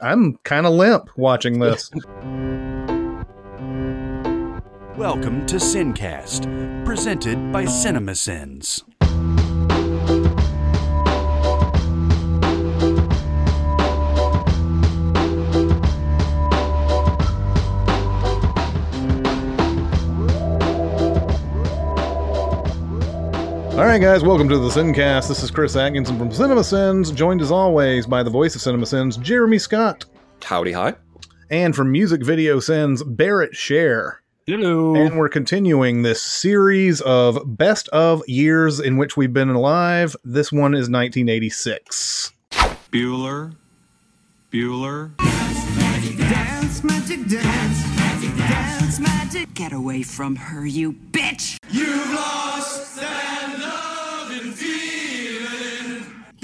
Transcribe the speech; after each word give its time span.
I'm 0.00 0.36
kind 0.44 0.66
of 0.66 0.74
limp 0.74 1.08
watching 1.16 1.58
this. 1.58 1.90
Welcome 4.96 5.46
to 5.46 5.56
Sincast, 5.56 6.84
presented 6.84 7.50
by 7.50 7.64
CinemaSins. 7.64 8.82
All 23.76 23.84
right, 23.84 24.00
guys, 24.00 24.22
welcome 24.22 24.48
to 24.48 24.56
the 24.56 24.70
Sincast. 24.70 25.28
This 25.28 25.42
is 25.42 25.50
Chris 25.50 25.76
Atkinson 25.76 26.18
from 26.18 26.30
CinemaSins, 26.30 27.14
joined 27.14 27.42
as 27.42 27.50
always 27.50 28.06
by 28.06 28.22
the 28.22 28.30
voice 28.30 28.54
of 28.54 28.62
CinemaSins, 28.62 29.20
Jeremy 29.20 29.58
Scott, 29.58 30.06
Howdy, 30.42 30.72
hi. 30.72 30.94
and 31.50 31.76
from 31.76 31.92
Music 31.92 32.22
Video 32.24 32.58
Sins, 32.58 33.02
Barrett 33.02 33.54
Share. 33.54 34.22
Hello. 34.46 34.96
And 34.96 35.18
we're 35.18 35.28
continuing 35.28 36.00
this 36.00 36.22
series 36.22 37.02
of 37.02 37.58
best 37.58 37.88
of 37.88 38.22
years 38.26 38.80
in 38.80 38.96
which 38.96 39.14
we've 39.14 39.34
been 39.34 39.50
alive. 39.50 40.16
This 40.24 40.50
one 40.50 40.72
is 40.72 40.88
1986. 40.88 42.32
Bueller, 42.90 43.56
Bueller. 44.50 45.14
Dance 45.18 46.82
magic 46.82 47.26
dance, 47.28 48.38
dance 48.38 49.00
magic. 49.00 49.52
Get 49.52 49.74
away 49.74 50.02
from 50.02 50.36
her, 50.36 50.64
you 50.64 50.94
bitch! 50.94 51.58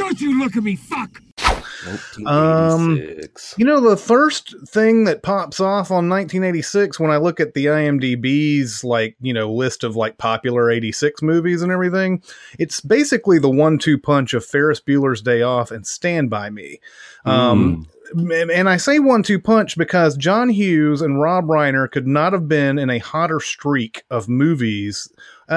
Don't 0.02 0.20
you 0.20 0.36
look 0.36 0.56
at 0.56 0.64
me, 0.64 0.74
fuck! 0.74 1.22
1986. 1.38 3.54
You 3.56 3.64
know, 3.64 3.80
the 3.80 3.96
first 3.96 4.52
thing 4.66 5.04
that 5.04 5.22
pops 5.22 5.60
off 5.60 5.92
on 5.92 6.08
1986 6.08 6.98
when 6.98 7.12
I 7.12 7.18
look 7.18 7.38
at 7.38 7.54
the 7.54 7.66
IMDb's 7.66 8.82
like, 8.82 9.14
you 9.20 9.32
know, 9.32 9.52
list 9.52 9.84
of 9.84 9.94
like 9.94 10.18
popular 10.18 10.72
86 10.72 11.22
movies 11.22 11.62
and 11.62 11.70
everything, 11.70 12.20
it's 12.58 12.80
basically 12.80 13.38
the 13.38 13.48
one 13.48 13.78
two 13.78 13.96
punch 13.96 14.34
of 14.34 14.44
Ferris 14.44 14.80
Bueller's 14.80 15.22
Day 15.22 15.42
Off 15.42 15.70
and 15.70 15.86
Stand 15.86 16.30
By 16.30 16.50
Me. 16.50 16.80
Um, 17.24 17.86
and, 18.12 18.50
and 18.50 18.68
I 18.68 18.78
say 18.78 18.98
one 18.98 19.22
two 19.22 19.38
punch 19.38 19.78
because 19.78 20.16
John 20.16 20.48
Hughes 20.48 21.00
and 21.00 21.20
Rob 21.20 21.46
Reiner 21.46 21.88
could 21.88 22.08
not 22.08 22.32
have 22.32 22.48
been 22.48 22.76
in 22.76 22.90
a 22.90 22.98
hotter 22.98 23.38
streak 23.38 24.02
of 24.10 24.28
movies. 24.28 25.12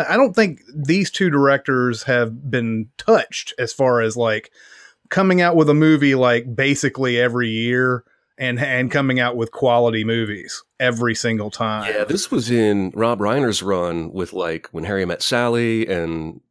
I 0.10 0.18
don't 0.18 0.34
think 0.34 0.62
these 0.74 1.10
two 1.10 1.30
directors 1.30 2.04
have 2.04 2.50
been 2.50 2.90
touched 2.98 3.54
as 3.58 3.72
far 3.72 4.02
as 4.02 4.18
like 4.18 4.52
coming 5.10 5.42
out 5.42 5.56
with 5.56 5.70
a 5.70 5.74
movie 5.74 6.16
like 6.16 6.56
basically 6.56 7.20
every 7.20 7.50
year 7.50 8.04
and 8.38 8.60
and 8.60 8.92
coming 8.92 9.20
out 9.20 9.38
with 9.38 9.52
quality 9.52 10.04
movies 10.04 10.64
every 10.80 11.16
single 11.16 11.50
time. 11.50 11.94
yeah, 11.94 12.04
this 12.04 12.30
was 12.30 12.52
in 12.52 12.92
Rob 12.94 13.20
Reiner's 13.20 13.64
run 13.64 14.12
with 14.12 14.34
like 14.34 14.68
When 14.72 14.84
Harry 14.84 15.06
Met 15.06 15.22
Sally, 15.22 15.88
and 15.88 16.42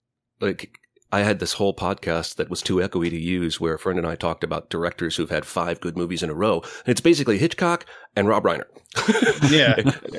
like 0.41 0.79
I 1.15 1.23
had 1.23 1.39
this 1.39 1.53
whole 1.53 1.73
podcast 1.73 2.35
that 2.37 2.51
was 2.51 2.61
too 2.61 2.79
echoey 2.79 3.09
to 3.09 3.17
use 3.17 3.61
where 3.61 3.75
a 3.75 3.79
friend 3.79 4.01
and 4.01 4.09
I 4.09 4.17
talked 4.17 4.43
about 4.43 4.69
directors 4.69 5.15
who've 5.15 5.31
had 5.31 5.47
five 5.47 5.81
good 5.81 5.97
movies 5.97 6.25
in 6.25 6.29
a 6.29 6.35
row. 6.35 6.61
And 6.85 6.89
it's 6.89 7.01
basically 7.01 7.39
Hitchcock 7.39 7.87
and 8.17 8.27
Rob 8.27 8.43
Reiner. 8.43 8.65
Yeah. 9.49 9.77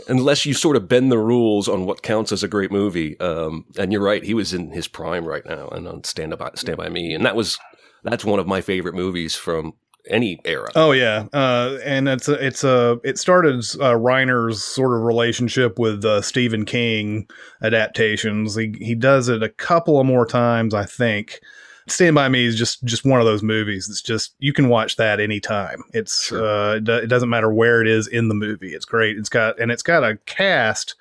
Unless 0.07 0.45
you 0.45 0.53
sort 0.53 0.77
of 0.77 0.87
bend 0.87 1.11
the 1.11 1.17
rules 1.17 1.67
on 1.67 1.85
what 1.85 2.01
counts 2.01 2.31
as 2.31 2.43
a 2.43 2.47
great 2.47 2.71
movie. 2.71 3.19
Um, 3.19 3.65
and 3.77 3.91
you're 3.91 4.01
right, 4.01 4.23
he 4.23 4.33
was 4.33 4.53
in 4.53 4.71
his 4.71 4.87
prime 4.87 5.25
right 5.25 5.45
now 5.45 5.67
and 5.67 5.85
on 5.85 6.05
Stand 6.05 6.37
By, 6.37 6.51
Stand 6.55 6.77
By 6.77 6.87
Me. 6.87 7.13
And 7.13 7.25
that 7.25 7.35
was, 7.35 7.57
that's 8.03 8.23
one 8.23 8.39
of 8.39 8.47
my 8.47 8.61
favorite 8.61 8.95
movies 8.95 9.35
from 9.35 9.73
any 10.09 10.39
era. 10.45 10.69
Oh 10.75 10.91
yeah, 10.91 11.25
uh, 11.33 11.77
and 11.83 12.07
it's 12.07 12.27
a, 12.27 12.33
it's 12.45 12.63
a 12.63 12.99
it 13.03 13.17
started 13.17 13.55
uh, 13.79 13.93
Reiner's 13.93 14.63
sort 14.63 14.95
of 14.95 15.01
relationship 15.03 15.77
with 15.79 16.03
uh, 16.05 16.21
Stephen 16.21 16.65
King 16.65 17.27
adaptations. 17.61 18.55
He 18.55 18.73
he 18.79 18.95
does 18.95 19.29
it 19.29 19.43
a 19.43 19.49
couple 19.49 19.99
of 19.99 20.05
more 20.05 20.25
times, 20.25 20.73
I 20.73 20.85
think. 20.85 21.39
Stand 21.87 22.15
by 22.15 22.29
Me 22.29 22.45
is 22.45 22.55
just 22.57 22.83
just 22.83 23.05
one 23.05 23.19
of 23.19 23.25
those 23.27 23.43
movies. 23.43 23.87
It's 23.89 24.01
just 24.01 24.33
you 24.39 24.53
can 24.53 24.69
watch 24.69 24.95
that 24.95 25.19
anytime. 25.19 25.83
It's 25.93 26.25
Sure. 26.25 26.43
uh, 26.45 26.75
it, 26.75 26.83
do- 26.83 26.93
it 26.93 27.07
doesn't 27.07 27.29
matter 27.29 27.53
where 27.53 27.81
it 27.81 27.87
is 27.87 28.07
in 28.07 28.27
the 28.27 28.33
movie. 28.35 28.73
It's 28.73 28.85
great. 28.85 29.17
It's 29.17 29.29
got 29.29 29.59
and 29.59 29.71
it's 29.71 29.83
got 29.83 30.03
a 30.03 30.17
cast 30.25 30.95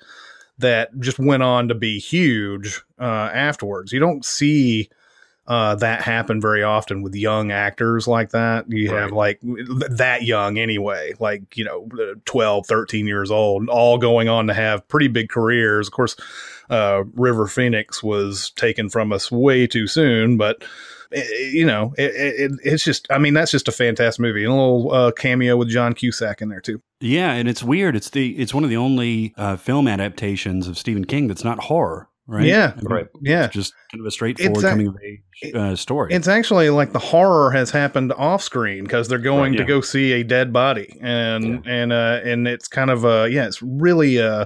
that 0.59 0.89
just 0.99 1.17
went 1.19 1.41
on 1.43 1.67
to 1.69 1.75
be 1.75 1.99
huge 1.99 2.81
uh, 2.99 3.29
afterwards. 3.33 3.91
You 3.91 3.99
don't 3.99 4.23
see 4.23 4.89
uh, 5.47 5.75
that 5.75 6.01
happen 6.01 6.41
very 6.41 6.63
often 6.63 7.01
with 7.01 7.13
young 7.15 7.51
actors 7.51 8.07
like 8.07 8.31
that. 8.31 8.65
You 8.67 8.89
have 8.89 9.11
like 9.11 9.39
th- 9.41 9.57
that 9.91 10.23
young 10.23 10.57
anyway, 10.57 11.13
like, 11.19 11.55
you 11.55 11.63
know, 11.63 11.87
12, 12.25 12.65
13 12.65 13.07
years 13.07 13.29
old, 13.31 13.69
all 13.69 13.97
going 13.97 14.27
on 14.27 14.47
to 14.47 14.53
have 14.53 14.87
pretty 14.87 15.07
big 15.07 15.29
careers. 15.29 15.87
Of 15.87 15.93
course, 15.93 16.15
uh, 16.69 17.03
River 17.13 17.47
Phoenix 17.47 18.01
was 18.01 18.49
taken 18.51 18.89
from 18.89 19.11
us 19.13 19.31
way 19.31 19.67
too 19.67 19.87
soon, 19.87 20.37
but. 20.37 20.63
eh, 21.11 21.23
You 21.51 21.65
know, 21.65 21.93
it, 21.97 22.11
it, 22.15 22.51
it's 22.63 22.83
just, 22.83 23.05
I 23.11 23.19
mean, 23.19 23.35
that's 23.35 23.51
just 23.51 23.67
a 23.67 23.71
fantastic 23.71 24.19
movie. 24.19 24.43
And 24.43 24.51
a 24.51 24.55
little 24.55 24.91
uh, 24.91 25.11
cameo 25.11 25.55
with 25.55 25.69
John 25.69 25.93
Cusack 25.93 26.41
in 26.41 26.49
there, 26.49 26.59
too. 26.59 26.81
Yeah, 26.99 27.31
and 27.33 27.47
it's 27.47 27.61
weird. 27.61 27.95
It's 27.95 28.09
the 28.09 28.31
it's 28.39 28.53
one 28.53 28.63
of 28.63 28.69
the 28.71 28.77
only 28.77 29.33
uh, 29.37 29.57
film 29.57 29.87
adaptations 29.87 30.67
of 30.67 30.77
Stephen 30.77 31.05
King 31.05 31.27
that's 31.27 31.43
not 31.43 31.59
horror, 31.65 32.09
right? 32.27 32.45
Yeah. 32.45 32.73
I 32.73 32.81
mean, 32.81 32.85
Right. 32.85 33.07
Yeah. 33.21 33.47
Just 33.47 33.73
kind 33.91 34.01
of 34.01 34.05
a 34.07 34.11
straightforward 34.11 34.63
a- 34.63 34.69
coming 34.69 34.87
of 34.87 34.97
age 35.03 35.53
uh, 35.55 35.75
story. 35.75 36.13
It's 36.13 36.27
actually 36.27 36.69
like 36.69 36.91
the 36.93 36.99
horror 36.99 37.51
has 37.51 37.71
happened 37.71 38.13
off 38.13 38.41
screen 38.41 38.83
because 38.83 39.07
they're 39.07 39.17
going 39.19 39.53
Right, 39.53 39.59
to 39.59 39.65
go 39.65 39.81
see 39.81 40.11
a 40.13 40.23
dead 40.23 40.51
body, 40.53 40.97
and 41.01 41.65
and 41.67 41.91
uh, 41.93 42.19
and 42.23 42.47
it's 42.47 42.67
kind 42.67 42.89
of 42.89 43.05
uh 43.05 43.25
yeah, 43.29 43.45
it's 43.47 43.61
really 43.61 44.19
uh 44.21 44.45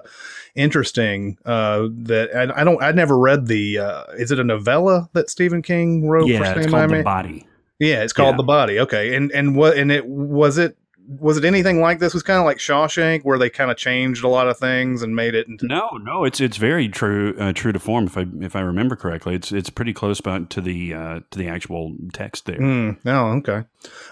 interesting 0.56 1.38
uh 1.45 1.88
that 2.03 2.29
I, 2.35 2.62
I 2.62 2.63
don't 2.63 2.81
I 2.84 2.91
never 2.91 3.17
read 3.17 3.47
the 3.47 3.78
uh 3.79 4.03
is 4.17 4.31
it 4.31 4.40
a 4.40 4.44
novella 4.44 5.09
that 5.13 5.29
Stephen 5.29 5.61
King 5.61 6.07
wrote? 6.07 6.25
for 6.25 6.31
yeah, 6.31 6.40
it's 6.41 6.50
Stand 6.51 6.72
By 6.72 6.79
called 6.79 6.91
Me? 6.91 6.97
The 6.97 7.03
Body. 7.03 7.47
Yeah, 7.79 8.03
it's 8.03 8.13
called 8.13 8.34
Yeah. 8.34 8.38
the 8.38 8.44
body. 8.44 8.79
Okay, 8.79 9.16
and 9.16 9.31
and 9.31 9.56
what 9.56 9.78
and 9.78 9.91
it 9.91 10.06
was 10.06 10.57
it 10.57 10.75
was 11.18 11.38
it 11.38 11.46
anything 11.46 11.81
like 11.81 12.00
this? 12.00 12.14
It 12.14 12.18
was 12.18 12.24
kind 12.24 12.40
of 12.40 12.46
like 12.46 12.58
Shawshank 12.58 13.24
where 13.24 13.40
they 13.40 13.50
kind 13.50 13.72
of 13.72 13.78
changed 13.78 14.24
a 14.24 14.28
lot 14.28 14.47
of 14.47 14.58
things 14.59 15.02
and 15.02 15.16
made 15.16 15.34
it 15.34 15.47
into 15.47 15.66
No, 15.66 15.90
no, 16.03 16.24
it's 16.24 16.40
it's 16.40 16.58
very 16.58 16.88
true 16.88 17.36
uh, 17.40 17.52
true 17.53 17.72
to 17.72 17.80
form. 17.80 18.06
If 18.06 18.18
I 18.18 18.25
if 18.42 18.56
I 18.56 18.62
remember 18.62 18.96
correctly, 18.96 19.34
it's 19.34 19.52
it's 19.52 19.70
pretty 19.70 19.94
close 19.94 20.20
about 20.20 20.50
to 20.52 20.62
the 20.62 20.94
uh, 20.94 21.20
to 21.31 21.40
the 21.40 21.47
actual 21.47 21.96
text 22.14 22.46
there. 22.46 22.59
Mm, 22.59 23.00
oh, 23.06 23.38
okay. 23.38 23.66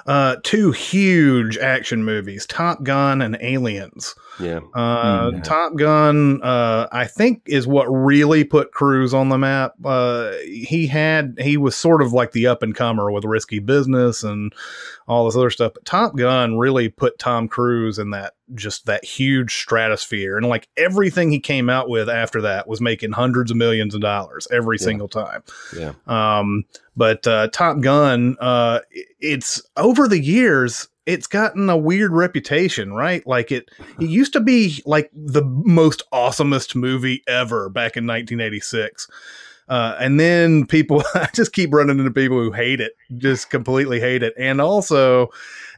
Uh, 0.05 0.38
two 0.44 0.72
huge 0.72 1.57
action 1.57 2.05
movies: 2.05 2.45
Top 2.45 2.83
Gun 2.83 3.22
and 3.22 3.38
Aliens. 3.41 4.16
Yeah. 4.39 4.59
Uh, 4.73 5.31
Mm. 5.31 5.44
Top 5.44 5.75
Gun, 5.75 6.41
uh, 6.41 6.88
I 6.91 7.05
think, 7.05 7.41
is 7.47 7.67
what 7.67 7.85
really 7.88 8.44
put 8.44 8.72
Cruise 8.72 9.13
on 9.13 9.29
the 9.29 9.38
map. 9.38 9.73
Uh, 9.83 10.31
he 10.45 10.88
had 10.88 11.35
he 11.41 11.57
was 11.57 11.75
sort 11.75 12.01
of 12.01 12.13
like 12.13 12.31
the 12.31 12.47
up 12.47 12.63
and 12.63 12.73
comer 12.75 13.11
with 13.11 13.25
Risky 13.25 13.59
Business 13.59 14.23
and 14.23 14.53
all 15.07 15.25
this 15.25 15.35
other 15.35 15.50
stuff. 15.50 15.73
But 15.73 15.85
Top 15.85 16.16
Gun 16.16 16.57
really 16.57 16.88
put 16.88 17.19
Tom 17.19 17.47
Cruise 17.47 17.99
in 17.99 18.11
that 18.11 18.35
just 18.56 18.85
that 18.85 19.03
huge 19.03 19.56
stratosphere, 19.56 20.38
and 20.38 20.47
like 20.47 20.68
everything 20.78 21.31
he 21.31 21.40
came 21.40 21.69
out 21.69 21.90
with 21.90 22.09
after 22.09 22.41
that 22.41 22.68
was 22.68 22.80
making 22.81 23.12
hundreds 23.12 23.52
of 23.52 23.58
millions 23.58 23.94
of 23.96 24.02
dollars 24.02 24.47
every 24.52 24.78
Yeah. 24.80 24.85
single 24.85 25.08
time. 25.08 25.44
Yeah. 25.78 25.94
Um, 26.08 26.66
but 26.96 27.28
uh, 27.28 27.47
Top 27.52 27.80
Gun, 27.81 28.38
uh, 28.40 28.80
it's 29.19 29.62
over 29.75 30.08
the 30.08 30.19
years, 30.22 30.88
it's 31.06 31.28
gotten 31.28 31.69
a 31.69 31.78
weird 31.78 32.12
reputation, 32.12 32.91
right? 32.94 33.25
Like 33.28 33.52
it, 33.52 33.69
it 34.00 34.09
used 34.09 34.34
to 34.34 34.40
be 34.41 34.81
like 34.85 35.09
the 35.14 35.44
most 35.44 36.03
awesomest 36.14 36.75
movie 36.75 37.24
ever 37.28 37.69
back 37.69 37.96
in 37.96 38.06
1986. 38.08 39.08
Uh, 39.67 39.95
and 40.00 40.19
then 40.19 40.66
people, 40.66 41.03
I 41.13 41.29
just 41.33 41.53
keep 41.53 41.73
running 41.73 42.00
into 42.00 42.11
people 42.11 42.41
who 42.41 42.51
hate 42.51 42.79
it, 42.79 42.94
just 43.17 43.50
completely 43.50 44.00
hate 44.00 44.23
it. 44.23 44.33
And 44.38 44.61
also, 44.61 45.29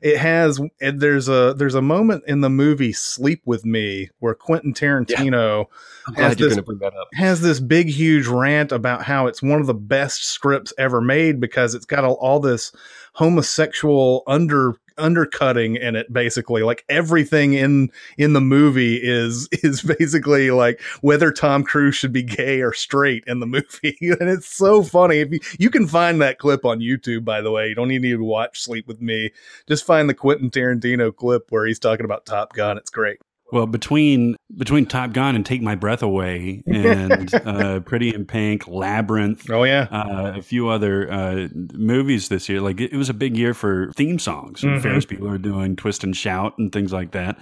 it 0.01 0.17
has 0.17 0.61
there's 0.79 1.27
a 1.27 1.53
there's 1.57 1.75
a 1.75 1.81
moment 1.81 2.23
in 2.27 2.41
the 2.41 2.49
movie 2.49 2.93
Sleep 2.93 3.41
with 3.45 3.65
Me 3.65 4.09
where 4.19 4.33
Quentin 4.33 4.73
Tarantino 4.73 5.65
I'm 6.07 6.13
has 6.15 6.37
this 6.37 6.47
going 6.47 6.55
to 6.57 6.63
bring 6.63 6.79
that 6.79 6.93
up. 6.95 7.07
has 7.13 7.41
this 7.41 7.59
big 7.59 7.89
huge 7.89 8.27
rant 8.27 8.71
about 8.71 9.03
how 9.03 9.27
it's 9.27 9.41
one 9.41 9.59
of 9.59 9.67
the 9.67 9.73
best 9.73 10.23
scripts 10.23 10.71
ever 10.77 11.01
made 11.01 11.39
because 11.39 11.75
it's 11.75 11.85
got 11.85 12.03
all, 12.05 12.13
all 12.15 12.39
this 12.39 12.71
homosexual 13.19 14.23
under 14.27 14.75
undercutting 14.97 15.75
in 15.75 15.97
it 15.97 16.11
basically. 16.11 16.63
Like 16.63 16.85
everything 16.87 17.53
in 17.53 17.91
in 18.17 18.31
the 18.31 18.41
movie 18.41 18.95
is 18.95 19.49
is 19.51 19.81
basically 19.81 20.51
like 20.51 20.81
whether 21.01 21.31
Tom 21.31 21.63
Cruise 21.63 21.95
should 21.95 22.13
be 22.13 22.23
gay 22.23 22.61
or 22.61 22.73
straight 22.73 23.25
in 23.27 23.39
the 23.39 23.45
movie. 23.45 23.97
And 24.19 24.29
it's 24.29 24.47
so 24.47 24.83
funny. 24.83 25.19
If 25.19 25.31
you 25.31 25.39
you 25.59 25.69
can 25.69 25.87
find 25.87 26.21
that 26.21 26.39
clip 26.39 26.65
on 26.65 26.79
YouTube 26.79 27.25
by 27.25 27.41
the 27.41 27.51
way. 27.51 27.67
You 27.67 27.75
don't 27.75 27.89
need 27.89 28.01
to 28.01 28.15
watch 28.17 28.61
Sleep 28.61 28.87
with 28.87 29.01
Me. 29.01 29.31
Just 29.67 29.85
find 29.85 30.09
the 30.09 30.13
Quentin 30.13 30.49
Tarantino 30.49 31.13
clip 31.13 31.43
where 31.49 31.65
he's 31.65 31.79
talking 31.79 32.05
about 32.05 32.25
Top 32.25 32.53
Gun. 32.53 32.77
It's 32.77 32.89
great 32.89 33.19
Well, 33.51 33.65
between 33.65 34.35
between 34.55 34.85
Top 34.85 35.11
Gun 35.13 35.35
and 35.35 35.45
Take 35.45 35.61
My 35.61 35.75
Breath 35.75 36.03
Away 36.03 36.63
and 36.67 37.33
uh, 37.45 37.79
Pretty 37.81 38.13
in 38.13 38.25
Pink, 38.25 38.67
Labyrinth, 38.67 39.49
Oh 39.49 39.63
yeah. 39.63 39.87
uh, 39.91 40.33
a 40.37 40.41
few 40.41 40.69
other 40.69 41.11
uh, 41.11 41.47
movies 41.73 42.29
this 42.29 42.47
year, 42.49 42.61
like 42.61 42.79
it, 42.79 42.93
it 42.93 42.97
was 42.97 43.09
a 43.09 43.13
big 43.13 43.35
year 43.37 43.53
for 43.53 43.91
theme 43.95 44.19
songs. 44.19 44.61
Mhm. 44.61 44.81
Ferris 44.81 45.05
Bueller 45.05 45.41
doing 45.41 45.75
Twist 45.75 46.03
and 46.03 46.15
Shout 46.15 46.57
and 46.57 46.71
things 46.71 46.93
like 46.93 47.11
that. 47.11 47.39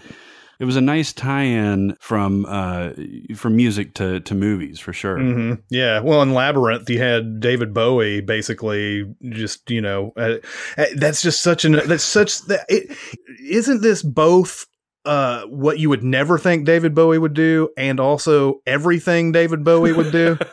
It 0.60 0.66
was 0.66 0.76
a 0.76 0.82
nice 0.82 1.14
tie-in 1.14 1.96
from 2.00 2.46
uh, 2.50 2.90
from 3.36 3.56
music 3.56 3.94
to, 3.96 4.20
to 4.22 4.34
movies 4.34 4.80
for 4.80 4.92
sure. 4.92 5.20
hmm 5.20 5.54
Yeah. 5.70 6.00
Well, 6.00 6.22
in 6.24 6.34
Labyrinth, 6.34 6.90
you 6.90 7.00
had 7.00 7.40
David 7.40 7.76
Bowie 7.76 8.22
basically 8.22 9.14
just, 9.30 9.70
you 9.70 9.82
know, 9.82 10.14
uh, 10.18 10.38
uh, 10.78 10.86
that's 10.96 11.22
just 11.22 11.42
such 11.42 11.64
an, 11.64 11.74
that's 11.86 12.04
such, 12.04 12.42
that 12.46 12.66
it, 12.70 12.98
isn't 13.40 13.82
this 13.84 14.02
both 14.02 14.66
uh, 15.08 15.44
what 15.46 15.80
you 15.80 15.90
would 15.90 16.04
never 16.04 16.38
think 16.38 16.66
David 16.66 16.94
Bowie 16.94 17.18
would 17.18 17.34
do 17.34 17.70
and 17.78 18.00
also 18.00 18.62
everything 18.68 19.32
David 19.32 19.64
Bowie 19.64 19.94
would 19.94 20.12
do? 20.12 20.38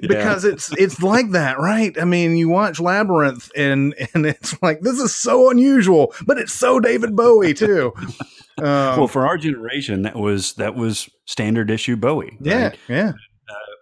because 0.00 0.44
it's 0.44 0.72
it's 0.72 1.02
like 1.02 1.30
that, 1.30 1.58
right? 1.58 1.96
I 2.00 2.04
mean, 2.04 2.36
you 2.36 2.48
watch 2.48 2.80
Labyrinth 2.80 3.50
and 3.56 3.94
and 4.14 4.26
it's 4.26 4.60
like 4.62 4.80
this 4.80 4.98
is 4.98 5.14
so 5.14 5.50
unusual, 5.50 6.14
but 6.26 6.38
it's 6.38 6.52
so 6.52 6.80
David 6.80 7.16
Bowie 7.16 7.54
too. 7.54 7.92
Um, 8.58 8.64
Well, 8.64 9.08
for 9.08 9.26
our 9.26 9.36
generation, 9.36 10.02
that 10.02 10.16
was 10.16 10.54
that 10.54 10.74
was 10.74 11.08
standard 11.26 11.70
issue 11.70 11.96
Bowie. 11.96 12.36
yeah, 12.40 12.68
right? 12.68 12.78
yeah, 12.88 13.12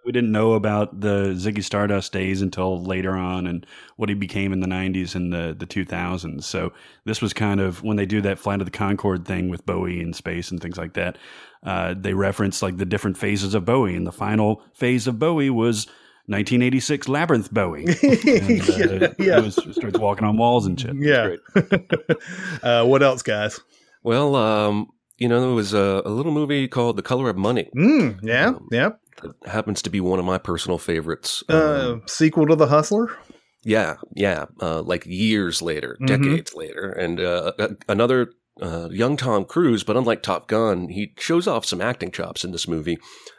we 0.05 0.11
didn't 0.11 0.31
know 0.31 0.53
about 0.53 1.01
the 1.01 1.33
Ziggy 1.35 1.63
Stardust 1.63 2.11
days 2.13 2.41
until 2.41 2.83
later 2.83 3.11
on 3.17 3.47
and 3.47 3.65
what 3.97 4.07
he 4.09 4.15
became 4.15 4.53
in 4.53 4.59
the 4.59 4.67
90s 4.67 5.15
and 5.15 5.33
the, 5.33 5.55
the 5.57 5.65
2000s. 5.65 6.43
So 6.43 6.71
this 7.05 7.21
was 7.21 7.33
kind 7.33 7.59
of 7.59 7.81
when 7.83 7.97
they 7.97 8.05
do 8.05 8.21
that 8.21 8.37
Flight 8.39 8.61
of 8.61 8.65
the 8.65 8.77
Conchords 8.77 9.25
thing 9.25 9.49
with 9.49 9.65
Bowie 9.65 10.01
in 10.01 10.13
space 10.13 10.51
and 10.51 10.61
things 10.61 10.77
like 10.77 10.93
that. 10.93 11.17
Uh, 11.63 11.95
they 11.97 12.13
reference 12.13 12.61
like 12.61 12.77
the 12.77 12.85
different 12.85 13.17
phases 13.17 13.55
of 13.55 13.65
Bowie, 13.65 13.95
and 13.95 14.05
the 14.05 14.11
final 14.11 14.61
phase 14.75 15.07
of 15.07 15.17
Bowie 15.17 15.49
was 15.49 15.87
1986 16.27 17.07
Labyrinth 17.09 17.51
Bowie. 17.51 17.85
And, 18.03 19.03
uh, 19.03 19.09
Yeah. 19.17 19.39
He 19.39 19.45
was, 19.45 19.55
starts 19.75 19.97
walking 19.97 20.27
on 20.27 20.37
walls 20.37 20.67
and 20.67 20.79
shit. 20.79 20.95
yeah. 20.99 21.35
uh, 22.63 22.85
what 22.85 23.01
else, 23.01 23.21
guys? 23.23 23.59
Well, 24.03 24.35
um, 24.35 24.89
you 25.17 25.27
know, 25.27 25.41
there 25.41 25.49
was 25.51 25.73
a, 25.73 26.01
a 26.05 26.09
little 26.09 26.31
movie 26.31 26.67
called 26.67 26.97
The 26.97 27.01
Color 27.01 27.29
of 27.29 27.37
Money. 27.37 27.69
Mm, 27.75 28.19
yeah, 28.21 28.49
Um, 28.49 28.67
yeah. 28.71 28.89
That 29.21 29.33
happens 29.45 29.81
to 29.83 29.89
be 29.89 29.99
one 30.01 30.19
of 30.19 30.25
my 30.25 30.37
personal 30.37 30.77
favorites. 30.77 31.43
Uh, 31.49 31.91
Um, 31.93 32.01
sequel 32.05 32.47
to 32.47 32.55
The 32.55 32.67
Hustler. 32.67 33.17
yeah, 33.63 33.95
yeah. 34.15 34.45
Uh, 34.61 34.81
like 34.81 35.05
years 35.05 35.61
later, 35.61 35.97
Mhm. 36.01 36.07
decades 36.07 36.53
later, 36.53 36.89
and 36.91 37.19
uh, 37.19 37.53
another 37.87 38.31
uh, 38.61 38.87
young 38.89 39.17
Tom 39.17 39.43
Cruise, 39.43 39.83
but 39.83 39.97
unlike 39.97 40.23
Top 40.23 40.47
Gun, 40.47 40.87
he 40.87 41.13
shows 41.17 41.45
off 41.45 41.65
some 41.65 41.81
acting 41.81 42.09
chops 42.09 42.45
in 42.45 42.51
this 42.53 42.69
movie, 42.69 42.97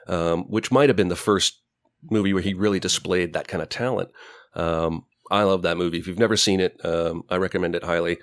um, 0.09 0.43
which 0.51 0.71
might 0.71 0.91
have 0.91 0.97
been 0.97 1.09
the 1.09 1.17
first 1.17 1.63
movie 2.11 2.35
where 2.35 2.43
he 2.43 2.53
really 2.53 2.79
displayed 2.79 3.33
that 3.33 3.49
kind 3.49 3.63
of 3.63 3.71
talent. 3.71 4.11
Um, 4.55 5.05
I 5.31 5.43
love 5.45 5.63
that 5.63 5.79
movie. 5.79 5.99
If 5.99 6.07
you've 6.07 6.19
never 6.19 6.37
seen 6.37 6.61
it, 6.61 6.79
um, 6.85 7.23
I 7.31 7.37
recommend 7.37 7.75
it 7.75 7.83
highly. 7.85 8.19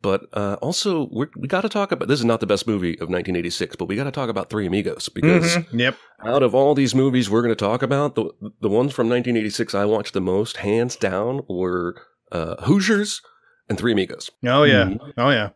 But 0.00 0.26
uh, 0.32 0.56
also, 0.62 1.08
we're, 1.10 1.28
we 1.36 1.48
got 1.48 1.62
to 1.62 1.68
talk 1.68 1.90
about 1.90 2.06
this 2.08 2.20
is 2.20 2.24
not 2.24 2.38
the 2.40 2.46
best 2.46 2.66
movie 2.68 2.92
of 2.94 3.08
1986, 3.08 3.74
but 3.76 3.86
we 3.86 3.96
got 3.96 4.04
to 4.04 4.12
talk 4.12 4.28
about 4.28 4.48
Three 4.48 4.66
Amigos 4.66 5.08
because 5.08 5.56
Mhm, 5.56 5.66
Yep. 5.72 5.96
out 6.24 6.42
of 6.44 6.54
all 6.54 6.74
these 6.76 6.94
movies 6.94 7.28
we're 7.28 7.42
going 7.42 7.54
to 7.54 7.56
talk 7.64 7.82
about, 7.82 8.14
the 8.14 8.30
the 8.60 8.68
ones 8.68 8.92
from 8.92 9.08
1986 9.08 9.74
I 9.74 9.84
watched 9.84 10.14
the 10.14 10.20
most, 10.20 10.58
hands 10.58 10.94
down, 10.96 11.40
were 11.48 11.96
uh, 12.30 12.56
Hoosiers 12.64 13.20
and 13.68 13.76
Three 13.76 13.92
Amigos, 13.92 14.30
Oh 14.46 14.62
yeah. 14.62 14.84
Mm-hmm. 14.84 15.20
Oh 15.20 15.30
yeah. 15.30 15.50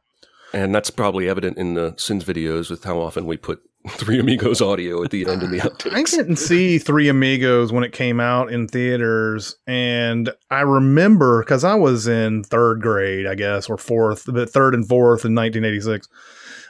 and 0.52 0.74
that's 0.74 0.90
probably 0.90 1.28
evident 1.28 1.56
in 1.56 1.74
the 1.74 1.94
Sins 1.96 2.24
videos 2.24 2.68
with 2.68 2.82
how 2.84 2.98
often 2.98 3.26
we 3.26 3.36
put 3.36 3.60
Three 3.88 4.20
Amigos 4.20 4.60
audio 4.60 5.02
at 5.02 5.10
the 5.10 5.26
end 5.26 5.42
in 5.42 5.50
the 5.50 5.60
I 5.92 6.02
didn't 6.04 6.36
see 6.36 6.78
Three 6.78 7.08
Amigos 7.08 7.72
when 7.72 7.82
it 7.82 7.92
came 7.92 8.20
out 8.20 8.52
in 8.52 8.68
theaters, 8.68 9.56
and 9.66 10.32
I 10.50 10.60
remember 10.60 11.42
because 11.42 11.64
I 11.64 11.74
was 11.74 12.06
in 12.06 12.44
third 12.44 12.80
grade, 12.80 13.26
I 13.26 13.34
guess, 13.34 13.68
or 13.68 13.76
fourth, 13.76 14.24
but 14.26 14.50
third 14.50 14.74
and 14.74 14.86
fourth 14.86 15.24
in 15.24 15.34
1986. 15.34 16.06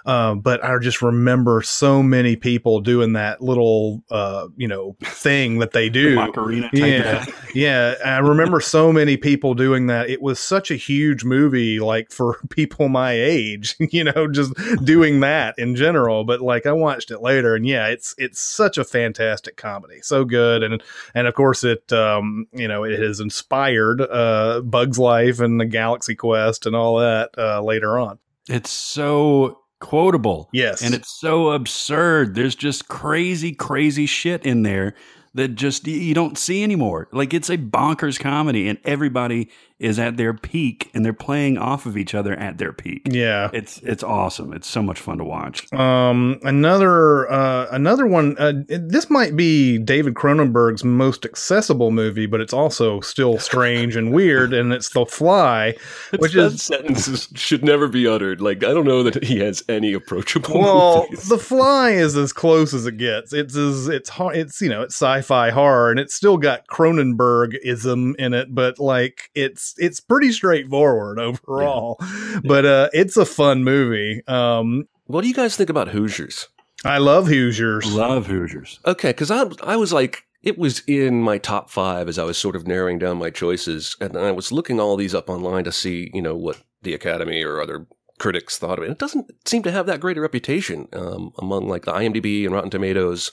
Uh, 0.05 0.35
but 0.35 0.65
I 0.65 0.77
just 0.79 1.03
remember 1.03 1.63
so 1.63 2.03
many 2.03 2.37
people 2.37 2.81
doing 2.81 3.13
that 3.13 3.41
little, 3.41 4.03
uh, 4.11 4.49
you 4.57 4.67
know, 4.67 4.97
thing 5.03 5.59
that 5.59 5.73
they 5.73 5.89
do. 5.91 6.17
Macarena 6.17 6.71
type 6.71 6.75
Yeah, 6.75 7.27
yeah. 7.55 7.95
I 8.05 8.19
remember 8.19 8.61
so 8.61 8.93
many 8.93 9.17
people 9.17 9.55
doing 9.55 9.87
that. 9.87 10.11
It 10.11 10.21
was 10.21 10.41
such 10.41 10.71
a 10.71 10.77
huge 10.77 11.25
movie, 11.25 11.79
like 11.79 12.11
for 12.11 12.41
people 12.51 12.89
my 12.89 13.13
age, 13.13 13.77
you 13.79 14.05
know, 14.05 14.27
just 14.29 14.53
doing 14.85 15.21
that 15.21 15.59
in 15.59 15.77
general. 15.77 16.25
But 16.25 16.41
like 16.41 16.67
I 16.67 16.73
watched 16.73 17.11
it 17.11 17.21
later, 17.21 17.55
and 17.55 17.67
yeah, 17.67 17.89
it's 17.89 18.15
it's 18.19 18.41
such 18.41 18.79
a 18.79 18.85
fantastic 18.85 19.57
comedy, 19.57 20.01
so 20.03 20.25
good, 20.25 20.63
and 20.63 20.83
and 21.15 21.27
of 21.27 21.35
course 21.35 21.65
it, 21.65 21.93
um, 21.93 22.47
you 22.53 22.67
know, 22.67 22.85
it 22.85 22.99
has 22.99 23.21
inspired 23.21 24.01
uh, 24.01 24.61
Bugs 24.63 24.99
Life 24.99 25.41
and 25.41 25.61
the 25.61 25.67
Galaxy 25.67 26.15
Quest 26.15 26.67
and 26.67 26.75
all 26.75 26.99
that 26.99 27.31
uh, 27.39 27.63
later 27.63 27.99
on. 27.99 28.19
It's 28.49 28.71
so 28.71 29.62
quotable. 29.83 30.49
Yes, 30.53 30.83
And 30.83 30.95
it's 30.95 31.11
so 31.11 31.51
absurd. 31.51 32.35
There's 32.35 32.55
just 32.55 32.89
crazy, 32.89 33.53
crazy 33.53 34.07
shit 34.07 34.47
in 34.47 34.63
there 34.63 34.95
that 35.35 35.49
just 35.49 35.87
you 35.87 36.15
don't 36.15 36.39
see 36.39 36.63
anymore. 36.63 37.09
Like 37.13 37.35
it's 37.35 37.51
a 37.51 37.59
bonkers 37.59 38.19
comedy, 38.19 38.69
and 38.69 38.79
everybody 38.85 39.51
is 39.83 39.99
at 39.99 40.17
their 40.17 40.33
peak, 40.33 40.91
and 40.95 41.05
they're 41.05 41.13
playing 41.13 41.59
off 41.59 41.87
of 41.87 41.97
each 41.97 42.15
other 42.15 42.35
at 42.35 42.59
their 42.59 42.73
peak. 42.73 43.03
yeah. 43.11 43.51
It's 43.53 43.79
it's 43.79 44.03
awesome. 44.03 44.53
It's 44.53 44.67
so 44.69 44.83
much 44.83 45.01
fun 45.01 45.19
to 45.19 45.25
watch. 45.25 45.71
Um, 45.73 46.39
another 46.45 47.31
uh, 47.31 47.67
another 47.71 48.07
one. 48.07 48.37
Uh, 48.39 48.53
this 48.69 49.11
might 49.11 49.37
be 49.37 49.79
David 49.79 50.15
Cronenberg's 50.15 50.85
most 50.85 51.25
accessible 51.25 51.91
movie, 51.91 52.27
but 52.27 52.41
it's 52.41 52.53
also 52.53 53.01
still 53.01 53.39
strange 53.39 53.97
and 53.97 54.13
weird. 54.13 54.53
And 54.53 54.73
it's 54.73 54.89
The 54.91 55.05
Fly, 55.07 55.75
which 56.19 56.33
that 56.35 56.53
is 56.53 56.63
sentence 56.63 57.09
is- 57.09 57.29
should 57.35 57.65
never 57.65 57.89
be 57.89 58.07
uttered. 58.07 58.41
Like 58.41 58.65
I 58.65 58.73
don't 58.73 58.87
know 58.87 59.03
that 59.03 59.25
he 59.25 59.39
has 59.41 59.63
any 59.69 59.93
approachable. 59.93 60.61
well, 60.61 61.07
movies. 61.11 61.29
The 61.29 61.39
Fly 61.39 61.91
is 61.91 62.17
as 62.17 62.33
close 62.33 62.73
as 62.73 62.87
it 62.87 62.97
gets. 62.99 63.33
It's 63.33 63.57
as 63.57 63.89
it's 63.89 64.09
hard. 64.09 64.37
It's 64.37 64.61
you 64.61 64.69
know 64.69 64.83
it's 64.83 64.95
sci-fi 64.95 65.51
horror, 65.51 65.91
and 65.91 65.99
it's 66.01 66.15
still 66.15 66.37
got 66.37 66.67
Cronenbergism 66.69 68.17
in 68.17 68.35
it, 68.35 68.55
but 68.55 68.79
like 68.79 69.31
it's 69.35 69.72
it's 69.79 70.01
pretty 70.01 70.33
straightforward 70.33 71.19
overall. 71.19 71.99
But 72.45 72.65
uh, 72.65 72.89
it's 72.93 73.17
a 73.17 73.27
fun 73.27 73.65
movie. 73.65 74.23
Um, 74.27 74.89
what 75.07 75.23
do 75.23 75.29
you 75.29 75.35
guys 75.35 75.57
think 75.57 75.71
about 75.71 75.89
Hoosiers? 75.89 76.49
I 76.85 76.99
love 76.99 77.29
Hoosiers. 77.29 77.95
Love 77.95 78.27
Hoosiers. 78.27 78.81
Okay, 78.87 79.11
because 79.11 79.31
I 79.31 79.45
I 79.63 79.77
was 79.77 79.93
like 79.93 80.25
it 80.43 80.59
was 80.59 80.83
in 80.87 81.23
my 81.23 81.39
top 81.39 81.71
five 81.71 82.09
as 82.09 82.19
I 82.19 82.25
was 82.25 82.37
sort 82.37 82.57
of 82.57 82.67
narrowing 82.67 82.99
down 82.99 83.19
my 83.19 83.31
choices, 83.31 83.97
and 84.01 84.17
I 84.17 84.33
was 84.33 84.51
looking 84.51 84.81
all 84.81 84.97
these 84.97 85.15
up 85.15 85.31
online 85.31 85.65
to 85.65 85.73
see 85.73 86.11
you 86.13 86.23
know 86.23 86.35
what 86.35 86.63
the 86.83 86.95
Academy 86.95 87.43
or 87.43 87.61
other 87.61 87.87
critics 88.19 88.59
thought 88.59 88.79
of 88.79 88.85
it. 88.85 88.91
It 88.91 88.99
doesn't 88.99 89.31
seem 89.47 89.63
to 89.65 89.73
have 89.73 89.87
that 89.87 90.01
great 90.01 90.19
a 90.19 90.21
reputation 90.21 90.89
um, 90.93 91.33
among 91.39 91.69
like 91.69 91.85
the 91.85 91.93
IMDb 91.93 92.45
and 92.45 92.55
Rotten 92.55 92.71
Tomatoes. 92.71 93.31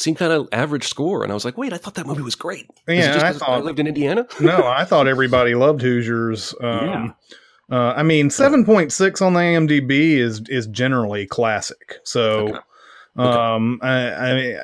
It 0.00 0.04
seemed 0.04 0.16
kind 0.16 0.32
of 0.32 0.48
average 0.50 0.88
score, 0.88 1.22
and 1.24 1.30
I 1.30 1.34
was 1.34 1.44
like, 1.44 1.58
wait, 1.58 1.74
I 1.74 1.76
thought 1.76 1.94
that 1.96 2.06
movie 2.06 2.22
was 2.22 2.34
great. 2.34 2.62
Is 2.88 2.94
it 3.04 3.08
Yeah, 3.08 3.12
just 3.12 3.24
I 3.26 3.32
'cause 3.32 3.38
thought- 3.40 3.64
lived 3.64 3.80
in 3.80 3.86
Indiana. 3.86 4.26
no, 4.40 4.66
I 4.66 4.86
thought 4.86 5.06
everybody 5.06 5.54
loved 5.54 5.82
Hoosiers. 5.82 6.54
Um, 6.58 7.14
uh, 7.70 7.92
I 7.94 8.02
mean, 8.02 8.30
seven 8.30 8.64
point 8.64 8.94
six 8.94 9.20
on 9.20 9.34
the 9.34 9.40
IMDb 9.40 10.16
is 10.16 10.40
is 10.48 10.66
generally 10.68 11.26
classic. 11.26 11.98
So, 12.04 12.48
Okay. 12.48 12.58
um, 13.28 13.78
I, 13.82 13.92
I 14.08 14.58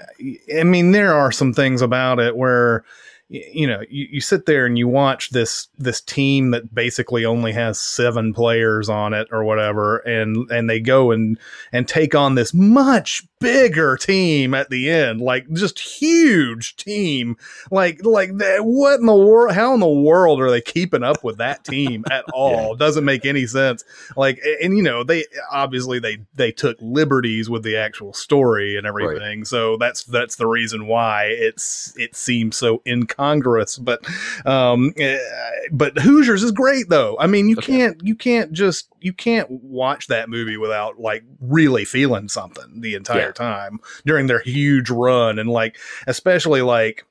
I 0.60 0.64
mean, 0.64 0.92
there 0.92 1.12
are 1.12 1.30
some 1.30 1.52
things 1.52 1.82
about 1.82 2.18
it 2.18 2.34
where 2.34 2.84
you 3.28 3.66
know 3.66 3.80
you, 3.90 4.06
you 4.12 4.20
sit 4.20 4.46
there 4.46 4.64
and 4.66 4.78
you 4.78 4.86
watch 4.88 5.30
this 5.30 5.66
this 5.76 6.00
team 6.00 6.52
that 6.52 6.72
basically 6.74 7.24
only 7.24 7.50
has 7.52 7.78
seven 7.80 8.32
players 8.32 8.88
on 8.88 9.12
it 9.12 9.28
or 9.32 9.44
whatever, 9.44 9.98
and 9.98 10.50
and 10.50 10.70
they 10.70 10.80
go 10.80 11.10
and 11.10 11.36
and 11.72 11.86
take 11.88 12.14
on 12.14 12.36
this 12.36 12.54
much 12.54 13.22
bigger 13.46 13.96
team 13.96 14.54
at 14.54 14.70
the 14.70 14.90
end, 14.90 15.20
like 15.20 15.50
just 15.52 15.78
huge 15.78 16.76
team. 16.76 17.36
Like 17.70 18.04
like 18.04 18.36
that 18.38 18.64
what 18.64 19.00
in 19.00 19.06
the 19.06 19.14
world 19.14 19.54
how 19.54 19.74
in 19.74 19.80
the 19.80 19.88
world 19.88 20.40
are 20.40 20.50
they 20.50 20.60
keeping 20.60 21.02
up 21.02 21.22
with 21.24 21.38
that 21.38 21.64
team 21.64 22.04
at 22.10 22.24
all? 22.32 22.74
Doesn't 22.74 23.04
make 23.04 23.24
any 23.24 23.46
sense. 23.46 23.84
Like 24.16 24.40
and 24.62 24.76
you 24.76 24.82
know 24.82 25.04
they 25.04 25.24
obviously 25.52 25.98
they 25.98 26.18
they 26.34 26.52
took 26.52 26.76
liberties 26.80 27.48
with 27.50 27.62
the 27.62 27.76
actual 27.76 28.12
story 28.12 28.76
and 28.76 28.86
everything. 28.86 29.44
So 29.44 29.76
that's 29.76 30.04
that's 30.04 30.36
the 30.36 30.46
reason 30.46 30.86
why 30.86 31.26
it's 31.26 31.92
it 31.96 32.14
seems 32.16 32.56
so 32.56 32.82
incongruous. 32.86 33.78
But 33.78 34.04
um 34.46 34.92
eh, 34.96 35.18
but 35.72 35.98
hoosiers 35.98 36.42
is 36.42 36.52
great 36.52 36.88
though. 36.88 37.16
I 37.18 37.26
mean 37.26 37.48
you 37.48 37.56
Okay. 37.56 37.72
can't 37.76 38.00
you 38.04 38.14
can't 38.14 38.52
just 38.52 38.88
you 39.00 39.12
can't 39.12 39.48
watch 39.50 40.08
that 40.08 40.28
movie 40.28 40.56
without 40.56 40.98
like 40.98 41.22
really 41.40 41.84
feeling 41.84 42.28
something 42.28 42.80
the 42.80 42.94
entire 42.94 43.26
Yeah. 43.26 43.32
Time 43.36 43.78
during 44.04 44.26
their 44.26 44.40
huge 44.40 44.90
run 44.90 45.38
and 45.38 45.48
like 45.48 45.76
especially 46.08 46.62
like 46.62 47.04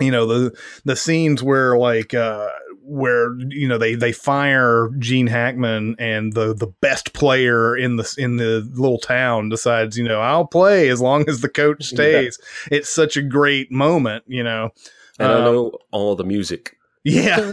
you 0.00 0.10
know 0.10 0.26
the 0.26 0.56
the 0.84 0.96
scenes 0.96 1.42
where 1.42 1.78
like 1.78 2.12
uh 2.14 2.48
where 2.84 3.38
you 3.48 3.68
know 3.68 3.78
they 3.78 3.94
they 3.94 4.10
fire 4.12 4.90
Gene 4.98 5.26
Hackman 5.28 5.96
and 5.98 6.32
the 6.32 6.52
the 6.54 6.66
best 6.80 7.12
player 7.12 7.76
in 7.76 7.96
the 7.96 8.14
in 8.18 8.36
the 8.38 8.68
little 8.74 8.98
town 8.98 9.48
decides 9.50 9.96
you 9.96 10.04
know 10.04 10.20
I'll 10.20 10.46
play 10.46 10.88
as 10.88 11.00
long 11.00 11.28
as 11.28 11.40
the 11.42 11.48
coach 11.48 11.84
stays. 11.94 12.38
It's 12.70 12.88
such 12.88 13.16
a 13.16 13.22
great 13.22 13.70
moment, 13.70 14.24
you 14.26 14.42
know. 14.42 14.70
And 15.18 15.30
I 15.30 15.36
Um, 15.38 15.44
know 15.44 15.78
all 15.92 16.16
the 16.16 16.24
music. 16.24 16.76
Yeah. 17.04 17.38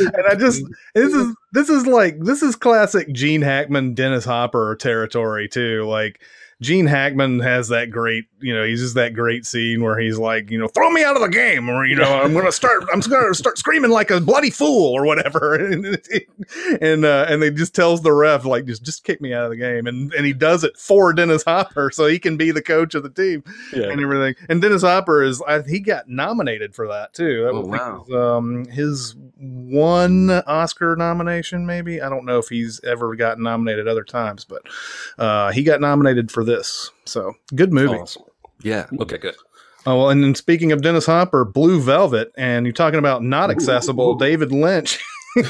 And 0.00 0.26
I 0.26 0.34
just 0.36 0.62
this 0.94 1.12
is 1.12 1.34
this 1.52 1.68
is 1.68 1.86
like 1.86 2.18
this 2.20 2.42
is 2.42 2.56
classic 2.56 3.12
Gene 3.12 3.42
Hackman 3.42 3.94
Dennis 3.94 4.24
Hopper 4.24 4.74
territory 4.76 5.48
too. 5.48 5.84
Like 5.84 6.20
Gene 6.62 6.86
Hackman 6.86 7.40
has 7.40 7.68
that 7.68 7.90
great, 7.90 8.24
you 8.42 8.54
know, 8.54 8.64
he's 8.64 8.80
just 8.80 8.94
that 8.96 9.14
great 9.14 9.46
scene 9.46 9.82
where 9.82 9.98
he's 9.98 10.18
like, 10.18 10.50
you 10.50 10.58
know, 10.58 10.68
throw 10.68 10.90
me 10.90 11.02
out 11.04 11.16
of 11.16 11.22
the 11.22 11.28
game, 11.28 11.68
or 11.68 11.86
you 11.86 11.96
know, 11.96 12.20
I'm 12.22 12.34
gonna 12.34 12.52
start, 12.52 12.84
I'm 12.92 13.00
gonna 13.00 13.34
start 13.34 13.58
screaming 13.58 13.90
like 13.90 14.10
a 14.10 14.20
bloody 14.20 14.50
fool 14.50 14.92
or 14.92 15.04
whatever, 15.06 15.54
and 15.72 16.00
and 16.80 17.04
uh, 17.04 17.26
and 17.28 17.42
they 17.42 17.50
just 17.50 17.74
tells 17.74 18.02
the 18.02 18.12
ref 18.12 18.44
like, 18.44 18.64
just 18.66 18.82
just 18.82 19.04
kick 19.04 19.20
me 19.20 19.32
out 19.32 19.44
of 19.44 19.50
the 19.50 19.56
game, 19.56 19.86
and 19.86 20.12
and 20.14 20.26
he 20.26 20.32
does 20.32 20.64
it 20.64 20.76
for 20.76 21.12
Dennis 21.12 21.42
Hopper 21.44 21.90
so 21.92 22.06
he 22.06 22.18
can 22.18 22.36
be 22.36 22.50
the 22.50 22.62
coach 22.62 22.94
of 22.94 23.02
the 23.02 23.10
team 23.10 23.44
Yeah. 23.72 23.90
and 23.90 24.00
everything. 24.00 24.34
And 24.48 24.60
Dennis 24.60 24.82
Hopper 24.82 25.22
is 25.22 25.42
I, 25.46 25.62
he 25.62 25.80
got 25.80 26.08
nominated 26.08 26.74
for 26.74 26.88
that 26.88 27.14
too. 27.14 27.42
That 27.44 27.50
Oh, 27.50 27.60
was, 27.60 27.68
wow. 27.68 28.04
was, 28.08 28.38
um, 28.38 28.64
his 28.66 29.14
one 29.38 30.30
Oscar 30.46 30.96
nomination, 30.96 31.66
maybe. 31.66 32.00
I 32.00 32.08
don't 32.08 32.24
know 32.24 32.38
if 32.38 32.48
he's 32.48 32.82
ever 32.84 33.14
gotten 33.16 33.42
nominated 33.42 33.88
other 33.88 34.04
times, 34.04 34.44
but 34.44 34.62
uh, 35.18 35.52
he 35.52 35.62
got 35.62 35.80
nominated 35.80 36.30
for 36.30 36.44
this. 36.44 36.90
So 37.04 37.34
good 37.54 37.72
movie. 37.72 37.94
Awesome. 37.94 38.22
Yeah. 38.62 38.86
Okay. 39.00 39.18
Good. 39.18 39.34
Oh, 39.84 39.98
well, 39.98 40.10
and 40.10 40.22
then 40.22 40.36
speaking 40.36 40.70
of 40.70 40.82
Dennis 40.82 41.06
Hopper, 41.06 41.44
Blue 41.44 41.80
Velvet, 41.80 42.30
and 42.36 42.64
you're 42.64 42.72
talking 42.72 43.00
about 43.00 43.24
not 43.24 43.50
accessible, 43.50 44.14
David 44.14 44.52
Lynch. 44.52 45.00
Why 45.34 45.42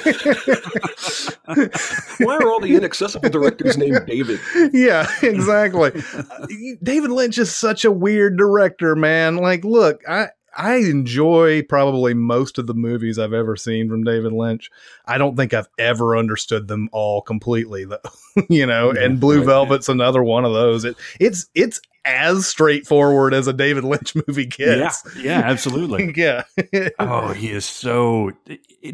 are 2.36 2.48
all 2.48 2.60
the 2.60 2.74
inaccessible 2.74 3.28
directors 3.28 3.76
named 3.76 4.06
David? 4.06 4.40
yeah, 4.72 5.06
exactly. 5.22 5.92
Uh, 6.14 6.46
David 6.82 7.10
Lynch 7.10 7.36
is 7.36 7.54
such 7.54 7.84
a 7.84 7.90
weird 7.90 8.38
director, 8.38 8.96
man. 8.96 9.36
Like, 9.36 9.64
look, 9.64 10.00
I 10.08 10.28
I 10.56 10.76
enjoy 10.76 11.62
probably 11.62 12.14
most 12.14 12.58
of 12.58 12.66
the 12.66 12.74
movies 12.74 13.18
I've 13.18 13.32
ever 13.32 13.56
seen 13.56 13.88
from 13.88 14.04
David 14.04 14.32
Lynch. 14.32 14.70
I 15.06 15.18
don't 15.18 15.36
think 15.36 15.54
I've 15.54 15.68
ever 15.78 16.16
understood 16.16 16.68
them 16.68 16.88
all 16.92 17.22
completely, 17.22 17.84
though. 17.84 17.98
you 18.48 18.66
know, 18.66 18.90
and 18.90 19.18
Blue 19.18 19.38
right, 19.38 19.46
Velvet's 19.46 19.88
another 19.88 20.22
one 20.22 20.44
of 20.44 20.52
those. 20.52 20.84
It 20.84 20.96
it's 21.18 21.46
it's 21.54 21.80
as 22.04 22.46
straightforward 22.46 23.32
as 23.34 23.46
a 23.46 23.52
David 23.52 23.84
Lynch 23.84 24.14
movie 24.26 24.46
gets. 24.46 25.04
Yeah, 25.16 25.22
yeah, 25.22 25.38
absolutely. 25.44 26.12
Yeah. 26.16 26.42
Oh, 26.98 27.28
he 27.32 27.50
is 27.50 27.64
so 27.64 28.30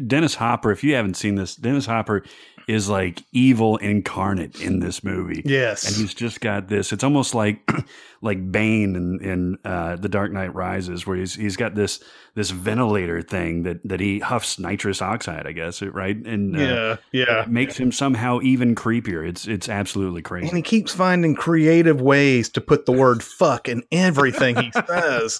Dennis 0.07 0.35
Hopper. 0.35 0.71
If 0.71 0.83
you 0.83 0.95
haven't 0.95 1.15
seen 1.15 1.35
this, 1.35 1.55
Dennis 1.55 1.85
Hopper 1.85 2.23
is 2.67 2.87
like 2.87 3.23
evil 3.31 3.77
incarnate 3.77 4.61
in 4.61 4.79
this 4.79 5.03
movie. 5.03 5.41
yes. 5.43 5.87
and 5.87 5.95
he's 5.95 6.13
just 6.13 6.39
got 6.39 6.67
this. 6.67 6.91
It's 6.93 7.03
almost 7.03 7.33
like 7.33 7.59
like 8.21 8.51
Bane 8.51 8.95
in, 8.95 9.19
in 9.21 9.57
uh, 9.63 9.95
The 9.95 10.09
Dark 10.09 10.31
Knight 10.31 10.53
Rises, 10.53 11.07
where 11.07 11.17
he's 11.17 11.35
he's 11.35 11.55
got 11.55 11.75
this 11.75 11.99
this 12.35 12.51
ventilator 12.51 13.21
thing 13.21 13.63
that 13.63 13.79
that 13.87 13.99
he 13.99 14.19
huffs 14.19 14.59
nitrous 14.59 15.01
oxide, 15.01 15.47
I 15.47 15.51
guess, 15.51 15.81
right? 15.81 16.15
And 16.15 16.55
uh, 16.55 16.59
yeah. 16.59 16.95
Yeah. 17.11 17.43
it 17.43 17.49
makes 17.49 17.77
him 17.77 17.91
somehow 17.91 18.39
even 18.41 18.75
creepier. 18.75 19.27
It's 19.27 19.47
it's 19.47 19.69
absolutely 19.69 20.21
crazy. 20.21 20.47
And 20.47 20.57
he 20.57 20.63
keeps 20.63 20.93
finding 20.93 21.35
creative 21.35 22.01
ways 22.01 22.49
to 22.49 22.61
put 22.61 22.85
the 22.85 22.91
word 22.91 23.23
fuck 23.23 23.67
in 23.67 23.83
everything 23.91 24.57
he 24.57 24.71
says. 24.87 25.39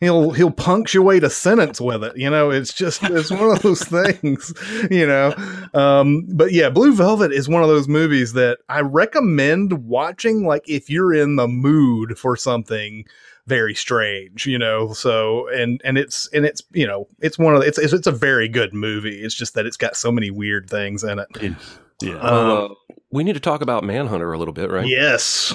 He'll 0.00 0.30
he'll 0.30 0.50
punctuate 0.50 1.24
a 1.24 1.30
sentence 1.30 1.80
with 1.80 2.04
it. 2.04 2.16
You 2.16 2.30
know, 2.30 2.50
it's 2.50 2.72
just 2.72 3.02
it's 3.04 3.30
one 3.30 3.50
of 3.50 3.62
those 3.62 3.82
things, 3.84 4.52
you 4.90 5.06
know. 5.06 5.34
Um, 5.74 6.26
but 6.28 6.52
yeah, 6.52 6.70
Blue 6.70 6.94
Velvet 6.94 7.32
is 7.32 7.48
one 7.48 7.62
of 7.62 7.68
those 7.68 7.88
movies 7.88 8.32
that 8.34 8.58
I 8.68 8.80
recommend 8.80 9.84
watching 9.86 10.46
like 10.46 10.68
if 10.68 10.90
you're 10.90 11.14
in 11.14 11.36
the 11.36 11.48
mood 11.48 12.17
for 12.18 12.36
something 12.36 13.04
very 13.46 13.74
strange, 13.74 14.46
you 14.46 14.58
know. 14.58 14.92
So 14.92 15.48
and 15.48 15.80
and 15.84 15.96
it's 15.96 16.28
and 16.32 16.44
it's 16.44 16.62
you 16.72 16.86
know, 16.86 17.08
it's 17.20 17.38
one 17.38 17.54
of 17.54 17.60
the, 17.60 17.66
it's 17.66 17.78
it's, 17.78 17.92
it's 17.92 18.06
a 18.06 18.12
very 18.12 18.48
good 18.48 18.74
movie. 18.74 19.22
It's 19.22 19.34
just 19.34 19.54
that 19.54 19.66
it's 19.66 19.76
got 19.76 19.96
so 19.96 20.12
many 20.12 20.30
weird 20.30 20.68
things 20.68 21.02
in 21.04 21.18
it. 21.18 21.28
Yeah. 21.40 21.54
yeah. 22.02 22.16
Uh, 22.16 22.68
we 23.10 23.24
need 23.24 23.34
to 23.34 23.40
talk 23.40 23.62
about 23.62 23.84
Manhunter 23.84 24.32
a 24.32 24.38
little 24.38 24.54
bit, 24.54 24.70
right? 24.70 24.86
Yes. 24.86 25.54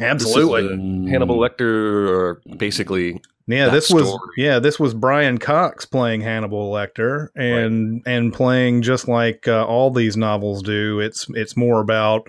Absolutely. 0.00 0.66
uh, 0.66 1.10
Hannibal 1.10 1.38
Lecter, 1.38 2.08
or 2.08 2.40
basically, 2.56 3.20
Yeah, 3.48 3.66
that 3.66 3.72
this 3.72 3.90
was 3.90 4.16
yeah, 4.36 4.58
this 4.58 4.78
was 4.78 4.92
Brian 4.92 5.38
Cox 5.38 5.86
playing 5.86 6.20
Hannibal 6.20 6.70
Lecter, 6.70 7.28
and 7.34 8.02
and 8.06 8.30
playing 8.32 8.82
just 8.82 9.08
like 9.08 9.48
uh, 9.48 9.64
all 9.64 9.90
these 9.90 10.18
novels 10.18 10.62
do. 10.62 11.00
It's 11.00 11.26
it's 11.30 11.56
more 11.56 11.80
about 11.80 12.28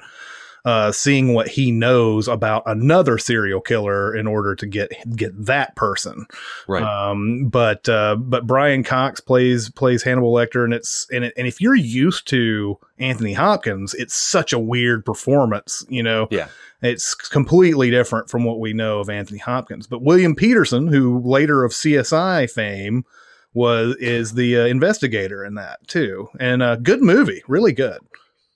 uh, 0.66 0.92
seeing 0.92 1.34
what 1.34 1.48
he 1.48 1.72
knows 1.72 2.28
about 2.28 2.64
another 2.66 3.18
serial 3.18 3.62
killer 3.62 4.16
in 4.16 4.28
order 4.28 4.56
to 4.56 4.66
get 4.68 4.92
get 5.16 5.32
that 5.46 5.76
person. 5.76 6.26
right? 6.68 6.84
Um, 6.84 7.48
but 7.50 7.88
uh, 7.88 8.16
but 8.18 8.46
Brian 8.46 8.84
Cox 8.84 9.20
plays 9.20 9.70
plays 9.70 10.04
Hannibal 10.04 10.34
Lecter, 10.34 10.64
and 10.64 10.74
it's 10.74 11.08
and 11.12 11.24
it, 11.26 11.34
and 11.38 11.48
if 11.48 11.62
you're 11.62 11.76
used 11.76 12.28
to 12.30 12.78
Anthony 12.98 13.34
Hopkins, 13.34 13.94
it's 13.94 14.16
such 14.16 14.52
a 14.54 14.60
weird 14.60 15.06
performance. 15.06 15.86
You 15.90 16.04
know, 16.04 16.28
Yeah. 16.32 16.50
it's 16.82 17.14
completely 17.16 17.90
different 17.90 18.30
from 18.30 18.44
what 18.44 18.60
we 18.60 18.74
know 18.74 19.00
of 19.00 19.10
Anthony 19.10 19.40
Hopkins. 19.40 19.88
But 19.88 20.02
William 20.02 20.36
Petersen, 20.36 20.88
who 20.88 21.22
later 21.24 21.64
of 21.64 21.72
CSI 21.72 22.50
fame, 22.52 23.06
was 23.54 23.96
is 24.00 24.34
the 24.34 24.58
uh, 24.60 24.66
investigator 24.66 25.46
in 25.46 25.56
that 25.56 25.80
too, 25.88 26.28
and 26.40 26.62
a 26.62 26.78
good 26.78 27.02
movie, 27.02 27.42
really 27.48 27.72
good. 27.74 28.00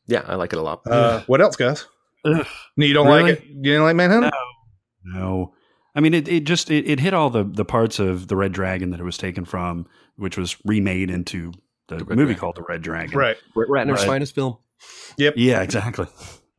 yeah, 0.07 0.24
I 0.27 0.36
like 0.36 0.51
it 0.53 0.60
a 0.60 0.62
lot. 0.62 0.81
Uh, 0.86 1.22
what 1.27 1.39
else, 1.41 1.55
guys? 1.55 1.88
Ugh. 2.25 2.46
You 2.77 2.94
don't 2.94 3.08
Really? 3.08 3.24
like 3.34 3.42
it? 3.42 3.46
You 3.48 3.62
didn't 3.63 3.84
like 3.84 3.96
Manhunter? 3.96 4.32
No. 5.06 5.20
No. 5.20 5.53
I 5.96 6.00
mean, 6.00 6.13
it, 6.13 6.27
it 6.27 6.46
just 6.46 6.72
it, 6.72 6.89
it 6.89 7.00
hit 7.00 7.13
all 7.13 7.30
the, 7.30 7.44
the 7.44 7.65
parts 7.65 8.00
of 8.00 8.27
the 8.27 8.36
Red 8.36 8.51
Dragon 8.53 8.89
that 8.92 9.00
it 9.00 9.03
was 9.03 9.18
taken 9.18 9.46
from, 9.46 9.86
which 10.15 10.38
was 10.38 10.56
remade 10.65 11.10
into 11.12 11.51
the, 11.88 11.98
The 11.98 12.06
movie 12.15 12.15
Dragon. 12.34 12.36
called 12.39 12.56
The 12.56 12.63
Red 12.68 12.82
Dragon. 12.82 13.18
Right. 13.18 13.38
Brett 13.53 13.70
Ratner's 13.70 14.00
right. 14.00 14.08
finest 14.08 14.34
film. 14.36 14.58
Yep. 15.18 15.36
Yeah, 15.38 15.62
exactly. 15.62 16.08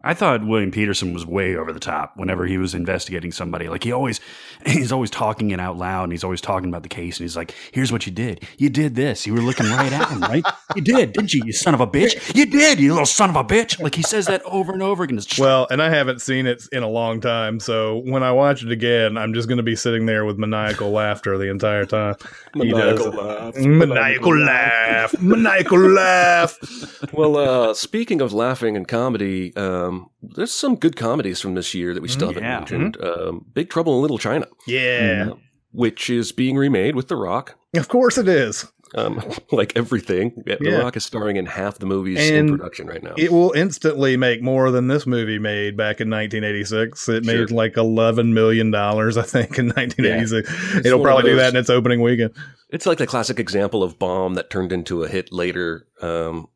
I 0.04 0.14
thought 0.14 0.46
William 0.46 0.70
Petersen 0.70 1.12
was 1.14 1.24
way 1.26 1.56
over 1.56 1.72
the 1.72 1.80
top 1.80 2.12
whenever 2.16 2.46
he 2.46 2.58
was 2.58 2.74
investigating 2.74 3.32
somebody. 3.32 3.68
Like 3.68 3.82
he 3.84 3.90
always, 3.92 4.20
he's 4.66 4.92
always 4.92 5.10
talking 5.10 5.50
it 5.50 5.58
out 5.60 5.76
loud, 5.76 6.04
and 6.04 6.12
he's 6.12 6.24
always 6.24 6.40
talking 6.40 6.68
about 6.68 6.82
the 6.82 6.88
case. 6.88 7.18
And 7.18 7.24
he's 7.24 7.36
like, 7.36 7.54
"Here's 7.72 7.90
what 7.90 8.06
you 8.06 8.12
did. 8.12 8.46
You 8.58 8.68
did 8.70 8.94
this. 8.94 9.26
You 9.26 9.32
were 9.34 9.40
looking 9.40 9.66
right 9.66 9.92
at 9.92 10.08
him, 10.10 10.20
right? 10.20 10.44
You 10.76 10.82
did, 10.82 11.12
didn't 11.14 11.32
you? 11.34 11.42
You 11.44 11.52
son 11.52 11.74
of 11.74 11.80
a 11.80 11.86
bitch. 11.86 12.34
You 12.36 12.46
did, 12.46 12.78
you 12.78 12.92
little 12.92 13.06
son 13.06 13.30
of 13.30 13.36
a 13.36 13.44
bitch." 13.44 13.80
Like 13.80 13.94
he 13.94 14.02
says 14.02 14.26
that 14.26 14.42
over 14.44 14.72
and 14.72 14.82
over 14.82 15.02
again. 15.04 15.18
Just 15.18 15.38
Well, 15.38 15.66
and 15.70 15.82
I 15.82 15.88
haven't 15.90 16.20
seen 16.20 16.46
it 16.46 16.62
in 16.72 16.82
a 16.82 16.88
long 16.88 17.20
time, 17.20 17.58
so 17.60 17.98
when 18.04 18.22
I 18.22 18.32
watch 18.32 18.62
it 18.62 18.70
again, 18.70 19.16
I'm 19.16 19.32
just 19.34 19.48
going 19.48 19.56
to 19.58 19.62
be 19.64 19.76
sitting 19.76 20.06
there 20.06 20.24
with 20.24 20.38
maniacal 20.38 20.90
laughter 20.90 21.38
the 21.38 21.48
entire 21.50 21.86
time. 21.86 22.16
He 22.54 22.70
does 22.70 23.00
Maniacal 23.00 23.06
it. 23.08 23.14
laugh. 23.24 23.56
Maniacal 23.56 24.38
laugh, 24.38 25.20
maniacal 25.20 25.78
laugh. 25.90 27.12
Well, 27.12 27.36
uh, 27.36 27.74
speaking 27.74 28.20
of 28.20 28.32
laughing 28.32 28.76
and 28.76 28.86
comedy, 28.86 29.54
um, 29.56 29.93
there's 30.22 30.52
some 30.52 30.76
good 30.76 30.96
comedies 30.96 31.40
from 31.40 31.54
this 31.54 31.74
year 31.74 31.94
that 31.94 32.02
we 32.02 32.08
still 32.08 32.28
haven't 32.28 32.42
Yeah. 32.44 32.58
mentioned. 32.58 32.96
Um, 33.02 33.46
Big 33.54 33.68
Trouble 33.70 33.96
in 33.96 34.02
Little 34.02 34.18
China, 34.18 34.46
Yeah, 34.66 35.28
uh, 35.32 35.34
which 35.72 36.08
is 36.10 36.32
being 36.32 36.56
remade 36.56 36.94
with 36.96 37.08
The 37.08 37.16
Rock. 37.16 37.56
of 37.76 37.88
course 37.88 38.18
it 38.18 38.28
is. 38.28 38.66
Um, 38.96 39.20
like 39.50 39.72
everything, 39.76 40.42
The 40.46 40.56
Yeah. 40.60 40.78
Rock 40.78 40.96
is 40.96 41.04
starring 41.04 41.34
in 41.36 41.46
half 41.46 41.78
the 41.78 41.86
movies 41.86 42.18
And 42.20 42.48
in 42.50 42.56
production 42.56 42.86
right 42.86 43.02
now. 43.02 43.14
It 43.16 43.32
will 43.32 43.52
instantly 43.56 44.16
make 44.16 44.40
more 44.40 44.70
than 44.70 44.86
this 44.86 45.04
movie 45.06 45.38
made 45.40 45.76
back 45.76 46.00
in 46.00 46.08
1986. 46.08 47.08
It 47.08 47.24
made 47.24 47.50
like 47.50 47.76
11 47.76 48.32
million 48.34 48.70
dollars, 48.70 49.16
I 49.16 49.22
think, 49.22 49.58
in 49.58 49.66
1986. 49.70 50.48
It's 50.76 50.86
It'll 50.86 51.02
probably 51.02 51.30
do 51.30 51.36
that 51.36 51.50
in 51.54 51.56
its 51.56 51.70
opening 51.70 52.02
weekend. 52.02 52.30
It's 52.70 52.86
like 52.86 52.98
the 52.98 53.06
classic 53.06 53.40
example 53.40 53.82
of 53.82 53.98
bomb 53.98 54.34
that 54.34 54.48
turned 54.50 54.70
into 54.72 55.02
a 55.02 55.08
hit 55.08 55.32
later. 55.32 55.86
Um, 56.00 56.46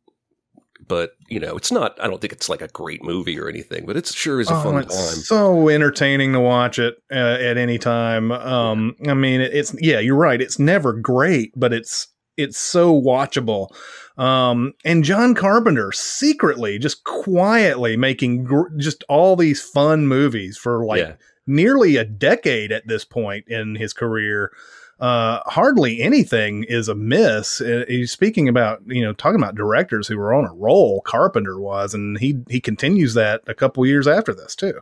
but 0.88 1.12
you 1.28 1.38
know, 1.38 1.56
it's 1.56 1.70
not. 1.70 1.96
I 2.02 2.08
don't 2.08 2.20
think 2.20 2.32
it's 2.32 2.48
like 2.48 2.62
a 2.62 2.68
great 2.68 3.02
movie 3.04 3.38
or 3.38 3.48
anything. 3.48 3.86
But 3.86 3.96
it 3.96 4.06
sure 4.06 4.40
is 4.40 4.50
a 4.50 4.54
Oh, 4.54 4.62
fun 4.62 4.78
it's 4.82 4.96
time. 4.96 5.22
so 5.22 5.68
entertaining 5.68 6.32
to 6.32 6.40
watch 6.40 6.78
it 6.78 6.96
uh, 7.12 7.14
at 7.40 7.56
any 7.56 7.78
time. 7.78 8.32
Um, 8.32 8.96
I 9.06 9.14
mean, 9.14 9.40
it's 9.40 9.74
yeah, 9.80 10.00
you're 10.00 10.16
right. 10.16 10.40
It's 10.40 10.58
never 10.58 10.92
great, 10.92 11.52
but 11.54 11.72
it's 11.72 12.08
it's 12.36 12.58
so 12.58 12.98
watchable. 13.00 13.68
Um, 14.16 14.72
and 14.84 15.04
John 15.04 15.34
Carpenter 15.34 15.92
secretly, 15.92 16.78
just 16.78 17.04
quietly 17.04 17.96
making 17.96 18.44
gr- 18.44 18.74
just 18.76 19.04
all 19.08 19.36
these 19.36 19.60
fun 19.62 20.06
movies 20.08 20.56
for 20.56 20.84
like 20.84 21.00
yeah, 21.00 21.12
nearly 21.46 21.96
a 21.96 22.04
decade 22.04 22.72
at 22.72 22.86
this 22.88 23.04
point 23.04 23.44
in 23.48 23.74
his 23.76 23.92
career. 23.92 24.52
Uh, 25.00 25.40
hardly 25.46 26.00
anything 26.00 26.64
is 26.64 26.88
amiss. 26.88 27.60
Uh, 27.60 27.84
he's 27.86 28.10
speaking 28.10 28.48
about, 28.48 28.82
you 28.86 29.02
know, 29.02 29.12
talking 29.12 29.40
about 29.40 29.54
directors 29.54 30.08
who 30.08 30.18
were 30.18 30.34
on 30.34 30.44
a 30.44 30.52
roll. 30.52 31.00
Carpenter 31.02 31.60
was, 31.60 31.94
and 31.94 32.18
he 32.18 32.40
he 32.48 32.60
continues 32.60 33.14
that 33.14 33.42
a 33.46 33.54
couple 33.54 33.86
years 33.86 34.08
after 34.08 34.34
this 34.34 34.56
too. 34.56 34.80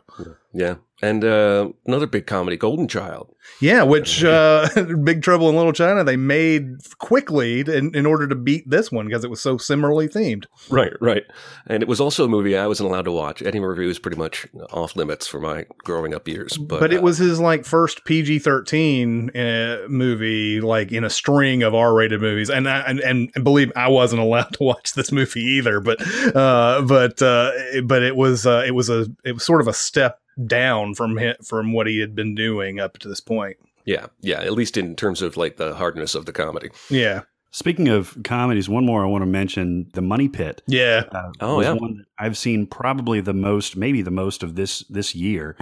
yeah. 0.53 0.75
And 1.01 1.23
uh, 1.23 1.69
another 1.85 2.07
big 2.07 2.25
comedy, 2.25 2.57
Golden 2.57 2.87
Child. 2.87 3.31
Yeah, 3.61 3.83
which 3.83 4.23
uh, 4.23 4.67
Big 5.03 5.21
Trouble 5.21 5.47
in 5.49 5.55
Little 5.55 5.71
China 5.73 6.03
they 6.03 6.17
made 6.17 6.77
quickly 6.97 7.59
in, 7.61 7.93
in 7.95 8.05
order 8.07 8.27
to 8.27 8.33
beat 8.35 8.67
this 8.69 8.91
one 8.91 9.05
because 9.05 9.23
it 9.23 9.29
was 9.29 9.39
so 9.39 9.57
similarly 9.57 10.07
themed. 10.07 10.45
Right, 10.69 10.93
right. 10.99 11.23
And 11.67 11.83
it 11.83 11.87
was 11.87 12.01
also 12.01 12.25
a 12.25 12.27
movie 12.27 12.57
I 12.57 12.65
wasn't 12.65 12.89
allowed 12.89 13.03
to 13.03 13.11
watch. 13.11 13.43
Eddie 13.43 13.59
Murphy 13.59 13.85
was 13.85 13.99
pretty 13.99 14.17
much 14.17 14.47
off 14.71 14.95
limits 14.95 15.27
for 15.27 15.39
my 15.39 15.65
growing 15.83 16.15
up 16.15 16.27
years. 16.27 16.57
But, 16.57 16.79
But, 16.79 16.93
it 16.93 16.99
uh, 16.99 17.03
was 17.03 17.19
his 17.19 17.39
like 17.39 17.63
first 17.63 18.03
PG 18.05 18.39
thirteen 18.39 19.29
uh, 19.37 19.85
movie, 19.87 20.61
like 20.61 20.91
in 20.91 21.03
a 21.03 21.09
string 21.11 21.61
of 21.61 21.75
R 21.75 21.93
rated 21.93 22.21
movies. 22.21 22.49
And, 22.49 22.67
I, 22.67 22.79
and 22.81 22.99
and 23.01 23.31
believe 23.43 23.71
I 23.75 23.87
wasn't 23.89 24.21
allowed 24.23 24.53
to 24.53 24.63
watch 24.63 24.93
this 24.93 25.11
movie 25.11 25.41
either. 25.41 25.79
But 25.79 26.01
uh, 26.35 26.81
but 26.87 27.21
uh, 27.21 27.51
it- 27.55 27.87
but 27.87 28.01
it 28.01 28.15
was 28.15 28.45
uh, 28.47 28.63
it 28.65 28.71
was 28.71 28.89
a 28.89 29.05
it 29.23 29.33
was 29.33 29.43
sort 29.43 29.61
of 29.61 29.67
a 29.67 29.73
step 29.73 30.19
down 30.45 30.93
from 30.93 31.17
hi- 31.17 31.35
from 31.43 31.73
what 31.73 31.87
he 31.87 31.99
had 31.99 32.15
been 32.15 32.35
doing 32.35 32.79
up 32.79 32.97
to 32.99 33.07
this 33.07 33.19
point. 33.21 33.57
yeah, 33.85 34.07
yeah. 34.21 34.41
At 34.41 34.53
least 34.53 34.77
in 34.77 34.95
terms 34.95 35.21
of 35.21 35.37
like 35.37 35.57
the 35.57 35.75
hardness 35.75 36.13
of 36.15 36.25
the 36.25 36.33
comedy. 36.33 36.69
Yeah, 36.89 37.21
Speaking 37.51 37.87
of 37.87 38.15
comedies, 38.23 38.67
one 38.69 38.85
more 38.85 39.03
I 39.03 39.07
want 39.07 39.21
to 39.23 39.25
mention: 39.27 39.89
The 39.93 40.01
Money 40.01 40.27
Pit. 40.27 40.61
yeah. 40.67 41.03
Uh, 41.11 41.31
Oh, 41.39 41.61
yeah. 41.61 41.71
one 41.73 41.97
that 41.97 42.05
I've 42.19 42.37
seen 42.37 42.67
probably 42.67 43.21
the 43.21 43.33
most, 43.33 43.75
maybe 43.77 44.01
the 44.01 44.11
most 44.11 44.43
of 44.43 44.55
this 44.55 44.79
this 44.89 45.15
year, 45.15 45.55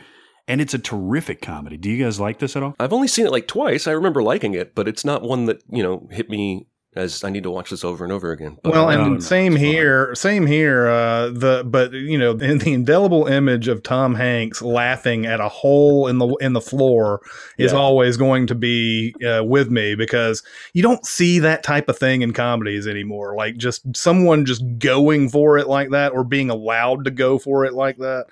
and 0.47 0.59
it's 0.59 0.73
a 0.73 0.79
terrific 0.79 1.41
comedy. 1.41 1.77
Do 1.77 1.89
you 1.89 2.03
guys 2.03 2.19
like 2.19 2.39
this 2.39 2.55
at 2.55 2.63
all? 2.63 2.75
I've 2.79 2.91
only 2.93 3.07
seen 3.07 3.25
it 3.27 3.31
like 3.31 3.47
twice. 3.47 3.85
I 3.87 3.91
remember 3.91 4.21
liking 4.23 4.55
it, 4.55 4.73
but 4.75 4.87
it's 4.87 5.05
not 5.05 5.21
one 5.21 5.45
that 5.45 5.61
you 5.69 5.83
know 5.83 6.07
hit 6.11 6.29
me 6.29 6.67
as 6.95 7.23
I 7.23 7.29
need 7.29 7.43
to 7.43 7.51
watch 7.51 7.69
this 7.71 7.83
over 7.83 8.03
and 8.03 8.13
over 8.13 8.31
again. 8.31 8.57
But, 8.63 8.71
well, 8.71 8.89
and 8.89 9.01
no, 9.01 9.09
no, 9.15 9.19
same 9.19 9.53
it's 9.53 9.61
fine. 9.61 9.71
here, 9.71 10.15
same 10.15 10.45
here. 10.47 10.87
Uh, 10.87 11.29
the 11.29 11.63
but 11.65 11.91
you 11.91 12.17
know, 12.17 12.31
in 12.31 12.59
the 12.59 12.73
indelible 12.73 13.27
image 13.27 13.67
of 13.67 13.83
Tom 13.83 14.15
Hanks 14.15 14.61
laughing 14.61 15.25
at 15.25 15.39
a 15.39 15.49
hole 15.49 16.07
in 16.07 16.17
the 16.19 16.27
in 16.41 16.53
the 16.53 16.61
floor 16.61 17.21
is 17.57 17.71
Yeah. 17.73 17.77
always 17.77 18.17
going 18.17 18.47
to 18.47 18.55
be 18.55 19.13
uh, 19.27 19.43
with 19.43 19.69
me 19.69 19.95
because 19.95 20.41
you 20.73 20.81
don't 20.81 21.05
see 21.05 21.39
that 21.39 21.63
type 21.63 21.89
of 21.89 21.97
thing 21.97 22.21
in 22.21 22.31
comedies 22.33 22.87
anymore. 22.87 23.35
Like 23.35 23.57
just 23.57 23.95
someone 23.95 24.45
just 24.45 24.63
going 24.79 25.29
for 25.29 25.57
it 25.57 25.67
like 25.67 25.89
that 25.91 26.13
or 26.13 26.23
being 26.23 26.49
allowed 26.49 27.05
to 27.05 27.11
go 27.11 27.37
for 27.37 27.65
it 27.65 27.73
like 27.73 27.97
that. 27.97 28.25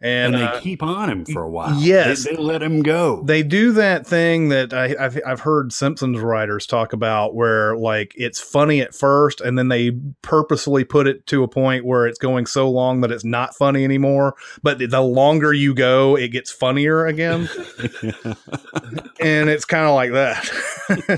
And, 0.00 0.34
And, 0.34 0.42
they 0.42 0.46
uh, 0.46 0.60
keep 0.60 0.82
on 0.82 1.08
him 1.08 1.24
for 1.24 1.42
a 1.42 1.50
while. 1.50 1.78
yes. 1.80 2.24
they, 2.24 2.36
they 2.36 2.42
let 2.42 2.62
him 2.62 2.82
go. 2.82 3.22
they 3.22 3.42
do 3.42 3.72
that 3.72 4.06
thing 4.06 4.50
that 4.50 4.74
I, 4.74 4.94
I've, 4.98 5.18
I've 5.26 5.40
heard 5.40 5.72
Simpsons 5.72 6.20
writers 6.20 6.66
talk 6.66 6.92
about 6.92 7.34
where 7.34 7.76
like 7.76 8.12
it's 8.16 8.40
funny 8.40 8.80
at 8.80 8.94
first 8.94 9.40
and 9.40 9.58
then 9.58 9.68
they 9.68 9.92
purposely 10.22 10.84
put 10.84 11.06
it 11.06 11.26
to 11.28 11.42
a 11.42 11.48
point 11.48 11.84
where 11.84 12.06
it's 12.06 12.18
going 12.18 12.46
so 12.46 12.68
long 12.68 13.00
that 13.00 13.10
it's 13.10 13.24
not 13.24 13.54
funny 13.54 13.84
anymore. 13.84 14.34
But 14.62 14.78
the 14.78 15.00
longer 15.00 15.52
you 15.52 15.74
go, 15.74 16.16
it 16.16 16.28
gets 16.28 16.50
funnier 16.50 17.06
again. 17.06 17.48
and 19.20 19.48
it's 19.48 19.64
kind 19.64 19.86
of 19.86 19.94
like 19.94 20.12
that. 20.12 20.48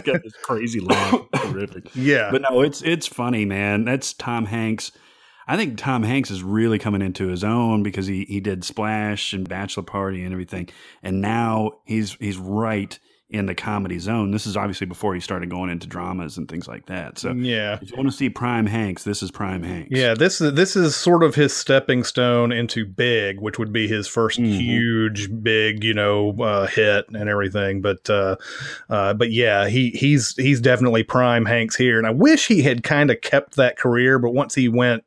got 0.05 0.23
this 0.23 0.35
crazy 0.43 0.81
laugh. 0.81 1.21
Terrific. 1.35 1.91
yeah. 1.95 2.31
But 2.31 2.43
no, 2.43 2.61
it's 2.63 2.83
it's 2.83 3.07
funny, 3.07 3.45
man. 3.45 3.85
That's 3.85 4.13
Tom 4.13 4.47
Hanks. 4.47 4.93
I 5.49 5.57
think 5.57 5.79
Tom 5.79 6.03
Hanks 6.03 6.31
is 6.31 6.43
really 6.43 6.79
coming 6.79 7.01
into 7.03 7.29
his 7.29 7.43
own 7.43 7.83
because 7.83 8.07
he 8.07 8.25
he 8.27 8.39
did 8.41 8.65
Splash 8.65 9.33
and 9.33 9.49
Bachelor 9.49 9.83
Party 9.85 10.23
and 10.23 10.33
everything, 10.33 10.69
and 11.03 11.21
now 11.21 11.73
he's 11.87 12.17
he's 12.21 12.37
right 12.37 12.99
in 13.31 13.45
the 13.45 13.55
comedy 13.55 13.99
zone. 13.99 14.31
This 14.31 14.47
is 14.47 14.57
obviously 14.57 14.87
before 14.87 15.13
he 15.15 15.21
started 15.21 15.51
going 15.51 15.69
into 15.69 15.87
dramas 15.87 16.39
and 16.39 16.49
things 16.49 16.67
like 16.67 16.87
that. 16.87 17.19
So 17.19 17.33
yeah. 17.33 17.79
if 17.81 17.91
you 17.91 17.97
want 17.97 18.09
to 18.11 18.17
see 18.17 18.31
Prime 18.31 18.65
Hanks, 18.65 19.05
this 19.05 19.23
is 19.23 19.31
Prime 19.31 19.63
Hanks. 19.63 19.91
Yeah, 19.91 20.15
this 20.15 20.41
is 20.41 20.55
this 20.55 20.77
is 20.77 20.97
sort 20.97 21.23
of 21.23 21.35
his 21.35 21.55
stepping 21.55 22.05
stone 22.05 22.53
into 22.53 22.87
big, 22.87 23.39
which 23.41 23.59
would 23.59 23.71
be 23.73 23.87
his 23.87 24.09
1st 24.09 24.39
Mhm. 24.41 24.59
huge, 24.59 25.29
big, 25.43 25.85
you 25.85 25.93
know, 25.93 26.31
uh, 26.41 26.67
hit 26.69 27.05
and 27.11 27.29
everything. 27.29 27.83
But 27.83 28.09
uh, 28.09 28.37
uh, 28.89 29.13
but 29.13 29.31
yeah, 29.31 29.69
he 29.69 29.91
he's 29.91 30.35
he's 30.37 30.61
definitely 30.63 31.03
prime 31.03 31.45
Hanks 31.45 31.77
here, 31.77 31.99
and 31.99 32.07
I 32.07 32.11
wish 32.13 32.47
he 32.49 32.63
had 32.63 32.83
kind 32.83 33.11
of 33.11 33.21
kept 33.21 33.57
that 33.57 33.77
career. 33.79 34.19
But 34.19 34.31
once 34.33 34.55
he 34.55 34.69
went 34.71 35.05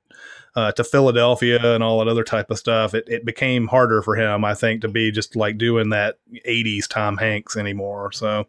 uh, 0.56 0.72
to 0.74 0.84
Philadelphia 0.84 1.74
and 1.74 1.84
all 1.84 2.00
that 2.00 2.08
other 2.08 2.24
type 2.24 2.52
of 2.52 2.58
stuff, 2.58 2.94
it, 2.94 3.06
it 3.08 3.26
became 3.26 3.68
harder 3.68 4.02
for 4.02 4.16
him, 4.16 4.44
I 4.44 4.54
think, 4.54 4.82
to 4.82 4.88
be 4.88 5.12
just 5.12 5.36
like 5.36 5.58
doing 5.58 5.90
that 5.90 6.18
'80s 6.48 6.88
Tom 6.88 7.18
Hanks 7.18 7.56
anymore. 7.56 8.12
So 8.12 8.48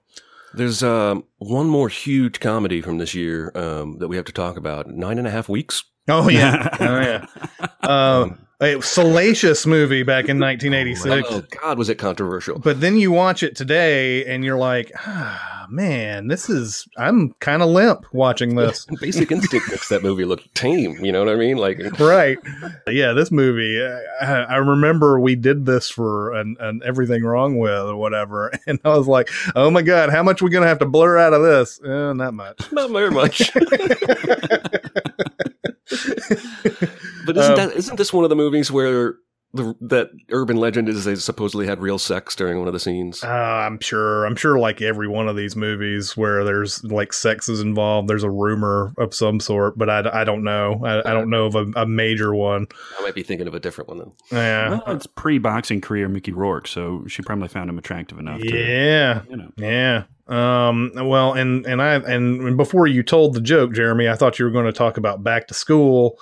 There's 0.54 0.82
um, 0.82 1.24
one 1.38 1.68
more 1.68 1.88
huge 1.88 2.40
comedy 2.40 2.80
from 2.80 2.98
this 2.98 3.14
year 3.14 3.52
um, 3.54 3.98
that 3.98 4.08
we 4.08 4.16
have 4.16 4.24
to 4.26 4.32
talk 4.32 4.56
about. 4.56 4.88
Nine 4.88 5.18
and 5.18 5.26
a 5.26 5.30
half 5.30 5.48
weeks. 5.48 5.84
oh 6.08 6.28
yeah, 6.28 6.68
oh 6.80 7.00
yeah. 7.00 7.88
Um, 7.88 8.46
a 8.62 8.80
salacious 8.80 9.66
movie 9.66 10.04
back 10.04 10.28
in 10.28 10.38
1986. 10.38 11.26
Oh 11.30 11.42
God, 11.60 11.78
was 11.78 11.88
it 11.88 11.96
controversial? 11.96 12.60
But 12.60 12.80
then 12.80 12.96
you 12.96 13.10
watch 13.10 13.42
it 13.42 13.56
today 13.56 14.24
and 14.24 14.44
you're 14.44 14.56
like, 14.56 14.92
ah, 15.04 15.66
man, 15.68 16.28
this 16.28 16.48
is, 16.48 16.86
I'm 16.96 17.32
kind 17.40 17.60
of 17.60 17.70
limp 17.70 18.06
watching 18.12 18.54
this. 18.54 18.86
Basic 19.00 19.32
Instinct 19.32 19.68
makes 19.68 19.88
that 19.88 20.04
movie 20.04 20.24
look 20.24 20.42
tame. 20.54 21.04
You 21.04 21.10
know 21.10 21.24
what 21.24 21.32
I 21.32 21.36
mean? 21.36 21.56
Like, 21.56 21.80
right. 21.98 22.38
Yeah, 22.86 23.14
this 23.14 23.32
movie, 23.32 23.82
I, 24.20 24.42
I 24.42 24.56
remember 24.58 25.18
we 25.18 25.34
did 25.34 25.66
this 25.66 25.90
for 25.90 26.32
an, 26.34 26.56
an 26.60 26.82
Everything 26.84 27.24
Wrong 27.24 27.58
With 27.58 27.72
or 27.72 27.96
whatever. 27.96 28.52
And 28.64 28.78
I 28.84 28.96
was 28.96 29.08
like, 29.08 29.28
oh 29.56 29.70
my 29.70 29.82
God, 29.82 30.10
how 30.10 30.22
much 30.22 30.40
are 30.40 30.44
we 30.44 30.50
going 30.50 30.62
to 30.62 30.68
have 30.68 30.78
to 30.78 30.86
blur 30.86 31.18
out 31.18 31.32
of 31.32 31.42
this? 31.42 31.80
Eh, 31.84 32.12
not 32.12 32.32
much. 32.32 32.70
not 32.70 32.90
very 32.90 33.10
much. 33.10 33.50
but 37.26 37.36
isn't 37.36 37.50
Um, 37.52 37.56
that 37.68 37.76
isn't 37.76 37.96
this 37.96 38.12
one 38.12 38.24
of 38.24 38.30
the 38.30 38.36
movies 38.36 38.70
where 38.70 39.14
the, 39.54 39.74
that 39.82 40.08
urban 40.30 40.56
legend 40.56 40.88
is 40.88 41.04
they 41.04 41.14
supposedly 41.14 41.66
had 41.66 41.78
real 41.78 41.98
sex 41.98 42.34
during 42.34 42.58
one 42.58 42.68
of 42.68 42.72
the 42.72 42.80
scenes? 42.80 43.22
Uh, 43.22 43.26
I'm 43.28 43.78
sure. 43.80 44.24
I'm 44.24 44.34
sure, 44.34 44.58
like 44.58 44.80
every 44.80 45.06
one 45.06 45.28
of 45.28 45.36
these 45.36 45.54
movies 45.56 46.16
where 46.16 46.42
there's 46.42 46.82
like 46.84 47.12
sex 47.12 47.50
is 47.50 47.60
involved, 47.60 48.08
there's 48.08 48.22
a 48.24 48.30
rumor 48.30 48.94
of 48.96 49.12
some 49.14 49.40
sort, 49.40 49.76
but 49.76 49.90
I, 49.90 50.22
I 50.22 50.24
don't 50.24 50.42
know. 50.42 50.80
I, 50.82 51.00
I 51.10 51.12
don't 51.12 51.28
know 51.28 51.44
of 51.44 51.54
a, 51.54 51.66
a 51.76 51.84
major 51.86 52.34
one. 52.34 52.66
I 52.98 53.02
might 53.02 53.14
be 53.14 53.22
thinking 53.22 53.46
of 53.46 53.54
a 53.54 53.60
different 53.60 53.88
one 53.88 53.98
then. 53.98 54.12
Yeah. 54.30 54.70
Well, 54.86 54.96
it's 54.96 55.06
pre-boxing 55.06 55.82
career 55.82 56.08
Mickey 56.08 56.32
Rourke, 56.32 56.66
so 56.66 57.04
she 57.06 57.20
probably 57.20 57.48
found 57.48 57.68
him 57.68 57.76
attractive 57.76 58.18
enough. 58.18 58.40
To, 58.40 58.56
Yeah. 58.56 59.20
you 59.28 59.36
know. 59.36 59.52
Yeah. 59.58 60.04
Um, 60.28 60.92
well, 60.96 61.34
and, 61.34 61.66
and 61.66 61.82
I, 61.82 61.96
and 61.96 62.56
before 62.56 62.86
you 62.86 63.02
told 63.02 63.34
the 63.34 63.40
joke, 63.42 63.74
Jeremy, 63.74 64.08
I 64.08 64.14
thought 64.14 64.38
you 64.38 64.46
were 64.46 64.50
going 64.50 64.64
to 64.64 64.72
talk 64.72 64.96
about 64.96 65.22
back 65.22 65.48
to 65.48 65.54
school. 65.54 66.18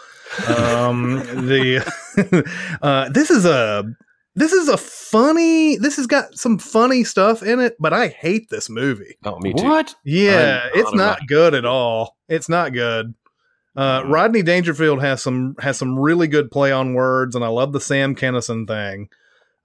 Um, 0.48 1.16
the, 1.46 2.48
uh, 2.82 3.08
this 3.10 3.30
is 3.30 3.44
a, 3.44 3.84
this 4.34 4.52
is 4.52 4.68
a 4.68 4.76
funny, 4.76 5.76
this 5.76 5.96
has 5.96 6.06
got 6.06 6.34
some 6.36 6.58
funny 6.58 7.04
stuff 7.04 7.42
in 7.42 7.60
it, 7.60 7.76
but 7.80 7.92
I 7.92 8.08
hate 8.08 8.48
this 8.48 8.70
movie. 8.70 9.16
Oh, 9.24 9.38
me 9.40 9.52
too. 9.52 9.64
What? 9.64 9.94
Yeah. 10.04 10.62
I'm 10.64 10.80
it's 10.80 10.94
not 10.94 11.20
ride. 11.20 11.28
good 11.28 11.54
at 11.54 11.64
all. 11.64 12.16
It's 12.28 12.48
not 12.48 12.72
good. 12.72 13.14
Uh, 13.76 14.02
Rodney 14.06 14.42
Dangerfield 14.42 15.00
has 15.00 15.22
some, 15.22 15.56
has 15.60 15.78
some 15.78 15.98
really 15.98 16.26
good 16.26 16.50
play 16.50 16.72
on 16.72 16.94
words 16.94 17.34
and 17.34 17.44
I 17.44 17.48
love 17.48 17.72
the 17.72 17.80
Sam 17.80 18.14
Kinison 18.14 18.66
thing. 18.66 19.08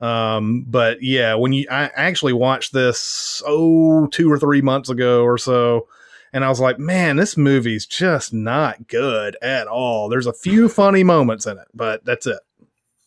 Um, 0.01 0.65
but 0.67 1.01
yeah, 1.01 1.35
when 1.35 1.53
you, 1.53 1.67
I 1.69 1.89
actually 1.95 2.33
watched 2.33 2.73
this, 2.73 3.41
oh, 3.45 4.07
two 4.07 4.31
or 4.31 4.37
three 4.37 4.61
months 4.61 4.89
ago 4.89 5.23
or 5.23 5.37
so, 5.37 5.87
and 6.35 6.43
I 6.43 6.49
was 6.49 6.59
like, 6.59 6.77
man, 6.77 7.15
this 7.15 7.37
movie's 7.37 7.85
just 7.85 8.33
not 8.33 8.89
good 8.89 9.37
at 9.41 9.67
all. 9.67 10.09
There's 10.09 10.27
a 10.27 10.33
few 10.33 10.67
funny 10.67 11.01
moments 11.01 11.45
in 11.45 11.57
it, 11.57 11.67
but 11.73 12.03
that's 12.03 12.27
it. 12.27 12.39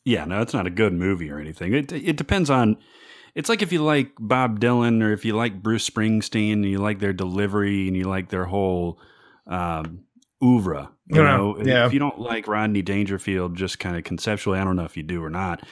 Yeah, 0.06 0.24
no, 0.24 0.40
it's 0.40 0.54
not 0.54 0.66
a 0.66 0.70
good 0.70 0.94
movie 0.94 1.30
or 1.30 1.38
anything. 1.38 1.74
It 1.74 1.92
it 1.92 2.16
depends 2.16 2.48
on. 2.48 2.78
It's 3.34 3.50
like 3.50 3.60
if 3.60 3.70
you 3.70 3.84
like 3.84 4.12
Bob 4.18 4.58
Dylan 4.58 5.02
or 5.02 5.12
if 5.12 5.26
you 5.26 5.36
like 5.36 5.62
Bruce 5.62 5.88
Springsteen 5.88 6.54
and 6.54 6.64
you 6.64 6.78
like 6.78 7.00
their 7.00 7.12
delivery 7.12 7.86
and 7.86 7.94
you 7.96 8.04
like 8.04 8.30
their 8.30 8.46
whole 8.46 8.98
um, 9.46 10.04
oeuvre. 10.42 10.90
You 11.06 11.22
Yeah, 11.22 11.36
know, 11.36 11.62
yeah. 11.62 11.86
if 11.86 11.92
you 11.92 11.98
don't 11.98 12.18
like 12.18 12.48
Rodney 12.48 12.80
Dangerfield, 12.82 13.54
just 13.56 13.78
kind 13.78 13.96
of 13.96 14.04
conceptually, 14.04 14.58
I 14.58 14.64
don't 14.64 14.74
know 14.76 14.84
if 14.86 14.96
you 14.96 15.02
do 15.02 15.22
or 15.22 15.30
not. 15.30 15.62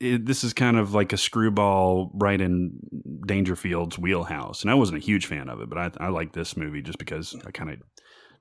It, 0.00 0.26
this 0.26 0.44
is 0.44 0.52
kind 0.52 0.76
of 0.78 0.94
like 0.94 1.12
a 1.12 1.16
screwball 1.16 2.10
right 2.14 2.40
in 2.40 2.78
Dangerfield's 3.26 3.98
wheelhouse, 3.98 4.62
and 4.62 4.70
I 4.70 4.74
wasn't 4.74 4.98
a 4.98 5.04
huge 5.04 5.26
fan 5.26 5.48
of 5.48 5.60
it, 5.60 5.68
but 5.68 5.78
I, 5.78 5.90
I 5.98 6.08
like 6.08 6.32
this 6.32 6.56
movie 6.56 6.82
just 6.82 6.98
because 6.98 7.34
I 7.46 7.50
kind 7.50 7.70
of 7.70 7.78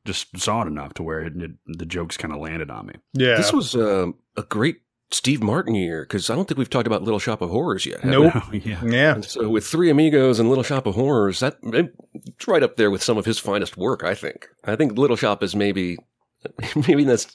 just 0.06 0.38
saw 0.40 0.62
it 0.64 0.68
enough 0.68 0.94
to 0.96 1.04
where 1.04 1.22
it, 1.22 1.34
it, 1.36 1.52
the 1.66 1.86
jokes 1.86 2.18
kind 2.18 2.34
of 2.34 2.40
landed 2.40 2.70
on 2.70 2.88
me. 2.88 2.94
Yeah. 3.14 3.38
This 3.38 3.54
was 3.54 3.76
um, 3.76 4.16
a 4.38 4.44
great 4.44 4.78
Steve 5.12 5.44
Martin 5.44 5.76
year 5.76 6.04
because 6.04 6.30
I 6.30 6.36
don't 6.36 6.48
think 6.48 6.58
we've 6.58 6.70
talked 6.70 6.88
about 6.88 7.04
Little 7.04 7.20
Shop 7.20 7.42
of 7.42 7.50
Horrors 7.50 7.86
yet. 7.86 8.02
have 8.02 8.50
we? 8.50 8.60
Nope. 8.60 8.66
yeah. 8.66 8.86
yeah. 8.86 9.14
And 9.16 9.26
so 9.26 9.50
with 9.50 9.66
Three 9.66 9.90
Amigos 9.90 10.40
and 10.40 10.50
Little 10.50 10.64
Shop 10.64 10.88
of 10.88 10.96
Horrors, 10.96 11.42
that 11.42 11.58
it's 11.64 12.48
right 12.48 12.64
up 12.64 12.78
there 12.78 12.90
with 12.90 13.04
some 13.04 13.18
of 13.18 13.26
his 13.26 13.38
finest 13.38 13.78
work. 13.78 14.04
I 14.04 14.16
think. 14.16 14.48
I 14.64 14.76
think 14.76 14.98
Little 14.98 15.18
Shop 15.18 15.44
is 15.44 15.56
maybe, 15.56 15.98
maybe 16.88 17.04
that's 17.04 17.28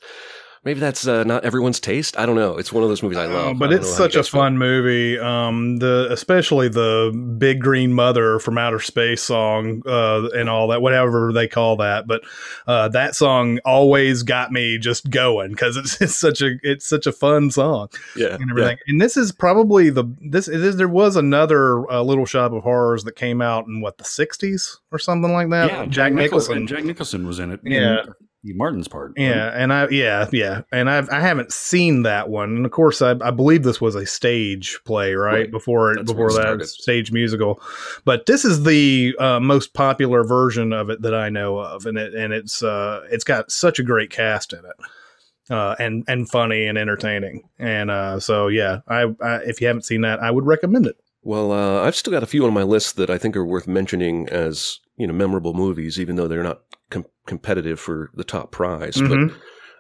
maybe 0.67 0.81
that's 0.81 1.07
uh, 1.07 1.25
not 1.25 1.45
everyone's 1.45 1.81
taste. 1.81 2.19
I 2.19 2.27
don't 2.27 2.35
know. 2.37 2.59
It's 2.59 2.71
one 2.73 2.83
of 2.83 2.91
those 2.91 3.03
movies 3.03 3.17
I 3.17 3.25
Uh, 3.25 3.31
love. 3.31 3.59
but 3.59 3.71
I 3.71 3.77
it's 3.77 3.85
know 3.91 3.97
how 3.97 4.05
you 4.05 4.11
such 4.11 4.15
a 4.15 4.19
guys 4.19 4.29
feel. 4.29 4.41
fun 4.43 4.59
movie. 4.59 5.19
Um, 5.19 5.79
the 5.79 6.09
especially 6.11 6.69
the 6.69 7.13
Big 7.39 7.61
Green 7.61 7.93
Mother 7.95 8.39
from 8.41 8.59
Outer 8.59 8.81
Space 8.81 9.23
song 9.23 9.83
uh, 9.87 10.29
and 10.37 10.51
all 10.51 10.69
that, 10.69 10.83
whatever 10.83 11.33
they 11.33 11.49
call 11.49 11.77
that. 11.79 12.07
But 12.07 12.23
uh, 12.67 12.89
that 12.89 13.15
song 13.17 13.59
always 13.65 14.23
got 14.23 14.53
me 14.53 14.77
just 14.77 15.09
going 15.09 15.53
because 15.53 15.77
it's, 15.79 15.99
it's 16.03 16.17
such 16.17 16.43
a 16.43 16.57
it's 16.63 16.87
such 16.87 17.07
a 17.07 17.13
fun 17.13 17.51
song 17.51 17.89
Yeah, 18.17 18.35
and 18.35 18.51
everything. 18.51 18.77
And 18.89 19.01
this 19.01 19.17
is 19.17 19.33
probably 19.33 19.89
the 19.89 20.05
this 20.21 20.49
it 20.49 20.61
is, 20.63 20.77
there 20.77 20.89
was 20.89 21.17
another 21.17 21.91
uh, 21.91 22.03
Little 22.03 22.27
Shop 22.27 22.53
of 22.53 22.65
Horrors 22.65 23.05
that 23.05 23.15
came 23.17 23.41
out 23.41 23.67
in 23.67 23.81
what 23.81 23.99
the 23.99 24.05
'60s 24.05 24.79
or 24.91 24.99
something 24.99 25.33
like 25.33 25.49
that. 25.51 25.71
yeah, 25.71 25.87
Jack 25.87 26.13
Nicholson. 26.13 26.67
Jack 26.67 26.85
Nicholson 26.85 27.27
was 27.27 27.39
in 27.39 27.53
it. 27.53 27.61
Yeah. 27.63 28.03
In 28.51 28.57
Martin's 28.57 28.89
part. 28.89 29.13
Yeah, 29.17 29.51
and 29.55 29.73
I 29.73 29.89
yeah 29.89 30.29
yeah, 30.33 30.63
and 30.73 30.89
I've 30.91 31.09
I 31.11 31.21
haven't 31.21 31.53
seen 31.53 32.03
that 32.03 32.29
one, 32.29 32.57
and 32.57 32.67
of 32.67 32.73
course 32.73 33.03
I, 33.03 33.13
I 33.23 33.31
believe 33.31 33.63
this 33.63 33.81
was 33.81 33.95
a 33.95 34.07
stage 34.07 34.79
play 34.85 35.15
right, 35.15 35.33
Right. 35.33 35.51
before 35.51 35.93
it 35.93 35.97
That's 35.97 36.13
before 36.13 36.27
where 36.27 36.29
it 36.29 36.33
that 36.35 36.67
started. 36.67 36.67
stage 36.67 37.13
musical, 37.13 37.61
but 38.05 38.27
this 38.27 38.45
is 38.45 38.65
the 38.65 39.15
uh, 39.19 39.41
most 39.41 39.75
popular 39.75 40.25
version 40.25 40.73
of 40.73 40.91
it 40.91 41.03
that 41.03 41.15
I 41.15 41.29
know 41.29 41.59
of, 41.59 41.87
and 41.87 41.99
it 41.99 42.15
and 42.15 42.33
it's 42.33 42.63
uh 42.63 43.03
it's 43.11 43.25
got 43.25 43.51
such 43.51 43.79
a 43.79 43.83
great 43.83 44.11
cast 44.11 44.53
in 44.53 44.61
it, 44.61 45.53
uh 45.53 45.75
and 45.79 46.05
and 46.09 46.29
funny 46.29 46.67
and 46.67 46.77
entertaining, 46.79 47.49
and 47.59 47.91
uh 47.91 48.19
so 48.21 48.49
yeah, 48.49 48.81
I, 48.89 49.07
I 49.23 49.37
if 49.45 49.61
you 49.61 49.67
haven't 49.67 49.85
seen 49.85 50.01
that, 50.03 50.21
I 50.21 50.31
would 50.31 50.47
recommend 50.47 50.87
it. 50.87 50.97
Well, 51.23 51.51
uh, 51.51 51.83
I've 51.83 51.97
still 51.97 52.13
got 52.13 52.23
a 52.23 52.27
few 52.27 52.47
on 52.47 52.53
my 52.55 52.63
list 52.63 52.95
that 52.99 53.11
I 53.11 53.19
think 53.19 53.37
are 53.37 53.45
worth 53.45 53.67
mentioning 53.67 54.29
as 54.29 54.79
you 54.97 55.07
know 55.07 55.13
memorable 55.13 55.55
movies, 55.55 55.99
even 56.01 56.17
though 56.17 56.29
they're 56.29 56.43
not 56.43 56.63
com- 56.91 57.07
competitive 57.27 57.79
for 57.81 58.11
the 58.15 58.25
top 58.25 58.51
prize. 58.51 58.97
Mhm. 58.97 59.33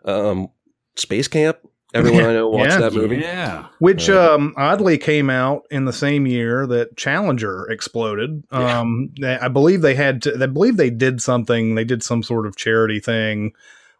But 0.04 0.12
um, 0.12 0.48
Space 0.96 1.28
Camp. 1.28 1.58
Everyone 1.94 2.24
I 2.24 2.32
know 2.34 2.48
watched 2.50 2.72
Yeah. 2.72 2.78
that 2.80 2.92
movie. 2.94 3.16
Yeah. 3.18 3.66
Which 3.78 4.10
Uh, 4.10 4.34
um, 4.34 4.54
oddly 4.56 4.98
came 4.98 5.30
out 5.30 5.62
in 5.70 5.84
the 5.84 5.92
same 5.92 6.26
year 6.26 6.66
that 6.66 6.96
Challenger 6.96 7.66
exploded. 7.70 8.42
Yeah. 8.52 8.80
Um, 8.80 9.10
they- 9.18 9.38
I 9.38 9.48
believe 9.48 9.80
they 9.82 9.94
had 9.94 10.20
to, 10.22 10.36
I 10.42 10.46
believe 10.46 10.76
they 10.76 10.90
did 10.90 11.22
something, 11.22 11.74
they 11.74 11.84
did 11.84 12.02
some 12.02 12.22
sort 12.22 12.46
of 12.46 12.56
charity 12.56 13.00
thing 13.00 13.52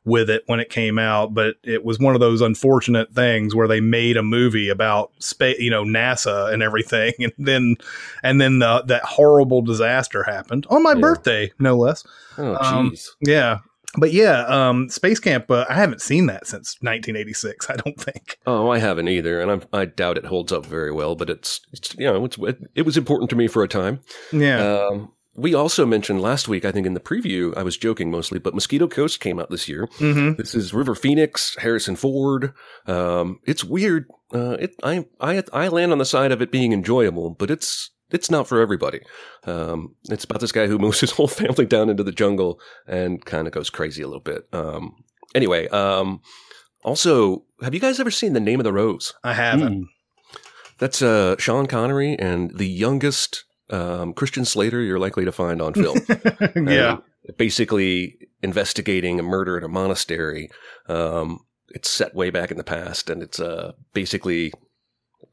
with 0.07 0.31
it 0.31 0.43
when 0.47 0.61
it 0.61 0.71
came 0.71 0.99
out, 0.99 1.35
but 1.35 1.57
it 1.65 1.85
was 1.85 1.99
one 1.99 2.15
of 2.15 2.21
those 2.21 2.41
unfortunate 2.41 3.13
things 3.13 3.55
where 3.55 3.69
they 3.69 3.81
made 3.81 4.17
a 4.17 4.23
movie 4.23 4.69
about 4.71 5.11
space, 5.19 5.59
you 5.59 5.69
know, 5.69 5.85
NASA 5.85 6.51
and 6.53 6.63
everything. 6.63 7.13
And 7.21 7.33
then, 7.39 7.77
and 8.23 8.41
then 8.41 8.61
the, 8.61 8.83
that 8.87 9.03
horrible 9.05 9.61
disaster 9.63 10.23
happened 10.23 10.67
on 10.71 10.83
my 10.83 10.93
Yeah. 10.93 11.01
birthday, 11.01 11.53
no 11.59 11.77
less. 11.77 12.05
Oh, 12.39 12.55
Um, 12.55 12.93
jeez. 12.93 13.09
Yeah. 13.21 13.59
But 13.99 14.13
yeah, 14.13 14.43
um, 14.47 14.91
Space 14.91 15.19
Camp, 15.19 15.51
uh, 15.51 15.65
I 15.71 15.75
haven't 15.75 16.03
seen 16.03 16.27
that 16.27 16.47
since 16.47 16.77
1986, 16.83 17.71
I 17.71 17.77
don't 17.77 17.99
think. 17.99 18.39
Oh, 18.47 18.69
I 18.71 18.79
haven't 18.79 19.09
either, 19.09 19.41
and 19.41 19.51
I'm, 19.51 19.63
I 19.73 19.87
doubt 19.87 20.19
it 20.19 20.27
holds 20.27 20.53
up 20.53 20.67
very 20.67 20.93
well. 20.93 21.15
But 21.17 21.31
it's, 21.31 21.61
it's 21.73 21.95
you 21.95 22.05
know, 22.07 22.25
it's, 22.27 22.37
it, 22.39 22.59
it 22.75 22.83
was 22.83 22.97
important 22.97 23.31
to 23.31 23.37
me 23.37 23.49
for 23.49 23.63
a 23.63 23.69
time. 23.69 24.01
Yeah. 24.33 24.87
Um, 24.91 25.13
we 25.37 25.55
also 25.55 25.85
mentioned 25.85 26.21
last 26.21 26.49
week, 26.49 26.65
I 26.65 26.73
think 26.73 26.87
in 26.87 26.95
the 26.95 27.01
preview, 27.01 27.57
I 27.57 27.63
was 27.63 27.77
joking 27.77 28.11
mostly, 28.11 28.39
but 28.39 28.55
Mosquito 28.55 28.89
Coast 28.89 29.21
came 29.21 29.39
out 29.39 29.51
this 29.51 29.69
year. 29.69 29.89
hmm 29.99 30.33
This 30.33 30.55
is 30.55 30.73
River 30.73 30.95
Phoenix, 30.95 31.57
Harrison 31.61 31.95
Ford. 31.97 32.55
Um, 32.87 33.41
it's 33.45 33.63
weird. 33.63 34.09
Uh, 34.35 34.57
it, 34.59 34.75
I, 34.83 35.07
I, 35.21 35.43
I 35.53 35.69
land 35.69 35.93
on 35.93 35.99
the 35.99 36.05
side 36.05 36.33
of 36.33 36.41
it 36.41 36.51
being 36.51 36.73
enjoyable, 36.73 37.31
but 37.31 37.51
it's, 37.51 37.91
it's 38.11 38.31
not 38.31 38.49
for 38.49 38.61
everybody. 38.61 39.01
Um, 39.45 39.95
it's 40.09 40.25
about 40.25 40.41
this 40.41 40.53
guy 40.53 40.67
who 40.67 40.79
moves 40.81 41.01
his 41.01 41.13
whole 41.13 41.29
family 41.29 41.67
down 41.67 41.91
into 41.91 42.03
the 42.03 42.13
jungle 42.13 42.59
and 42.87 43.25
kind 43.25 43.47
of 43.47 43.53
goes 43.53 43.71
crazy 43.71 44.03
a 44.03 44.07
little 44.07 44.21
bit. 44.21 44.49
Um, 44.53 45.05
anyway, 45.35 45.69
um, 45.69 46.23
also, 46.83 47.45
have 47.63 47.75
you 47.75 47.81
guys 47.81 48.01
ever 48.01 48.11
seen 48.11 48.33
The 48.33 48.41
Name 48.41 48.61
of 48.61 48.65
the 48.65 48.73
Rose? 48.73 49.13
I 49.23 49.35
haven't. 49.35 49.83
Mm. 49.83 49.87
That's 50.79 51.03
uh, 51.03 51.37
Sean 51.39 51.67
Connery 51.67 52.17
and 52.19 52.57
the 52.57 52.69
youngest 52.69 53.45
um, 53.71 54.13
Christian 54.15 54.45
Slater 54.45 54.81
you're 54.81 54.99
likely 54.99 55.25
to 55.25 55.33
find 55.33 55.61
on 55.63 55.75
film. 55.75 55.99
yeah. 56.69 56.99
And 57.27 57.37
basically 57.37 58.17
investigating 58.43 59.19
a 59.19 59.23
murder 59.23 59.57
at 59.57 59.65
a 59.65 59.69
monastery. 59.69 60.49
Um, 60.89 61.41
it's 61.69 61.91
set 61.91 62.15
way 62.15 62.31
back 62.31 62.51
in 62.51 62.57
the 62.57 62.65
past, 62.65 63.11
and 63.11 63.23
it's 63.23 63.41
uh, 63.41 63.73
basically 63.93 64.53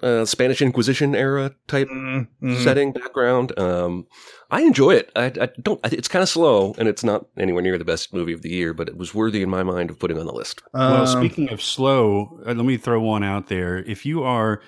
uh, 0.01 0.25
Spanish 0.25 0.61
Inquisition 0.61 1.15
era 1.15 1.53
type 1.67 1.87
Mm, 1.87 2.27
mm. 2.41 2.63
setting 2.63 2.91
background. 2.91 3.57
Um, 3.57 4.07
I 4.49 4.61
enjoy 4.61 4.95
it. 4.95 5.11
I, 5.15 5.25
I 5.25 5.49
don't. 5.61 5.79
I- 5.85 5.89
It's 5.93 6.07
kind 6.07 6.23
of 6.23 6.29
slow, 6.29 6.73
and 6.77 6.87
it's 6.87 7.03
not 7.03 7.27
anywhere 7.37 7.61
near 7.61 7.77
the 7.77 7.85
best 7.85 8.13
movie 8.13 8.33
of 8.33 8.41
the 8.41 8.49
year, 8.49 8.73
but 8.73 8.89
it 8.89 8.97
was 8.97 9.13
worthy 9.13 9.41
in 9.43 9.49
my 9.49 9.63
mind 9.63 9.89
of 9.91 9.99
putting 9.99 10.17
on 10.17 10.25
the 10.25 10.33
list. 10.33 10.61
Well, 10.73 11.01
Um, 11.01 11.07
speaking 11.07 11.51
of 11.53 11.61
slow, 11.61 12.39
uh, 12.45 12.53
let 12.53 12.65
me 12.65 12.77
throw 12.77 12.99
one 13.01 13.23
out 13.23 13.47
there. 13.47 13.77
If 13.77 14.05
you 14.05 14.23
are, 14.23 14.61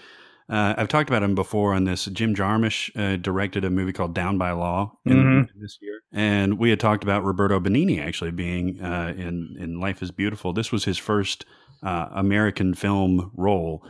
uh, 0.50 0.76
I've 0.78 0.88
talked 0.88 1.10
about 1.10 1.24
him 1.24 1.36
before 1.36 1.74
on 1.74 1.86
this. 1.86 2.06
Jim 2.06 2.36
Jarmusch 2.36 2.90
uh, 2.96 3.18
directed 3.18 3.66
a 3.66 3.70
movie 3.70 3.94
called 3.94 4.14
Down 4.14 4.38
by 4.38 4.52
Law 4.52 4.98
in, 5.06 5.18
Mhm. 5.18 5.48
this 5.60 5.78
year, 5.82 6.02
and 6.14 6.58
we 6.60 6.70
had 6.70 6.80
talked 6.80 7.04
about 7.04 7.24
Roberto 7.24 7.60
Benigni 7.60 8.00
actually 8.00 8.32
being 8.32 8.82
uh, 8.82 9.14
in 9.18 9.56
in 9.60 9.80
Life 9.80 10.02
Is 10.04 10.12
Beautiful. 10.12 10.54
This 10.54 10.72
was 10.72 10.86
his 10.86 10.98
first 10.98 11.46
uh, 11.84 12.10
American 12.14 12.74
film 12.74 13.32
role. 13.36 13.86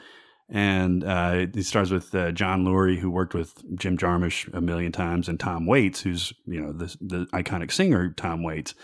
And 0.47 1.03
uh, 1.03 1.47
it 1.55 1.65
stars 1.65 1.91
with 1.91 2.13
uh, 2.13 2.31
John 2.31 2.63
Lurie, 2.65 2.99
who 2.99 3.09
worked 3.09 3.33
with 3.33 3.55
Jim 3.79 3.97
Jarmusch 3.97 4.47
a 4.53 4.61
million 4.61 4.91
times, 4.91 5.27
and 5.27 5.39
Tom 5.39 5.65
Waits, 5.65 6.01
who's 6.01 6.33
you 6.45 6.61
know 6.61 6.71
the 6.71 6.95
the 7.01 7.25
iconic 7.33 7.71
singer 7.71 8.13
Tom 8.15 8.43
Waits 8.43 8.75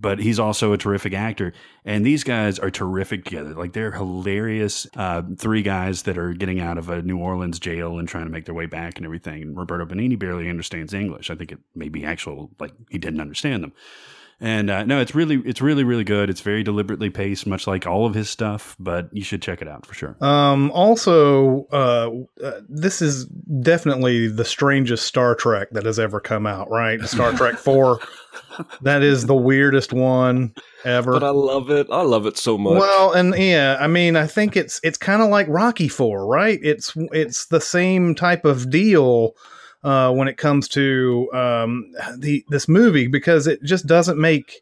but 0.00 0.18
he's 0.18 0.38
also 0.38 0.72
a 0.72 0.78
terrific 0.78 1.12
actor. 1.12 1.52
And 1.84 2.04
these 2.04 2.24
guys 2.24 2.58
are 2.58 2.70
terrific 2.70 3.24
together. 3.24 3.54
Like 3.54 3.72
they're 3.72 3.92
hilarious. 3.92 4.86
Uh, 4.96 5.22
three 5.36 5.62
guys 5.62 6.02
that 6.02 6.18
are 6.18 6.32
getting 6.32 6.60
out 6.60 6.78
of 6.78 6.88
a 6.88 7.02
New 7.02 7.18
Orleans 7.18 7.58
jail 7.58 7.98
and 7.98 8.08
trying 8.08 8.24
to 8.24 8.30
make 8.30 8.44
their 8.44 8.54
way 8.54 8.66
back 8.66 8.96
and 8.96 9.04
everything. 9.04 9.42
And 9.42 9.56
Roberto 9.56 9.86
Benigni 9.86 10.18
barely 10.18 10.48
understands 10.48 10.94
English. 10.94 11.30
I 11.30 11.34
think 11.34 11.52
it 11.52 11.58
may 11.74 11.88
be 11.88 12.04
actual, 12.04 12.50
like 12.60 12.72
he 12.90 12.98
didn't 12.98 13.20
understand 13.20 13.62
them. 13.64 13.72
And 14.40 14.70
uh, 14.70 14.84
no, 14.84 15.00
it's 15.00 15.14
really, 15.16 15.42
it's 15.44 15.60
really, 15.60 15.82
really 15.82 16.04
good. 16.04 16.30
It's 16.30 16.42
very 16.42 16.62
deliberately 16.62 17.10
paced, 17.10 17.46
much 17.46 17.66
like 17.66 17.86
all 17.86 18.06
of 18.06 18.14
his 18.14 18.30
stuff. 18.30 18.76
But 18.78 19.08
you 19.12 19.24
should 19.24 19.42
check 19.42 19.60
it 19.60 19.68
out 19.68 19.84
for 19.84 19.94
sure. 19.94 20.16
Um, 20.24 20.70
also, 20.70 21.66
uh, 21.72 22.10
uh, 22.44 22.60
this 22.68 23.02
is 23.02 23.26
definitely 23.26 24.28
the 24.28 24.44
strangest 24.44 25.06
Star 25.06 25.34
Trek 25.34 25.70
that 25.72 25.84
has 25.84 25.98
ever 25.98 26.20
come 26.20 26.46
out, 26.46 26.70
right? 26.70 27.00
Star 27.02 27.32
Trek 27.32 27.54
4. 27.58 27.98
That 28.82 29.02
is 29.02 29.26
the 29.26 29.34
weirdest 29.34 29.92
one 29.92 30.54
ever. 30.84 31.12
But 31.12 31.24
I 31.24 31.30
love 31.30 31.70
it. 31.70 31.88
I 31.90 32.02
love 32.02 32.26
it 32.26 32.36
so 32.36 32.56
much. 32.56 32.78
Well, 32.78 33.12
and 33.12 33.34
yeah, 33.36 33.76
I 33.80 33.88
mean, 33.88 34.14
I 34.14 34.26
think 34.26 34.56
it's 34.56 34.80
it's 34.84 34.98
kind 34.98 35.22
of 35.22 35.28
like 35.28 35.48
Rocky 35.48 35.88
Four, 35.88 36.26
right? 36.26 36.58
It's 36.62 36.92
it's 37.12 37.46
the 37.46 37.60
same 37.60 38.14
type 38.14 38.44
of 38.44 38.70
deal 38.70 39.34
uh, 39.88 40.12
when 40.12 40.28
it 40.28 40.36
comes 40.36 40.68
to 40.68 41.30
um, 41.32 41.92
the 42.18 42.44
this 42.48 42.68
movie 42.68 43.06
because 43.06 43.46
it 43.46 43.62
just 43.62 43.86
doesn't 43.86 44.20
make 44.20 44.60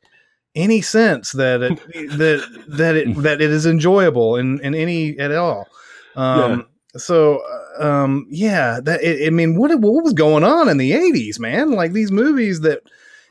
any 0.55 0.81
sense 0.81 1.33
that 1.33 1.63
it 1.63 1.77
that 2.19 2.65
that 2.69 2.95
it 2.95 3.15
that 3.23 3.41
it 3.41 3.51
is 3.51 3.67
enjoyable 3.67 4.37
in 4.37 4.61
in 4.61 4.75
any 4.75 5.19
at 5.19 5.33
all. 5.33 5.67
Um, 6.15 6.69
So, 6.99 7.43
uh, 7.79 7.87
um, 7.87 8.27
yeah, 8.31 8.81
that 8.83 9.03
it, 9.03 9.27
I 9.27 9.31
mean, 9.31 9.59
what 9.59 9.71
what 9.81 10.05
was 10.05 10.15
going 10.15 10.45
on 10.45 10.69
in 10.69 10.79
the 10.79 10.93
'80s, 10.93 11.39
man? 11.39 11.73
Like 11.73 11.93
these 11.93 12.11
movies 12.11 12.61
that 12.61 12.81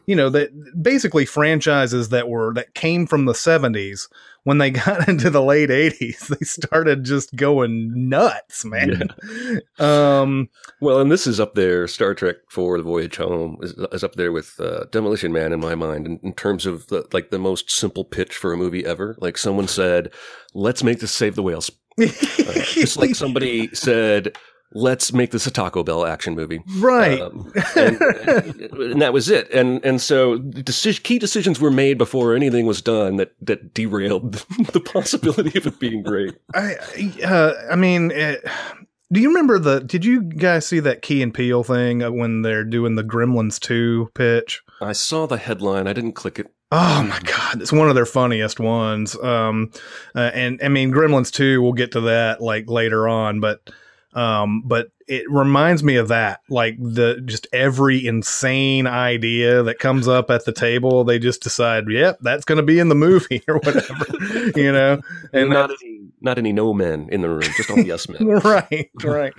you 0.08 0.16
know 0.16 0.30
that 0.30 0.52
basically 0.82 1.26
franchises 1.26 2.10
that 2.10 2.30
were 2.30 2.54
that 2.54 2.74
came 2.74 3.06
from 3.08 3.26
the 3.26 3.34
70s 3.34 4.08
when 4.44 4.60
they 4.60 4.70
got 4.86 5.08
into 5.08 5.30
the 5.30 5.42
late 5.42 5.70
80s 5.70 6.28
they 6.28 6.46
started 6.46 7.04
just 7.04 7.36
going 7.36 8.10
nuts 8.10 8.64
man 8.66 9.10
um 9.80 10.50
Well, 10.82 11.00
and 11.00 11.12
this 11.12 11.26
is 11.26 11.40
up 11.40 11.56
there. 11.56 11.88
Star 11.88 12.14
Trek 12.14 12.36
for 12.50 12.78
the 12.78 12.84
Voyage 12.84 13.16
Home 13.18 13.58
is, 13.62 13.74
is 13.92 14.04
up 14.04 14.16
there 14.16 14.32
with 14.32 14.60
uh, 14.60 14.86
Demolition 14.92 15.32
Man 15.32 15.54
in 15.54 15.60
my 15.60 15.74
mind 15.74 16.06
in, 16.06 16.20
in 16.22 16.34
terms 16.34 16.66
of 16.66 16.88
the, 16.88 17.08
like 17.14 17.30
the 17.32 17.40
most 17.40 17.72
simple 17.72 18.04
pitch 18.04 18.36
for 18.36 18.54
a 18.54 18.58
movie 18.58 18.86
ever. 18.86 19.16
Like 19.20 19.38
someone 19.38 19.68
said, 19.68 20.12
"Let's 20.54 20.84
make 20.84 21.00
this 21.00 21.12
Save 21.12 21.36
the 21.36 21.44
Whales," 21.44 21.72
uh, 22.00 22.06
just 22.74 22.98
like 22.98 23.16
somebody 23.16 23.74
said, 23.74 24.36
"Let's 24.76 25.12
make 25.14 25.32
this 25.32 25.48
a 25.48 25.52
Taco 25.52 25.84
Bell 25.84 26.06
action 26.06 26.36
movie." 26.36 26.62
right 26.78 27.20
Um, 27.20 27.52
and, 27.76 28.02
and 28.02 29.02
that 29.02 29.14
was 29.14 29.30
it. 29.30 29.50
And 29.52 29.84
and 29.84 30.00
so 30.00 30.38
deci- 30.38 31.02
key 31.02 31.18
decisions 31.18 31.60
were 31.60 31.72
made 31.72 31.98
before 31.98 32.36
anything 32.36 32.68
was 32.68 32.82
done 32.82 33.16
that 33.16 33.34
that 33.42 33.74
derailed 33.74 34.34
the 34.74 34.80
possibility 34.82 35.58
of 35.58 35.66
it 35.66 35.80
being 35.80 36.04
great. 36.04 36.36
i 36.54 36.76
uh, 37.24 37.54
i 37.72 37.76
mean 37.76 38.12
it, 38.12 38.46
do 39.12 39.20
you 39.22 39.30
remember 39.30 39.58
the 39.58 39.80
did 39.80 40.04
you 40.06 40.22
guys 40.22 40.66
see 40.68 40.80
that 40.82 41.02
Key 41.02 41.22
and 41.24 41.34
Peele 41.34 41.64
thing 41.64 42.02
when 42.18 42.42
they're 42.42 42.64
doing 42.64 42.96
the 42.96 43.04
gremlins 43.04 43.60
2 43.60 44.12
pitch 44.14 44.62
I 44.82 44.92
saw 44.92 45.26
the 45.26 45.38
headline. 45.38 45.88
I 45.88 45.94
didn't 45.94 46.14
click 46.14 46.38
it. 46.38 46.52
Oh 46.72 47.04
my 47.04 47.20
god, 47.24 47.62
it's 47.62 47.72
one 47.72 47.88
of 47.88 47.96
their 47.96 48.06
funniest 48.06 48.60
ones. 48.60 49.16
Um, 49.24 49.72
uh, 50.14 50.32
and 50.34 50.60
I 50.62 50.68
mean, 50.68 50.92
Gremlins 50.92 51.32
two. 51.32 51.62
We'll 51.62 51.72
get 51.74 51.94
to 51.94 52.02
that 52.02 52.42
like 52.42 52.68
later 52.70 53.08
on, 53.08 53.40
but 53.40 53.70
Um, 54.16 54.62
but 54.66 54.88
it 55.08 55.30
reminds 55.30 55.84
me 55.84 55.98
of 55.98 56.08
that, 56.08 56.40
like 56.50 56.78
the 56.80 57.22
just 57.26 57.48
every 57.52 58.08
insane 58.08 58.88
idea 58.88 59.62
that 59.64 59.78
comes 59.78 60.08
up 60.08 60.32
at 60.32 60.46
the 60.46 60.54
table, 60.54 61.04
they 61.04 61.20
just 61.20 61.44
decide, 61.44 61.84
yep, 61.90 62.18
that's 62.22 62.46
going 62.46 62.58
to 62.58 62.64
be 62.64 62.80
in 62.80 62.88
the 62.88 62.96
movie 62.96 63.44
or 63.48 63.56
whatever, 63.56 64.06
you 64.56 64.72
know. 64.72 65.02
And 65.34 65.50
not 65.50 65.70
any, 65.70 66.00
not 66.22 66.38
any 66.38 66.54
no 66.54 66.74
men 66.74 67.10
in 67.12 67.22
the 67.22 67.30
room, 67.30 67.42
just 67.42 67.70
all 67.70 67.80
yes 67.80 68.08
men. 68.08 68.26
right, 68.44 68.90
right. 69.04 69.34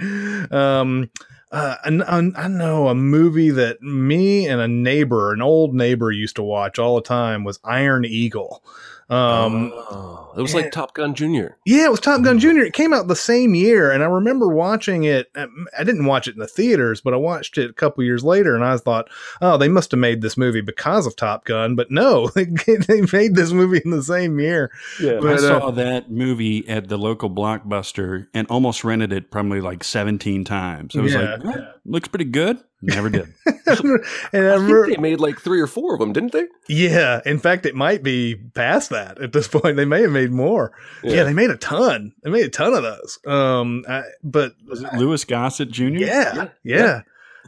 Um, 0.53 1.11
uh, 1.51 1.77
I, 1.85 2.31
I 2.37 2.49
know 2.49 2.89
a 2.89 2.95
movie 2.95 3.51
that 3.51 3.81
me 3.81 4.47
and 4.47 4.61
a 4.61 4.69
neighbor, 4.69 5.33
an 5.33 5.41
old 5.41 5.75
neighbor, 5.75 6.13
used 6.13 6.37
to 6.37 6.43
watch 6.43 6.79
all 6.79 6.97
the 6.97 7.03
time 7.03 7.45
was 7.45 7.59
Iron 7.65 8.05
Eagle. 8.05 8.63
Um, 9.09 9.73
oh, 9.75 10.33
it 10.37 10.43
was 10.43 10.53
like 10.53 10.73
Top 10.73 10.93
Gun 10.95 11.15
Junior. 11.15 11.57
Yeah, 11.65 11.85
it 11.85 11.91
was 11.93 12.01
Top 12.01 12.23
Gun 12.23 12.41
Junior. 12.41 12.65
It 12.65 12.73
came 12.73 12.93
out 12.93 13.07
the 13.07 13.15
same 13.15 13.55
year, 13.55 13.93
and 13.93 14.03
I 14.03 14.07
remember 14.07 14.49
watching 14.49 15.05
it. 15.05 15.29
um, 15.37 15.69
I 15.79 15.85
didn't 15.85 16.07
watch 16.07 16.27
it 16.27 16.35
in 16.35 16.41
the 16.41 16.49
theaters, 16.49 17.01
but 17.01 17.15
I 17.15 17.17
watched 17.17 17.57
it 17.57 17.71
a 17.71 17.73
couple 17.73 18.03
years 18.03 18.25
later, 18.25 18.57
and 18.57 18.65
I 18.65 18.77
thought, 18.79 19.09
oh, 19.41 19.57
they 19.59 19.69
must 19.69 19.93
have 19.93 20.01
made 20.01 20.23
this 20.23 20.37
movie 20.37 20.61
because 20.61 21.07
of 21.07 21.15
Top 21.15 21.45
Gun. 21.45 21.77
But 21.77 21.91
no, 21.93 22.27
they, 22.35 22.45
they 22.45 23.03
made 23.13 23.37
this 23.37 23.53
movie 23.53 23.81
in 23.85 23.93
the 23.93 24.03
same 24.03 24.41
year. 24.41 24.73
Yeah, 25.01 25.21
I 25.23 25.37
saw 25.37 25.69
uh, 25.69 25.71
that 25.73 26.11
movie 26.11 26.69
at 26.69 26.89
the 26.89 26.99
local 26.99 27.31
blockbuster 27.31 28.27
and 28.35 28.47
almost 28.49 28.83
rented 28.83 29.13
it 29.13 29.31
probably 29.31 29.61
like 29.61 29.85
17 29.85 30.45
times. 30.45 30.97
I 30.97 31.01
was 31.01 31.13
Yeah. 31.15 31.21
like, 31.37 31.45
"Well, 31.45 31.75
looks 31.85 32.09
pretty 32.09 32.25
good. 32.25 32.59
Never 32.83 33.09
did. 33.09 33.33
and 33.47 34.47
I 34.47 34.55
I 34.57 34.59
think 34.67 34.87
they 34.97 35.01
made 35.01 35.19
like 35.21 35.41
three 35.41 35.61
or 35.61 35.67
four 35.67 35.95
of 35.95 36.01
them, 36.01 36.13
didn't 36.13 36.33
they? 36.33 36.45
yeah. 36.69 37.21
In 37.25 37.39
fact, 37.39 37.65
it 37.67 37.75
might 37.75 38.03
be 38.03 38.35
past 38.55 38.91
that 38.91 39.21
at 39.21 39.33
this 39.33 39.49
point. 39.57 39.77
They 39.77 39.85
may 39.87 40.03
have 40.03 40.11
made 40.13 40.31
more. 40.31 40.73
Yeah, 41.03 41.15
Yeah. 41.17 41.25
they 41.25 41.33
made 41.33 41.51
a 41.51 41.57
ton. 41.57 42.13
They 42.23 42.31
made 42.31 42.45
a 42.45 42.51
ton 42.51 42.75
of 42.75 42.83
those. 42.83 43.19
Um, 43.27 43.85
I, 43.89 44.03
but 44.23 44.55
Was 44.69 44.83
it 44.83 44.93
Louis 44.95 45.25
Gossett 45.25 45.71
Jr.? 45.71 45.85
Yeah, 45.85 46.35
Yeah, 46.35 46.49
yeah. 46.63 47.01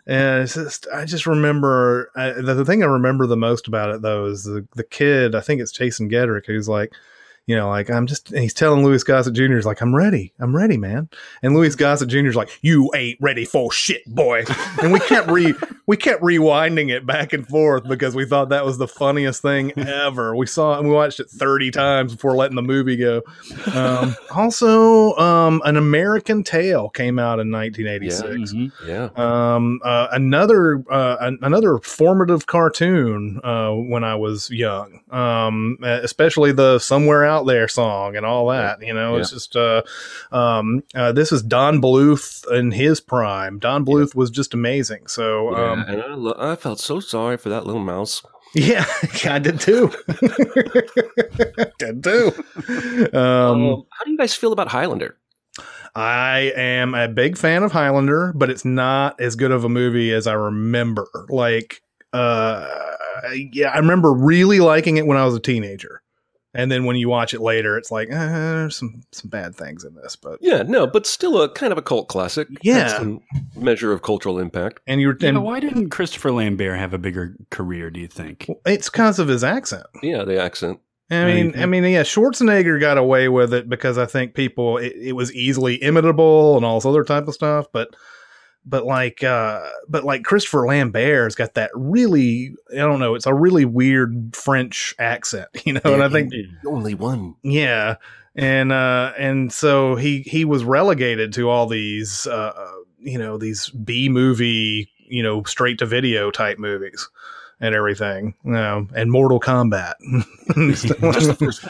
And 0.07 0.45
it's 0.45 0.55
just, 0.55 0.87
I 0.95 1.05
just 1.05 1.27
remember 1.27 2.11
I, 2.17 2.31
the, 2.31 2.55
the 2.55 2.65
thing 2.65 2.83
I 2.83 2.87
remember 2.87 3.27
the 3.27 3.37
most 3.37 3.69
about 3.69 3.95
it 3.95 4.01
though 4.01 4.25
is 4.27 4.45
the 4.45 4.67
the 4.75 4.85
kid. 4.85 5.35
I 5.35 5.41
think 5.41 5.61
it's 5.61 5.73
Jason 5.73 6.09
Gedrick 6.09 6.47
who's 6.47 6.69
like, 6.69 6.93
you 7.49 7.57
know, 7.57 7.69
like 7.69 7.91
I'm 7.91 8.07
just. 8.07 8.29
He's 8.29 8.55
telling 8.55 8.85
Louis 8.85 9.03
Gossett 9.03 9.35
Jr. 9.35 9.57
is 9.57 9.67
like, 9.67 9.81
I'm 9.81 9.97
ready, 9.97 10.33
I'm 10.39 10.55
ready, 10.55 10.77
man. 10.77 11.09
And 11.43 11.55
Louis 11.57 11.75
Gossett 11.75 12.09
Jr. 12.09 12.27
is 12.27 12.37
like, 12.37 12.51
you 12.63 12.91
ain't 12.95 13.19
ready 13.21 13.45
for 13.45 13.73
shit, 13.73 14.05
boy. 14.07 14.45
And 14.83 14.93
we 14.93 15.01
kept 15.01 15.29
re 15.29 15.55
we 15.87 15.97
kept 15.97 16.23
rewinding 16.23 16.91
it 16.91 17.05
back 17.07 17.33
and 17.33 17.49
forth 17.49 17.89
because 17.89 18.15
we 18.15 18.27
thought 18.27 18.51
that 18.51 18.65
was 18.65 18.79
the 18.79 18.87
funniest 18.87 19.43
thing 19.43 19.73
ever. 19.77 20.37
We 20.37 20.47
saw 20.47 20.75
it 20.75 20.81
and 20.81 20.89
we 20.89 20.95
watched 20.95 21.19
it 21.19 21.29
30 21.31 21.71
times 21.73 22.13
before 22.15 22.37
letting 22.37 22.55
the 22.55 22.63
movie 22.63 22.97
go. 22.97 23.23
Um, 23.75 24.15
also, 24.35 25.17
um, 25.17 25.63
an 25.65 25.77
American 25.77 26.45
Tale 26.45 26.91
came 26.91 27.19
out 27.19 27.41
in 27.41 27.51
1986. 27.51 28.53
Mhm. 28.53 28.73
Yeah. 28.87 29.09
Um, 29.17 29.81
uh, 29.83 30.09
another 30.13 30.85
uh, 30.91 31.17
an- 31.21 31.39
another 31.43 31.79
formative 31.79 32.47
cartoon 32.47 33.41
uh, 33.43 33.71
when 33.73 34.05
I 34.05 34.15
was 34.15 34.51
young, 34.51 35.01
um, 35.11 35.79
especially 35.83 36.53
the 36.53 36.79
"Somewhere 36.79 37.25
Out 37.25 37.38
There" 37.47 37.69
song 37.69 38.17
and 38.17 38.25
all 38.27 38.49
that. 38.49 38.83
You 38.83 38.95
know, 38.95 39.17
it's 39.17 39.31
just 39.31 39.55
uh, 39.57 39.83
um, 40.33 40.83
uh, 40.95 41.13
this 41.13 41.33
is 41.33 41.43
Don 41.43 41.81
Bluth 41.81 42.51
in 42.53 42.71
his 42.73 43.01
prime. 43.01 43.59
Don 43.59 43.85
Bluth 43.85 44.15
was 44.15 44.31
just 44.31 44.55
amazing. 44.55 45.07
So 45.07 45.53
Yeah, 45.57 45.73
um, 45.73 45.81
and 45.89 46.03
I, 46.03 46.15
lo- 46.15 46.37
I 46.39 46.57
felt 46.57 46.81
so 46.81 47.01
sorry 47.01 47.37
for 47.37 47.49
that 47.49 47.67
little 47.67 47.83
mouse. 47.83 48.23
yeah, 48.55 48.85
I 49.25 49.39
did 49.39 49.61
too. 49.61 49.91
did 51.79 52.03
too. 52.03 52.33
Um, 53.13 53.19
Um, 53.19 53.85
how 53.91 54.05
do 54.05 54.11
you 54.11 54.19
guys 54.19 54.35
feel 54.35 54.53
about 54.53 54.69
Highlander? 54.69 55.17
I 55.95 56.53
am 56.55 56.95
a 56.95 57.09
big 57.09 57.37
fan 57.37 57.63
of 57.63 57.73
Highlander, 57.73 58.33
but 58.35 58.51
it's 58.51 58.65
not 58.65 59.21
as 59.21 59.35
good 59.37 59.51
of 59.51 59.65
a 59.65 59.69
movie 59.69 60.13
as 60.13 60.27
I 60.27 60.35
remember. 60.35 61.09
Like, 61.29 61.83
uh, 62.13 62.69
yeah, 63.53 63.69
I 63.71 63.79
remember 63.79 64.13
really 64.13 64.61
liking 64.61 64.97
it 64.99 65.07
when 65.07 65.17
I 65.17 65.25
was 65.25 65.35
a 65.35 65.41
teenager, 65.41 66.03
and 66.59 66.73
then 66.73 66.85
when 66.85 66.97
you 66.97 67.09
watch 67.09 67.33
it 67.33 67.41
later, 67.41 67.79
it's 67.79 67.91
like 67.93 68.11
uh, 68.11 68.15
there's 68.29 68.77
some 68.77 69.03
some 69.13 69.31
bad 69.31 69.55
things 69.55 69.85
in 69.85 69.95
this, 69.95 70.17
but 70.17 70.39
Yeah, 70.43 70.65
no, 70.65 70.89
but 70.89 71.07
still 71.07 71.41
a 71.41 71.49
kind 71.49 71.71
of 71.73 71.79
a 71.79 71.83
cult 71.83 72.09
classic. 72.09 72.49
Yeah. 72.63 72.89
some 72.89 73.21
measure 73.55 73.93
of 73.93 74.03
cultural 74.03 74.41
impact. 74.41 74.81
and 74.87 75.01
you're 75.01 75.17
Yeah, 75.21 75.29
and 75.29 75.45
why 75.45 75.61
didn't 75.61 75.91
Christopher 75.91 76.33
Lambert 76.33 76.77
have 76.77 76.93
a 76.93 76.99
bigger 76.99 77.37
career, 77.51 77.91
do 77.91 78.01
you 78.01 78.09
think? 78.09 78.51
it's 78.67 78.91
because 78.91 79.21
of 79.21 79.29
his 79.29 79.45
accent. 79.45 79.87
Yeah, 80.03 80.25
the 80.25 80.43
accent. 80.43 80.81
I 81.11 81.25
mean, 81.25 81.59
I 81.59 81.65
mean, 81.65 81.85
yeah, 81.85 82.03
Schwarzenegger 82.03 82.79
got 82.79 82.99
away 82.99 83.29
with 83.31 83.55
it 83.55 83.67
because 83.69 83.97
I 83.97 84.05
think 84.05 84.35
people 84.35 84.77
it, 84.77 84.93
it 84.95 85.13
was 85.13 85.33
easily 85.33 85.83
imitable 85.83 86.57
and 86.57 86.67
all 86.67 86.75
this 86.79 86.85
other 86.85 87.05
type 87.05 87.29
of 87.29 87.35
stuff, 87.35 87.67
but 87.73 87.89
but 88.69 88.85
like 88.85 89.23
uh 89.25 89.69
but 89.89 90.05
like 90.05 90.25
Christopher 90.25 90.67
Lambert's 90.67 91.35
got 91.35 91.55
that 91.55 91.71
really 91.75 92.55
I 92.73 92.77
don't 92.77 93.01
know, 93.01 93.15
it's 93.15 93.27
a 93.27 93.35
really 93.35 93.65
weird 93.65 94.35
French 94.37 94.95
accent, 94.99 95.49
you 95.65 95.75
know, 95.75 95.81
and 95.85 96.03
I 96.03 96.09
think 96.09 96.33
only 96.67 96.95
one. 96.95 97.35
yeah. 97.43 97.97
And 98.35 98.71
uh 98.71 99.13
and 99.19 99.53
so 99.53 99.97
he 99.97 100.21
he 100.23 100.45
was 100.45 100.65
relegated 100.65 101.33
to 101.35 101.49
all 101.49 101.67
these 101.67 102.27
uh 102.27 102.73
you 103.01 103.19
know, 103.19 103.39
these 103.39 103.69
B 103.71 104.09
movie, 104.09 104.91
you 104.99 105.23
know, 105.23 105.43
straight 105.45 105.79
to 105.79 105.87
video 105.87 106.31
type 106.31 106.59
movies 106.59 107.09
and 107.61 107.75
everything. 107.75 108.35
You 108.45 108.53
know, 108.53 108.87
and 108.95 109.11
Mortal 109.11 109.41
Kombat. 109.41 109.95
Just 111.41 111.65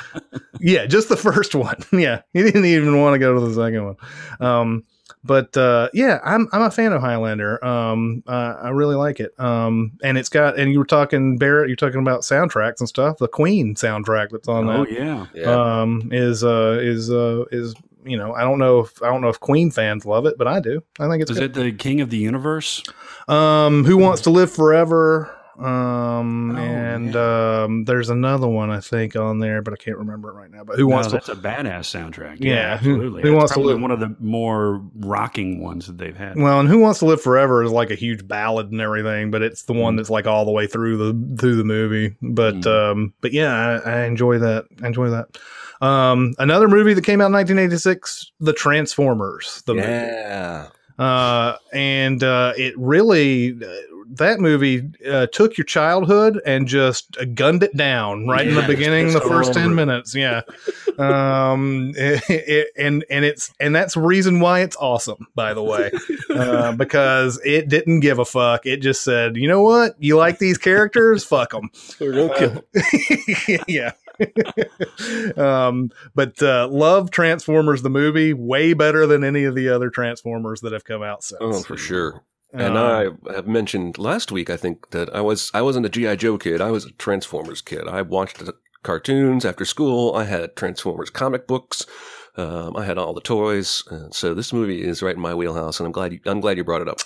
yeah, 0.60 0.86
just 0.86 1.08
the 1.08 1.16
first 1.16 1.54
one. 1.54 1.76
Yeah, 1.92 2.22
he 2.32 2.42
didn't 2.42 2.64
even 2.64 3.00
want 3.00 3.14
to 3.14 3.18
go 3.18 3.34
to 3.34 3.40
the 3.40 3.54
second 3.54 3.84
one. 3.84 3.96
Um, 4.40 4.84
but 5.28 5.56
uh, 5.56 5.88
yeah, 5.94 6.18
I'm 6.24 6.48
I'm 6.50 6.62
a 6.62 6.70
fan 6.72 6.92
of 6.92 7.00
Highlander. 7.00 7.64
Um, 7.64 8.24
uh, 8.26 8.56
I 8.60 8.70
really 8.70 8.96
like 8.96 9.20
it. 9.20 9.38
Um, 9.38 9.92
and 10.02 10.18
it's 10.18 10.28
got 10.28 10.58
and 10.58 10.72
you 10.72 10.80
were 10.80 10.84
talking 10.84 11.38
Barrett, 11.38 11.68
you're 11.68 11.76
talking 11.76 12.00
about 12.00 12.22
soundtracks 12.22 12.80
and 12.80 12.88
stuff. 12.88 13.18
The 13.18 13.28
Queen 13.28 13.76
soundtrack 13.76 14.30
that's 14.30 14.48
on 14.48 14.68
Oh, 14.68 14.84
that 14.84 14.92
yeah. 14.92 15.26
Yeah. 15.34 15.80
um, 15.82 16.08
is 16.10 16.42
uh, 16.42 16.78
is 16.82 17.12
uh, 17.12 17.44
is 17.52 17.74
you 18.04 18.16
know 18.16 18.32
I 18.34 18.40
don't 18.40 18.58
know 18.58 18.80
if 18.80 19.00
I 19.02 19.06
don't 19.08 19.20
know 19.20 19.28
if 19.28 19.38
Queen 19.38 19.70
fans 19.70 20.04
love 20.06 20.26
it, 20.26 20.36
but 20.38 20.48
I 20.48 20.58
do. 20.60 20.82
I 20.98 21.08
think 21.08 21.22
it's 21.22 21.30
Is 21.30 21.38
good. 21.38 21.56
it 21.56 21.60
the 21.62 21.72
King 21.72 22.00
of 22.00 22.10
the 22.10 22.16
Universe? 22.16 22.82
Um, 23.28 23.84
Who 23.84 23.98
Wants 23.98 24.22
to 24.22 24.30
Live 24.30 24.50
Forever? 24.50 25.34
Um, 25.58 26.56
Oh, 26.56 26.60
and 26.60 27.16
um, 27.16 27.84
there's 27.84 28.10
another 28.10 28.46
one 28.48 28.70
I 28.70 28.80
think 28.80 29.16
on 29.16 29.38
there, 29.38 29.62
but 29.62 29.72
I 29.74 29.76
can't 29.76 29.98
remember 29.98 30.30
it 30.30 30.34
right 30.34 30.50
now. 30.50 30.64
But 30.64 30.76
Who 30.76 30.86
Wants 30.86 31.12
no, 31.12 31.18
to 31.18 31.26
that's 31.26 31.28
a 31.38 31.42
badass 31.42 31.80
soundtrack. 31.86 32.36
Yeah, 32.40 32.52
Yeah, 32.54 32.72
absolutely. 32.74 33.22
who 33.22 33.28
That's 33.30 33.38
wants 33.38 33.52
to 33.52 33.54
probably 33.54 33.72
live- 33.74 33.82
one 33.82 33.90
of 33.90 34.00
the 34.00 34.16
more 34.20 34.82
rocking 34.96 35.62
ones 35.62 35.86
that 35.86 35.98
they've 35.98 36.16
had. 36.16 36.36
Well, 36.36 36.60
and 36.60 36.68
Who 36.68 36.78
Wants 36.78 37.00
to 37.00 37.06
Live 37.06 37.20
Forever 37.20 37.62
is 37.62 37.70
like 37.72 37.90
a 37.90 37.94
huge 37.94 38.26
ballad 38.26 38.70
and 38.72 38.80
everything, 38.80 39.30
but 39.30 39.42
it's 39.42 39.62
the 39.64 39.72
one 39.74 39.94
Mm. 39.94 39.96
that's 39.98 40.10
like 40.10 40.26
all 40.26 40.44
the 40.44 40.52
way 40.52 40.66
through 40.66 40.96
the 40.96 41.36
through 41.38 41.56
the 41.56 41.64
movie. 41.64 42.16
But 42.22 42.54
Mm. 42.56 42.66
um, 42.92 43.14
but 43.20 43.32
yeah, 43.32 43.80
I, 43.84 43.90
I 43.90 44.04
enjoy 44.04 44.38
that. 44.38 44.66
I 44.82 44.86
enjoy 44.86 45.10
that. 45.10 45.38
Um, 45.80 46.34
another 46.38 46.66
movie 46.68 46.94
that 46.94 47.04
came 47.04 47.20
out 47.20 47.26
in 47.26 47.32
1986, 47.32 48.32
The 48.40 48.52
Transformers. 48.52 49.62
The 49.66 49.74
movie. 49.74 49.86
yeah. 49.86 50.68
uh, 50.98 51.56
and 51.72 52.22
uh, 52.24 52.52
it 52.56 52.74
really 52.76 53.52
uh, 53.62 53.66
that 54.14 54.40
movie 54.40 54.82
uh, 55.08 55.26
took 55.26 55.56
your 55.58 55.64
childhood 55.64 56.40
and 56.46 56.66
just 56.66 57.16
uh, 57.20 57.24
gunned 57.26 57.62
it 57.62 57.76
down 57.76 58.26
right 58.26 58.46
in 58.46 58.54
the 58.54 58.60
Yeah, 58.62 58.66
beginning, 58.66 59.08
just 59.10 59.22
the 59.22 59.28
first 59.28 59.52
ten 59.52 59.72
it. 59.72 59.74
minutes. 59.74 60.14
Yeah, 60.14 60.42
um, 60.98 61.92
it, 61.96 62.22
it- 62.28 62.68
and 62.76 63.04
and 63.10 63.24
it's 63.24 63.52
and 63.60 63.74
that's 63.74 63.96
reason 63.96 64.40
why 64.40 64.60
it's 64.60 64.76
awesome. 64.76 65.26
By 65.34 65.54
the 65.54 65.62
way, 65.62 65.90
uh, 66.30 66.72
because 66.76 67.40
it 67.44 67.68
didn't 67.68 68.00
give 68.00 68.18
a 68.18 68.24
fuck. 68.24 68.66
It 68.66 68.78
just 68.78 69.02
said, 69.02 69.36
you 69.36 69.48
know 69.48 69.62
what, 69.62 69.94
you 69.98 70.16
like 70.16 70.38
these 70.38 70.58
characters, 70.58 71.24
fuck 71.24 71.50
them. 71.52 71.70
We're 72.00 72.12
gonna 72.28 72.38
kill 72.38 72.50
him. 73.46 73.60
yeah. 73.68 73.92
um, 75.36 75.90
but 76.14 76.42
uh, 76.42 76.68
love 76.68 77.10
Transformers 77.10 77.82
the 77.82 77.90
movie 77.90 78.32
way 78.32 78.72
better 78.72 79.06
than 79.06 79.24
any 79.24 79.44
of 79.44 79.54
the 79.54 79.68
other 79.68 79.90
Transformers 79.90 80.60
that 80.62 80.72
have 80.72 80.84
come 80.84 81.02
out 81.02 81.22
since. 81.22 81.38
Oh, 81.40 81.62
for 81.62 81.76
sure. 81.76 82.22
And 82.52 82.76
Uh, 82.76 83.12
I 83.28 83.34
have 83.34 83.46
mentioned 83.46 83.98
last 83.98 84.32
week, 84.32 84.48
I 84.50 84.56
think 84.56 84.90
that 84.90 85.14
I 85.14 85.20
was 85.20 85.50
I 85.54 85.62
wasn't 85.62 85.86
a 85.86 85.90
GI 85.90 86.16
Joe 86.16 86.38
kid. 86.38 86.60
I 86.60 86.70
was 86.70 86.86
a 86.86 86.92
Transformers 86.92 87.60
kid. 87.60 87.86
I 87.86 88.02
watched 88.02 88.42
cartoons 88.82 89.44
after 89.44 89.64
school. 89.64 90.14
I 90.14 90.24
had 90.24 90.56
Transformers 90.56 91.10
comic 91.10 91.46
books. 91.46 91.84
Um, 92.36 92.76
I 92.76 92.84
had 92.84 92.98
all 92.98 93.12
the 93.14 93.20
toys. 93.20 93.82
Uh, 93.90 94.10
so 94.12 94.32
this 94.32 94.52
movie 94.52 94.82
is 94.82 95.02
right 95.02 95.16
in 95.16 95.20
my 95.20 95.34
wheelhouse, 95.34 95.80
and 95.80 95.86
I'm 95.86 95.92
glad 95.92 96.12
you, 96.12 96.20
I'm 96.24 96.40
glad 96.40 96.56
you 96.56 96.64
brought 96.64 96.82
it 96.82 96.88
up. 96.88 97.00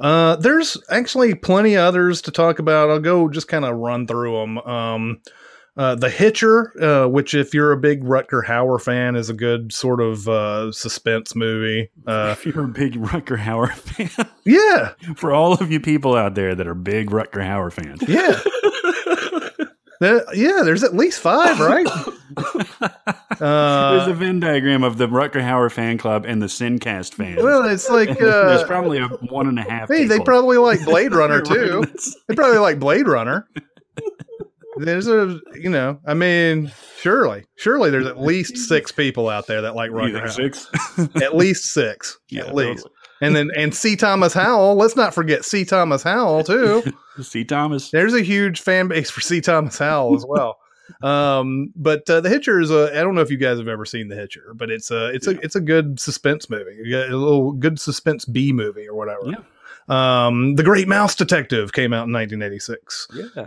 Uh, 0.00 0.36
there's 0.36 0.78
actually 0.90 1.34
plenty 1.34 1.76
others 1.76 2.22
to 2.22 2.30
talk 2.30 2.58
about. 2.58 2.88
I'll 2.88 2.98
go 2.98 3.28
just 3.28 3.48
kind 3.48 3.64
of 3.66 3.76
run 3.76 4.06
through 4.06 4.32
them. 4.40 4.58
Um, 4.58 5.20
uh, 5.78 5.94
the 5.94 6.10
Hitcher, 6.10 6.72
uh, 6.82 7.06
which 7.08 7.34
if 7.34 7.54
you're 7.54 7.70
a 7.70 7.76
big 7.76 8.02
Rutger 8.02 8.44
Hauer 8.44 8.80
fan, 8.82 9.14
is 9.14 9.30
a 9.30 9.32
good 9.34 9.72
sort 9.72 10.00
of 10.00 10.28
uh, 10.28 10.72
suspense 10.72 11.34
movie. 11.34 11.90
Uh, 12.08 12.32
if 12.38 12.46
you're 12.46 12.64
a 12.64 12.68
big 12.68 12.94
Rutger 12.94 13.36
Hauer 13.38 13.70
fan, 13.70 14.26
yeah, 14.46 14.92
for 15.16 15.30
all 15.30 15.52
of 15.52 15.70
you 15.70 15.78
people 15.78 16.14
out 16.16 16.34
there 16.34 16.54
that 16.54 16.66
are 16.66 16.74
big 16.74 17.10
Rutger 17.10 17.44
Hauer 17.44 17.70
fans, 17.70 18.00
yeah, 18.08 18.40
yeah. 20.34 20.62
There's 20.64 20.82
at 20.82 20.94
least 20.96 21.20
five, 21.20 21.60
right? 21.60 21.86
Uh, 23.40 23.96
There's 23.96 24.08
a 24.08 24.14
Venn 24.14 24.40
diagram 24.40 24.82
of 24.82 24.96
the 24.96 25.06
Rutger 25.06 25.42
Hauer 25.42 25.70
fan 25.70 25.98
club 25.98 26.24
and 26.26 26.40
the 26.40 26.46
Sincast 26.46 27.12
fans. 27.12 27.42
well, 27.42 27.68
it's 27.68 27.90
like 27.90 28.18
There's 28.18 28.62
uh, 28.62 28.66
probably 28.66 28.98
a 28.98 29.08
one 29.08 29.46
and 29.46 29.58
a 29.58 29.62
half. 29.62 29.88
hey, 29.88 30.06
they 30.06 30.18
probably 30.20 30.56
like 30.56 30.82
Blade 30.86 31.12
Runner 31.12 31.42
too. 31.42 31.84
They 32.26 32.34
probably 32.34 32.58
like 32.58 32.78
Blade 32.78 33.06
Runner. 33.06 33.46
There's 34.78 35.06
a, 35.08 35.38
you 35.54 35.70
know, 35.70 35.98
I 36.06 36.14
mean, 36.14 36.70
surely, 36.98 37.44
surely 37.56 37.90
there's 37.90 38.06
at 38.06 38.20
least 38.20 38.56
six 38.56 38.92
people 38.92 39.28
out 39.28 39.46
there 39.46 39.62
that 39.62 39.74
like 39.74 39.90
You 39.90 39.96
Rutger 39.96 40.32
think 40.32 40.54
Hauer. 40.54 40.96
six? 40.96 41.14
At 41.22 41.36
least 41.36 41.64
six, 41.72 42.18
Yeah, 42.28 42.46
at 42.46 42.54
least. 42.54 42.86
And 43.20 43.34
then 43.34 43.50
and 43.56 43.74
C. 43.74 43.96
Thomas 43.96 44.32
Howell. 44.32 44.76
Let's 44.76 44.94
not 44.94 45.12
forget 45.14 45.44
C. 45.44 45.64
Thomas 45.64 46.02
Howell 46.04 46.44
too. 46.44 46.82
See 47.20 47.44
Thomas. 47.44 47.90
There's 47.90 48.14
a 48.14 48.22
huge 48.22 48.60
fan 48.60 48.86
base 48.88 49.10
for 49.10 49.20
C. 49.20 49.40
Thomas 49.40 49.76
Howell 49.78 50.14
as 50.14 50.24
well. 50.28 50.56
um, 51.02 51.72
but 51.74 52.08
uh, 52.08 52.20
the 52.20 52.28
Hitcher 52.28 52.60
is 52.60 52.70
a. 52.70 52.90
I 52.96 53.02
don't 53.02 53.14
know 53.16 53.20
if 53.20 53.30
you 53.30 53.36
guys 53.36 53.58
have 53.58 53.66
ever 53.68 53.84
seen 53.84 54.06
the 54.08 54.14
Hitcher, 54.14 54.52
but 54.54 54.70
it's 54.70 54.90
a 54.92 55.08
it's 55.08 55.26
a 55.26 55.30
it's 55.40 55.56
a 55.56 55.60
good 55.60 55.98
suspense 55.98 56.48
movie. 56.48 56.92
A 56.94 57.08
little 57.08 57.52
good 57.52 57.80
suspense 57.80 58.24
B 58.24 58.52
movie 58.52 58.88
or 58.88 58.94
whatever. 58.94 59.20
Yeah. 59.26 59.38
Um, 59.88 60.54
the 60.56 60.62
Great 60.62 60.88
Mouse 60.88 61.14
Detective 61.14 61.72
came 61.72 61.92
out 61.92 62.06
in 62.08 62.12
1986. 62.12 63.08
Yeah. 63.14 63.42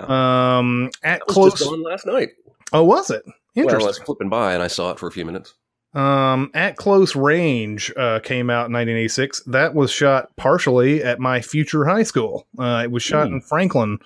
Um, 0.57 0.89
at 1.03 1.19
That 1.19 1.27
was 1.27 1.33
close. 1.35 1.53
just 1.59 1.69
on 1.71 1.83
last 1.83 2.05
night. 2.05 2.29
Oh, 2.73 2.83
was 2.83 3.09
it? 3.09 3.23
Well, 3.55 3.69
I 3.69 3.77
was 3.85 3.97
flipping 3.99 4.29
by 4.29 4.53
and 4.53 4.63
I 4.63 4.67
saw 4.67 4.91
it 4.91 4.99
for 4.99 5.07
a 5.07 5.11
few 5.11 5.25
minutes. 5.25 5.53
Um, 5.93 6.51
at 6.53 6.77
close 6.77 7.17
range 7.17 7.91
uh, 7.97 8.19
came 8.21 8.49
out 8.49 8.67
in 8.67 8.73
1986. 8.73 9.43
That 9.47 9.75
was 9.75 9.91
shot 9.91 10.33
partially 10.37 11.03
at 11.03 11.19
my 11.19 11.41
future 11.41 11.83
high 11.83 12.03
school. 12.03 12.47
Uh, 12.57 12.81
it 12.85 12.91
was 12.91 13.03
shot 13.03 13.27
Hmm. 13.27 13.35
in 13.35 13.41
Franklin, 13.41 13.99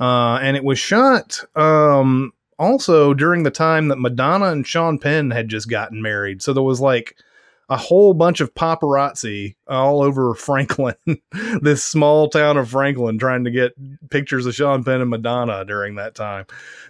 uh, 0.00 0.40
and 0.42 0.56
it 0.56 0.64
was 0.64 0.80
shot 0.80 1.38
um, 1.54 2.32
also 2.58 3.14
during 3.14 3.44
the 3.44 3.52
time 3.52 3.86
that 3.86 4.00
Madonna 4.00 4.46
and 4.46 4.66
Sean 4.66 4.98
Penn 4.98 5.30
had 5.30 5.48
just 5.48 5.70
gotten 5.70 6.02
married. 6.02 6.42
So 6.42 6.52
there 6.52 6.62
was 6.64 6.80
like 6.80 7.14
a 7.70 7.76
whole 7.76 8.14
bunch 8.14 8.40
of 8.40 8.54
paparazzi 8.54 9.54
all 9.66 10.02
over 10.02 10.34
Franklin, 10.34 10.94
this 11.60 11.84
small 11.84 12.28
town 12.28 12.56
of 12.56 12.70
Franklin, 12.70 13.18
trying 13.18 13.44
to 13.44 13.50
get 13.50 13.72
pictures 14.10 14.46
of 14.46 14.54
Sean 14.54 14.82
Penn 14.82 15.02
and 15.02 15.10
Madonna 15.10 15.64
during 15.64 15.96
that 15.96 16.14
time. 16.14 16.46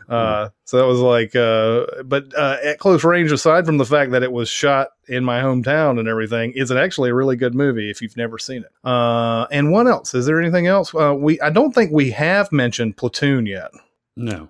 Uh, 0.08 0.50
so 0.64 0.78
that 0.78 0.86
was 0.86 1.00
like, 1.00 1.34
uh, 1.34 2.02
but 2.04 2.32
uh, 2.36 2.56
at 2.62 2.78
close 2.78 3.02
range, 3.02 3.32
aside 3.32 3.66
from 3.66 3.78
the 3.78 3.84
fact 3.84 4.12
that 4.12 4.22
it 4.22 4.30
was 4.30 4.48
shot 4.48 4.90
in 5.08 5.24
my 5.24 5.40
hometown 5.40 5.98
and 5.98 6.08
everything, 6.08 6.52
is 6.52 6.70
it 6.70 6.76
actually 6.76 7.10
a 7.10 7.14
really 7.14 7.36
good 7.36 7.54
movie 7.54 7.90
if 7.90 8.00
you've 8.00 8.16
never 8.16 8.38
seen 8.38 8.62
it? 8.62 8.70
Uh, 8.88 9.46
and 9.50 9.72
what 9.72 9.86
else? 9.86 10.14
Is 10.14 10.26
there 10.26 10.40
anything 10.40 10.66
else? 10.66 10.94
Uh, 10.94 11.14
we 11.14 11.40
I 11.40 11.50
don't 11.50 11.74
think 11.74 11.90
we 11.92 12.10
have 12.12 12.52
mentioned 12.52 12.96
Platoon 12.96 13.46
yet. 13.46 13.70
No. 14.16 14.48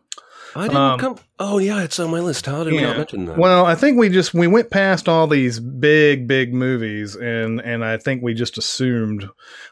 I 0.57 0.63
didn't 0.69 0.77
Um, 0.77 0.99
come. 0.99 1.17
Oh 1.39 1.59
yeah, 1.59 1.83
it's 1.83 1.99
on 2.01 2.11
my 2.11 2.21
list. 2.21 2.47
How 2.47 2.65
did 2.65 2.73
we 2.73 2.81
not 2.81 2.97
mention 2.97 3.25
that? 3.27 3.39
Well, 3.39 3.65
I 3.67 3.75
think 3.75 3.99
we 3.99 4.09
just 4.09 4.35
we 4.35 4.47
went 4.47 4.71
past 4.71 5.09
all 5.09 5.27
these 5.27 5.61
big 5.61 6.27
big 6.27 6.55
movies 6.55 7.15
and 7.17 7.61
and 7.61 7.85
I 7.85 7.97
think 7.99 8.23
we 8.23 8.35
just 8.35 8.59
assumed 8.59 9.29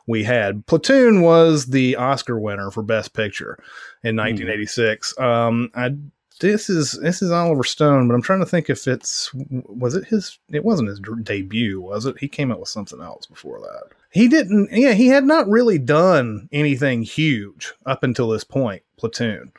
we 0.06 0.24
had. 0.24 0.66
Platoon 0.66 1.22
was 1.22 1.66
the 1.66 1.96
Oscar 1.96 2.38
winner 2.38 2.70
for 2.70 2.82
best 2.82 3.14
picture 3.14 3.58
in 4.04 4.16
1986. 4.16 5.18
Um 5.18 5.70
I 5.74 5.96
this 6.40 6.68
is 6.68 6.92
this 7.00 7.22
is 7.22 7.30
Oliver 7.30 7.64
Stone, 7.64 8.08
but 8.08 8.14
I'm 8.14 8.20
trying 8.22 8.40
to 8.40 8.46
think 8.46 8.68
if 8.68 8.86
it's 8.86 9.30
was 9.34 9.94
it 9.94 10.04
his 10.04 10.38
it 10.50 10.64
wasn't 10.64 10.90
his 10.90 11.00
debut, 11.22 11.80
was 11.80 12.04
it? 12.04 12.18
He 12.18 12.28
came 12.28 12.52
out 12.52 12.60
with 12.60 12.68
something 12.68 13.00
else 13.00 13.24
before 13.26 13.58
that. 13.60 13.96
He 14.10 14.28
didn't 14.28 14.68
yeah, 14.70 14.92
he 14.92 15.08
had 15.08 15.24
not 15.24 15.48
really 15.48 15.78
done 15.78 16.48
anything 16.52 17.02
huge 17.02 17.72
up 17.86 18.02
until 18.02 18.28
this 18.28 18.44
point, 18.44 18.82
Platoon. 18.98 19.52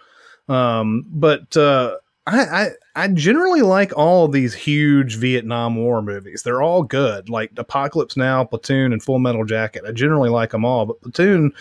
Um 0.47 1.05
but 1.09 1.55
uh 1.57 1.97
I, 2.27 2.39
I 2.39 2.69
I 3.03 3.07
generally 3.09 3.61
like 3.61 3.95
all 3.95 4.25
of 4.25 4.33
these 4.33 4.53
huge 4.53 5.15
Vietnam 5.15 5.75
War 5.77 6.01
movies. 6.01 6.43
They're 6.43 6.61
all 6.61 6.83
good, 6.83 7.29
like 7.29 7.51
Apocalypse 7.55 8.17
Now, 8.17 8.43
Platoon, 8.43 8.91
and 8.91 9.01
Full 9.01 9.19
Metal 9.19 9.45
Jacket. 9.45 9.83
I 9.87 9.91
generally 9.91 10.29
like 10.29 10.51
them 10.51 10.65
all, 10.65 10.85
but 10.85 11.01
Platoon, 11.01 11.53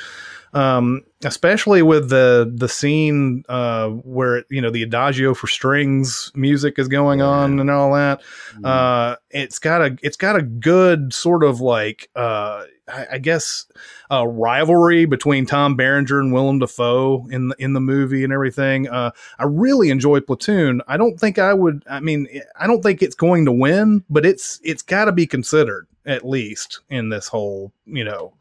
um, 0.54 1.04
especially 1.24 1.82
with 1.82 2.08
the 2.08 2.52
the 2.52 2.68
scene 2.68 3.44
uh, 3.48 3.90
where 3.90 4.44
you 4.50 4.60
know 4.60 4.70
the 4.70 4.82
Adagio 4.82 5.34
for 5.34 5.46
strings 5.46 6.32
music 6.34 6.78
is 6.78 6.88
going 6.88 7.22
on 7.22 7.60
and 7.60 7.70
all 7.70 7.92
that. 7.94 8.22
Uh, 8.64 9.16
it's 9.30 9.60
got 9.60 9.82
a 9.82 9.96
it's 10.02 10.16
got 10.16 10.34
a 10.34 10.42
good 10.42 11.12
sort 11.12 11.44
of 11.44 11.60
like 11.60 12.10
uh, 12.16 12.64
I, 12.88 13.06
I 13.12 13.18
guess 13.18 13.66
a 14.10 14.26
rivalry 14.26 15.04
between 15.04 15.46
Tom 15.46 15.76
Berenger 15.76 16.20
and 16.20 16.32
Willem 16.32 16.58
Dafoe 16.58 17.26
in 17.30 17.48
the, 17.48 17.56
in 17.58 17.72
the 17.72 17.80
movie 17.80 18.24
and 18.24 18.32
everything. 18.32 18.88
Uh, 18.88 19.10
I 19.38 19.44
really 19.44 19.90
enjoy 19.90 20.20
Platoon. 20.20 20.82
I 20.86 20.96
don't 20.96 21.18
think 21.18 21.38
I 21.38 21.54
would. 21.54 21.82
I 21.88 22.00
mean, 22.00 22.28
I 22.58 22.66
don't 22.66 22.82
think 22.82 23.02
it's 23.02 23.14
going 23.14 23.44
to 23.46 23.52
win, 23.52 24.04
but 24.08 24.24
it's 24.24 24.60
it's 24.62 24.82
got 24.82 25.06
to 25.06 25.12
be 25.12 25.26
considered 25.26 25.86
at 26.04 26.26
least 26.26 26.80
in 26.88 27.08
this 27.08 27.28
whole 27.28 27.72
you 27.84 28.04
know 28.04 28.32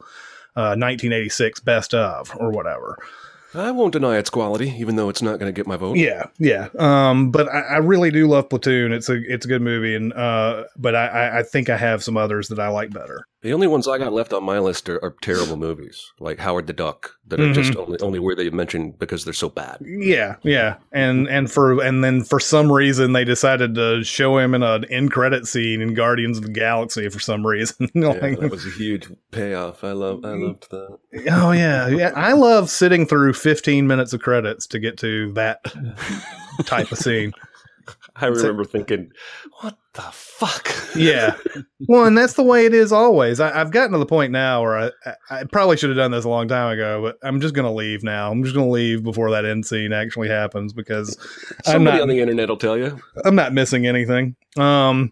uh, 0.55 0.77
1986 0.77 1.59
best 1.61 1.93
of 1.93 2.35
or 2.39 2.51
whatever. 2.51 2.97
I 3.55 3.71
won't 3.71 3.93
deny 3.93 4.17
its 4.17 4.29
quality, 4.29 4.73
even 4.77 4.97
though 4.97 5.07
it's 5.07 5.21
not 5.21 5.39
going 5.39 5.47
to 5.47 5.55
get 5.55 5.67
my 5.67 5.77
vote. 5.77 5.95
Yeah, 5.95 6.25
yeah. 6.39 6.67
Um, 6.77 7.31
but 7.31 7.47
I, 7.47 7.61
I 7.61 7.77
really 7.77 8.11
do 8.11 8.27
love 8.27 8.49
Platoon. 8.49 8.91
It's 8.91 9.07
a 9.07 9.21
it's 9.31 9.45
a 9.45 9.49
good 9.49 9.61
movie, 9.61 9.95
and 9.95 10.11
uh, 10.13 10.65
but 10.75 10.95
I 10.95 11.39
I 11.39 11.43
think 11.43 11.69
I 11.69 11.77
have 11.77 12.03
some 12.03 12.17
others 12.17 12.49
that 12.49 12.59
I 12.59 12.67
like 12.67 12.91
better. 12.91 13.25
The 13.45 13.53
only 13.53 13.67
ones 13.67 13.87
I 13.87 13.99
got 13.99 14.11
left 14.11 14.33
on 14.33 14.43
my 14.43 14.57
list 14.57 14.89
are, 14.89 14.97
are 15.05 15.15
terrible 15.21 15.55
movies, 15.55 16.11
like 16.19 16.39
Howard 16.39 16.65
the 16.65 16.73
Duck, 16.73 17.11
that 17.27 17.39
are 17.39 17.53
just 17.53 17.73
mm-hmm. 17.73 17.79
only 17.79 17.99
only 17.99 18.17
worthy 18.17 18.47
of 18.47 18.55
mention 18.55 18.89
because 18.89 19.23
they're 19.23 19.35
so 19.35 19.49
bad. 19.49 19.77
Yeah, 19.85 20.37
yeah, 20.41 20.77
and 20.91 21.27
and 21.27 21.51
for 21.51 21.79
and 21.79 22.03
then 22.03 22.23
for 22.23 22.39
some 22.39 22.71
reason 22.71 23.13
they 23.13 23.23
decided 23.23 23.75
to 23.75 24.03
show 24.03 24.39
him 24.39 24.55
in 24.55 24.63
an 24.63 24.85
end 24.85 25.11
credit 25.11 25.45
scene 25.45 25.79
in 25.79 25.93
Guardians 25.93 26.39
of 26.39 26.45
the 26.45 26.51
Galaxy 26.51 27.07
for 27.09 27.19
some 27.19 27.45
reason. 27.45 27.87
Yeah, 27.95 28.13
that 28.13 28.49
was 28.49 28.65
a 28.65 28.71
huge 28.71 29.11
payoff. 29.29 29.83
I 29.83 29.91
love 29.91 30.25
I 30.25 30.33
loved 30.33 30.71
that. 30.71 30.97
oh 31.29 31.51
yeah, 31.51 31.87
yeah. 31.87 32.13
I 32.15 32.33
love 32.33 32.71
sitting 32.71 33.05
through 33.05 33.33
15 33.33 33.85
minutes 33.85 34.11
of 34.11 34.21
credits 34.21 34.65
to 34.67 34.79
get 34.79 34.97
to 34.99 35.31
that 35.33 35.63
type 36.65 36.91
of 36.91 36.97
scene. 36.97 37.31
I 38.15 38.27
remember 38.27 38.63
thinking, 38.63 39.11
"What 39.61 39.77
the 39.93 40.01
fuck?" 40.11 40.73
Yeah. 40.95 41.35
Well, 41.89 42.05
and 42.05 42.17
that's 42.17 42.35
the 42.35 42.43
way 42.43 42.65
it 42.65 42.73
is 42.73 42.93
always. 42.93 43.41
I, 43.41 43.59
I've 43.59 43.71
gotten 43.71 43.91
to 43.91 43.97
the 43.97 44.05
point 44.05 44.31
now 44.31 44.61
where 44.61 44.93
I, 45.05 45.13
I, 45.29 45.43
probably 45.43 45.75
should 45.75 45.89
have 45.89 45.97
done 45.97 46.11
this 46.11 46.23
a 46.23 46.29
long 46.29 46.47
time 46.47 46.71
ago, 46.71 47.01
but 47.01 47.17
I'm 47.21 47.41
just 47.41 47.53
going 47.53 47.65
to 47.65 47.71
leave 47.71 48.01
now. 48.01 48.31
I'm 48.31 48.41
just 48.43 48.55
going 48.55 48.65
to 48.65 48.71
leave 48.71 49.03
before 49.03 49.29
that 49.31 49.43
end 49.43 49.65
scene 49.65 49.91
actually 49.91 50.29
happens 50.29 50.71
because 50.71 51.17
I'm 51.67 51.73
Somebody 51.73 51.97
not, 51.97 52.03
on 52.03 52.07
the 52.07 52.21
internet 52.21 52.47
will 52.47 52.55
tell 52.55 52.77
you. 52.77 52.97
I'm 53.25 53.35
not 53.35 53.51
missing 53.51 53.85
anything. 53.85 54.37
Um, 54.57 55.11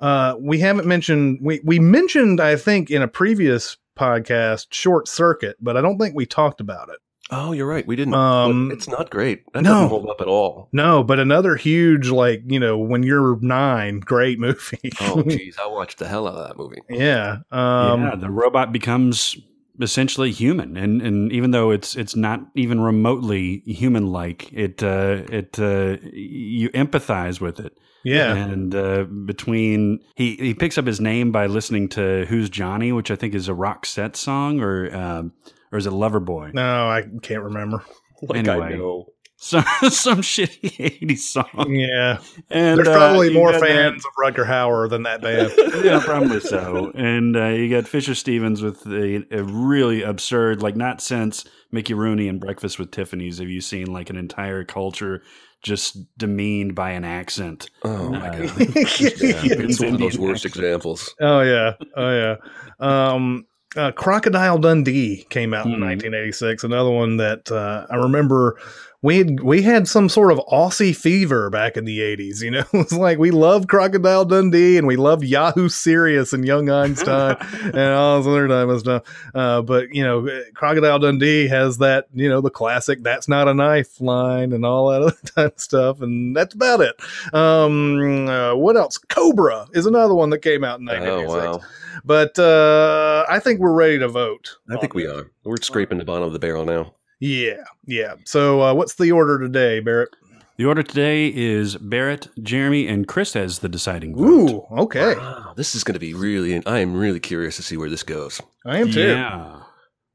uh, 0.00 0.36
we 0.38 0.60
haven't 0.60 0.86
mentioned, 0.86 1.40
we, 1.42 1.60
we 1.64 1.80
mentioned, 1.80 2.40
I 2.40 2.54
think, 2.54 2.92
in 2.92 3.02
a 3.02 3.08
previous 3.08 3.76
podcast, 3.98 4.68
Short 4.70 5.08
Circuit, 5.08 5.56
but 5.60 5.76
I 5.76 5.80
don't 5.80 5.98
think 5.98 6.14
we 6.14 6.26
talked 6.26 6.60
about 6.60 6.90
it. 6.90 6.98
Oh, 7.30 7.52
you're 7.52 7.66
right. 7.66 7.86
We 7.86 7.94
didn't. 7.96 8.14
Um, 8.14 8.70
it's 8.70 8.88
not 8.88 9.10
great. 9.10 9.44
That 9.52 9.62
no. 9.62 9.70
doesn't 9.70 9.88
hold 9.88 10.08
up 10.08 10.20
at 10.20 10.28
all. 10.28 10.68
No, 10.72 11.02
but 11.04 11.18
another 11.18 11.56
huge, 11.56 12.08
like, 12.08 12.42
you 12.46 12.58
know, 12.58 12.78
when 12.78 13.02
you're 13.02 13.38
nine, 13.40 14.00
great 14.00 14.38
movie. 14.46 14.90
Oh, 15.00 15.22
geez, 15.22 15.58
I 15.62 15.66
watched 15.66 15.98
the 15.98 16.08
hell 16.08 16.26
out 16.26 16.34
of 16.36 16.48
that 16.48 16.56
movie. 16.56 16.80
yeah. 16.88 17.38
Um, 17.50 18.02
yeah, 18.02 18.14
the 18.16 18.30
robot 18.30 18.72
becomes 18.72 19.36
essentially 19.80 20.32
human, 20.32 20.76
and 20.76 21.00
and 21.02 21.30
even 21.32 21.50
though 21.52 21.70
it's 21.70 21.94
it's 21.96 22.16
not 22.16 22.40
even 22.54 22.80
remotely 22.80 23.62
human 23.66 24.06
like, 24.08 24.52
it 24.52 24.82
uh, 24.82 25.22
it 25.30 25.58
uh, 25.58 25.98
you 26.12 26.70
empathize 26.70 27.40
with 27.40 27.60
it. 27.60 27.76
yeah. 28.04 28.34
And 28.34 28.74
uh, 28.74 29.04
between 29.04 30.00
he 30.16 30.34
he 30.36 30.54
picks 30.54 30.78
up 30.78 30.86
his 30.86 31.00
name 31.00 31.30
by 31.30 31.46
listening 31.46 31.88
to 31.90 32.24
"Who's 32.26 32.48
Johnny," 32.50 32.90
which 32.90 33.10
I 33.10 33.16
think 33.16 33.34
is 33.34 33.48
a 33.48 33.52
Roxette 33.52 34.16
song, 34.16 34.60
or 34.60 34.94
um, 34.96 35.32
or 35.72 35.78
is 35.78 35.86
it 35.86 35.92
Loverboy? 35.92 36.54
No, 36.54 36.88
I 36.88 37.04
can't 37.22 37.42
remember. 37.42 37.82
Like 38.20 38.48
I 38.48 38.54
Anyway. 38.54 38.76
know. 38.78 39.06
Some 39.36 39.62
some 39.90 40.22
shitty 40.22 40.98
'80s 41.00 41.18
song. 41.18 41.68
Yeah. 41.70 42.18
And 42.50 42.76
There's 42.76 42.88
uh, 42.88 42.96
probably 42.96 43.28
you 43.28 43.34
more 43.34 43.52
got 43.52 43.60
that- 43.60 43.68
fans 43.68 44.04
of 44.04 44.10
Rutger 44.20 44.44
Hauer 44.44 44.90
than 44.90 45.04
that 45.04 45.22
band. 45.22 45.52
yeah, 45.84 46.00
probably 46.04 46.40
so. 46.40 46.90
And 46.96 47.36
uh, 47.36 47.44
you 47.50 47.70
got 47.70 47.86
Fisher 47.86 48.16
Stevens 48.16 48.60
with 48.60 48.84
a, 48.88 49.24
a 49.30 49.44
really 49.44 50.02
absurd, 50.02 50.60
like 50.60 50.74
not 50.74 51.00
since 51.00 51.44
Mickey 51.70 51.94
Rooney 51.94 52.26
and 52.26 52.40
Breakfast 52.40 52.80
with 52.80 52.90
Tiffany's 52.90 53.38
have 53.38 53.48
you 53.48 53.60
seen 53.60 53.86
like 53.92 54.10
an 54.10 54.16
entire 54.16 54.64
culture 54.64 55.22
just 55.62 55.96
demeaned 56.18 56.74
by 56.74 56.90
an 56.90 57.04
accent. 57.04 57.70
Oh 57.84 58.08
my 58.10 58.30
Uh, 58.30 58.46
god. 58.48 58.58
Yeah, 58.58 59.62
it's 59.62 59.78
one 59.78 59.94
of 59.94 60.00
those 60.00 60.18
worst 60.18 60.44
accent. 60.44 60.64
examples. 60.64 61.14
oh 61.20 61.42
yeah, 61.42 61.74
oh 61.96 62.10
yeah. 62.10 62.34
Um, 62.80 63.46
uh, 63.76 63.92
Crocodile 63.92 64.58
Dundee 64.58 65.26
came 65.30 65.52
out 65.54 65.66
in 65.66 65.72
Mhm. 65.72 65.80
1986. 65.80 66.64
Another 66.64 66.90
one 66.90 67.16
that 67.18 67.50
uh, 67.52 67.86
I 67.90 67.96
remember 67.96 68.56
we 69.00 69.18
had 69.18 69.40
we 69.40 69.62
had 69.62 69.86
some 69.86 70.08
sort 70.08 70.32
of 70.32 70.38
Aussie 70.52 70.94
fever 70.96 71.50
back 71.50 71.76
in 71.76 71.84
the 71.84 72.00
eighties. 72.02 72.42
You 72.42 72.50
know, 72.50 72.64
it 72.72 72.72
was 72.72 72.92
like 72.92 73.18
we 73.18 73.30
loved 73.30 73.68
Crocodile 73.68 74.24
Dundee 74.24 74.76
and 74.76 74.86
we 74.86 74.96
loved 74.96 75.22
Yahoo 75.24 75.68
Serious 75.68 76.32
and 76.32 76.44
Young 76.44 76.68
Einstein 76.68 77.36
and 77.62 77.78
all 77.78 78.18
this 78.18 78.26
other 78.26 78.48
type 78.48 78.68
of 78.68 78.80
stuff. 78.80 79.02
Uh, 79.34 79.62
but 79.62 79.94
you 79.94 80.02
know, 80.02 80.26
Crocodile 80.54 80.98
Dundee 80.98 81.46
has 81.46 81.78
that 81.78 82.06
you 82.12 82.28
know 82.28 82.40
the 82.40 82.50
classic 82.50 83.02
"That's 83.02 83.28
not 83.28 83.46
a 83.46 83.54
knife" 83.54 84.00
line 84.00 84.52
and 84.52 84.66
all 84.66 84.90
that 84.90 85.02
other 85.02 85.16
type 85.26 85.54
of 85.54 85.60
stuff, 85.60 86.00
and 86.00 86.34
that's 86.34 86.54
about 86.54 86.80
it. 86.80 86.96
Um, 87.32 88.28
uh, 88.28 88.56
what 88.56 88.76
else? 88.76 88.98
Cobra 88.98 89.66
is 89.74 89.86
another 89.86 90.14
one 90.14 90.30
that 90.30 90.40
came 90.40 90.64
out 90.64 90.80
in 90.80 90.88
Oh 90.88 90.92
1986. 90.92 91.64
wow! 91.64 91.68
But 92.04 92.38
uh, 92.38 93.26
I 93.28 93.38
think 93.38 93.60
we're 93.60 93.72
ready 93.72 93.98
to 94.00 94.08
vote. 94.08 94.56
I 94.68 94.76
think 94.76 94.94
we 94.94 95.06
are. 95.06 95.30
We're 95.44 95.56
scraping 95.58 95.98
the 95.98 96.04
bottom 96.04 96.24
of 96.24 96.32
the 96.32 96.38
barrel 96.38 96.64
now. 96.64 96.94
Yeah, 97.20 97.64
yeah. 97.86 98.14
So, 98.24 98.62
uh, 98.62 98.74
what's 98.74 98.94
the 98.94 99.12
order 99.12 99.38
today, 99.38 99.80
Barrett? 99.80 100.10
The 100.56 100.64
order 100.64 100.82
today 100.82 101.28
is 101.28 101.76
Barrett, 101.76 102.28
Jeremy, 102.42 102.88
and 102.88 103.06
Chris 103.06 103.36
as 103.36 103.60
the 103.60 103.68
deciding 103.68 104.16
vote. 104.16 104.24
Ooh, 104.24 104.66
okay. 104.82 105.14
Wow, 105.14 105.52
this 105.56 105.74
is 105.76 105.84
going 105.84 105.94
to 105.94 106.00
be 106.00 106.14
really. 106.14 106.64
I 106.66 106.80
am 106.80 106.96
really 106.96 107.20
curious 107.20 107.56
to 107.56 107.62
see 107.62 107.76
where 107.76 107.88
this 107.88 108.02
goes. 108.02 108.40
I 108.66 108.78
am 108.78 108.90
too. 108.90 109.08
Yeah. 109.08 109.62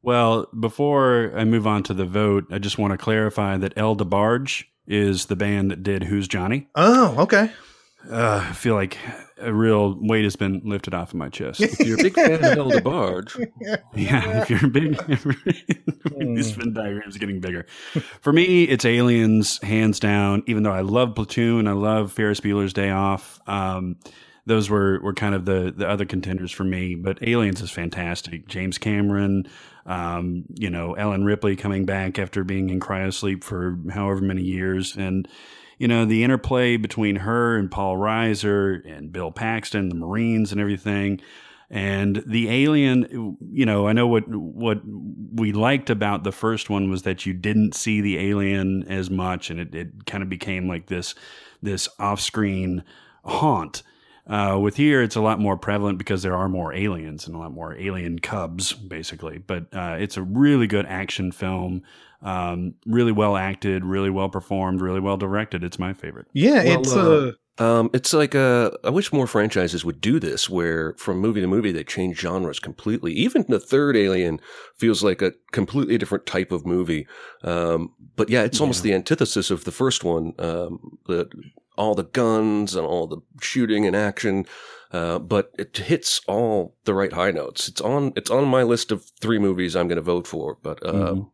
Well, 0.01 0.47
before 0.59 1.31
I 1.33 1.45
move 1.45 1.65
on 1.65 1.83
to 1.83 1.93
the 1.93 2.05
vote, 2.05 2.45
I 2.51 2.57
just 2.57 2.77
want 2.77 2.91
to 2.91 2.97
clarify 2.97 3.55
that 3.57 3.73
El 3.77 3.95
DeBarge 3.95 4.65
is 4.85 5.27
the 5.27 5.37
band 5.37 5.71
that 5.71 5.81
did 5.81 6.03
Who's 6.03 6.27
Johnny. 6.27 6.67
Oh, 6.75 7.15
okay. 7.19 7.49
Uh, 8.11 8.45
I 8.49 8.51
feel 8.51 8.75
like 8.75 8.97
a 9.43 9.53
real 9.53 9.97
weight 9.99 10.23
has 10.23 10.35
been 10.35 10.61
lifted 10.63 10.93
off 10.93 11.09
of 11.09 11.15
my 11.15 11.29
chest. 11.29 11.61
If 11.61 11.79
you're 11.79 11.99
a 11.99 12.03
big 12.03 12.13
fan 12.13 12.43
of 12.43 12.57
El 12.57 12.81
Barge, 12.81 13.35
Yeah, 13.95 14.41
if 14.41 14.49
you're 14.49 14.65
a 14.65 14.69
big, 14.69 14.95
this 16.35 16.51
Venn 16.51 16.73
diagram's 16.73 17.17
getting 17.17 17.39
bigger. 17.39 17.65
For 18.21 18.33
me, 18.33 18.63
it's 18.63 18.85
Aliens, 18.85 19.61
hands 19.61 19.99
down. 19.99 20.43
Even 20.47 20.63
though 20.63 20.71
I 20.71 20.81
love 20.81 21.15
Platoon, 21.15 21.67
I 21.67 21.73
love 21.73 22.11
Ferris 22.11 22.39
Bueller's 22.39 22.73
Day 22.73 22.89
Off. 22.89 23.39
Um, 23.47 23.97
those 24.45 24.69
were, 24.69 24.99
were 25.01 25.13
kind 25.13 25.35
of 25.35 25.45
the 25.45 25.73
the 25.75 25.87
other 25.87 26.05
contenders 26.05 26.51
for 26.51 26.63
me. 26.63 26.95
But 26.95 27.25
Aliens 27.25 27.61
is 27.61 27.71
fantastic. 27.71 28.47
James 28.47 28.77
Cameron, 28.77 29.47
um, 29.85 30.45
you 30.55 30.69
know, 30.69 30.93
Ellen 30.93 31.23
Ripley 31.23 31.55
coming 31.55 31.85
back 31.85 32.19
after 32.19 32.43
being 32.43 32.69
in 32.69 32.79
cryosleep 32.79 33.43
for 33.43 33.77
however 33.91 34.21
many 34.21 34.41
years, 34.41 34.97
and 34.97 35.27
you 35.83 35.89
know 35.89 36.05
the 36.05 36.23
interplay 36.23 36.77
between 36.77 37.17
her 37.17 37.57
and 37.57 37.69
Paul 37.69 37.97
Reiser 37.97 38.89
and 38.89 39.11
Bill 39.11 39.33
Paxton, 39.33 39.89
the 39.89 39.95
Marines, 39.95 40.53
and 40.53 40.61
everything. 40.61 41.19
And 41.69 42.23
the 42.25 42.49
alien, 42.49 43.35
you 43.51 43.65
know, 43.65 43.89
I 43.89 43.91
know 43.91 44.07
what 44.07 44.23
what 44.29 44.79
we 44.85 45.51
liked 45.51 45.89
about 45.89 46.23
the 46.23 46.31
first 46.31 46.69
one 46.69 46.89
was 46.89 47.01
that 47.01 47.25
you 47.25 47.33
didn't 47.33 47.75
see 47.75 47.99
the 47.99 48.17
alien 48.17 48.83
as 48.87 49.09
much, 49.09 49.49
and 49.49 49.59
it, 49.59 49.75
it 49.75 50.05
kind 50.05 50.23
of 50.23 50.29
became 50.29 50.69
like 50.69 50.85
this 50.85 51.15
this 51.61 51.89
off 51.99 52.21
screen 52.21 52.85
haunt. 53.25 53.83
Uh, 54.25 54.57
with 54.61 54.77
here, 54.77 55.01
it's 55.01 55.15
a 55.15 55.21
lot 55.21 55.39
more 55.39 55.57
prevalent 55.57 55.97
because 55.97 56.23
there 56.23 56.35
are 56.35 56.47
more 56.47 56.73
aliens 56.73 57.27
and 57.27 57.35
a 57.35 57.39
lot 57.39 57.51
more 57.51 57.75
alien 57.77 58.19
cubs, 58.19 58.71
basically. 58.73 59.37
But 59.37 59.65
uh, 59.73 59.97
it's 59.99 60.15
a 60.15 60.21
really 60.21 60.67
good 60.67 60.85
action 60.85 61.31
film, 61.31 61.83
um, 62.21 62.75
really 62.85 63.11
well 63.11 63.35
acted, 63.35 63.83
really 63.83 64.09
well 64.09 64.29
performed, 64.29 64.81
really 64.81 65.01
well 65.01 65.17
directed. 65.17 65.63
It's 65.63 65.77
my 65.77 65.93
favorite. 65.93 66.27
Yeah, 66.33 66.63
Well, 66.63 66.79
it's 66.79 66.95
uh, 66.95 66.99
uh, 66.99 67.31
um, 67.59 67.91
it's 67.93 68.13
like 68.13 68.33
uh, 68.33 68.71
I 68.83 68.89
wish 68.89 69.13
more 69.13 69.27
franchises 69.27 69.85
would 69.85 70.01
do 70.01 70.19
this, 70.19 70.49
where 70.49 70.95
from 70.97 71.19
movie 71.19 71.41
to 71.41 71.47
movie 71.47 71.71
they 71.71 71.83
change 71.83 72.17
genres 72.19 72.59
completely. 72.59 73.13
Even 73.13 73.45
the 73.47 73.59
third 73.59 73.95
Alien 73.95 74.39
feels 74.75 75.03
like 75.03 75.21
a 75.21 75.33
completely 75.51 75.97
different 75.97 76.25
type 76.25 76.51
of 76.51 76.65
movie. 76.65 77.05
Um, 77.43 77.93
but 78.15 78.29
yeah, 78.29 78.43
it's 78.43 78.59
almost 78.59 78.81
the 78.81 78.93
antithesis 78.93 79.51
of 79.51 79.65
the 79.65 79.71
first 79.71 80.03
one. 80.03 80.33
Um, 80.39 80.97
the 81.07 81.29
all 81.77 81.95
the 81.95 82.03
guns 82.03 82.75
and 82.75 82.85
all 82.85 83.07
the 83.07 83.17
shooting 83.41 83.85
and 83.85 83.95
action. 83.95 84.45
Uh, 84.91 85.17
but 85.17 85.51
it 85.57 85.75
hits 85.75 86.21
all 86.27 86.75
the 86.85 86.93
right 86.93 87.13
high 87.13 87.31
notes. 87.31 87.67
It's 87.67 87.81
on. 87.81 88.13
It's 88.15 88.29
on 88.29 88.45
my 88.45 88.61
list 88.61 88.91
of 88.91 89.03
three 89.19 89.39
movies 89.39 89.75
I'm 89.75 89.87
going 89.87 89.95
to 89.95 90.01
vote 90.03 90.27
for. 90.27 90.57
But 90.61 90.85
uh, 90.85 90.93
Mhm. 90.93 91.29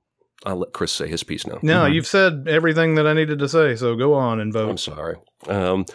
I'll 0.45 0.55
let 0.59 0.71
Chris 0.71 0.93
say 0.93 1.09
his 1.09 1.23
piece 1.25 1.45
now. 1.45 1.59
no. 1.61 1.81
Mhm. 1.83 1.93
You've 1.93 2.07
said 2.07 2.47
everything 2.47 2.95
that 2.95 3.05
I 3.05 3.11
needed 3.13 3.39
to 3.39 3.49
say, 3.49 3.75
so 3.75 3.95
go 3.97 4.13
on 4.13 4.39
and 4.39 4.53
vote. 4.53 4.69
I'm 4.69 4.77
sorry. 4.77 5.17
Um, 5.47 5.85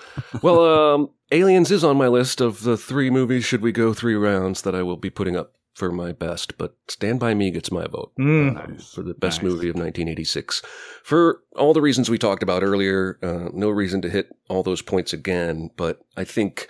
well, 0.42 0.61
um, 0.95 1.11
Aliens 1.32 1.70
is 1.70 1.82
on 1.82 1.97
my 1.97 2.09
list 2.09 2.42
of 2.42 2.62
the 2.64 2.76
three 2.76 3.09
movies. 3.09 3.47
Should 3.47 3.62
we 3.62 3.72
go 3.72 3.95
three 3.95 4.14
rounds 4.14 4.61
that 4.62 4.74
I 4.74 4.82
will 4.82 4.99
be 4.99 5.09
putting 5.09 5.34
up 5.34 5.55
for 5.75 5.91
my 5.93 6.12
best? 6.12 6.57
But 6.59 6.75
Stand 6.89 7.20
by 7.20 7.35
Me 7.35 7.51
gets 7.51 7.70
my 7.72 7.87
vote 7.87 8.12
Mm. 8.18 8.55
Nice. 8.55 8.93
for 8.95 9.03
the 9.03 9.14
best 9.14 9.43
Nice. 9.43 9.51
movie 9.53 9.68
of 9.68 9.77
1986 9.77 10.62
for 11.03 11.41
all 11.57 11.72
the 11.75 11.81
reasons 11.83 12.09
we 12.11 12.18
talked 12.18 12.43
about 12.43 12.62
earlier. 12.62 13.18
Uh, 13.22 13.49
no 13.53 13.70
reason 13.70 14.01
to 14.03 14.11
hit 14.11 14.29
all 14.49 14.62
those 14.62 14.83
points 14.83 15.12
again, 15.12 15.70
but 15.77 16.01
I 16.16 16.25
think 16.25 16.68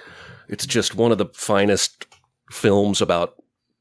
it's 0.48 0.66
just 0.66 0.94
one 0.94 1.12
of 1.12 1.18
the 1.18 1.26
finest 1.34 2.06
films 2.50 3.00
about 3.00 3.34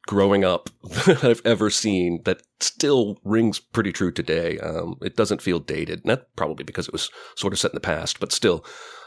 growing 0.08 0.44
up 0.44 0.70
that 1.06 1.24
I've 1.24 1.42
ever 1.46 1.70
seen 1.70 2.22
that 2.26 2.42
still 2.60 3.20
rings 3.24 3.60
pretty 3.60 3.92
true 3.94 4.12
today. 4.12 4.60
Um, 4.60 4.98
it 5.02 5.16
doesn't 5.16 5.42
feel 5.42 5.60
dated. 5.60 6.06
not 6.06 6.24
probably 6.36 6.64
because 6.66 6.88
it 6.88 6.94
was 6.94 7.10
sort 7.36 7.54
of 7.54 7.60
set 7.60 7.72
in 7.72 7.76
the 7.76 7.80
past, 7.82 8.20
but 8.20 8.32
still, 8.34 8.66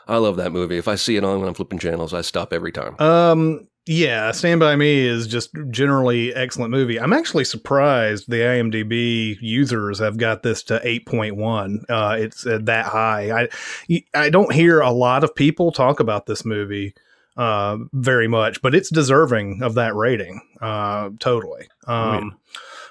I 0.09 0.17
love 0.19 0.37
that 0.37 0.53
movie. 0.53 0.79
If 0.79 0.89
I 0.89 0.95
see 0.95 1.17
it 1.17 1.25
on 1.25 1.41
when 1.41 1.49
I'm 1.49 1.55
flipping 1.55 1.79
channels, 1.79 2.15
I 2.15 2.21
stop 2.23 2.53
every 2.53 2.73
time. 2.73 2.95
Um, 3.01 3.69
yeah, 3.87 4.33
Stand 4.33 4.59
by 4.59 4.75
Me 4.75 5.07
is 5.07 5.29
just 5.29 5.51
generally 5.71 6.35
excellent 6.35 6.73
movie. 6.73 6.99
I'm 6.99 7.13
actually 7.13 7.45
surprised 7.45 8.29
the 8.29 8.41
IMDb 8.41 9.37
users 9.41 10.01
have 10.01 10.17
got 10.17 10.43
this 10.43 10.65
to 10.65 10.81
8.1. 10.81 11.85
Uh, 11.89 12.17
it's 12.19 12.45
uh, 12.45 12.59
that 12.63 12.87
high. 12.87 13.49
I 13.89 14.03
I 14.13 14.29
don't 14.29 14.53
hear 14.53 14.81
a 14.81 14.91
lot 14.91 15.23
of 15.23 15.35
people 15.35 15.71
talk 15.71 16.01
about 16.01 16.27
this 16.27 16.45
movie 16.45 16.95
uh 17.37 17.77
very 17.93 18.27
much, 18.27 18.61
but 18.63 18.75
it's 18.75 18.91
deserving 18.91 19.63
of 19.63 19.75
that 19.75 19.95
rating. 19.95 20.41
Uh, 20.61 21.11
totally. 21.21 21.69
Um. 21.87 22.39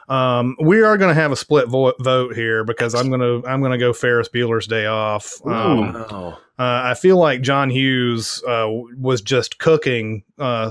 Um, 0.08 0.56
we 0.62 0.82
are 0.82 0.98
going 0.98 1.14
to 1.14 1.20
have 1.20 1.32
a 1.32 1.36
split 1.36 1.68
vo- 1.68 1.94
vote 2.00 2.36
here 2.36 2.64
because 2.64 2.94
I'm 2.94 3.10
going 3.10 3.22
to 3.22 3.48
I'm 3.48 3.60
going 3.60 3.72
to 3.72 3.78
go 3.78 3.92
Ferris 3.94 4.30
Bueller's 4.30 4.68
Day 4.68 4.86
Off. 4.86 5.42
Um, 5.46 5.94
Wow. 5.94 6.38
uh, 6.60 6.82
I 6.86 6.94
feel 6.94 7.18
like 7.18 7.42
John 7.42 7.70
Hughes 7.70 8.44
uh, 8.48 8.68
was 9.00 9.22
just 9.22 9.58
cooking. 9.58 10.24
Uh, 10.38 10.70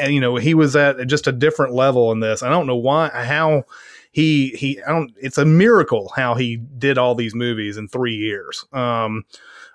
and, 0.00 0.12
you 0.12 0.20
know, 0.20 0.36
he 0.36 0.54
was 0.54 0.74
at 0.76 1.06
just 1.06 1.26
a 1.26 1.32
different 1.32 1.72
level 1.74 2.10
in 2.12 2.20
this. 2.20 2.42
I 2.42 2.50
don't 2.50 2.66
know 2.66 2.76
why, 2.76 3.08
how 3.10 3.64
he 4.12 4.48
he. 4.50 4.82
I 4.82 4.90
don't. 4.90 5.12
It's 5.16 5.38
a 5.38 5.44
miracle 5.44 6.12
how 6.14 6.34
he 6.34 6.56
did 6.56 6.98
all 6.98 7.14
these 7.14 7.34
movies 7.34 7.76
in 7.76 7.88
three 7.88 8.16
years. 8.16 8.64
Um, 8.72 9.24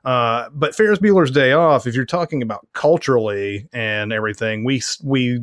uh, 0.05 0.49
but 0.53 0.73
Ferris 0.75 0.99
Bueller's 0.99 1.31
Day 1.31 1.51
Off. 1.51 1.85
If 1.87 1.93
you're 1.95 2.05
talking 2.05 2.41
about 2.41 2.65
culturally 2.73 3.67
and 3.73 4.13
everything, 4.13 4.63
we 4.63 4.81
we 5.03 5.41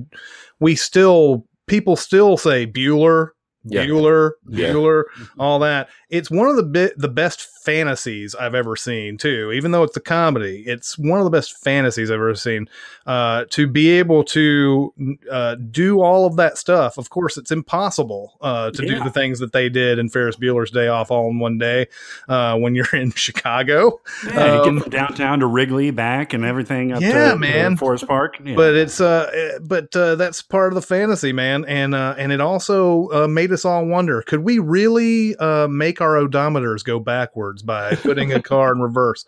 we 0.60 0.76
still 0.76 1.44
people 1.66 1.96
still 1.96 2.36
say 2.36 2.66
Bueller. 2.66 3.30
Yeah. 3.64 3.84
Bueller, 3.84 4.32
Yeah. 4.48 4.68
Bueller, 4.68 5.04
all 5.38 5.58
that. 5.58 5.88
It's 6.08 6.30
one 6.30 6.48
of 6.48 6.56
the 6.56 6.62
bit 6.62 6.94
the 6.96 7.08
best 7.08 7.48
fantasies 7.66 8.34
I've 8.34 8.54
ever 8.54 8.76
seen 8.76 9.18
too. 9.18 9.50
Even 9.52 9.72
though 9.72 9.82
it's 9.82 9.96
a 9.96 10.00
comedy, 10.00 10.62
it's 10.66 10.96
one 10.96 11.18
of 11.18 11.24
the 11.24 11.30
best 11.30 11.52
fantasies 11.62 12.10
I've 12.10 12.14
ever 12.14 12.34
seen. 12.36 12.68
Uh, 13.04 13.44
to 13.50 13.66
be 13.66 13.90
able 13.90 14.24
to 14.24 14.94
uh, 15.30 15.56
do 15.56 16.00
all 16.00 16.26
of 16.26 16.36
that 16.36 16.56
stuff, 16.56 16.96
of 16.96 17.10
course, 17.10 17.36
it's 17.36 17.50
impossible 17.50 18.38
uh, 18.40 18.70
to 18.70 18.86
do 18.86 19.02
the 19.04 19.10
things 19.10 19.38
that 19.40 19.52
they 19.52 19.68
did 19.68 19.98
in 19.98 20.08
Ferris 20.08 20.36
Bueller's 20.36 20.70
Day 20.70 20.88
Off 20.88 21.10
all 21.10 21.28
in 21.28 21.38
one 21.38 21.58
day 21.58 21.88
uh, 22.28 22.56
when 22.56 22.74
you're 22.74 22.86
in 22.94 23.10
Chicago. 23.10 24.00
Yeah, 24.26 24.54
you 24.54 24.62
Um, 24.70 24.78
get 24.78 24.90
downtown 24.90 25.40
to 25.40 25.46
Wrigley 25.46 25.90
back 25.90 26.32
and 26.32 26.44
everything 26.44 26.92
up 26.92 27.00
Yeah, 27.02 27.32
to, 27.32 27.36
man. 27.36 27.72
to 27.72 27.76
Forest 27.76 28.06
Park. 28.06 28.38
Yeah. 28.44 28.54
but 28.54 28.74
it's 28.74 29.00
uh 29.00 29.30
eh, 29.34 29.58
but 29.62 29.94
uh 29.96 30.14
that's 30.14 30.40
part 30.42 30.68
of 30.72 30.74
the 30.74 30.82
fantasy 30.82 31.32
man 31.32 31.64
and 31.66 31.94
uh 31.94 32.14
and 32.16 32.30
it 32.32 32.40
also 32.40 33.08
uh, 33.10 33.26
made 33.28 33.50
us 33.52 33.64
all 33.64 33.84
wonder 33.86 34.22
could 34.22 34.40
we 34.40 34.58
really 34.58 35.34
uh 35.36 35.66
make 35.68 36.00
our 36.00 36.14
odometers 36.14 36.84
go 36.84 37.00
backwards 37.00 37.55
by 37.62 37.94
putting 37.96 38.32
a 38.32 38.42
car 38.42 38.72
in 38.72 38.80
reverse 38.80 39.24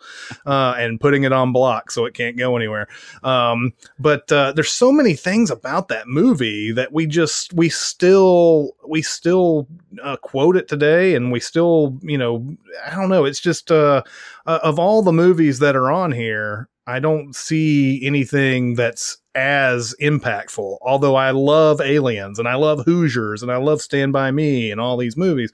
uh 0.46 0.74
and 0.78 1.00
putting 1.00 1.24
it 1.24 1.32
on 1.32 1.52
block 1.52 1.90
so 1.90 2.04
it 2.04 2.14
can't 2.14 2.36
go 2.36 2.56
anywhere. 2.56 2.88
Um 3.22 3.72
but 3.98 4.30
uh 4.32 4.52
there's 4.52 4.70
so 4.70 4.92
many 4.92 5.14
things 5.14 5.50
about 5.50 5.88
that 5.88 6.08
movie 6.08 6.72
that 6.72 6.92
we 6.92 7.06
just 7.06 7.52
we 7.54 7.68
still 7.68 8.72
we 8.86 9.02
still 9.02 9.66
uh, 10.02 10.16
quote 10.16 10.56
it 10.56 10.68
today 10.68 11.14
and 11.14 11.32
we 11.32 11.40
still 11.40 11.98
you 12.02 12.18
know 12.18 12.56
i 12.86 12.94
don't 12.94 13.08
know. 13.08 13.24
It's 13.24 13.40
just 13.40 13.70
uh 13.70 14.02
uh, 14.46 14.60
of 14.62 14.78
all 14.78 15.02
the 15.02 15.12
movies 15.12 15.58
that 15.58 15.76
are 15.76 15.90
on 15.90 16.10
here, 16.10 16.68
I 16.86 17.00
don't 17.00 17.36
see 17.36 18.04
anything 18.04 18.74
that's 18.74 19.18
as 19.38 19.94
impactful. 20.00 20.78
Although 20.82 21.14
I 21.14 21.30
love 21.30 21.80
Aliens 21.80 22.38
and 22.38 22.48
I 22.48 22.56
love 22.56 22.80
Hoosiers 22.84 23.42
and 23.42 23.52
I 23.52 23.56
love 23.56 23.80
Stand 23.80 24.12
by 24.12 24.30
Me 24.30 24.70
and 24.70 24.80
all 24.80 24.96
these 24.96 25.16
movies, 25.16 25.52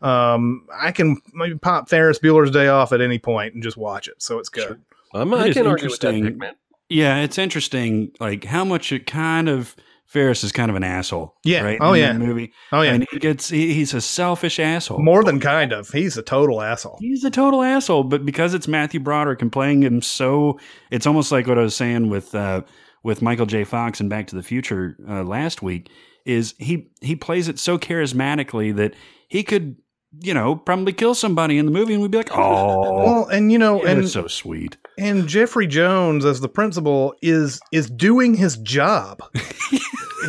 um, 0.00 0.66
I 0.72 0.92
can 0.92 1.20
maybe 1.32 1.58
pop 1.58 1.88
Ferris 1.88 2.18
Bueller's 2.18 2.50
Day 2.50 2.68
Off 2.68 2.92
at 2.92 3.00
any 3.00 3.18
point 3.18 3.54
and 3.54 3.62
just 3.62 3.76
watch 3.76 4.08
it. 4.08 4.22
So 4.22 4.38
it's 4.38 4.48
good. 4.48 4.80
I'm, 5.12 5.32
It 5.32 5.36
I 5.36 5.46
is 5.48 5.54
can't 5.54 5.66
argue 5.66 5.90
with 5.90 6.00
that 6.00 6.14
interesting. 6.14 6.32
pick, 6.32 6.36
man. 6.38 6.54
Yeah, 6.88 7.18
it's 7.22 7.38
interesting, 7.38 8.12
like 8.20 8.44
how 8.44 8.64
much 8.64 8.92
it 8.92 9.06
kind 9.06 9.48
of 9.48 9.74
Ferris 10.06 10.44
is 10.44 10.52
kind 10.52 10.70
of 10.70 10.76
an 10.76 10.84
asshole. 10.84 11.34
Yeah. 11.42 11.62
Right. 11.62 11.78
Oh, 11.80 11.92
in 11.94 12.00
yeah. 12.00 12.12
that 12.12 12.18
movie. 12.18 12.52
Oh, 12.70 12.82
yeah. 12.82 12.92
And 12.92 13.06
he 13.10 13.18
gets 13.18 13.48
he, 13.48 13.74
he's 13.74 13.94
a 13.94 14.00
selfish 14.00 14.60
asshole. 14.60 15.00
More 15.00 15.24
than 15.24 15.40
kind 15.40 15.72
of. 15.72 15.88
He's 15.88 16.16
a 16.16 16.22
total 16.22 16.60
asshole. 16.62 16.98
He's 17.00 17.24
a 17.24 17.30
total 17.30 17.62
asshole, 17.62 18.04
but 18.04 18.24
because 18.24 18.54
it's 18.54 18.68
Matthew 18.68 19.00
Broderick 19.00 19.42
and 19.42 19.50
playing 19.50 19.82
him 19.82 20.02
so, 20.02 20.60
it's 20.90 21.06
almost 21.06 21.32
like 21.32 21.48
what 21.48 21.58
I 21.58 21.62
was 21.62 21.74
saying 21.74 22.10
with 22.10 22.32
uh, 22.34 22.60
with 23.04 23.22
Michael 23.22 23.46
J. 23.46 23.62
Fox 23.62 24.00
and 24.00 24.10
Back 24.10 24.26
to 24.28 24.34
the 24.36 24.42
Future 24.42 24.96
uh, 25.08 25.22
last 25.22 25.62
week. 25.62 25.88
Is 26.24 26.54
he 26.58 26.88
he 27.00 27.14
plays 27.14 27.46
it 27.48 27.58
so 27.60 27.78
charismatically 27.78 28.74
that 28.74 28.94
he 29.28 29.42
could 29.44 29.76
you 30.22 30.32
know 30.32 30.56
probably 30.56 30.92
kill 30.92 31.14
somebody 31.14 31.58
in 31.58 31.66
the 31.66 31.72
movie 31.72 31.92
and 31.92 32.00
we'd 32.02 32.10
be 32.10 32.18
like, 32.18 32.30
oh, 32.36 32.94
Well, 33.04 33.26
and 33.26 33.52
you 33.52 33.58
know, 33.58 33.82
and 33.84 34.00
it's 34.04 34.12
so 34.12 34.26
sweet. 34.26 34.76
and 34.98 35.28
Jeffrey 35.28 35.66
Jones 35.66 36.24
as 36.24 36.40
the 36.40 36.48
principal 36.48 37.14
is 37.22 37.60
is 37.72 37.90
doing 37.90 38.34
his 38.34 38.56
job. 38.56 39.20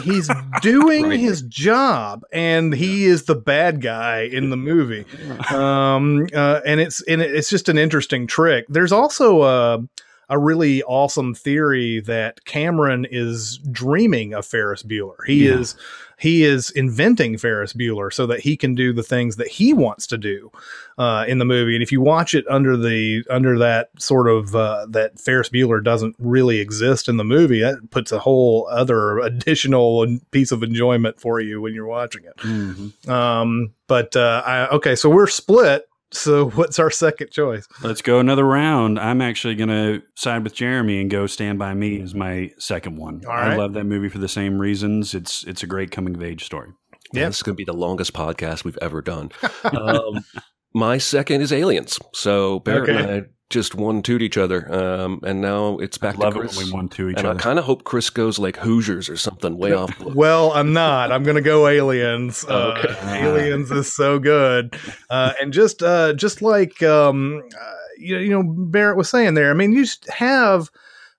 He's 0.03 0.29
doing 0.61 1.05
Right. 1.05 1.19
his 1.19 1.41
job, 1.43 2.23
and 2.33 2.73
he 2.75 3.05
is 3.05 3.23
the 3.23 3.35
bad 3.35 3.79
guy 3.81 4.23
in 4.23 4.49
the 4.49 4.57
movie. 4.57 5.05
Um, 5.55 6.27
uh, 6.33 6.59
and 6.65 6.79
it's 6.81 7.01
and 7.03 7.21
it's 7.21 7.49
just 7.49 7.69
an 7.69 7.77
interesting 7.77 8.27
trick. 8.27 8.65
There's 8.67 8.91
also 8.91 9.43
a 9.43 9.79
a 10.29 10.37
really 10.39 10.83
awesome 10.83 11.33
theory 11.33 11.99
that 12.01 12.45
Cameron 12.45 13.05
is 13.09 13.57
dreaming 13.71 14.33
of 14.33 14.45
Ferris 14.45 14.83
Bueller. 14.83 15.17
He 15.25 15.47
Yeah. 15.47 15.59
is 15.59 15.75
he 16.17 16.45
is 16.45 16.69
inventing 16.71 17.37
Ferris 17.37 17.73
Bueller 17.73 18.11
so 18.11 18.25
that 18.25 18.39
he 18.39 18.55
can 18.55 18.73
do 18.73 18.93
the 18.93 19.03
things 19.03 19.35
that 19.35 19.49
he 19.49 19.73
wants 19.73 20.07
to 20.07 20.17
do 20.17 20.49
uh, 20.97 21.25
in 21.27 21.39
the 21.39 21.45
movie. 21.45 21.75
And 21.75 21.83
if 21.83 21.91
you 21.91 21.99
watch 21.99 22.33
it 22.33 22.45
under 22.49 22.77
the 22.77 23.25
under 23.29 23.59
that 23.59 23.89
sort 23.99 24.29
of 24.29 24.55
uh, 24.55 24.85
that 24.91 25.19
Ferris 25.19 25.49
Bueller 25.49 25.83
doesn't 25.83 26.15
really 26.17 26.59
exist 26.61 27.09
in 27.09 27.17
the 27.17 27.25
movie, 27.25 27.59
that 27.59 27.91
puts 27.91 28.13
a 28.13 28.19
whole 28.19 28.65
other 28.71 29.19
additional 29.19 30.07
piece 30.31 30.53
of 30.53 30.63
enjoyment 30.63 31.19
for 31.19 31.41
you 31.41 31.59
when 31.61 31.73
you're 31.73 31.85
watching 31.85 32.23
it. 32.23 32.37
Mhm. 32.37 33.09
Um, 33.09 33.71
but 33.87 34.15
uh, 34.15 34.41
I, 34.45 34.67
okay, 34.69 34.95
so 34.95 35.09
we're 35.09 35.27
split. 35.27 35.85
So 36.15 36.49
what's 36.51 36.79
our 36.79 36.89
second 36.89 37.31
choice? 37.31 37.67
Let's 37.83 38.01
go 38.01 38.19
another 38.19 38.45
round. 38.45 38.99
I'm 38.99 39.21
actually 39.21 39.55
going 39.55 39.69
to 39.69 40.01
side 40.15 40.43
with 40.43 40.53
Jeremy 40.53 41.01
and 41.01 41.09
go 41.09 41.27
Stand 41.27 41.59
by 41.59 41.73
Me 41.73 42.01
as 42.01 42.15
my 42.15 42.51
second 42.57 42.97
one. 42.97 43.21
All 43.27 43.33
I 43.33 43.55
love 43.55 43.73
that 43.73 43.85
movie 43.85 44.09
for 44.09 44.17
the 44.19 44.27
same 44.29 44.57
reasons. 44.59 45.13
It's 45.13 45.43
it's 45.43 45.63
a 45.63 45.67
great 45.67 45.91
coming 45.91 46.15
of 46.15 46.23
age 46.23 46.43
story. 46.43 46.69
Yeah, 47.13 47.21
Yep. 47.21 47.29
this 47.29 47.37
is 47.37 47.43
going 47.43 47.53
to 47.55 47.57
be 47.57 47.65
the 47.65 47.73
longest 47.73 48.13
podcast 48.13 48.63
we've 48.63 48.77
ever 48.81 49.01
done. 49.01 49.31
um, 49.63 50.25
my 50.73 50.97
second 50.97 51.41
is 51.41 51.53
Aliens. 51.53 51.99
So 52.13 52.59
Barrett 52.59 52.89
and 52.89 53.11
I 53.11 53.21
just 53.49 53.75
one 53.75 54.01
twoed 54.01 54.21
each 54.21 54.37
other, 54.37 54.73
um, 54.73 55.19
and 55.23 55.39
now 55.39 55.77
it's 55.77 55.97
back 55.97 56.17
Love 56.17 56.33
to 56.33 56.39
it 56.39 56.41
Chris. 56.43 56.57
when 56.57 56.65
we 56.65 56.71
one 56.73 56.89
to 56.89 57.09
each 57.09 57.17
and 57.17 57.27
other. 57.27 57.39
I 57.39 57.41
kind 57.41 57.59
of 57.59 57.65
hope 57.65 57.83
Chris 57.83 58.09
goes 58.09 58.39
like 58.39 58.57
Hoosiers 58.57 59.07
or 59.09 59.17
something 59.17 59.57
way 59.57 59.71
off. 59.73 59.97
book. 59.99 60.13
Well, 60.15 60.51
I'm 60.53 60.73
not. 60.73 61.11
I'm 61.11 61.23
going 61.23 61.35
to 61.35 61.41
go 61.41 61.67
Aliens. 61.67 62.43
Uh, 62.45 62.75
Okay. 62.83 63.19
Aliens 63.23 63.69
is 63.71 63.93
so 63.93 64.17
good, 64.19 64.75
uh, 65.09 65.33
and 65.41 65.53
just 65.53 65.83
uh, 65.83 66.13
just 66.13 66.41
like 66.41 66.81
um, 66.83 67.43
uh, 67.59 67.71
you, 67.99 68.17
you 68.17 68.29
know 68.31 68.43
Barrett 68.43 68.97
was 68.97 69.09
saying 69.09 69.35
there. 69.35 69.51
I 69.51 69.53
mean, 69.53 69.71
you 69.73 69.85
have. 70.09 70.69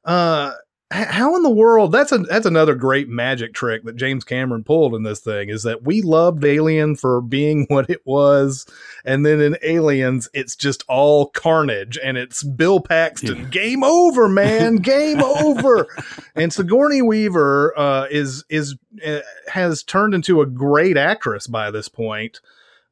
Uh, 0.04 0.52
h- 0.52 0.60
how 0.92 1.34
in 1.34 1.42
the 1.42 1.50
world? 1.50 1.90
That's 1.90 2.12
a 2.12 2.18
that's 2.18 2.46
another 2.46 2.76
great 2.76 3.08
magic 3.08 3.54
trick 3.54 3.82
that 3.84 3.96
James 3.96 4.22
Cameron 4.22 4.62
pulled 4.62 4.94
in 4.94 5.02
this 5.02 5.18
thing. 5.18 5.48
Is 5.48 5.64
that 5.64 5.82
we 5.82 6.00
loved 6.00 6.44
Alien 6.44 6.94
for 6.94 7.20
being 7.20 7.66
what 7.68 7.90
it 7.90 8.02
was, 8.04 8.66
and 9.04 9.26
then 9.26 9.40
in 9.40 9.58
Aliens, 9.62 10.28
it's 10.32 10.54
just 10.54 10.84
all 10.86 11.26
carnage, 11.30 11.98
and 12.02 12.16
it's 12.16 12.44
Bill 12.44 12.78
Paxton. 12.78 13.36
Yeah. 13.36 13.44
Game 13.44 13.82
over, 13.82 14.28
man. 14.28 14.76
Game 14.86 15.22
over. 15.22 15.88
And 16.36 16.52
Sigourney 16.52 17.02
Weaver 17.02 17.76
uh, 17.76 18.06
is 18.08 18.44
is 18.48 18.76
uh, 19.04 19.20
has 19.48 19.82
turned 19.82 20.14
into 20.14 20.40
a 20.40 20.46
great 20.46 20.96
actress 20.96 21.48
by 21.48 21.72
this 21.72 21.88
point. 21.88 22.40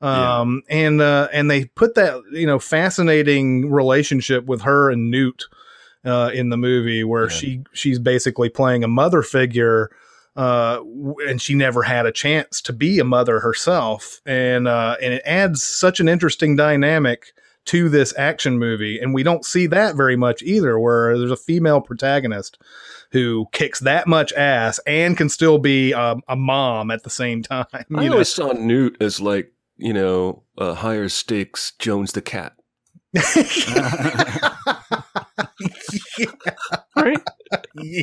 Um, 0.03 0.63
and 0.69 1.01
uh, 1.01 1.29
and 1.33 1.51
they 1.51 1.67
put 1.67 1.95
that 1.95 2.21
you 2.33 2.47
know 2.47 2.59
fascinating 2.59 3.71
relationship 3.71 4.45
with 4.47 4.63
her 4.63 4.91
and 4.91 5.11
Newt 5.11 5.47
uh, 6.05 6.31
in 6.35 6.51
the 6.51 6.57
movie 6.57 7.05
where 7.05 7.25
Yeah. 7.25 7.29
she 7.37 7.61
she's 7.73 7.99
basically 7.99 8.49
playing 8.49 8.85
a 8.85 8.89
mother 8.89 9.23
figure 9.23 9.91
uh, 10.37 10.81
and 11.29 11.41
she 11.41 11.55
never 11.55 11.83
had 11.85 12.07
a 12.07 12.13
chance 12.13 12.61
to 12.63 12.73
be 12.73 12.99
a 12.99 13.05
mother 13.05 13.41
herself 13.41 14.21
and 14.27 14.67
uh, 14.69 14.97
and 15.01 15.15
it 15.15 15.23
adds 15.25 15.63
such 15.63 16.01
an 16.01 16.09
interesting 16.09 16.57
dynamic 16.57 17.33
to 17.67 17.89
this 17.89 18.13
action 18.19 18.59
movie 18.59 18.99
and 18.99 19.15
we 19.15 19.23
don't 19.23 19.45
see 19.47 19.67
that 19.67 19.95
very 19.97 20.17
much 20.17 20.43
either 20.43 20.79
where 20.79 21.17
there's 21.17 21.31
a 21.31 21.37
female 21.37 21.81
protagonist 21.81 22.59
who 23.13 23.47
kicks 23.53 23.81
that 23.81 24.07
much 24.07 24.33
ass 24.35 24.79
and 24.87 25.17
can 25.17 25.29
still 25.29 25.59
be 25.59 25.93
a, 25.93 26.17
a 26.29 26.37
mom 26.37 26.91
at 26.91 27.05
the 27.05 27.11
same 27.11 27.43
time 27.43 27.65
I 27.73 27.85
you 28.03 28.09
know? 28.09 28.13
always 28.15 28.29
saw 28.29 28.53
Newt 28.53 28.97
as 29.01 29.21
like 29.21 29.53
you 29.77 29.93
know 29.95 30.43
uh, 30.59 30.75
higher 30.75 31.09
stakes 31.09 31.73
Jones 31.79 32.13
the 32.13 32.21
cat. 32.23 32.53
right? 36.97 37.19
yeah, 37.75 38.03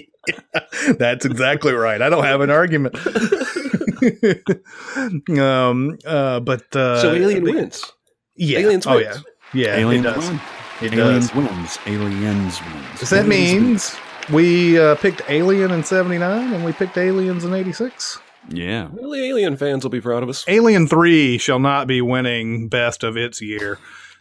that's 0.97 1.25
exactly 1.25 1.73
right. 1.73 2.01
I 2.01 2.09
don't 2.09 2.23
have 2.23 2.41
an 2.41 2.49
argument. 2.49 2.95
um, 5.39 5.97
uh, 6.05 6.39
but 6.39 6.75
uh, 6.75 7.01
so 7.01 7.13
Alien 7.13 7.43
the- 7.43 7.51
wins. 7.53 7.91
Yeah. 8.35 8.59
Aliens 8.59 8.87
oh 8.87 8.95
wins. 8.95 9.23
yeah. 9.53 9.53
Yeah. 9.53 9.75
Aliens 9.77 10.05
it 10.05 10.09
does. 10.13 10.29
win. 10.29 10.39
It 10.81 10.93
Aliens 10.93 11.27
does. 11.29 11.35
wins. 11.35 11.79
Aliens 11.85 12.61
wins. 12.61 12.99
So 13.09 13.15
that 13.15 13.25
Aliens 13.25 13.63
means 13.63 13.95
we 14.31 14.79
uh, 14.79 14.95
picked 14.95 15.21
Alien 15.29 15.71
in 15.71 15.83
'79 15.83 16.53
and 16.53 16.65
we 16.65 16.73
picked 16.73 16.97
Aliens 16.97 17.43
in 17.43 17.53
'86. 17.53 18.19
yeah. 18.49 18.87
Well, 18.91 19.11
the 19.11 19.23
Alien 19.23 19.57
fans 19.57 19.83
will 19.83 19.91
be 19.91 20.01
proud 20.01 20.23
of 20.23 20.29
us. 20.29 20.45
Alien 20.47 20.87
Three 20.87 21.37
shall 21.37 21.59
not 21.59 21.87
be 21.87 22.01
winning 22.01 22.67
best 22.69 23.03
of 23.03 23.17
its 23.17 23.41
year, 23.41 23.77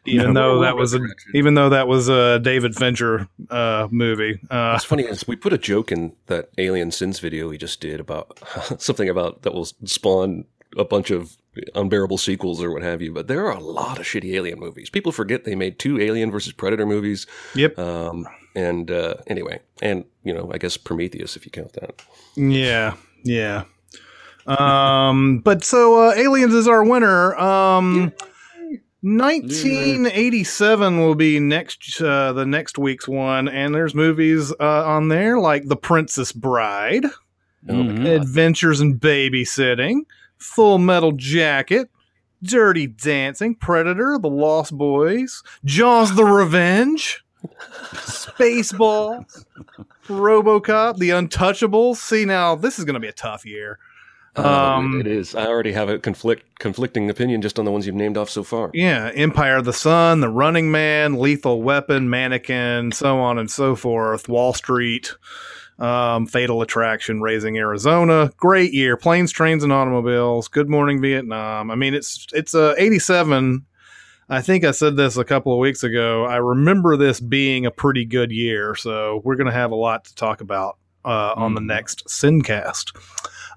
even 0.07 0.33
No. 0.33 0.57
though 0.57 0.61
that 0.63 0.77
was 0.77 0.95
a 0.95 0.99
Resurrection. 1.01 1.33
even 1.35 1.55
though 1.55 1.69
that 1.69 1.87
was 1.89 2.09
a 2.09 2.39
David 2.39 2.75
Fincher 2.75 3.29
uh, 3.51 3.89
movie. 3.91 4.41
Uh, 4.51 4.73
What's 4.73 4.85
funny 4.85 5.03
is 5.05 5.27
we 5.29 5.37
put 5.37 5.53
a 5.53 5.59
joke 5.59 5.93
in 5.93 6.13
that 6.27 6.51
Alien 6.59 6.91
Sins 6.91 7.19
video 7.21 7.49
we 7.49 7.59
just 7.59 7.81
did 7.81 8.01
about 8.01 8.39
something 8.79 9.09
about 9.09 9.43
that 9.43 9.53
will 9.55 9.67
spawn 9.85 10.45
a 10.77 10.85
bunch 10.85 11.11
of 11.11 11.37
unbearable 11.75 12.17
sequels 12.17 12.63
or 12.63 12.71
what 12.73 12.83
have 12.83 13.03
you. 13.03 13.13
But 13.13 13.27
there 13.27 13.45
are 13.47 13.53
a 13.57 13.61
lot 13.61 13.99
of 13.99 14.07
shitty 14.07 14.33
Alien 14.35 14.59
movies. 14.61 14.89
People 14.89 15.11
forget 15.13 15.45
they 15.45 15.55
made 15.57 15.79
two 15.79 16.01
Alien 16.01 16.31
versus 16.31 16.53
Predator 16.53 16.87
movies. 16.87 17.27
yep. 17.55 17.77
Um, 17.79 18.27
and 18.55 18.91
uh, 18.91 19.15
anyway, 19.27 19.61
and 19.83 20.05
you 20.25 20.33
know, 20.33 20.51
I 20.53 20.59
guess 20.59 20.77
Prometheus 20.77 21.37
if 21.37 21.45
you 21.45 21.51
count 21.51 21.73
that. 21.75 22.03
Yeah, 22.37 22.95
yeah. 23.25 23.65
Um, 24.47 25.39
but 25.41 25.63
so 25.65 26.09
uh, 26.09 26.15
Aliens 26.15 26.55
is 26.55 26.67
our 26.67 26.83
winner. 26.85 27.37
Um, 27.37 28.13
1987 29.03 30.99
will 30.99 31.15
be 31.15 31.41
next 31.41 32.01
uh, 32.03 32.33
the 32.33 32.45
next 32.47 32.79
week's 32.79 33.09
one, 33.09 33.49
and 33.49 33.75
there's 33.75 33.95
movies 33.95 34.53
uh, 34.61 34.85
on 34.87 35.09
there 35.09 35.39
like 35.39 35.67
The 35.67 35.77
Princess 35.77 36.33
Bride, 36.33 37.05
Oh 37.69 37.75
my 37.83 37.93
Mhm. 37.93 38.17
Adventures 38.17 38.81
in 38.81 38.99
Babysitting, 38.99 40.01
Full 40.39 40.79
Metal 40.79 41.13
Jacket, 41.13 41.91
Dirty 42.43 42.87
Dancing, 42.87 43.55
Predator, 43.55 44.19
The 44.21 44.31
Lost 44.31 44.77
Boys, 44.77 45.43
Jaws: 45.65 46.15
The 46.17 46.25
Revenge, 46.25 47.23
Spaceballs, 47.93 49.45
RoboCop, 50.07 50.97
The 50.99 51.11
Untouchables. 51.11 51.97
See 51.97 52.25
now, 52.25 52.55
this 52.55 52.79
is 52.79 52.85
going 52.85 52.95
to 52.95 53.01
be 53.01 53.09
a 53.09 53.13
tough 53.13 53.45
year. 53.45 53.79
Um, 54.37 54.45
Um, 54.47 55.01
it 55.01 55.07
is. 55.07 55.35
I 55.35 55.47
already 55.47 55.73
have 55.73 55.89
a 55.89 55.99
conflict 55.99 56.59
conflicting 56.61 57.11
opinion 57.11 57.43
just 57.43 57.59
on 57.59 57.65
the 57.65 57.71
ones 57.71 57.87
you've 57.87 57.97
named 57.97 58.17
off 58.17 58.31
so 58.31 58.43
far. 58.45 58.71
Yeah, 58.75 59.11
Empire 59.15 59.57
of 59.57 59.65
the 59.65 59.73
Sun, 59.73 60.21
The 60.21 60.29
Running 60.29 60.71
Man, 60.71 61.15
Lethal 61.19 61.63
Weapon, 61.63 62.09
Mannequin, 62.09 62.93
so 62.93 63.19
on 63.19 63.39
and 63.39 63.51
so 63.51 63.75
forth. 63.75 64.29
Wall 64.29 64.53
Street, 64.53 65.13
um, 65.81 66.27
Fatal 66.27 66.63
Attraction, 66.63 67.21
Raising 67.23 67.59
Arizona. 67.59 68.31
Great 68.37 68.73
year. 68.73 68.97
Planes, 68.97 69.33
Trains, 69.33 69.65
and 69.65 69.73
Automobiles. 69.73 70.47
Good 70.49 70.69
Morning 70.69 71.01
Vietnam. 71.03 71.71
I 71.71 71.75
mean, 71.75 71.95
it's 71.95 72.27
it's 72.33 72.55
uh, 72.55 72.75
87. 72.79 73.67
I 74.33 74.41
think 74.43 74.63
I 74.63 74.71
said 74.71 74.97
this 74.97 75.17
a 75.17 75.25
couple 75.25 75.53
of 75.53 75.59
weeks 75.59 75.83
ago. 75.83 76.25
I 76.25 76.37
remember 76.37 76.97
this 76.97 77.19
being 77.19 77.67
a 77.67 77.71
pretty 77.73 78.05
good 78.05 78.31
year, 78.31 78.77
so 78.77 79.23
we're 79.25 79.35
going 79.35 79.49
to 79.49 79.53
have 79.53 79.73
a 79.73 79.77
lot 79.77 80.05
to 80.05 80.15
talk 80.15 80.41
about 80.41 80.77
uh, 81.05 81.33
on 81.35 81.55
the 81.55 81.61
Mhm. 81.61 81.67
next 81.67 82.07
Sincast. 82.07 82.93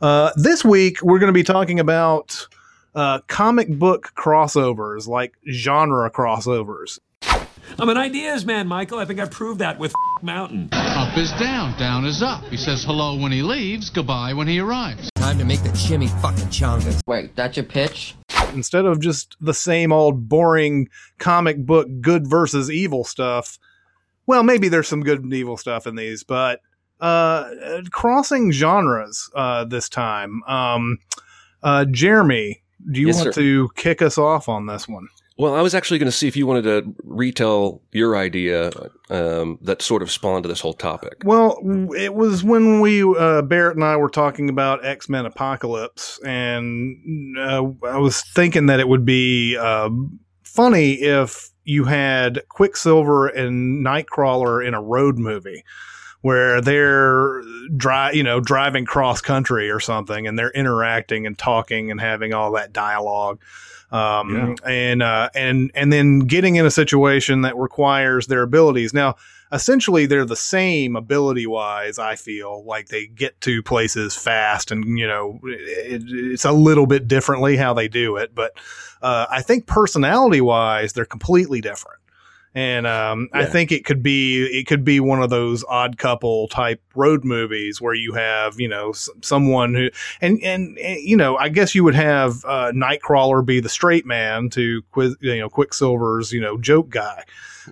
Uh, 0.03 0.33
this 0.35 0.65
week, 0.65 1.01
we're 1.01 1.17
going 1.17 1.29
to 1.29 1.33
be 1.33 1.43
talking 1.43 1.79
about 1.79 2.45
uh, 2.93 3.19
comic 3.27 3.69
book 3.69 4.11
crossovers, 4.17 5.07
like 5.07 5.33
genre 5.49 6.11
crossovers. 6.11 6.99
I'm 7.79 7.87
an 7.87 7.95
ideas 7.95 8.45
man, 8.45 8.67
Michael. 8.67 8.99
I 8.99 9.05
think 9.05 9.21
I 9.21 9.27
proved 9.27 9.61
that 9.61 9.79
with 9.79 9.93
Mountain. 10.21 10.67
Up 10.73 11.17
is 11.17 11.31
down, 11.39 11.79
down 11.79 12.03
is 12.03 12.21
up. 12.21 12.43
He 12.49 12.57
says 12.57 12.83
hello 12.83 13.15
when 13.17 13.31
he 13.31 13.41
leaves, 13.41 13.89
goodbye 13.89 14.33
when 14.33 14.45
he 14.45 14.59
arrives. 14.59 15.09
Time 15.15 15.37
to 15.37 15.45
make 15.45 15.63
the 15.63 15.69
chimmy 15.69 16.09
fucking 16.21 16.47
chongas. 16.47 16.99
Wait, 17.07 17.33
that's 17.37 17.55
your 17.55 17.65
pitch? 17.65 18.15
Instead 18.53 18.83
of 18.83 18.99
just 18.99 19.37
the 19.39 19.53
same 19.53 19.93
old 19.93 20.27
boring 20.27 20.89
comic 21.17 21.65
book 21.65 21.87
good 22.01 22.27
versus 22.27 22.69
evil 22.69 23.05
stuff, 23.05 23.57
well, 24.27 24.43
maybe 24.43 24.67
there's 24.67 24.89
some 24.89 25.01
good 25.01 25.23
and 25.23 25.33
evil 25.33 25.55
stuff 25.55 25.87
in 25.87 25.95
these, 25.95 26.23
but 26.23 26.59
uh, 27.03 27.81
crossing 27.91 28.51
genres 28.51 29.29
uh, 29.35 29.65
this 29.65 29.89
time. 29.89 30.41
Um, 30.47 30.99
uh, 31.61 31.85
Jeremy, 31.85 32.61
do 32.91 33.01
you 33.01 33.07
Yes, 33.07 33.17
want 33.17 33.33
sir. 33.33 33.41
to 33.41 33.69
kick 33.75 34.01
us 34.01 34.17
off 34.17 34.47
on 34.47 34.65
this 34.67 34.87
one? 34.87 35.07
Well, 35.37 35.55
I 35.55 35.61
was 35.61 35.73
actually 35.73 35.97
going 35.97 36.11
to 36.11 36.15
see 36.15 36.27
if 36.27 36.37
you 36.37 36.45
wanted 36.45 36.63
to 36.63 36.93
retell 37.03 37.81
your 37.91 38.15
idea 38.15 38.69
um, 39.09 39.57
that 39.63 39.81
sort 39.81 40.03
of 40.03 40.11
spawned 40.11 40.43
to 40.43 40.47
this 40.47 40.59
whole 40.59 40.73
topic. 40.75 41.15
Well, 41.25 41.57
it 41.97 42.13
was 42.13 42.43
when 42.43 42.81
we 42.81 43.01
uh, 43.01 43.41
Barrett 43.41 43.75
and 43.75 43.83
I 43.83 43.97
were 43.97 44.09
talking 44.11 44.47
about 44.47 44.85
X 44.85 45.09
Men 45.09 45.25
Apocalypse, 45.25 46.19
and 46.23 47.35
uh, 47.37 47.63
I 47.87 47.97
was 47.97 48.21
thinking 48.21 48.67
that 48.67 48.79
it 48.79 48.87
would 48.87 49.05
be 49.05 49.57
uh, 49.57 49.89
funny 50.43 51.01
if 51.01 51.49
you 51.63 51.85
had 51.85 52.43
Quicksilver 52.49 53.27
and 53.27 53.83
Nightcrawler 53.83 54.65
in 54.65 54.75
a 54.75 54.81
road 54.83 55.17
movie. 55.17 55.63
Where 56.23 56.61
they're 56.61 57.41
dri- 57.75 58.11
you 58.13 58.23
know, 58.23 58.39
driving 58.39 58.85
cross 58.85 59.21
country 59.21 59.69
or 59.69 59.79
something, 59.79 60.25
and 60.25 60.39
they're 60.39 60.51
interacting 60.51 61.27
and 61.27 61.37
talking 61.37 61.91
and 61.91 61.99
having 61.99 62.33
all 62.33 62.53
that 62.53 62.71
dialogue, 62.73 63.41
um, 63.91 64.55
and 64.65 65.03
uh, 65.03 65.29
and 65.35 65.69
and 65.75 65.91
then 65.91 66.19
getting 66.19 66.55
in 66.55 66.65
a 66.65 66.71
situation 66.71 67.41
that 67.41 67.57
requires 67.57 68.27
their 68.27 68.41
abilities. 68.41 68.93
Now, 68.93 69.15
essentially 69.53 70.07
they're 70.07 70.25
the 70.25 70.35
same 70.35 70.95
ability 70.95 71.45
wise 71.45 71.99
i 71.99 72.15
feel 72.15 72.63
like 72.65 72.87
they 72.87 73.05
get 73.05 73.39
to 73.39 73.61
places 73.61 74.15
fast 74.15 74.71
and 74.71 74.97
you 74.97 75.05
know 75.05 75.39
it, 75.43 76.01
it's 76.07 76.43
a 76.43 76.51
little 76.51 76.87
bit 76.87 77.07
differently 77.07 77.55
how 77.55 77.73
they 77.73 77.87
do 77.87 78.17
it 78.17 78.33
but 78.33 78.57
uh, 79.03 79.27
i 79.29 79.41
think 79.41 79.67
personality 79.67 80.41
wise 80.41 80.93
they're 80.93 81.05
completely 81.05 81.61
different 81.61 81.99
and 82.55 82.85
um, 82.85 83.29
I 83.33 83.41
think 83.45 83.71
it 83.71 83.83
could 83.83 84.03
be 84.03 84.43
it 84.45 84.67
could 84.67 84.83
be 84.85 84.99
one 84.99 85.23
of 85.23 85.29
those 85.29 85.63
odd 85.67 85.97
couple 85.97 86.47
type 86.49 86.81
road 86.95 87.23
movies 87.23 87.81
where 87.81 87.93
you 87.95 88.13
have 88.13 88.59
you 88.59 88.67
know 88.67 88.89
s- 88.91 89.09
someone 89.21 89.73
who 89.73 89.89
and, 90.21 90.39
and 90.43 90.77
and 90.77 90.99
you 91.01 91.17
know 91.17 91.35
I 91.37 91.49
guess 91.49 91.73
you 91.73 91.83
would 91.83 91.95
have 91.95 92.43
uh, 92.45 92.71
Nightcrawler 92.73 93.45
be 93.45 93.59
the 93.59 93.69
straight 93.69 94.05
man 94.05 94.49
to 94.51 94.81
Quiz, 94.91 95.15
you 95.19 95.39
know 95.39 95.49
Quicksilver's 95.49 96.31
you 96.31 96.41
know 96.41 96.57
joke 96.57 96.89
guy, 96.89 97.23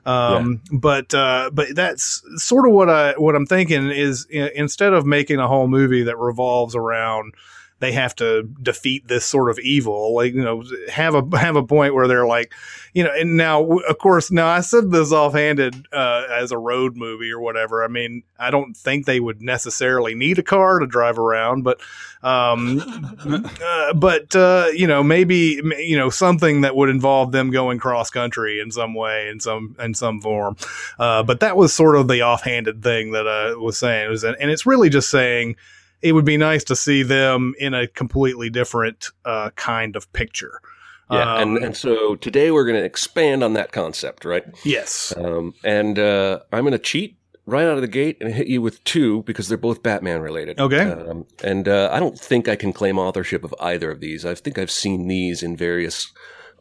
um, 0.05 0.61
but 0.71 1.13
uh, 1.13 1.51
but 1.53 1.75
that's 1.75 2.23
sort 2.37 2.67
of 2.67 2.73
what 2.73 2.89
I 2.89 3.13
what 3.17 3.35
I'm 3.35 3.45
thinking 3.45 3.89
is 3.91 4.25
i- 4.33 4.51
instead 4.55 4.93
of 4.93 5.05
making 5.05 5.39
a 5.39 5.47
whole 5.47 5.67
movie 5.67 6.03
that 6.03 6.17
revolves 6.17 6.75
around 6.75 7.33
they 7.81 7.91
have 7.91 8.15
to 8.15 8.43
defeat 8.61 9.07
this 9.07 9.25
sort 9.25 9.49
of 9.49 9.59
evil 9.59 10.13
like 10.15 10.33
you 10.33 10.43
know 10.43 10.63
have 10.89 11.15
a 11.15 11.37
have 11.37 11.55
a 11.55 11.63
point 11.63 11.93
where 11.93 12.07
they're 12.07 12.27
like 12.27 12.53
you 12.93 13.03
know 13.03 13.11
and 13.11 13.35
now 13.35 13.63
of 13.63 13.97
course 13.97 14.31
now 14.31 14.47
i 14.47 14.61
said 14.61 14.91
this 14.91 15.11
offhanded 15.11 15.85
uh, 15.91 16.25
as 16.29 16.51
a 16.51 16.57
road 16.57 16.95
movie 16.95 17.31
or 17.31 17.39
whatever. 17.39 17.83
I 17.83 17.87
mean 17.87 18.23
i 18.39 18.51
don't 18.51 18.75
think 18.75 19.05
they 19.05 19.19
would 19.19 19.41
necessarily 19.41 20.15
need 20.15 20.39
a 20.39 20.43
car 20.43 20.79
to 20.79 20.85
drive 20.85 21.17
around 21.17 21.63
but 21.63 21.81
um 22.23 22.81
uh, 23.63 23.93
but 23.93 24.35
uh, 24.35 24.67
you 24.73 24.85
know 24.85 25.01
maybe 25.01 25.59
you 25.79 25.97
know 25.97 26.09
something 26.09 26.61
that 26.61 26.75
would 26.75 26.89
involve 26.89 27.31
them 27.31 27.49
going 27.49 27.79
cross 27.79 28.09
country 28.09 28.59
in 28.59 28.71
some 28.71 28.93
way 28.93 29.27
in 29.29 29.39
some 29.39 29.75
in 29.79 29.93
some 29.93 30.21
form. 30.21 30.55
Uh, 30.99 31.23
but 31.23 31.39
that 31.39 31.57
was 31.57 31.73
sort 31.73 31.95
of 31.95 32.07
the 32.07 32.21
offhanded 32.21 32.83
thing 32.83 33.11
that 33.11 33.27
i 33.27 33.53
was 33.55 33.77
saying. 33.77 34.05
It 34.05 34.09
was 34.09 34.23
and 34.23 34.35
it's 34.39 34.67
really 34.67 34.89
just 34.89 35.09
saying 35.09 35.55
it 36.01 36.13
would 36.13 36.25
be 36.25 36.37
nice 36.37 36.63
to 36.65 36.75
see 36.75 37.03
them 37.03 37.53
in 37.59 37.73
a 37.73 37.87
completely 37.87 38.49
different 38.49 39.09
uh, 39.25 39.51
kind 39.55 39.95
of 39.95 40.11
picture. 40.13 40.61
Yeah, 41.09 41.35
Um, 41.35 41.55
and, 41.55 41.65
and 41.65 41.77
so 41.77 42.15
today 42.15 42.51
we're 42.51 42.63
going 42.65 42.79
to 42.79 42.85
expand 42.85 43.43
on 43.43 43.53
that 43.53 43.71
concept, 43.73 44.23
right? 44.23 44.45
yes, 44.63 45.13
Um, 45.17 45.53
and 45.63 45.99
uh, 45.99 46.39
I'm 46.53 46.63
going 46.63 46.71
to 46.71 46.79
cheat 46.79 47.17
right 47.45 47.65
out 47.65 47.75
of 47.75 47.81
the 47.81 47.87
gate 47.87 48.17
and 48.21 48.33
hit 48.33 48.47
you 48.47 48.61
with 48.61 48.81
two 48.85 49.23
because 49.23 49.49
they're 49.49 49.57
both 49.57 49.83
Batman 49.83 50.21
related. 50.21 50.57
Okay. 50.59 50.83
Um, 50.89 51.25
and 51.43 51.67
uh, 51.67 51.89
I 51.91 51.99
don't 51.99 52.17
think 52.17 52.47
I 52.47 52.55
can 52.55 52.71
claim 52.71 52.97
authorship 52.97 53.43
of 53.43 53.53
either 53.59 53.91
of 53.91 53.99
these. 53.99 54.25
I 54.25 54.35
think 54.35 54.57
I've 54.57 54.71
seen 54.71 55.07
these 55.07 55.43
in 55.43 55.57
various 55.57 56.11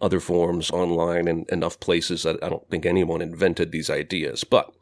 other 0.01 0.19
forms 0.19 0.71
online 0.71 1.29
and 1.29 1.49
enough 1.51 1.79
places 1.79 2.25
that 2.25 2.43
I 2.43 2.49
don't 2.49 2.69
think 2.71 2.87
anyone 2.87 3.21
invented 3.21 3.71
these 3.71 3.91
ideas. 3.91 4.43
But 4.43 4.73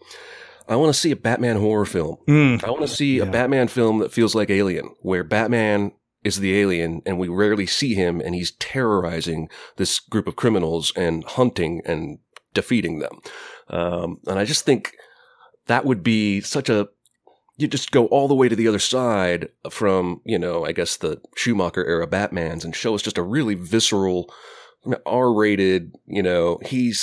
I 0.69 0.77
want 0.77 0.93
to 0.93 0.99
see 0.99 1.11
a 1.11 1.16
Batman 1.16 1.57
horror 1.57 1.87
film. 1.87 2.16
Mm. 2.29 2.62
I 2.62 2.71
want 2.71 2.83
to 2.83 2.89
see 2.89 3.19
a 3.19 3.27
Batman 3.27 3.69
film 3.69 3.99
that 3.99 4.12
feels 4.12 4.35
like 4.35 4.51
Alien, 4.51 4.95
where 5.01 5.25
Batman 5.25 5.93
is 6.25 6.41
the 6.41 6.59
alien 6.59 7.01
and 7.07 7.19
we 7.19 7.29
rarely 7.29 7.66
see 7.66 7.95
him 7.95 8.21
and 8.21 8.35
he's 8.35 8.53
terrorizing 8.53 9.49
this 9.77 10.01
group 10.01 10.27
of 10.27 10.37
criminals 10.37 10.93
and 10.97 11.25
hunting 11.25 11.81
and 11.85 12.19
defeating 12.55 12.99
them. 12.99 13.21
Um, 13.69 14.21
and 14.27 14.39
I 14.39 14.45
just 14.45 14.64
think 14.64 14.95
that 15.66 15.85
would 15.85 16.03
be 16.03 16.41
such 16.41 16.69
a 16.69 16.89
you 17.57 17.66
just 17.66 17.91
go 17.91 18.07
all 18.07 18.29
the 18.29 18.37
way 18.37 18.49
to 18.49 18.55
the 18.55 18.69
other 18.69 18.79
side 18.79 19.49
from, 19.69 20.21
you 20.25 20.39
know, 20.39 20.64
I 20.64 20.71
guess 20.71 20.97
the 20.97 21.21
Schumacher 21.37 21.85
era 21.85 22.07
Batmans 22.07 22.64
and 22.64 22.75
show 22.75 22.95
us 22.95 23.03
just 23.03 23.19
a 23.19 23.23
really 23.23 23.57
visceral, 23.57 24.33
R 25.05 25.35
rated, 25.35 25.97
you 26.07 26.23
know, 26.23 26.61
he 26.64 26.95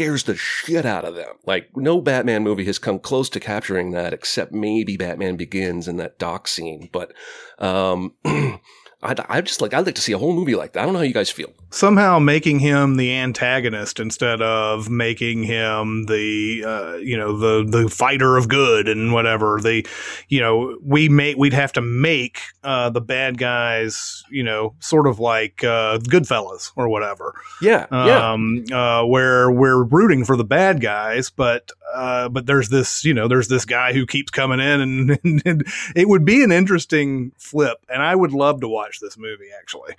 scares 0.00 0.22
the 0.22 0.34
shit 0.34 0.86
out 0.86 1.04
of 1.04 1.14
them. 1.14 1.34
Like, 1.44 1.76
no 1.76 2.00
Batman 2.00 2.42
movie 2.42 2.64
has 2.64 2.78
come 2.78 2.98
close 2.98 3.28
to 3.28 3.38
capturing 3.38 3.90
that 3.90 4.14
except 4.14 4.50
maybe 4.50 4.96
Batman 4.96 5.36
Begins 5.36 5.86
in 5.86 5.98
that 5.98 6.18
dock 6.18 6.48
scene. 6.48 6.88
But, 6.90 7.12
um, 7.58 8.14
I'd, 9.02 9.20
I'd 9.20 9.46
just 9.46 9.60
like, 9.62 9.72
I'd 9.72 9.86
like 9.86 9.94
to 9.94 10.02
see 10.02 10.12
a 10.12 10.18
whole 10.18 10.34
movie 10.34 10.54
like 10.54 10.72
that. 10.72 10.82
I 10.82 10.84
don't 10.84 10.92
know 10.92 10.98
how 10.98 11.04
you 11.04 11.14
guys 11.14 11.30
feel. 11.30 11.50
somehow 11.70 12.18
making 12.18 12.58
him 12.58 12.96
the 12.96 13.12
antagonist 13.14 13.98
instead 14.00 14.42
of 14.42 14.90
making 14.90 15.44
him 15.44 16.04
the 16.06 16.64
uh, 16.66 16.96
you 16.96 17.16
know 17.16 17.36
the 17.38 17.64
the 17.64 17.88
fighter 17.88 18.36
of 18.36 18.48
good 18.48 18.88
and 18.88 19.12
whatever 19.12 19.58
the 19.62 19.86
you 20.28 20.40
know 20.40 20.76
we 20.82 21.08
may 21.08 21.34
we'd 21.34 21.52
have 21.54 21.72
to 21.72 21.80
make 21.80 22.40
uh, 22.64 22.90
the 22.90 23.00
bad 23.00 23.38
guys 23.38 24.22
you 24.30 24.42
know 24.42 24.74
sort 24.80 25.06
of 25.06 25.18
like 25.18 25.64
uh, 25.64 25.98
Goodfellas 25.98 26.72
or 26.76 26.88
whatever 26.88 27.34
Yeah. 27.62 27.86
Yeah. 27.90 28.32
um, 28.32 28.64
uh, 28.72 29.04
where 29.04 29.50
we're 29.50 29.82
rooting 29.84 30.24
for 30.24 30.36
the 30.36 30.44
bad 30.44 30.80
guys, 30.80 31.30
but 31.30 31.70
uh, 31.94 32.28
but 32.28 32.46
there's 32.46 32.68
this 32.68 33.04
you 33.04 33.14
know 33.14 33.28
there's 33.28 33.48
this 33.48 33.64
guy 33.64 33.92
who 33.92 34.06
keeps 34.06 34.30
coming 34.30 34.60
in, 34.60 34.80
and, 34.80 35.20
and 35.46 35.64
it 35.96 36.08
would 36.08 36.24
be 36.24 36.42
an 36.44 36.52
interesting 36.52 37.32
flip, 37.38 37.78
and 37.88 38.02
I 38.02 38.14
would 38.14 38.32
love 38.32 38.60
to 38.60 38.68
watch 38.68 38.89
this 38.98 39.16
movie 39.16 39.48
actually. 39.56 39.94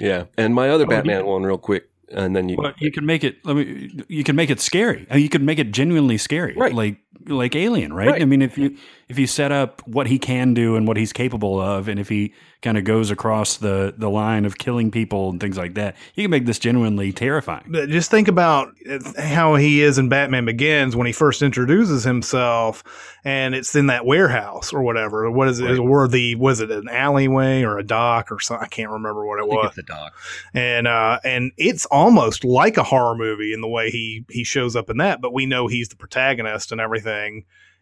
Yeah. 0.00 0.24
And 0.36 0.54
my 0.54 0.68
other 0.70 0.84
Oh, 0.84 0.90
you- 0.90 0.96
Batman 0.96 1.26
one, 1.26 1.42
real 1.44 1.58
quick, 1.58 1.88
and 2.10 2.34
then 2.34 2.48
you. 2.48 2.56
Well, 2.58 2.72
you 2.78 2.90
can 2.90 3.06
make 3.06 3.22
it. 3.24 3.44
Let 3.44 3.56
me. 3.56 3.90
You 4.08 4.24
can 4.24 4.34
make 4.36 4.50
it 4.50 4.60
scary. 4.60 5.06
You 5.14 5.28
can 5.28 5.44
make 5.44 5.58
it 5.58 5.70
genuinely 5.70 6.18
scary, 6.18 6.54
Right. 6.56 6.74
Like 6.74 6.96
like 7.26 7.54
Alien, 7.54 7.92
right? 7.92 8.08
Right. 8.08 8.22
I 8.22 8.24
mean, 8.24 8.42
if 8.42 8.58
you 8.58 8.76
if 9.08 9.18
you 9.18 9.26
set 9.26 9.52
up 9.52 9.86
what 9.86 10.06
he 10.06 10.18
can 10.18 10.54
do 10.54 10.76
and 10.76 10.88
what 10.88 10.96
he's 10.96 11.12
capable 11.12 11.60
of, 11.60 11.88
and 11.88 12.00
if 12.00 12.08
he 12.08 12.32
kind 12.62 12.78
of 12.78 12.84
goes 12.84 13.10
across 13.10 13.56
the 13.58 13.94
the 13.96 14.08
line 14.08 14.44
of 14.44 14.56
killing 14.58 14.90
people 14.90 15.30
and 15.30 15.40
things 15.40 15.56
like 15.58 15.74
that, 15.74 15.96
you 16.14 16.24
can 16.24 16.30
make 16.30 16.46
this 16.46 16.58
genuinely 16.58 17.12
terrifying. 17.12 17.64
But 17.68 17.88
just 17.90 18.10
think 18.10 18.28
about 18.28 18.72
how 19.18 19.56
he 19.56 19.82
is 19.82 19.98
in 19.98 20.08
Batman 20.08 20.44
Begins 20.44 20.96
when 20.96 21.06
he 21.06 21.12
first 21.12 21.42
introduces 21.42 22.04
himself, 22.04 22.82
and 23.24 23.54
it's 23.54 23.74
in 23.74 23.86
that 23.88 24.06
warehouse 24.06 24.72
or 24.72 24.82
whatever. 24.82 25.30
What 25.30 25.48
is 25.48 25.60
it? 25.60 25.64
Right. 25.66 25.78
Or 25.78 26.08
the 26.08 26.34
was 26.36 26.60
it 26.60 26.70
an 26.70 26.88
alleyway 26.88 27.62
or 27.62 27.78
a 27.78 27.84
dock 27.84 28.32
or 28.32 28.40
something? 28.40 28.64
I 28.64 28.68
can't 28.68 28.90
remember 28.90 29.26
what 29.26 29.38
it 29.38 29.44
I 29.44 29.48
think 29.48 29.62
was. 29.62 29.74
the 29.74 29.82
dock, 29.82 30.14
and 30.54 30.86
uh, 30.88 31.20
and 31.24 31.52
it's 31.56 31.86
almost 31.86 32.44
like 32.44 32.76
a 32.76 32.82
horror 32.82 33.14
movie 33.14 33.52
in 33.52 33.60
the 33.60 33.68
way 33.68 33.90
he 33.90 34.24
he 34.30 34.44
shows 34.44 34.74
up 34.74 34.90
in 34.90 34.96
that. 34.98 35.20
But 35.20 35.32
we 35.32 35.46
know 35.46 35.66
he's 35.66 35.88
the 35.88 35.96
protagonist 35.96 36.72
and 36.72 36.80
everything 36.80 37.01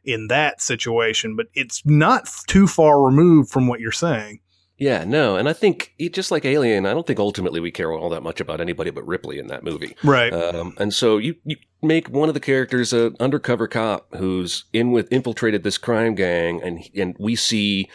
in 0.04 0.28
that 0.28 0.60
situation. 0.60 1.36
But 1.36 1.46
it's 1.54 1.82
not 1.84 2.28
too 2.46 2.66
far 2.66 3.02
removed 3.02 3.50
from 3.50 3.66
what 3.66 3.80
you're 3.80 3.92
saying. 3.92 4.40
Yeah, 4.80 5.04
no, 5.04 5.36
and 5.36 5.46
I 5.46 5.52
think 5.52 5.92
just 6.10 6.30
like 6.30 6.46
Alien, 6.46 6.86
I 6.86 6.94
don't 6.94 7.06
think 7.06 7.18
ultimately 7.18 7.60
we 7.60 7.70
care 7.70 7.92
all 7.92 8.08
that 8.08 8.22
much 8.22 8.40
about 8.40 8.62
anybody 8.62 8.90
but 8.90 9.06
Ripley 9.06 9.38
in 9.38 9.48
that 9.48 9.62
movie. 9.62 9.94
Right. 10.02 10.32
Um, 10.32 10.74
and 10.78 10.94
so 10.94 11.18
you, 11.18 11.34
you 11.44 11.56
make 11.82 12.08
one 12.08 12.28
of 12.28 12.34
the 12.34 12.40
characters 12.40 12.94
an 12.94 13.14
undercover 13.20 13.68
cop 13.68 14.06
who's 14.16 14.64
in 14.72 14.90
with 14.90 15.12
infiltrated 15.12 15.64
this 15.64 15.76
crime 15.76 16.14
gang, 16.14 16.62
and 16.62 16.82
and 16.96 17.14
we 17.18 17.36
see 17.36 17.90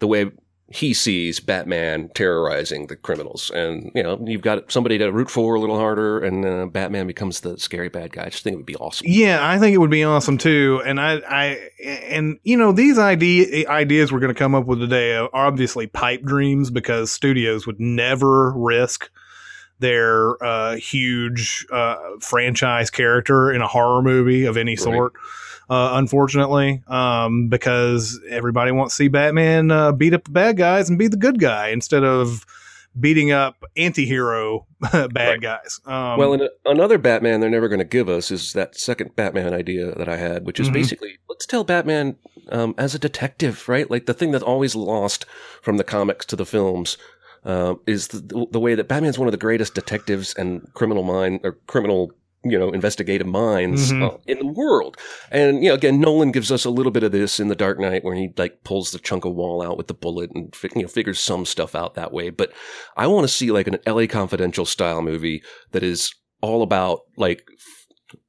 the 0.00 0.08
way 0.08 0.32
he 0.68 0.92
sees 0.92 1.38
Batman 1.38 2.10
terrorizing 2.14 2.88
the 2.88 2.96
criminals, 2.96 3.50
and 3.54 3.92
you 3.94 4.02
know 4.02 4.18
you've 4.26 4.42
got 4.42 4.72
somebody 4.72 4.98
to 4.98 5.12
root 5.12 5.30
for 5.30 5.54
a 5.54 5.60
little 5.60 5.78
harder, 5.78 6.18
and 6.18 6.44
uh, 6.44 6.66
Batman 6.66 7.06
becomes 7.06 7.40
the 7.40 7.56
scary 7.56 7.88
bad 7.88 8.12
guy. 8.12 8.24
I 8.24 8.28
just 8.30 8.42
think 8.42 8.54
it 8.54 8.56
would 8.56 8.66
be 8.66 8.76
awesome. 8.76 9.06
Yeah, 9.08 9.48
I 9.48 9.58
think 9.58 9.74
it 9.74 9.78
would 9.78 9.90
be 9.90 10.02
awesome 10.02 10.38
too. 10.38 10.82
And 10.84 11.00
I, 11.00 11.20
I, 11.28 11.70
and 11.84 12.40
you 12.42 12.56
know, 12.56 12.72
these 12.72 12.98
idea 12.98 13.68
ideas 13.68 14.10
we're 14.10 14.18
going 14.18 14.34
to 14.34 14.38
come 14.38 14.56
up 14.56 14.66
with 14.66 14.80
today 14.80 15.14
are 15.14 15.30
obviously 15.32 15.86
pipe 15.86 16.22
dreams 16.22 16.70
because 16.70 17.12
studios 17.12 17.64
would 17.66 17.78
never 17.78 18.52
risk 18.52 19.08
their 19.78 20.42
uh, 20.42 20.76
huge 20.76 21.64
uh, 21.70 21.96
franchise 22.20 22.90
character 22.90 23.52
in 23.52 23.60
a 23.60 23.68
horror 23.68 24.02
movie 24.02 24.46
of 24.46 24.56
any 24.56 24.74
sort. 24.74 25.12
Uh, 25.68 25.90
unfortunately, 25.94 26.82
um, 26.86 27.48
because 27.48 28.20
everybody 28.28 28.70
wants 28.70 28.94
to 28.94 29.02
see 29.04 29.08
Batman 29.08 29.70
uh, 29.70 29.90
beat 29.92 30.14
up 30.14 30.24
the 30.24 30.30
bad 30.30 30.56
guys 30.56 30.88
and 30.88 30.98
be 30.98 31.08
the 31.08 31.16
good 31.16 31.40
guy 31.40 31.68
instead 31.68 32.04
of 32.04 32.46
beating 32.98 33.30
up 33.32 33.62
anti-hero 33.76 34.66
bad 34.92 35.12
Right. 35.14 35.40
guys. 35.40 35.80
Um, 35.84 36.18
well, 36.18 36.32
and 36.32 36.48
another 36.64 36.98
Batman 36.98 37.40
they're 37.40 37.50
never 37.50 37.68
going 37.68 37.80
to 37.80 37.84
give 37.84 38.08
us 38.08 38.30
is 38.30 38.52
that 38.54 38.76
second 38.78 39.16
Batman 39.16 39.52
idea 39.52 39.92
that 39.96 40.08
I 40.08 40.16
had, 40.16 40.46
which 40.46 40.60
is 40.60 40.70
Mhm. 40.70 40.74
basically 40.74 41.18
let's 41.28 41.46
tell 41.46 41.64
Batman 41.64 42.16
um, 42.50 42.74
as 42.78 42.94
a 42.94 42.98
detective, 42.98 43.68
right? 43.68 43.90
Like 43.90 44.06
the 44.06 44.14
thing 44.14 44.30
that's 44.30 44.44
always 44.44 44.74
lost 44.76 45.26
from 45.62 45.76
the 45.78 45.84
comics 45.84 46.24
to 46.26 46.36
the 46.36 46.46
films 46.46 46.96
uh, 47.44 47.74
is 47.86 48.08
the, 48.08 48.46
the 48.50 48.60
way 48.60 48.74
that 48.74 48.88
Batman's 48.88 49.18
one 49.18 49.28
of 49.28 49.32
the 49.32 49.36
greatest 49.38 49.74
detectives 49.74 50.32
and 50.34 50.66
criminal 50.74 51.02
mind 51.02 51.40
or 51.44 51.58
criminal 51.66 52.12
you 52.44 52.58
know 52.58 52.70
investigative 52.70 53.26
minds 53.26 53.92
Mhm. 53.92 54.02
uh, 54.14 54.16
in 54.26 54.38
the 54.38 54.46
world 54.46 54.96
and 55.30 55.62
you 55.64 55.68
know 55.70 55.74
again 55.74 55.98
nolan 56.00 56.30
gives 56.32 56.52
us 56.52 56.64
a 56.64 56.70
little 56.70 56.92
bit 56.92 57.02
of 57.02 57.10
this 57.12 57.40
in 57.40 57.48
the 57.48 57.56
dark 57.56 57.78
knight 57.80 58.04
where 58.04 58.14
he 58.14 58.28
like 58.36 58.62
pulls 58.62 58.90
the 58.92 58.98
chunk 58.98 59.24
of 59.24 59.34
wall 59.34 59.62
out 59.62 59.76
with 59.76 59.88
the 59.88 59.94
bullet 59.94 60.30
and 60.34 60.54
you 60.74 60.82
know 60.82 60.88
figures 60.88 61.18
some 61.18 61.44
stuff 61.44 61.74
out 61.74 61.94
that 61.94 62.12
way 62.12 62.30
but 62.30 62.52
i 62.96 63.06
want 63.06 63.24
to 63.24 63.32
see 63.32 63.50
like 63.50 63.66
an 63.66 63.78
la 63.86 64.06
confidential 64.06 64.64
style 64.66 65.02
movie 65.02 65.42
that 65.72 65.82
is 65.82 66.14
all 66.42 66.62
about 66.62 67.00
like 67.16 67.42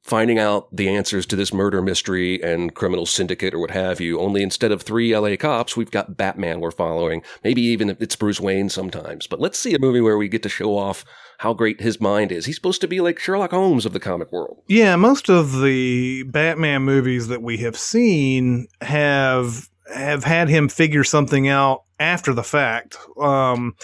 finding 0.07 0.39
out 0.39 0.67
the 0.75 0.89
answers 0.89 1.25
to 1.25 1.35
this 1.35 1.53
murder 1.53 1.81
mystery 1.81 2.41
and 2.41 2.73
criminal 2.73 3.05
syndicate 3.05 3.53
or 3.53 3.59
what 3.59 3.71
have 3.71 3.99
you 3.99 4.19
only 4.19 4.41
instead 4.41 4.71
of 4.71 4.81
three 4.81 5.15
la 5.17 5.35
cops 5.35 5.75
we've 5.75 5.91
got 5.91 6.17
batman 6.17 6.59
we're 6.59 6.71
following 6.71 7.21
maybe 7.43 7.61
even 7.61 7.95
it's 7.99 8.15
bruce 8.15 8.39
wayne 8.39 8.69
sometimes 8.69 9.27
but 9.27 9.39
let's 9.39 9.59
see 9.59 9.73
a 9.73 9.79
movie 9.79 10.01
where 10.01 10.17
we 10.17 10.27
get 10.27 10.43
to 10.43 10.49
show 10.49 10.77
off 10.77 11.03
how 11.39 11.53
great 11.53 11.81
his 11.81 11.99
mind 12.01 12.31
is 12.31 12.45
he's 12.45 12.55
supposed 12.55 12.81
to 12.81 12.87
be 12.87 13.01
like 13.01 13.19
sherlock 13.19 13.51
holmes 13.51 13.85
of 13.85 13.93
the 13.93 13.99
comic 13.99 14.31
world 14.31 14.57
Yeah, 14.67 14.95
most 14.95 15.29
of 15.29 15.61
the 15.61 16.23
Batman 16.23 16.83
movies 16.83 17.27
that 17.27 17.41
we 17.41 17.57
have 17.57 17.77
seen 17.77 18.67
have 18.81 19.69
have 19.93 20.23
had 20.23 20.49
him 20.49 20.69
figure 20.69 21.03
something 21.03 21.47
out 21.47 21.83
after 21.99 22.33
the 22.33 22.43
fact. 22.43 22.97
Um, 23.19 23.75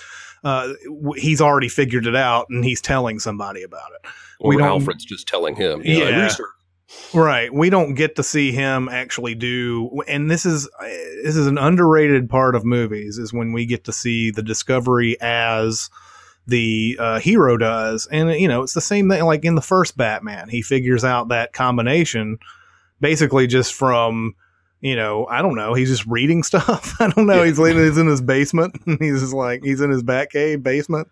uh, 0.44 0.74
he's 1.16 1.42
already 1.42 1.70
figured 1.70 2.06
it 2.06 2.16
out, 2.16 2.48
and 2.50 2.66
he's 2.66 2.82
telling 2.82 3.20
somebody 3.20 3.64
about 3.64 3.92
it. 3.96 4.10
Or 4.40 4.62
alfred's 4.62 5.06
just 5.06 5.28
telling 5.28 5.56
him 5.56 5.82
you 5.84 6.00
know, 6.00 6.08
I 6.08 6.12
Yeah. 6.12 6.30
Right. 7.14 7.52
We 7.52 7.70
don't 7.70 7.96
get 7.96 8.18
to 8.18 8.24
see 8.24 8.52
him 8.52 8.88
actually 8.90 9.36
do 9.36 10.02
and 10.08 10.30
this 10.30 10.46
is 10.46 10.70
this 11.24 11.36
is 11.36 11.48
an 11.48 11.58
underrated 11.58 12.30
part 12.30 12.56
of 12.56 12.66
movies 12.66 13.18
is 13.18 13.34
when 13.34 13.54
we 13.54 13.66
get 13.66 13.86
to 13.86 13.94
see 13.94 14.32
the 14.32 14.44
discovery 14.44 15.18
as 15.22 15.90
the 16.46 16.98
uh, 17.00 17.20
hero 17.20 17.58
does. 17.58 18.08
And 18.12 18.32
you 18.40 18.48
know, 18.48 18.64
it's 18.64 18.74
the 18.74 18.82
same 18.82 19.10
thing 19.10 19.24
like 19.24 19.46
in 19.46 19.56
the 19.56 19.62
first 19.62 19.98
Batman. 19.98 20.50
He 20.50 20.62
figures 20.62 21.04
out 21.04 21.30
that 21.30 21.54
combination 21.54 22.38
basically 23.00 23.48
just 23.48 23.74
from 23.74 24.36
you 24.84 24.98
know, 24.98 25.26
I 25.28 25.42
don't 25.42 25.56
know. 25.56 25.74
He's 25.74 25.88
just 25.88 26.06
reading 26.08 26.44
stuff. 26.44 26.94
I 27.00 27.08
don't 27.08 27.26
know. 27.26 27.42
He's 27.42 27.58
living. 27.58 27.86
He's 27.86 27.98
in 27.98 28.06
his 28.06 28.22
basement. 28.22 28.76
he's 29.00 29.22
just 29.22 29.34
like 29.34 29.64
he's 29.64 29.80
in 29.80 29.90
his 29.90 30.04
back 30.04 30.32
Batcave 30.32 30.62
basement, 30.62 31.08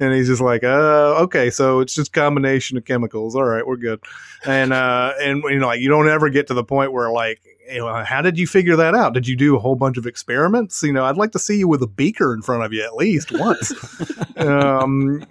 and 0.00 0.14
he's 0.14 0.26
just 0.26 0.40
like, 0.40 0.64
uh, 0.64 1.16
okay, 1.20 1.50
so 1.50 1.80
it's 1.80 1.94
just 1.94 2.14
combination 2.14 2.78
of 2.78 2.86
chemicals. 2.86 3.36
All 3.36 3.44
right, 3.44 3.66
we're 3.66 3.76
good. 3.76 4.00
And 4.46 4.72
uh, 4.72 5.12
and 5.20 5.42
you 5.44 5.58
know, 5.58 5.66
like 5.66 5.80
you 5.80 5.90
don't 5.90 6.08
ever 6.08 6.30
get 6.30 6.46
to 6.46 6.54
the 6.54 6.64
point 6.64 6.94
where 6.94 7.10
like, 7.10 7.42
you 7.70 7.80
know, 7.80 8.02
how 8.04 8.22
did 8.22 8.38
you 8.38 8.46
figure 8.46 8.76
that 8.76 8.94
out? 8.94 9.12
Did 9.12 9.28
you 9.28 9.36
do 9.36 9.54
a 9.54 9.58
whole 9.58 9.76
bunch 9.76 9.98
of 9.98 10.06
experiments? 10.06 10.82
You 10.82 10.94
know, 10.94 11.04
I'd 11.04 11.18
like 11.18 11.32
to 11.32 11.38
see 11.38 11.58
you 11.58 11.68
with 11.68 11.82
a 11.82 11.86
beaker 11.86 12.32
in 12.32 12.40
front 12.40 12.64
of 12.64 12.72
you 12.72 12.82
at 12.82 12.94
least 12.94 13.32
once. 13.32 13.70
um, 14.38 15.26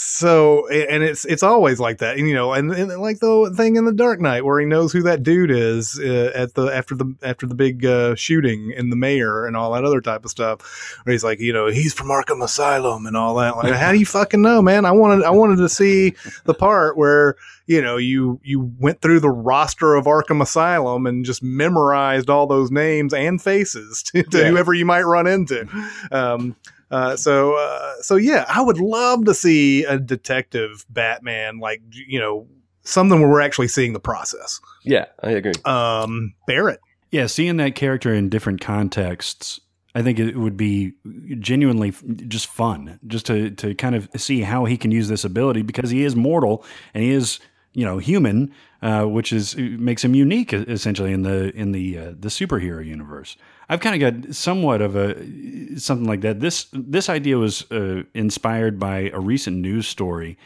so 0.00 0.68
and 0.68 1.02
it's 1.02 1.24
it's 1.24 1.42
always 1.42 1.80
like 1.80 1.98
that 1.98 2.16
and 2.18 2.28
you 2.28 2.34
know 2.34 2.52
and, 2.52 2.70
and 2.72 3.00
like 3.00 3.18
the 3.20 3.52
thing 3.56 3.76
in 3.76 3.84
the 3.84 3.92
dark 3.92 4.20
knight 4.20 4.44
where 4.44 4.60
he 4.60 4.66
knows 4.66 4.92
who 4.92 5.02
that 5.02 5.22
dude 5.22 5.50
is 5.50 5.98
uh, 6.02 6.30
at 6.34 6.54
the 6.54 6.66
after 6.66 6.94
the 6.94 7.14
after 7.22 7.46
the 7.46 7.54
big 7.54 7.84
uh, 7.84 8.14
shooting 8.14 8.72
in 8.76 8.90
the 8.90 8.96
mayor 8.96 9.46
and 9.46 9.56
all 9.56 9.72
that 9.72 9.84
other 9.84 10.00
type 10.00 10.24
of 10.24 10.30
stuff 10.30 11.00
where 11.04 11.12
he's 11.12 11.24
like 11.24 11.40
you 11.40 11.52
know 11.52 11.66
he's 11.66 11.92
from 11.92 12.08
arkham 12.08 12.42
asylum 12.42 13.06
and 13.06 13.16
all 13.16 13.34
that. 13.36 13.56
Like 13.56 13.72
how 13.74 13.92
do 13.92 13.98
you 13.98 14.06
fucking 14.06 14.42
know 14.42 14.62
man? 14.62 14.84
I 14.84 14.92
wanted 14.92 15.24
i 15.24 15.30
wanted 15.30 15.56
to 15.56 15.68
see 15.68 16.14
the 16.44 16.54
part 16.54 16.96
where 16.96 17.36
you 17.66 17.82
know 17.82 17.96
you 17.96 18.40
you 18.44 18.72
went 18.78 19.00
through 19.02 19.20
the 19.20 19.30
roster 19.30 19.94
of 19.94 20.06
arkham 20.06 20.40
asylum 20.42 21.06
and 21.06 21.24
just 21.24 21.42
memorized 21.42 22.30
all 22.30 22.46
those 22.46 22.70
names 22.70 23.12
and 23.12 23.40
faces 23.42 24.02
to, 24.06 24.22
to 24.22 24.38
Yeah. 24.38 24.48
whoever 24.50 24.72
you 24.74 24.86
might 24.86 25.02
run 25.02 25.26
into. 25.26 25.68
Um 26.10 26.56
uh, 26.90 27.16
so, 27.16 27.54
uh, 27.54 27.94
so 28.00 28.16
yeah, 28.16 28.44
I 28.48 28.60
would 28.62 28.78
love 28.78 29.24
to 29.26 29.34
see 29.34 29.84
a 29.84 29.98
detective 29.98 30.84
Batman, 30.88 31.58
like 31.58 31.82
you 31.90 32.18
know, 32.18 32.46
something 32.82 33.20
where 33.20 33.28
we're 33.28 33.40
actually 33.40 33.68
seeing 33.68 33.92
the 33.92 34.00
process. 34.00 34.60
yeah 34.84 35.06
i 35.22 35.30
agree 35.30 35.52
Um, 35.64 36.34
Barrett, 36.46 36.80
Yeah, 37.10 37.26
seeing 37.26 37.56
that 37.58 37.74
character 37.74 38.14
in 38.14 38.28
different 38.30 38.60
contexts, 38.60 39.60
I 39.94 40.02
think 40.02 40.18
it 40.18 40.36
would 40.36 40.56
be 40.56 40.92
genuinely 41.38 41.92
just 42.28 42.46
fun, 42.46 42.98
just 43.06 43.26
to 43.26 43.50
to 43.50 43.74
kind 43.74 43.94
of 43.94 44.08
see 44.16 44.42
how 44.42 44.64
he 44.64 44.76
can 44.76 44.90
use 44.90 45.08
this 45.08 45.24
ability 45.24 45.62
because 45.62 45.90
he 45.90 46.04
is 46.04 46.14
mortal 46.16 46.64
and 46.94 47.02
he 47.02 47.10
is 47.10 47.40
you 47.74 47.84
know 47.84 47.98
human, 47.98 48.52
uh, 48.82 49.04
which 49.04 49.32
is 49.32 49.56
makes 49.56 50.02
him 50.04 50.14
unique 50.14 50.52
essentially 50.52 51.12
in 51.12 51.22
the 51.22 51.54
in 51.54 51.72
the 51.72 51.98
uh, 51.98 52.14
the 52.18 52.28
superhero 52.28 52.84
universe. 52.84 53.36
I've 53.68 53.80
kind 53.80 54.02
of 54.02 54.24
got 54.24 54.34
somewhat 54.34 54.80
of 54.80 54.96
a 54.96 55.78
something 55.78 56.06
like 56.06 56.22
that. 56.22 56.40
This 56.40 56.68
this 56.72 57.08
idea 57.08 57.36
was 57.38 57.70
uh, 57.70 58.02
inspired 58.14 58.78
by 58.78 59.10
a 59.10 59.20
recent 59.20 59.58
news 59.58 59.86
story 59.86 60.38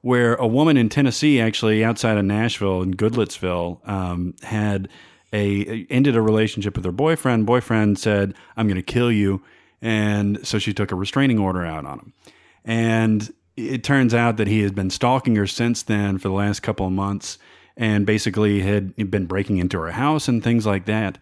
where 0.00 0.34
a 0.36 0.46
woman 0.46 0.76
in 0.76 0.88
Tennessee, 0.88 1.40
actually 1.40 1.84
outside 1.84 2.16
of 2.16 2.24
Nashville 2.24 2.82
in 2.82 2.94
Goodlettsville, 2.94 3.86
um, 3.88 4.34
had 4.42 4.88
a 5.32 5.86
ended 5.90 6.16
a 6.16 6.22
relationship 6.22 6.76
with 6.76 6.84
her 6.84 6.92
boyfriend. 6.92 7.44
Boyfriend 7.44 7.98
said, 7.98 8.34
"I'm 8.56 8.66
going 8.66 8.76
to 8.76 8.82
kill 8.82 9.12
you," 9.12 9.42
and 9.82 10.46
so 10.46 10.58
she 10.58 10.72
took 10.72 10.92
a 10.92 10.96
restraining 10.96 11.38
order 11.38 11.64
out 11.64 11.84
on 11.84 11.98
him. 11.98 12.12
And 12.64 13.32
it 13.56 13.82
turns 13.82 14.14
out 14.14 14.36
that 14.36 14.46
he 14.46 14.62
had 14.62 14.74
been 14.74 14.90
stalking 14.90 15.36
her 15.36 15.46
since 15.46 15.82
then 15.82 16.18
for 16.18 16.28
the 16.28 16.34
last 16.34 16.60
couple 16.60 16.86
of 16.86 16.92
months, 16.92 17.38
and 17.76 18.06
basically 18.06 18.60
had 18.60 18.94
been 19.10 19.26
breaking 19.26 19.58
into 19.58 19.78
her 19.78 19.90
house 19.90 20.28
and 20.28 20.42
things 20.42 20.64
like 20.64 20.86
that. 20.86 21.18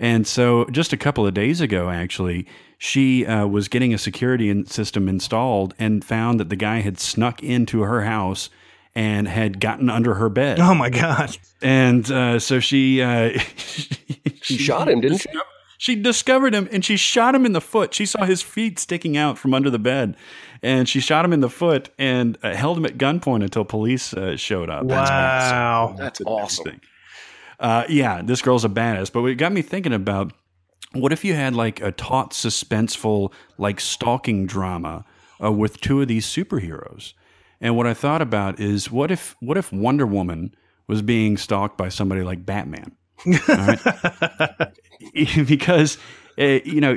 And 0.00 0.26
so, 0.26 0.64
just 0.70 0.94
a 0.94 0.96
couple 0.96 1.26
of 1.26 1.34
days 1.34 1.60
ago, 1.60 1.90
actually, 1.90 2.46
she 2.78 3.26
uh, 3.26 3.46
was 3.46 3.68
getting 3.68 3.92
a 3.92 3.98
security 3.98 4.64
system 4.64 5.10
installed 5.10 5.74
and 5.78 6.02
found 6.02 6.40
that 6.40 6.48
the 6.48 6.56
guy 6.56 6.80
had 6.80 6.98
snuck 6.98 7.42
into 7.42 7.82
her 7.82 8.00
house 8.02 8.48
and 8.94 9.28
had 9.28 9.60
gotten 9.60 9.90
under 9.90 10.14
her 10.14 10.30
bed. 10.30 10.58
oh 10.58 10.74
my 10.74 10.88
god, 10.88 11.36
And 11.60 12.10
uh, 12.10 12.38
so 12.38 12.60
she, 12.60 13.02
uh, 13.02 13.38
she 14.42 14.56
shot 14.56 14.88
him 14.88 15.02
didn't 15.02 15.18
she 15.18 15.28
she 15.76 15.96
discovered 15.96 16.54
him 16.54 16.66
and 16.72 16.82
she 16.82 16.96
shot 16.96 17.34
him 17.34 17.44
in 17.44 17.52
the 17.52 17.60
foot. 17.60 17.92
She 17.92 18.06
saw 18.06 18.24
his 18.24 18.40
feet 18.40 18.78
sticking 18.78 19.18
out 19.18 19.36
from 19.36 19.52
under 19.52 19.68
the 19.68 19.78
bed, 19.78 20.16
and 20.62 20.88
she 20.88 21.00
shot 21.00 21.26
him 21.26 21.34
in 21.34 21.40
the 21.40 21.50
foot 21.50 21.90
and 21.98 22.38
uh, 22.42 22.54
held 22.54 22.78
him 22.78 22.86
at 22.86 22.96
gunpoint 22.96 23.42
until 23.42 23.66
police 23.66 24.14
uh, 24.14 24.36
showed 24.36 24.70
up. 24.70 24.84
wow, 24.84 25.94
that's 25.98 26.22
awesome 26.22 26.80
Uh, 27.60 27.84
yeah, 27.88 28.22
this 28.22 28.42
girl's 28.42 28.64
a 28.64 28.68
badass. 28.68 29.12
But 29.12 29.24
it 29.26 29.36
got 29.36 29.52
me 29.52 29.62
thinking 29.62 29.92
about 29.92 30.32
what 30.92 31.12
if 31.12 31.24
you 31.24 31.34
had 31.34 31.54
like 31.54 31.80
a 31.80 31.92
taut, 31.92 32.32
suspenseful, 32.32 33.32
like 33.58 33.78
stalking 33.80 34.46
drama 34.46 35.04
uh, 35.42 35.52
with 35.52 35.80
two 35.80 36.00
of 36.00 36.08
these 36.08 36.26
superheroes? 36.26 37.12
And 37.60 37.76
what 37.76 37.86
I 37.86 37.94
thought 37.94 38.22
about 38.22 38.58
is 38.58 38.90
what 38.90 39.10
if 39.10 39.36
what 39.40 39.58
if 39.58 39.70
Wonder 39.72 40.06
Woman 40.06 40.54
was 40.86 41.02
being 41.02 41.36
stalked 41.36 41.76
by 41.76 41.90
somebody 41.90 42.22
like 42.22 42.44
Batman? 42.46 42.96
All 43.26 43.32
right? 43.48 43.80
because 45.46 45.98
uh, 46.40 46.58
you 46.64 46.80
know 46.80 46.96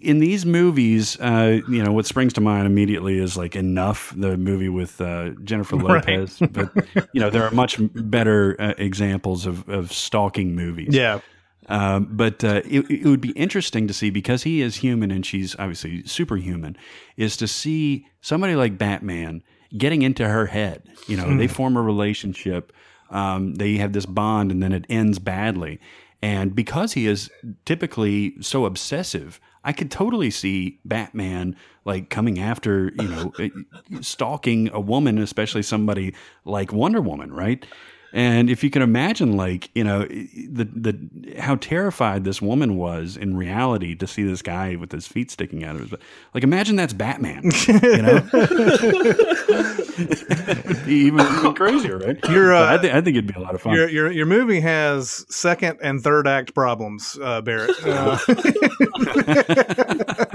in 0.00 0.20
these 0.20 0.46
movies 0.46 1.18
uh, 1.20 1.60
you 1.68 1.82
know 1.82 1.92
what 1.92 2.06
springs 2.06 2.32
to 2.32 2.40
mind 2.40 2.66
immediately 2.66 3.18
is 3.18 3.36
like 3.36 3.56
enough 3.56 4.12
the 4.16 4.36
movie 4.36 4.68
with 4.68 5.00
uh, 5.00 5.30
jennifer 5.44 5.76
Right. 5.76 6.06
lopez 6.06 6.38
but 6.52 6.72
you 7.12 7.20
know 7.20 7.28
there 7.30 7.44
are 7.44 7.50
much 7.50 7.76
better 7.94 8.56
uh, 8.60 8.74
examples 8.78 9.44
of, 9.46 9.68
of 9.68 9.92
stalking 9.92 10.54
movies 10.54 10.94
yeah, 10.94 11.20
um, 11.68 12.08
but 12.10 12.42
uh, 12.44 12.62
it, 12.64 12.90
it 12.90 13.04
would 13.04 13.20
be 13.20 13.32
interesting 13.32 13.86
to 13.88 13.92
see 13.94 14.08
because 14.10 14.42
he 14.44 14.62
is 14.62 14.76
human 14.76 15.10
and 15.10 15.26
she's 15.26 15.54
obviously 15.58 16.02
superhuman, 16.06 16.76
is 17.18 17.36
to 17.36 17.46
see 17.46 18.06
somebody 18.22 18.54
like 18.56 18.78
Batman 18.78 19.42
getting 19.76 20.00
into 20.00 20.26
her 20.26 20.46
head. 20.46 20.82
You 21.08 21.18
know, 21.18 21.36
they 21.36 21.46
form 21.46 21.76
a 21.76 21.82
relationship, 21.82 22.72
um, 23.10 23.54
they 23.56 23.76
have 23.76 23.92
this 23.92 24.06
bond, 24.06 24.50
and 24.50 24.62
then 24.62 24.72
it 24.72 24.86
ends 24.88 25.18
badly. 25.18 25.78
And 26.20 26.54
because 26.54 26.94
he 26.94 27.06
is 27.06 27.30
typically 27.64 28.34
so 28.40 28.64
obsessive, 28.64 29.40
I 29.64 29.72
could 29.72 29.90
totally 29.90 30.30
see 30.30 30.80
Batman 30.84 31.56
like 31.84 32.10
coming 32.10 32.38
after, 32.38 32.92
you 32.98 33.08
know, 33.08 33.32
stalking 34.00 34.68
a 34.72 34.80
woman, 34.80 35.18
especially 35.18 35.62
somebody 35.62 36.14
like 36.44 36.72
Wonder 36.72 37.00
Woman, 37.00 37.32
right? 37.32 37.64
And 38.12 38.48
if 38.48 38.64
you 38.64 38.70
can 38.70 38.80
imagine, 38.80 39.36
like 39.36 39.70
you 39.74 39.84
know, 39.84 40.06
the 40.06 40.64
the 40.64 41.34
how 41.38 41.56
terrified 41.56 42.24
this 42.24 42.40
woman 42.40 42.76
was 42.76 43.16
in 43.16 43.36
reality 43.36 43.94
to 43.96 44.06
see 44.06 44.22
this 44.22 44.40
guy 44.40 44.76
with 44.76 44.92
his 44.92 45.06
feet 45.06 45.30
sticking 45.30 45.62
out 45.62 45.76
of 45.76 45.82
his, 45.82 46.00
like 46.32 46.42
imagine 46.42 46.76
that's 46.76 46.94
Batman, 46.94 47.50
you 47.66 48.02
know, 48.02 48.26
It'd 50.08 50.86
be 50.86 50.94
even 50.94 51.20
even 51.20 51.54
crazier, 51.54 51.98
right? 51.98 52.18
You're, 52.30 52.54
uh, 52.54 52.72
I 52.74 52.78
think 52.78 52.94
I 52.94 53.00
think 53.00 53.16
it'd 53.16 53.26
be 53.32 53.38
a 53.38 53.42
lot 53.42 53.54
of 53.54 53.62
fun. 53.62 53.74
your 53.74 53.88
your 53.88 54.10
your 54.10 54.26
movie 54.26 54.60
has 54.60 55.24
second 55.34 55.78
and 55.82 56.02
third 56.02 56.26
act 56.28 56.54
problems, 56.54 57.18
uh, 57.22 57.40
Barrett. 57.40 57.70
Uh, 57.84 58.18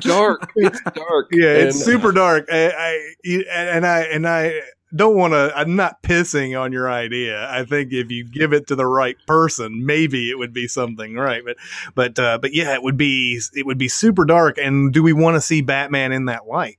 dark 0.01 0.51
it's 0.55 0.81
dark 0.93 1.27
yeah, 1.31 1.47
it's 1.53 1.75
And, 1.75 1.85
super 1.85 2.11
dark. 2.11 2.47
I, 2.51 2.69
I 2.69 3.13
you- 3.23 3.45
and 3.51 3.85
I 3.85 4.01
and 4.01 4.27
I 4.27 4.61
don't 4.95 5.15
want 5.15 5.33
to. 5.33 5.51
I'm 5.55 5.75
not 5.75 6.03
pissing 6.03 6.59
on 6.59 6.71
your 6.71 6.89
idea. 6.91 7.49
I 7.49 7.65
think 7.65 7.91
if 7.91 8.11
you 8.11 8.23
give 8.29 8.53
it 8.53 8.67
to 8.67 8.75
the 8.75 8.85
right 8.85 9.15
person, 9.25 9.85
maybe 9.85 10.29
it 10.29 10.37
would 10.37 10.53
be 10.53 10.67
something 10.67 11.15
right. 11.15 11.41
But 11.43 11.57
but 11.95 12.19
uh, 12.19 12.37
but 12.39 12.53
yeah, 12.53 12.73
it 12.75 12.83
would 12.83 12.97
be 12.97 13.41
it 13.55 13.65
would 13.65 13.79
be 13.79 13.87
super 13.87 14.23
dark. 14.23 14.57
And 14.59 14.93
do 14.93 15.01
we 15.01 15.11
want 15.13 15.35
to 15.35 15.41
see 15.41 15.61
Batman 15.61 16.11
in 16.11 16.25
that 16.25 16.47
light? 16.47 16.77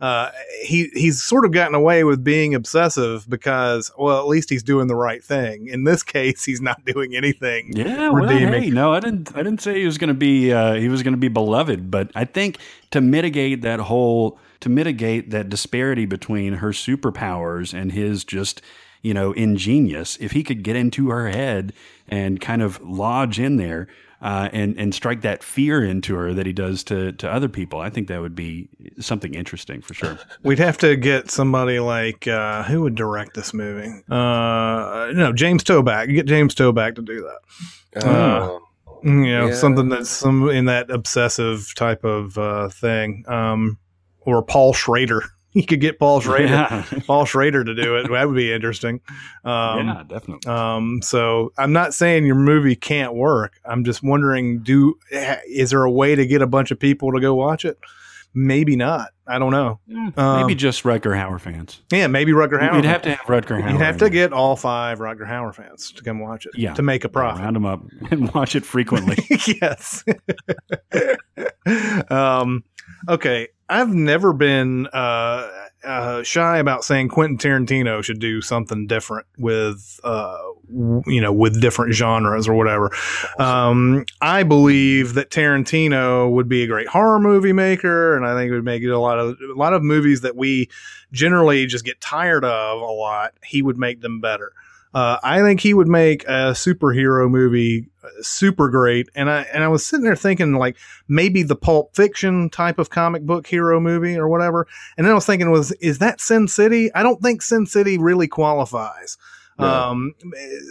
Uh, 0.00 0.30
he 0.62 0.90
he's 0.92 1.22
sort 1.22 1.44
of 1.44 1.52
gotten 1.52 1.74
away 1.74 2.04
with 2.04 2.22
being 2.22 2.54
obsessive 2.54 3.28
because 3.30 3.90
well 3.98 4.18
at 4.18 4.26
least 4.26 4.50
he's 4.50 4.62
doing 4.62 4.88
the 4.88 4.94
right 4.94 5.24
thing. 5.24 5.68
In 5.68 5.84
this 5.84 6.02
case 6.16 6.44
he's 6.44 6.60
not 6.60 6.84
doing 6.84 7.14
anything 7.14 7.72
yeah 7.74 8.10
well, 8.10 8.28
hey, 8.28 8.70
no 8.70 8.92
i 8.92 9.00
didn't 9.00 9.34
i 9.34 9.42
didn't 9.42 9.60
say 9.60 9.78
he 9.78 9.86
was 9.86 9.98
going 9.98 10.08
to 10.08 10.14
be 10.14 10.52
uh, 10.52 10.74
he 10.74 10.88
was 10.88 11.02
going 11.02 11.14
to 11.14 11.18
be 11.18 11.28
beloved 11.28 11.90
but 11.90 12.10
i 12.14 12.24
think 12.24 12.58
to 12.90 13.00
mitigate 13.00 13.62
that 13.62 13.80
whole 13.80 14.38
to 14.60 14.68
mitigate 14.68 15.30
that 15.30 15.48
disparity 15.48 16.06
between 16.06 16.54
her 16.54 16.70
superpowers 16.70 17.74
and 17.74 17.92
his 17.92 18.24
just 18.24 18.62
you 19.02 19.14
know 19.14 19.32
ingenious 19.32 20.16
if 20.20 20.32
he 20.32 20.42
could 20.42 20.62
get 20.62 20.76
into 20.76 21.10
her 21.10 21.28
head 21.28 21.72
and 22.08 22.40
kind 22.40 22.62
of 22.62 22.80
lodge 22.82 23.38
in 23.38 23.56
there 23.56 23.88
uh, 24.22 24.48
and 24.52 24.78
and 24.78 24.94
strike 24.94 25.22
that 25.22 25.42
fear 25.42 25.84
into 25.84 26.14
her 26.14 26.32
that 26.34 26.46
he 26.46 26.52
does 26.52 26.82
to 26.84 27.12
to 27.12 27.30
other 27.30 27.48
people. 27.48 27.80
I 27.80 27.90
think 27.90 28.08
that 28.08 28.20
would 28.20 28.34
be 28.34 28.68
something 28.98 29.34
interesting 29.34 29.82
for 29.82 29.94
sure. 29.94 30.18
We'd 30.42 30.58
have 30.58 30.78
to 30.78 30.96
get 30.96 31.30
somebody 31.30 31.78
like 31.80 32.26
uh, 32.26 32.62
who 32.64 32.82
would 32.82 32.94
direct 32.94 33.34
this 33.34 33.52
movie? 33.52 34.02
Uh, 34.10 35.12
no, 35.14 35.32
James 35.34 35.64
Toback. 35.64 36.12
Get 36.12 36.26
James 36.26 36.54
Toback 36.54 36.94
to 36.96 37.02
do 37.02 37.22
that. 37.22 38.04
Oh. 38.04 38.10
Uh, 38.10 38.60
you 39.02 39.26
know, 39.26 39.46
yeah. 39.48 39.54
something 39.54 39.88
that's 39.88 40.10
some 40.10 40.48
in 40.48 40.64
that 40.64 40.90
obsessive 40.90 41.74
type 41.74 42.02
of 42.04 42.36
uh, 42.38 42.68
thing. 42.70 43.24
Um, 43.28 43.78
or 44.20 44.42
Paul 44.42 44.74
Schrader. 44.74 45.22
you 45.60 45.64
could 45.64 45.80
get 45.80 45.98
Paul 45.98 46.20
Schrader, 46.20 46.48
yeah. 46.52 46.84
Paul 47.06 47.24
Schrader 47.24 47.64
to 47.64 47.74
do 47.74 47.96
it. 47.96 48.10
That 48.10 48.28
would 48.28 48.36
be 48.36 48.52
interesting. 48.52 49.00
Um, 49.42 49.86
yeah, 49.86 50.02
definitely. 50.06 50.52
Um, 50.52 51.00
so 51.02 51.52
I'm 51.56 51.72
not 51.72 51.94
saying 51.94 52.26
your 52.26 52.34
movie 52.34 52.76
can't 52.76 53.14
work. 53.14 53.58
I'm 53.64 53.82
just 53.82 54.02
wondering, 54.02 54.62
do 54.62 54.98
is 55.10 55.70
there 55.70 55.82
a 55.82 55.90
way 55.90 56.14
to 56.14 56.26
get 56.26 56.42
a 56.42 56.46
bunch 56.46 56.70
of 56.70 56.78
people 56.78 57.10
to 57.12 57.20
go 57.20 57.34
watch 57.34 57.64
it? 57.64 57.78
Maybe 58.34 58.76
not. 58.76 59.12
I 59.26 59.38
don't 59.38 59.50
know. 59.50 59.80
Yeah, 59.86 60.10
um, 60.18 60.42
maybe 60.42 60.54
just 60.54 60.82
Rutger 60.82 61.16
Hauer 61.16 61.40
fans. 61.40 61.80
Yeah, 61.90 62.06
maybe 62.06 62.32
Rutger 62.32 62.60
Hauer. 62.60 62.74
You'd 62.76 62.84
have 62.84 63.00
to 63.02 63.14
have 63.14 63.26
Rutger 63.26 63.62
Hauer. 63.62 63.72
You'd 63.72 63.80
have 63.80 63.96
to 63.96 64.10
get 64.10 64.34
all 64.34 64.56
five 64.56 64.98
Rutger 64.98 65.26
Hauer 65.26 65.54
fans 65.54 65.90
to 65.92 66.02
come 66.02 66.20
watch 66.20 66.44
it. 66.44 66.52
Yeah, 66.54 66.74
to 66.74 66.82
make 66.82 67.04
a 67.04 67.08
profit. 67.08 67.42
Round 67.42 67.56
them 67.56 67.64
up 67.64 67.82
and 68.10 68.30
watch 68.34 68.54
it 68.54 68.66
frequently. 68.66 69.16
yes. 69.46 70.04
um, 72.10 72.62
okay, 73.08 73.48
I've 73.68 73.92
never 73.92 74.32
been 74.32 74.86
uh, 74.92 75.50
uh, 75.84 76.22
shy 76.22 76.58
about 76.58 76.84
saying 76.84 77.08
Quentin 77.08 77.38
Tarantino 77.38 78.02
should 78.02 78.20
do 78.20 78.40
something 78.40 78.86
different 78.86 79.26
with, 79.38 80.00
uh, 80.04 80.38
you 80.68 81.20
know, 81.20 81.32
with 81.32 81.60
different 81.60 81.94
genres 81.94 82.48
or 82.48 82.54
whatever. 82.54 82.90
Um, 83.38 84.04
I 84.20 84.42
believe 84.42 85.14
that 85.14 85.30
Tarantino 85.30 86.30
would 86.30 86.48
be 86.48 86.62
a 86.62 86.66
great 86.66 86.88
horror 86.88 87.20
movie 87.20 87.52
maker, 87.52 88.16
and 88.16 88.26
I 88.26 88.34
think 88.34 88.50
it 88.50 88.54
would 88.54 88.64
make 88.64 88.82
a 88.82 88.88
lot 88.96 89.18
of 89.18 89.36
a 89.40 89.58
lot 89.58 89.72
of 89.72 89.82
movies 89.82 90.20
that 90.22 90.36
we 90.36 90.68
generally 91.12 91.66
just 91.66 91.84
get 91.84 92.00
tired 92.00 92.44
of 92.44 92.80
a 92.80 92.84
lot. 92.84 93.34
He 93.44 93.62
would 93.62 93.78
make 93.78 94.00
them 94.00 94.20
better. 94.20 94.52
Uh, 94.96 95.20
I 95.22 95.42
think 95.42 95.60
he 95.60 95.74
would 95.74 95.88
make 95.88 96.24
a 96.24 96.52
superhero 96.52 97.30
movie 97.30 97.86
uh, 98.02 98.08
super 98.22 98.70
great. 98.70 99.10
And 99.14 99.28
I 99.28 99.42
and 99.52 99.62
I 99.62 99.68
was 99.68 99.84
sitting 99.84 100.04
there 100.04 100.16
thinking 100.16 100.54
like 100.54 100.78
maybe 101.06 101.42
the 101.42 101.54
Pulp 101.54 101.94
Fiction 101.94 102.48
type 102.48 102.78
of 102.78 102.88
comic 102.88 103.24
book 103.24 103.46
hero 103.46 103.78
movie 103.78 104.16
or 104.16 104.26
whatever. 104.26 104.66
And 104.96 105.04
then 105.04 105.12
I 105.12 105.14
was 105.14 105.26
thinking 105.26 105.50
was 105.50 105.70
is 105.72 105.98
that 105.98 106.22
Sin 106.22 106.48
City? 106.48 106.90
I 106.94 107.02
don't 107.02 107.20
think 107.20 107.42
Sin 107.42 107.66
City 107.66 107.98
really 107.98 108.26
qualifies. 108.26 109.18
No. 109.58 109.66
Um, 109.66 110.14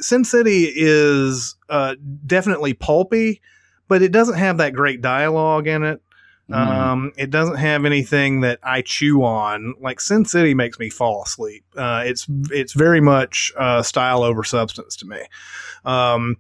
Sin 0.02 0.24
City 0.26 0.74
is 0.76 1.56
uh, 1.70 1.94
definitely 2.26 2.74
pulpy, 2.74 3.44
but 3.88 4.02
it 4.02 4.12
doesn't 4.12 4.40
have 4.40 4.58
that 4.58 4.74
great 4.74 5.02
dialogue 5.02 5.68
in 5.68 5.84
it. 5.84 6.02
Mm. 6.50 6.56
Um, 6.56 7.12
it 7.18 7.32
doesn't 7.32 7.56
have 7.56 7.86
anything 7.86 8.42
that 8.42 8.60
I 8.62 8.82
chew 8.82 9.24
on. 9.24 9.74
Like 9.80 10.00
Sin 10.00 10.26
City 10.26 10.54
makes 10.54 10.78
me 10.78 10.90
fall 10.90 11.24
asleep. 11.24 11.64
Uh, 11.76 12.04
it's 12.06 12.28
it's 12.52 12.74
very 12.74 13.02
much 13.02 13.52
uh, 13.58 13.82
style 13.82 14.24
over 14.24 14.44
substance 14.44 14.96
to 14.98 15.08
me. 15.08 15.22
Um, 15.86 16.38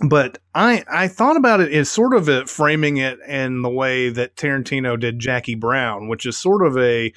but 0.00 0.38
I 0.54 0.84
I 0.90 1.08
thought 1.08 1.36
about 1.36 1.60
it 1.60 1.72
as 1.72 1.90
sort 1.90 2.14
of 2.14 2.28
a, 2.28 2.46
framing 2.46 2.96
it 2.96 3.18
in 3.28 3.62
the 3.62 3.70
way 3.70 4.08
that 4.08 4.36
Tarantino 4.36 4.98
did 4.98 5.18
Jackie 5.18 5.54
Brown, 5.54 6.08
which 6.08 6.24
is 6.24 6.36
sort 6.38 6.66
of 6.66 6.78
a 6.78 7.12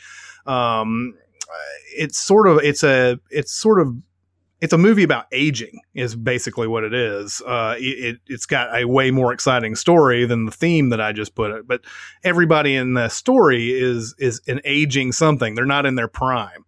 um, 0.46 1.16
it's 1.96 2.18
sort 2.18 2.48
of 2.48 2.60
it's 2.64 2.84
a 2.84 3.20
it's 3.30 3.54
sort 3.54 3.80
of 3.80 3.96
it's 4.62 4.74
a 4.74 4.78
movie 4.78 5.03
about 5.03 5.26
aging 5.32 5.80
is 5.93 6.16
basically 6.16 6.68
what 6.68 6.84
it 6.84 6.93
is. 6.93 7.41
Uh, 7.45 7.76
it, 7.78 8.20
it's 8.28 8.45
got 8.45 8.76
a 8.76 8.86
way 8.86 9.12
more 9.12 9.34
exciting 9.34 9.76
story 9.76 10.26
than 10.26 10.45
the 10.45 10.51
theme 10.51 10.89
that 10.89 11.01
i 11.01 11.12
just 11.12 11.36
put 11.36 11.51
it 11.51 11.68
but 11.68 11.82
everybody 12.24 12.76
in 12.76 12.93
the 12.93 13.10
story 13.10 13.72
is 13.72 14.16
is 14.18 14.41
an 14.47 14.62
aging 14.66 15.12
something. 15.12 15.56
They're 15.56 15.66
not 15.66 15.86
in 15.86 15.95
their 15.95 16.08
prime. 16.08 16.66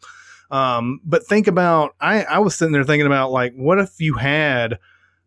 Um, 0.50 1.02
but 1.04 1.26
think 1.26 1.48
about 1.48 1.96
I, 2.00 2.24
I 2.24 2.40
was 2.40 2.56
sitting 2.56 2.72
there 2.72 2.84
thinking 2.84 3.08
about 3.08 3.32
like 3.32 3.54
what 3.56 3.80
if 3.80 4.00
you 4.00 4.14
had 4.16 4.80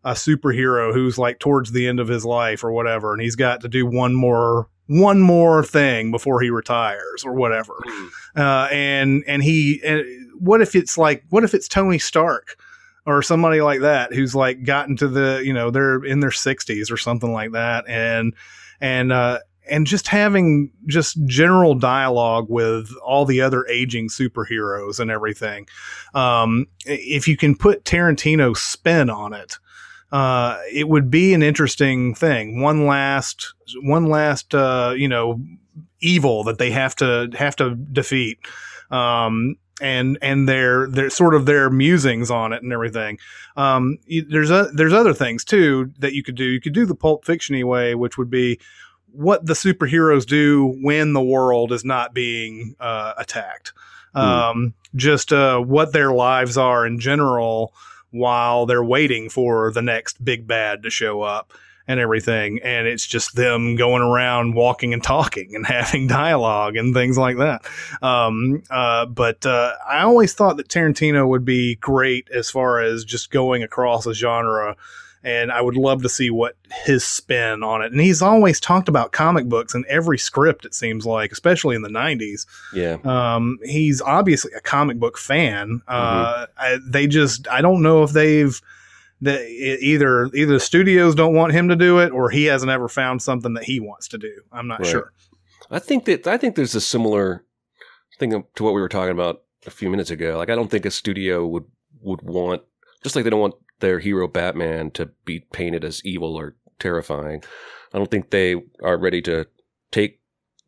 a 0.03 0.13
superhero 0.13 0.93
who's 0.93 1.17
like 1.17 1.39
towards 1.39 1.71
the 1.71 1.87
end 1.87 1.99
of 1.99 2.07
his 2.07 2.25
life 2.25 2.63
or 2.63 2.71
whatever 2.71 3.13
and 3.13 3.21
he's 3.21 3.35
got 3.35 3.61
to 3.61 3.67
do 3.67 3.85
one 3.85 4.15
more 4.15 4.67
one 4.87 5.21
more 5.21 5.63
thing 5.63 6.11
before 6.11 6.41
he 6.41 6.49
retires 6.49 7.23
or 7.23 7.33
whatever. 7.33 7.73
Mm. 7.87 8.09
Uh, 8.35 8.67
and 8.71 9.23
and 9.25 9.41
he 9.41 9.81
and 9.85 10.03
what 10.37 10.61
if 10.61 10.75
it's 10.75 10.97
like 10.97 11.23
what 11.29 11.43
if 11.43 11.53
it's 11.53 11.67
Tony 11.67 11.97
Stark 11.97 12.57
or 13.05 13.21
somebody 13.21 13.61
like 13.61 13.81
that 13.81 14.13
who's 14.13 14.35
like 14.35 14.63
gotten 14.63 14.97
to 14.97 15.07
the 15.07 15.41
you 15.45 15.53
know 15.53 15.71
they're 15.71 16.03
in 16.03 16.19
their 16.19 16.29
60s 16.29 16.91
or 16.91 16.97
something 16.97 17.31
like 17.31 17.51
that 17.51 17.85
and 17.87 18.33
and 18.79 19.11
uh 19.11 19.39
and 19.69 19.87
just 19.87 20.07
having 20.07 20.71
just 20.87 21.23
general 21.25 21.75
dialogue 21.75 22.47
with 22.49 22.91
all 23.03 23.25
the 23.25 23.41
other 23.41 23.65
aging 23.67 24.09
superheroes 24.09 24.99
and 24.99 25.09
everything 25.09 25.67
um 26.13 26.67
if 26.85 27.27
you 27.27 27.37
can 27.37 27.55
put 27.55 27.85
Tarantino's 27.85 28.61
spin 28.61 29.09
on 29.09 29.33
it 29.33 29.57
uh, 30.11 30.57
it 30.71 30.87
would 30.87 31.09
be 31.09 31.33
an 31.33 31.43
interesting 31.43 32.13
thing. 32.15 32.61
One 32.61 32.85
last, 32.85 33.53
one 33.81 34.07
last, 34.07 34.53
uh, 34.53 34.93
you 34.95 35.07
know, 35.07 35.41
evil 36.01 36.43
that 36.45 36.57
they 36.57 36.71
have 36.71 36.95
to 36.97 37.29
have 37.37 37.55
to 37.57 37.75
defeat. 37.75 38.39
Um, 38.89 39.55
and 39.81 40.17
and 40.21 40.47
their 40.47 40.87
their 40.87 41.09
sort 41.09 41.33
of 41.33 41.45
their 41.45 41.69
musings 41.69 42.29
on 42.29 42.53
it 42.53 42.61
and 42.61 42.71
everything. 42.71 43.17
Um, 43.57 43.97
there's 44.29 44.51
a, 44.51 44.69
there's 44.73 44.93
other 44.93 45.13
things 45.13 45.43
too 45.43 45.91
that 45.99 46.13
you 46.13 46.23
could 46.23 46.35
do. 46.35 46.45
You 46.45 46.61
could 46.61 46.73
do 46.73 46.85
the 46.85 46.95
Pulp 46.95 47.25
Fictiony 47.25 47.63
way, 47.63 47.95
which 47.95 48.17
would 48.17 48.29
be 48.29 48.59
what 49.11 49.45
the 49.45 49.53
superheroes 49.53 50.25
do 50.25 50.77
when 50.81 51.13
the 51.13 51.21
world 51.21 51.71
is 51.71 51.83
not 51.83 52.13
being 52.13 52.75
uh, 52.79 53.13
attacked. 53.17 53.73
Hmm. 54.13 54.19
Um, 54.19 54.73
just 54.95 55.33
uh, 55.33 55.59
what 55.59 55.93
their 55.93 56.11
lives 56.11 56.57
are 56.57 56.85
in 56.85 56.99
general 56.99 57.73
while 58.11 58.65
they're 58.65 58.83
waiting 58.83 59.29
for 59.29 59.71
the 59.71 59.81
next 59.81 60.23
big 60.23 60.47
bad 60.47 60.83
to 60.83 60.89
show 60.89 61.21
up 61.21 61.53
and 61.87 61.99
everything. 61.99 62.59
And 62.63 62.87
it's 62.87 63.05
just 63.05 63.35
them 63.35 63.75
going 63.75 64.01
around 64.01 64.53
walking 64.53 64.93
and 64.93 65.03
talking 65.03 65.55
and 65.55 65.65
having 65.67 66.07
dialogue 66.07 66.75
and 66.75 66.93
things 66.93 67.17
like 67.17 67.37
that. 67.37 67.65
Um, 68.01 68.63
uh, 68.69 69.05
but 69.07 69.45
uh, 69.45 69.73
I 69.87 70.01
always 70.01 70.33
thought 70.33 70.57
that 70.57 70.69
Tarantino 70.69 71.27
would 71.27 71.45
be 71.45 71.75
great 71.75 72.29
as 72.31 72.49
far 72.49 72.79
as 72.79 73.03
just 73.03 73.31
going 73.31 73.63
across 73.63 74.05
a 74.05 74.13
genre 74.13 74.77
and 75.23 75.51
I 75.51 75.61
would 75.61 75.75
love 75.75 76.01
to 76.03 76.09
see 76.09 76.29
what 76.29 76.55
his 76.83 77.03
spin 77.03 77.63
on 77.63 77.81
it. 77.81 77.91
And 77.91 78.01
he's 78.01 78.21
always 78.21 78.59
talked 78.59 78.87
about 78.87 79.11
comic 79.11 79.47
books 79.47 79.75
in 79.75 79.85
every 79.87 80.17
script, 80.17 80.65
it 80.65 80.73
seems 80.73 81.05
like, 81.05 81.31
especially 81.31 81.75
in 81.75 81.83
the 81.83 81.89
90s. 81.89 82.45
Yeah. 82.73 82.97
Um, 83.03 83.59
he's 83.63 84.01
obviously 84.01 84.51
a 84.53 84.61
comic 84.61 84.97
book 84.97 85.17
fan. 85.17 85.81
Uh, 85.87 86.45
mm-hmm. 86.45 86.51
I, 86.57 86.77
they 86.85 87.07
just, 87.07 87.47
I 87.47 87.61
don't 87.61 87.81
know 87.81 88.03
if 88.03 88.11
they've, 88.11 88.59
that 89.21 89.47
either 89.47 90.25
either 90.33 90.53
the 90.53 90.59
studios 90.59 91.13
don't 91.13 91.35
want 91.35 91.53
him 91.53 91.69
to 91.69 91.75
do 91.75 91.99
it 91.99 92.11
or 92.11 92.29
he 92.29 92.45
hasn't 92.45 92.71
ever 92.71 92.87
found 92.87 93.21
something 93.21 93.53
that 93.53 93.63
he 93.63 93.79
wants 93.79 94.07
to 94.09 94.17
do. 94.17 94.41
I'm 94.51 94.67
not 94.67 94.79
right. 94.79 94.89
sure. 94.89 95.13
I 95.69 95.79
think 95.79 96.05
that 96.05 96.27
I 96.27 96.37
think 96.37 96.55
there's 96.55 96.75
a 96.75 96.81
similar 96.81 97.45
thing 98.19 98.31
to 98.31 98.63
what 98.63 98.73
we 98.73 98.81
were 98.81 98.89
talking 98.89 99.11
about 99.11 99.43
a 99.65 99.71
few 99.71 99.89
minutes 99.89 100.09
ago. 100.09 100.37
Like 100.37 100.49
I 100.49 100.55
don't 100.55 100.71
think 100.71 100.85
a 100.85 100.91
studio 100.91 101.45
would 101.45 101.65
would 102.01 102.23
want 102.23 102.63
just 103.03 103.15
like 103.15 103.23
they 103.23 103.29
don't 103.29 103.39
want 103.39 103.55
their 103.81 103.99
hero 103.99 104.27
Batman 104.27 104.91
to 104.91 105.07
be 105.25 105.41
painted 105.51 105.83
as 105.83 106.03
evil 106.05 106.35
or 106.35 106.55
terrifying. 106.79 107.43
I 107.93 107.97
don't 107.97 108.09
think 108.09 108.29
they 108.29 108.55
are 108.81 108.97
ready 108.97 109.21
to 109.23 109.47
take 109.91 110.21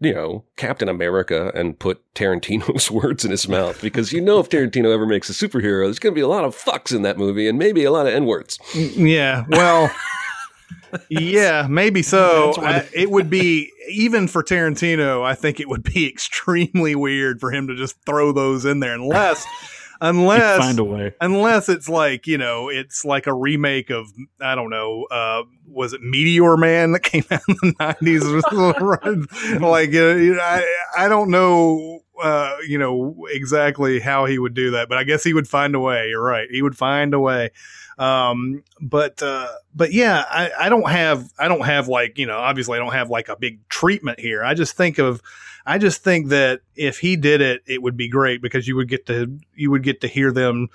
you 0.04 0.14
know, 0.14 0.44
Captain 0.58 0.90
America 0.90 1.52
and 1.56 1.80
put 1.80 2.02
Tarantino's 2.14 2.92
words 2.92 3.24
in 3.24 3.32
his 3.32 3.48
mouth 3.48 3.82
because 3.82 4.12
you 4.12 4.20
know 4.20 4.40
if 4.40 4.50
Tarantino 4.50 4.94
ever 4.94 5.06
makes 5.06 5.30
a 5.30 5.34
superhero, 5.34 5.86
there's 5.86 6.00
going 6.00 6.14
to 6.14 6.16
be 6.16 6.22
a 6.22 6.28
lot 6.28 6.44
of 6.44 6.56
fucks 6.56 6.94
in 6.94 7.04
that 7.04 7.18
movie 7.18 7.48
and 7.48 7.58
maybe 7.58 7.84
a 7.86 7.92
lot 7.92 8.06
of 8.06 8.14
N 8.14 8.26
words. 8.26 8.60
Yeah, 8.76 9.46
well, 9.48 9.90
yeah, 11.10 11.68
maybe 11.70 12.02
so. 12.02 12.54
I, 12.58 12.88
it 12.94 13.12
would 13.12 13.30
be 13.30 13.72
even 13.90 14.28
for 14.28 14.44
Tarantino. 14.44 15.24
I 15.24 15.36
think 15.36 15.60
it 15.60 15.70
would 15.70 15.84
be 15.84 16.08
extremely 16.10 16.96
weird 16.96 17.40
for 17.40 17.52
him 17.52 17.68
to 17.68 17.76
just 17.76 17.96
throw 18.06 18.34
those 18.34 18.66
in 18.66 18.82
there, 18.82 18.94
unless 18.94 19.46
unless 20.04 20.60
find 20.60 20.80
a 20.80 20.84
way. 20.84 21.14
unless 21.22 21.70
it's 21.70 21.88
like 21.88 22.28
you 22.28 22.38
know 22.38 22.70
it's 22.70 23.06
like 23.06 23.26
a 23.26 23.34
remake 23.34 23.90
of 23.90 24.12
i 24.42 24.54
don't 24.54 24.70
know 24.70 25.06
uh 25.10 25.42
was 25.68 25.94
it 25.94 26.02
meteor 26.02 26.58
man 26.58 26.92
that 26.92 27.00
came 27.00 27.24
out 27.32 27.42
in 27.48 27.56
the 27.62 27.74
90s 27.80 29.60
like 29.62 29.96
uh, 29.96 30.42
I, 30.44 31.06
I 31.06 31.08
don't 31.08 31.32
know 31.32 32.03
uh 32.24 32.56
you 32.68 32.78
know 32.78 33.16
exactly 33.30 34.00
how 34.00 34.26
he 34.26 34.40
would 34.40 34.54
do 34.54 34.72
that 34.72 34.90
but 34.90 34.98
i 34.98 35.04
guess 35.04 35.24
he 35.24 35.34
would 35.34 35.48
find 35.48 35.76
a 35.76 35.80
way 35.80 36.10
you're 36.10 36.24
right 36.24 36.48
he 36.50 36.62
would 36.62 36.78
find 36.78 37.14
a 37.14 37.20
way. 37.20 37.52
Um 38.00 38.64
but 38.82 39.22
uh 39.22 39.50
but 39.76 39.94
yeah 39.94 40.26
i 40.28 40.52
i 40.60 40.70
don't 40.70 40.90
have 40.90 41.30
i 41.38 41.48
don't 41.48 41.66
have 41.66 41.88
like 41.88 42.18
you 42.18 42.26
know 42.26 42.40
obviously 42.40 42.76
i 42.76 42.80
don't 42.80 42.94
have 42.94 43.12
like 43.12 43.30
a 43.30 43.36
big 43.36 43.60
treatment 43.70 44.20
here. 44.20 44.44
I 44.44 44.56
just 44.56 44.76
think 44.76 44.98
of 44.98 45.22
I 45.66 45.78
just 45.78 46.04
think 46.04 46.30
that 46.30 46.62
if 46.76 47.00
he 47.00 47.16
did 47.16 47.40
it, 47.40 47.62
it 47.66 47.82
would 47.82 47.96
be 47.96 48.10
great 48.10 48.42
because 48.42 48.68
you 48.68 48.76
would 48.76 48.90
get 48.90 49.06
to 49.08 49.38
you 49.56 49.72
would 49.72 49.84
get 49.84 50.02
to 50.02 50.08
hear 50.08 50.32
them 50.32 50.70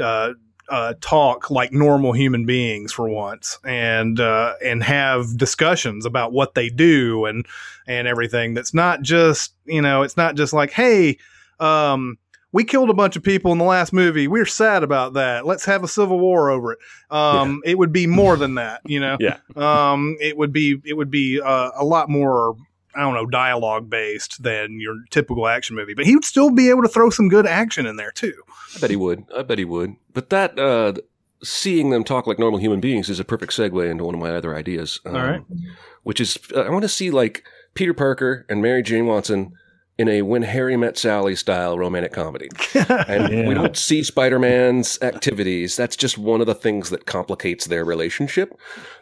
uh, 0.00 0.32
uh, 0.68 0.94
talk 1.00 1.50
like 1.50 1.72
normal 1.72 2.12
human 2.12 2.46
beings 2.46 2.92
for 2.92 3.08
once, 3.08 3.58
and 3.64 4.18
uh, 4.20 4.54
and 4.64 4.82
have 4.82 5.36
discussions 5.36 6.06
about 6.06 6.32
what 6.32 6.54
they 6.54 6.68
do 6.68 7.24
and 7.26 7.46
and 7.86 8.06
everything. 8.08 8.54
That's 8.54 8.74
not 8.74 9.02
just 9.02 9.54
you 9.64 9.82
know, 9.82 10.02
it's 10.02 10.16
not 10.16 10.34
just 10.34 10.52
like, 10.52 10.70
hey, 10.70 11.18
um, 11.60 12.18
we 12.52 12.64
killed 12.64 12.90
a 12.90 12.94
bunch 12.94 13.16
of 13.16 13.22
people 13.22 13.50
in 13.52 13.58
the 13.58 13.64
last 13.64 13.92
movie. 13.92 14.28
We're 14.28 14.46
sad 14.46 14.82
about 14.82 15.14
that. 15.14 15.46
Let's 15.46 15.64
have 15.64 15.82
a 15.82 15.88
civil 15.88 16.20
war 16.20 16.50
over 16.50 16.72
it. 16.72 16.78
Um, 17.10 17.62
It 17.64 17.78
would 17.78 17.92
be 17.92 18.06
more 18.06 18.36
than 18.36 18.56
that, 18.56 18.82
you 18.84 19.00
know. 19.00 19.16
Yeah. 19.20 19.38
Um, 19.56 20.16
it 20.20 20.36
would 20.36 20.52
be 20.52 20.80
it 20.84 20.94
would 20.94 21.10
be 21.10 21.40
uh, 21.40 21.70
a 21.76 21.84
lot 21.84 22.08
more 22.08 22.54
I 22.94 23.00
don't 23.00 23.14
know, 23.14 23.26
dialogue 23.26 23.88
based 23.88 24.42
than 24.42 24.80
your 24.80 24.96
typical 25.10 25.46
action 25.46 25.76
movie. 25.76 25.94
But 25.94 26.06
he 26.06 26.14
would 26.14 26.24
still 26.24 26.50
be 26.50 26.70
able 26.70 26.82
to 26.82 26.88
throw 26.88 27.10
some 27.10 27.28
good 27.28 27.46
action 27.46 27.86
in 27.86 27.96
there 27.96 28.10
too. 28.10 28.34
I 28.76 28.80
bet 28.80 28.90
he 28.90 28.96
would. 28.96 29.24
I 29.36 29.42
bet 29.42 29.58
he 29.58 29.64
would. 29.64 29.96
But 30.12 30.30
that 30.30 30.58
uh, 30.58 30.94
seeing 31.42 31.90
them 31.90 32.04
talk 32.04 32.26
like 32.26 32.38
normal 32.38 32.60
human 32.60 32.80
beings 32.80 33.08
is 33.08 33.20
a 33.20 33.24
perfect 33.24 33.52
segue 33.52 33.90
into 33.90 34.04
one 34.04 34.14
of 34.14 34.20
my 34.20 34.34
other 34.34 34.54
ideas. 34.54 35.00
Um, 35.04 35.16
All 35.16 35.22
right. 35.22 35.42
Which 36.02 36.20
is, 36.20 36.38
uh, 36.54 36.60
I 36.60 36.70
want 36.70 36.82
to 36.82 36.88
see 36.88 37.10
like 37.10 37.44
Peter 37.74 37.94
Parker 37.94 38.44
and 38.48 38.60
Mary 38.60 38.82
Jane 38.82 39.06
Watson 39.06 39.52
in 39.98 40.08
a 40.08 40.22
When 40.22 40.42
Harry 40.42 40.76
Met 40.76 40.96
Sally 40.96 41.36
style 41.36 41.78
romantic 41.78 42.12
comedy. 42.12 42.48
And 42.74 43.30
Yeah. 43.32 43.46
we 43.48 43.54
don't 43.54 43.76
see 43.76 44.02
Spider 44.02 44.38
Man's 44.38 44.98
activities. 45.02 45.76
That's 45.76 45.96
just 45.96 46.16
one 46.16 46.40
of 46.40 46.46
the 46.46 46.54
things 46.54 46.88
that 46.90 47.04
complicates 47.06 47.66
their 47.66 47.84
relationship. 47.84 48.58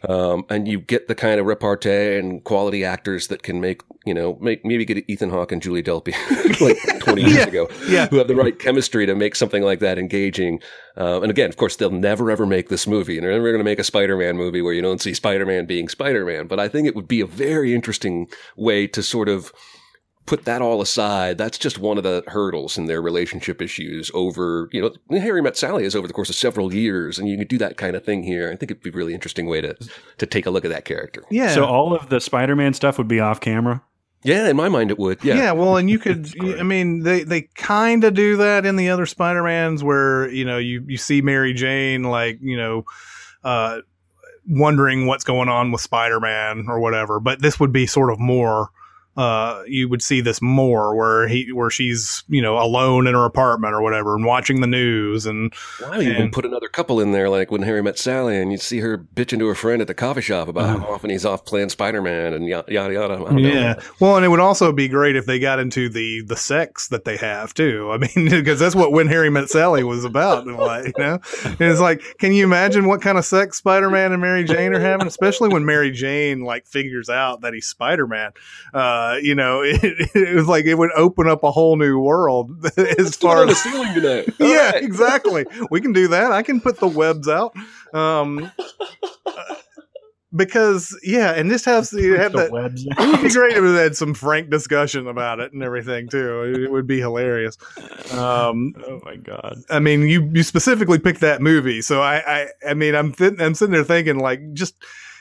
Um, 0.08 0.44
and 0.50 0.66
you 0.66 0.80
get 0.80 1.06
the 1.08 1.14
kind 1.14 1.38
of 1.38 1.46
repartee 1.46 2.18
and 2.18 2.42
quality 2.42 2.84
actors 2.84 3.28
that 3.28 3.42
can 3.44 3.60
make, 3.60 3.82
you 4.04 4.12
know, 4.14 4.36
make 4.40 4.64
maybe 4.64 4.84
get 4.84 5.08
Ethan 5.08 5.30
Hawke 5.30 5.52
and 5.52 5.62
Julie 5.62 5.82
Delpy 5.82 6.12
like 6.60 7.00
20 7.00 7.22
years 7.22 7.34
Yeah. 7.36 7.46
ago, 7.46 7.68
Yeah. 7.86 8.06
who 8.08 8.16
have 8.18 8.28
the 8.28 8.34
right 8.34 8.58
chemistry 8.58 9.06
to 9.06 9.14
make 9.14 9.36
something 9.36 9.62
like 9.62 9.78
that 9.78 9.96
engaging. 9.98 10.60
Uh, 10.96 11.20
and 11.22 11.30
again, 11.30 11.48
of 11.48 11.56
course, 11.56 11.76
they'll 11.76 11.90
never 11.90 12.30
ever 12.32 12.46
make 12.46 12.68
this 12.68 12.86
movie, 12.88 13.16
and 13.16 13.24
they're 13.24 13.32
never 13.32 13.52
going 13.52 13.58
to 13.60 13.64
make 13.64 13.78
a 13.78 13.84
Spider-Man 13.84 14.36
movie 14.36 14.60
where 14.60 14.72
you 14.74 14.82
don't 14.82 15.00
see 15.00 15.14
Spider-Man 15.14 15.66
being 15.66 15.88
Spider-Man. 15.88 16.48
But 16.48 16.58
I 16.58 16.66
think 16.68 16.88
it 16.88 16.96
would 16.96 17.08
be 17.08 17.20
a 17.20 17.26
very 17.26 17.72
interesting 17.74 18.28
way 18.56 18.86
to 18.88 19.02
sort 19.02 19.28
of 19.28 19.52
put 20.26 20.44
that 20.44 20.62
all 20.62 20.80
aside. 20.80 21.38
That's 21.38 21.58
just 21.58 21.78
one 21.78 21.98
of 21.98 22.04
the 22.04 22.22
hurdles 22.28 22.78
in 22.78 22.86
their 22.86 23.02
relationship 23.02 23.60
issues 23.60 24.10
over, 24.14 24.68
you 24.72 24.80
know, 24.80 25.18
Harry 25.18 25.42
met 25.42 25.56
Sally 25.56 25.84
is 25.84 25.96
over 25.96 26.06
the 26.06 26.12
course 26.12 26.28
of 26.28 26.36
several 26.36 26.72
years, 26.72 27.18
and 27.18 27.28
you 27.28 27.36
could 27.36 27.48
do 27.48 27.58
that 27.58 27.76
kind 27.76 27.96
of 27.96 28.04
thing 28.04 28.22
here. 28.22 28.48
I 28.52 28.56
think 28.56 28.70
it'd 28.70 28.82
be 28.82 28.90
a 28.90 28.92
really 28.92 29.14
interesting 29.14 29.46
way 29.46 29.60
to 29.60 29.76
to 30.18 30.26
take 30.26 30.46
a 30.46 30.50
look 30.50 30.64
at 30.64 30.70
that 30.70 30.84
character. 30.84 31.24
Yeah. 31.30 31.54
So 31.54 31.64
all 31.64 31.94
of 31.94 32.08
the 32.08 32.20
Spider-Man 32.20 32.74
stuff 32.74 32.98
would 32.98 33.08
be 33.08 33.20
off 33.20 33.40
camera. 33.40 33.82
Yeah, 34.22 34.48
in 34.48 34.56
my 34.56 34.68
mind, 34.68 34.90
it 34.90 34.98
would. 34.98 35.24
yeah. 35.24 35.36
Yeah, 35.36 35.52
well, 35.52 35.76
and 35.76 35.88
you 35.88 35.98
could, 36.00 36.28
I 36.58 36.62
mean, 36.62 37.02
they, 37.02 37.22
they 37.24 37.42
kind 37.54 38.04
of 38.04 38.14
do 38.14 38.36
that 38.36 38.66
in 38.66 38.76
the 38.76 38.90
other 38.90 39.06
Spider-Mans 39.06 39.82
where, 39.82 40.28
you 40.28 40.44
know, 40.44 40.58
you, 40.58 40.84
you 40.86 40.98
see 40.98 41.22
Mary 41.22 41.54
Jane, 41.54 42.02
like, 42.02 42.38
you 42.42 42.56
know, 42.56 42.84
uh, 43.44 43.80
wondering 44.46 45.06
what's 45.06 45.24
going 45.24 45.48
on 45.48 45.72
with 45.72 45.80
Spider-Man 45.80 46.66
or 46.68 46.80
whatever. 46.80 47.18
But 47.18 47.40
this 47.40 47.58
would 47.58 47.72
be 47.72 47.86
sort 47.86 48.12
of 48.12 48.18
more, 48.20 48.68
uh, 49.16 49.62
you 49.66 49.88
would 49.88 50.02
see 50.02 50.20
this 50.20 50.40
more 50.40 50.94
where 50.96 51.28
he, 51.28 51.52
where 51.52 51.70
she's, 51.70 52.22
you 52.28 52.40
know, 52.40 52.58
alone 52.58 53.06
in 53.06 53.14
her 53.14 53.24
apartment 53.24 53.74
or 53.74 53.82
whatever 53.82 54.14
and 54.14 54.24
watching 54.24 54.60
the 54.60 54.66
news 54.66 55.26
and, 55.26 55.52
don't 55.80 56.02
you 56.02 56.10
even 56.12 56.30
put 56.30 56.44
another 56.46 56.68
couple 56.68 57.00
in 57.00 57.12
there, 57.12 57.28
like 57.28 57.50
when 57.50 57.62
Harry 57.62 57.82
met 57.82 57.98
Sally, 57.98 58.40
and 58.40 58.52
you'd 58.52 58.60
see 58.60 58.78
her 58.80 58.98
bitching 58.98 59.38
to 59.40 59.46
her 59.48 59.54
friend 59.54 59.82
at 59.82 59.88
the 59.88 59.94
coffee 59.94 60.20
shop 60.20 60.48
about 60.48 60.80
how 60.80 60.86
often 60.92 61.10
he's 61.10 61.24
off 61.24 61.44
playing 61.44 61.68
Spider 61.68 62.00
Man 62.00 62.32
and 62.32 62.46
yada 62.46 62.72
yada. 62.72 62.94
yada. 62.94 63.16
Don't 63.16 63.32
know. 63.34 63.48
Yeah. 63.48 63.80
Well, 63.98 64.16
and 64.16 64.24
it 64.24 64.28
would 64.28 64.40
also 64.40 64.72
be 64.72 64.88
great 64.88 65.16
if 65.16 65.26
they 65.26 65.38
got 65.38 65.58
into 65.58 65.88
the 65.88 66.22
the 66.22 66.36
sex 66.36 66.88
that 66.88 67.04
they 67.04 67.16
have 67.16 67.52
too. 67.54 67.90
I 67.90 67.98
mean, 67.98 68.10
because 68.30 68.60
that's 68.60 68.74
what 68.74 68.92
When 68.92 69.08
Harry 69.08 69.30
Met 69.30 69.48
Sally 69.50 69.82
was 69.82 70.04
about. 70.04 70.46
in 70.46 70.54
a 70.54 70.82
You 70.82 70.92
know, 70.98 71.18
And 71.44 71.60
it's 71.60 71.80
like, 71.80 72.02
can 72.18 72.32
you 72.32 72.44
imagine 72.44 72.86
what 72.86 73.02
kind 73.02 73.18
of 73.18 73.24
sex 73.24 73.58
Spider 73.58 73.90
Man 73.90 74.12
and 74.12 74.20
Mary 74.22 74.44
Jane 74.44 74.72
are 74.74 74.80
having? 74.80 75.06
Especially 75.06 75.48
when 75.48 75.64
Mary 75.64 75.90
Jane 75.90 76.40
like 76.42 76.66
figures 76.66 77.08
out 77.08 77.40
that 77.40 77.54
he's 77.54 77.66
Spider 77.66 78.06
Man. 78.06 78.32
Uh, 78.72 78.99
you 79.22 79.34
know, 79.34 79.60
it, 79.64 80.10
it 80.14 80.34
was 80.34 80.46
like 80.46 80.64
it 80.66 80.74
would 80.76 80.92
open 80.96 81.28
up 81.28 81.42
a 81.44 81.50
whole 81.50 81.76
new 81.76 81.98
world 81.98 82.50
as 82.76 83.16
Put 83.16 83.20
far 83.20 83.40
on 83.42 83.46
the 83.48 83.54
ceiling 83.54 83.94
today. 83.94 84.24
yeah, 84.38 84.46
All 84.46 84.72
right. 84.72 84.82
exactly. 84.82 85.46
We 85.70 85.80
can 85.80 85.92
do 85.92 86.08
that. 86.08 86.32
I 86.32 86.42
can 86.42 86.60
put 86.60 86.78
the 86.78 86.88
webs 86.88 87.28
out. 87.28 87.54
Um, 87.92 88.50
uh, 89.26 89.54
because 90.34 90.96
yeah, 91.02 91.32
and 91.32 91.50
this 91.50 91.64
has 91.64 91.90
to 91.90 92.12
have 92.14 92.32
The 92.32 92.38
that. 92.38 92.52
webs. 92.52 92.86
It 92.86 92.96
would 92.98 93.22
be 93.22 93.30
great 93.30 93.56
if 93.56 93.64
it 93.64 93.74
had 93.76 93.96
some 93.96 94.14
frank 94.14 94.48
discussion 94.48 95.08
about 95.08 95.40
it 95.40 95.52
and 95.52 95.60
everything 95.62 96.08
too. 96.08 96.44
It 96.64 96.70
would 96.70 96.86
be 96.86 97.00
hilarious. 97.00 97.56
Um, 98.12 98.74
oh 98.86 99.00
my 99.04 99.16
god. 99.16 99.58
I 99.70 99.80
mean, 99.80 100.02
you 100.02 100.30
you 100.32 100.44
specifically 100.44 101.00
picked 101.00 101.20
that 101.20 101.42
movie, 101.42 101.82
so 101.82 102.00
I 102.00 102.22
I, 102.42 102.46
I 102.70 102.74
mean, 102.74 102.94
I'm 102.94 103.12
th- 103.12 103.40
I'm 103.40 103.54
sitting 103.54 103.72
there 103.72 103.82
thinking 103.82 104.18
like 104.20 104.52
just 104.52 104.76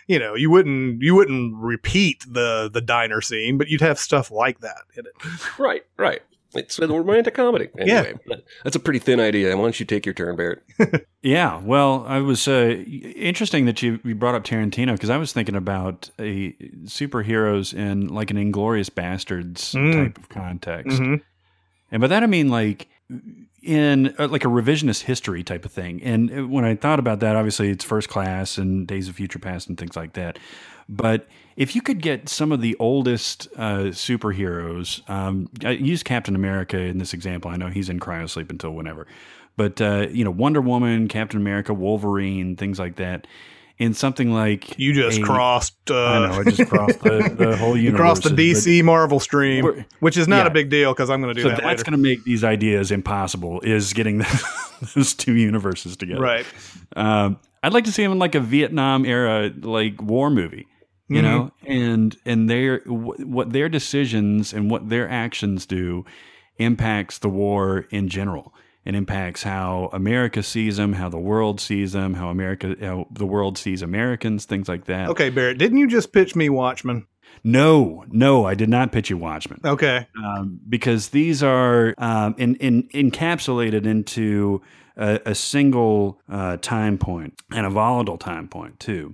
you 0.10 0.20
know 0.20 0.36
you 0.36 0.50
wouldn't 0.50 1.02
you 1.02 1.16
wouldn't 1.16 1.56
repeat 1.56 2.26
the 2.28 2.70
the 2.74 2.82
diner 2.82 3.22
scene, 3.22 3.58
but 3.58 3.70
you'd 3.70 3.80
have 3.82 3.98
stuff 3.98 4.30
like 4.32 4.60
that 4.60 4.82
in 4.98 5.06
it. 5.06 5.14
Right, 5.58 5.84
right. 5.98 6.22
It's 6.56 6.80
a 6.80 6.88
romantic 6.88 7.36
comedy. 7.36 7.70
Anyway, 7.78 8.16
that's 8.64 8.76
a 8.76 8.80
pretty 8.80 8.98
thin 8.98 9.20
idea. 9.20 9.56
Why 9.56 9.62
don't 9.62 9.80
you 9.80 9.86
take 9.86 10.04
your 10.08 10.14
turn, 10.16 10.36
Barrett? 10.36 10.64
Yeah, 11.22 11.60
well, 11.62 12.06
I 12.08 12.20
was 12.20 12.48
uh, 12.48 12.82
interesting 12.88 13.66
that 13.66 13.82
you, 13.84 14.00
you 14.06 14.16
brought 14.16 14.36
up 14.36 14.46
Tarantino 14.46 14.94
because 14.94 15.10
I 15.10 15.18
was 15.18 15.34
thinking 15.34 15.54
about 15.54 16.10
a 16.18 16.54
superheroes 16.86 17.74
in 17.74 18.08
like 18.08 18.32
an 18.32 18.38
Inglourious 18.38 18.90
Basterds 18.90 19.76
Mm. 19.76 19.94
type 19.94 20.18
of 20.18 20.30
context, 20.30 20.98
Mhm. 21.00 21.22
and 21.92 22.00
by 22.02 22.08
that 22.08 22.24
I 22.24 22.26
mean 22.26 22.48
like 22.48 22.88
in 23.62 24.14
uh, 24.18 24.28
like 24.28 24.46
a 24.46 24.48
revisionist 24.48 25.04
history 25.04 25.44
type 25.44 25.66
of 25.66 25.72
thing. 25.72 26.02
And 26.04 26.32
uh, 26.32 26.48
when 26.48 26.66
I 26.66 26.76
thought 26.76 27.00
about 27.00 27.20
that, 27.20 27.36
obviously 27.36 27.70
it's 27.70 27.84
First 27.84 28.10
Class 28.10 28.58
and 28.58 28.88
Days 28.88 29.08
of 29.08 29.16
Future 29.16 29.40
Past 29.40 29.68
and 29.68 29.78
things 29.78 29.96
like 29.96 30.14
that. 30.14 30.40
But 30.88 31.28
if 31.56 31.76
you 31.76 31.82
could 31.82 32.02
get 32.02 32.30
some 32.30 32.52
of 32.52 32.62
the 32.62 32.76
oldest 32.80 33.48
uh, 33.56 33.92
superheroes, 33.92 35.08
um, 35.10 35.50
I 35.64 35.72
use 35.72 36.02
Captain 36.02 36.36
America 36.36 36.80
in 36.80 36.98
this 36.98 37.14
example. 37.14 37.52
I 37.52 37.58
know 37.58 37.68
he's 37.68 37.90
in 37.90 38.00
cryosleep 38.00 38.50
until 38.50 38.72
whenever, 38.72 39.06
but 39.56 39.80
uh, 39.80 40.08
you 40.10 40.24
know 40.24 40.32
Wonder 40.32 40.62
Woman, 40.62 41.08
Captain 41.08 41.40
America, 41.40 41.74
Wolverine, 41.74 42.56
things 42.56 42.80
like 42.80 42.96
that. 42.96 43.28
In 43.80 43.94
something 43.94 44.34
like 44.34 44.78
You 44.78 44.92
just 44.94 45.20
a- 45.20 45.24
crossed. 45.24 45.90
Uh, 45.90 45.96
I 46.06 46.28
know 46.28 46.40
I 46.42 46.44
just 46.52 46.70
crossed 46.70 47.00
the, 47.00 47.34
the 47.34 47.56
whole 47.62 47.78
You 47.78 47.84
universe. 47.84 48.20
crossed 48.20 48.24
the 48.24 48.52
DC 48.52 48.84
Marvel 48.84 49.22
stream, 49.22 49.86
which 50.02 50.18
is 50.18 50.28
not 50.28 50.44
yeah. 50.44 50.48
a 50.48 50.50
big 50.50 50.70
deal 50.70 50.92
because 50.94 51.10
I'm 51.10 51.22
going 51.22 51.34
to 51.34 51.42
do 51.42 51.48
So 51.48 51.56
that 51.56 51.62
that's 51.64 51.82
going 51.84 51.94
to 51.94 51.98
make 51.98 52.26
these 52.26 52.44
ideas 52.44 52.92
impossible. 52.92 53.62
Is 53.62 53.94
getting 53.94 54.22
those 54.96 55.14
two 55.14 55.34
universes 55.34 55.96
together, 55.96 56.20
Right. 56.22 56.46
Um, 56.98 57.40
I'd 57.64 57.72
like 57.74 57.86
to 57.86 57.92
see 57.94 58.04
them 58.04 58.12
in 58.12 58.20
like 58.20 58.36
a 58.36 58.42
Vietnam 58.42 59.06
era 59.06 59.50
like 59.62 60.02
war 60.02 60.30
movie, 60.30 60.68
you 61.08 61.22
Mhm. 61.22 61.24
know, 61.24 61.52
and 61.66 62.18
and 62.26 62.50
their 62.50 62.80
wh- 62.80 63.20
what 63.26 63.54
their 63.54 63.70
decisions 63.70 64.52
and 64.54 64.70
what 64.70 64.90
their 64.90 65.10
actions 65.10 65.66
do 65.66 66.04
impacts 66.58 67.20
the 67.20 67.30
war 67.30 67.86
in 67.92 68.10
general. 68.10 68.54
It 68.86 68.96
impacts 68.96 69.44
how 69.44 69.90
America 69.94 70.42
sees 70.42 70.78
them, 70.78 70.94
how 70.94 71.10
the 71.10 71.20
world 71.20 71.60
sees 71.60 71.92
them, 71.92 72.14
how 72.14 72.30
America, 72.30 72.76
how 72.80 73.08
the 73.12 73.26
world 73.26 73.58
sees 73.58 73.82
Americans, 73.82 74.46
things 74.46 74.68
like 74.68 74.86
that. 74.86 75.10
Okay, 75.10 75.30
Barrett, 75.30 75.58
didn't 75.58 75.78
you 75.78 75.88
just 75.88 76.14
pitch 76.14 76.36
me 76.36 76.50
Watchmen? 76.50 77.06
No, 77.44 78.06
no, 78.10 78.46
I 78.46 78.56
did 78.56 78.70
not 78.70 78.92
pitch 78.92 79.10
you 79.10 79.18
Watchmen 79.18 79.60
Okay. 79.64 80.08
um, 80.18 80.60
because 80.68 81.10
these 81.10 81.44
are 81.44 81.94
um, 81.98 82.36
in, 82.38 82.56
in, 82.56 82.84
encapsulated 82.90 83.86
into 83.86 84.62
a, 84.98 85.20
a 85.26 85.36
single 85.36 86.20
uh, 86.30 86.58
time 86.58 86.98
point 86.98 87.40
and 87.52 87.66
a 87.66 87.70
volatile 87.70 88.18
time 88.18 88.48
point 88.48 88.80
too. 88.80 89.14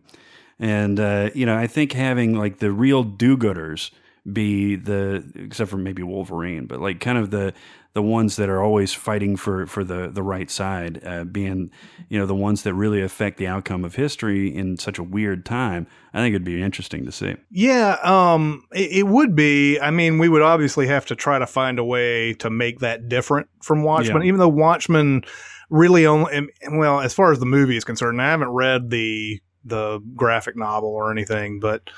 And 0.60 1.00
uh, 1.00 1.32
you 1.36 1.46
know, 1.46 1.58
I 1.58 1.68
think 1.68 1.92
having 1.92 2.36
like 2.36 2.60
the 2.60 2.72
real 2.72 3.04
do-gooders 3.04 3.92
be 4.32 4.76
the 4.76 5.24
except 5.36 5.70
for 5.70 5.78
maybe 5.78 6.02
Wolverine, 6.02 6.66
but 6.66 6.80
like 6.80 7.00
kind 7.00 7.18
of 7.18 7.30
the 7.30 7.54
the 7.96 8.02
ones 8.02 8.36
that 8.36 8.50
are 8.50 8.62
always 8.62 8.94
fighting 8.94 9.38
for 9.38 9.66
for 9.66 9.84
the 9.84 10.10
the 10.10 10.22
right 10.22 10.52
side, 10.52 11.02
uh, 11.06 11.24
being 11.24 11.72
you 12.10 12.20
know 12.20 12.26
the 12.26 12.36
ones 12.36 12.64
that 12.64 12.74
really 12.74 13.02
affect 13.02 13.38
the 13.38 13.48
outcome 13.48 13.86
of 13.86 13.96
history 13.96 14.54
in 14.54 14.78
such 14.78 15.00
a 15.00 15.04
weird 15.04 15.46
time. 15.46 15.88
I 16.14 16.18
think 16.20 16.34
it'd 16.36 16.44
be 16.46 16.62
interesting 16.62 17.06
to 17.06 17.12
see. 17.12 17.36
Yeah, 17.50 17.98
um, 18.04 18.64
it, 18.74 18.92
it 18.92 19.08
would 19.08 19.34
be. 19.34 19.80
I 19.80 19.92
mean, 19.92 20.20
we 20.20 20.28
would 20.28 20.42
obviously 20.42 20.88
have 20.88 21.06
to 21.08 21.16
try 21.16 21.40
to 21.40 21.48
find 21.48 21.80
a 21.80 21.86
way 21.86 22.34
to 22.36 22.50
make 22.50 22.80
that 22.80 23.08
different 23.08 23.48
from 23.64 23.82
Watchmen, 23.84 24.22
Yeah. 24.24 24.28
even 24.28 24.40
though 24.40 24.50
Watchmen 24.50 25.24
really 25.70 26.06
only, 26.06 26.50
well, 26.74 27.00
as 27.00 27.14
far 27.14 27.32
as 27.32 27.40
the 27.40 27.46
movie 27.46 27.78
is 27.78 27.86
concerned, 27.86 28.22
I 28.22 28.30
haven't 28.30 28.50
read 28.50 28.90
the 28.90 29.40
the 29.64 30.00
graphic 30.16 30.56
novel 30.58 30.90
or 30.90 31.12
anything, 31.12 31.60
but 31.60 31.90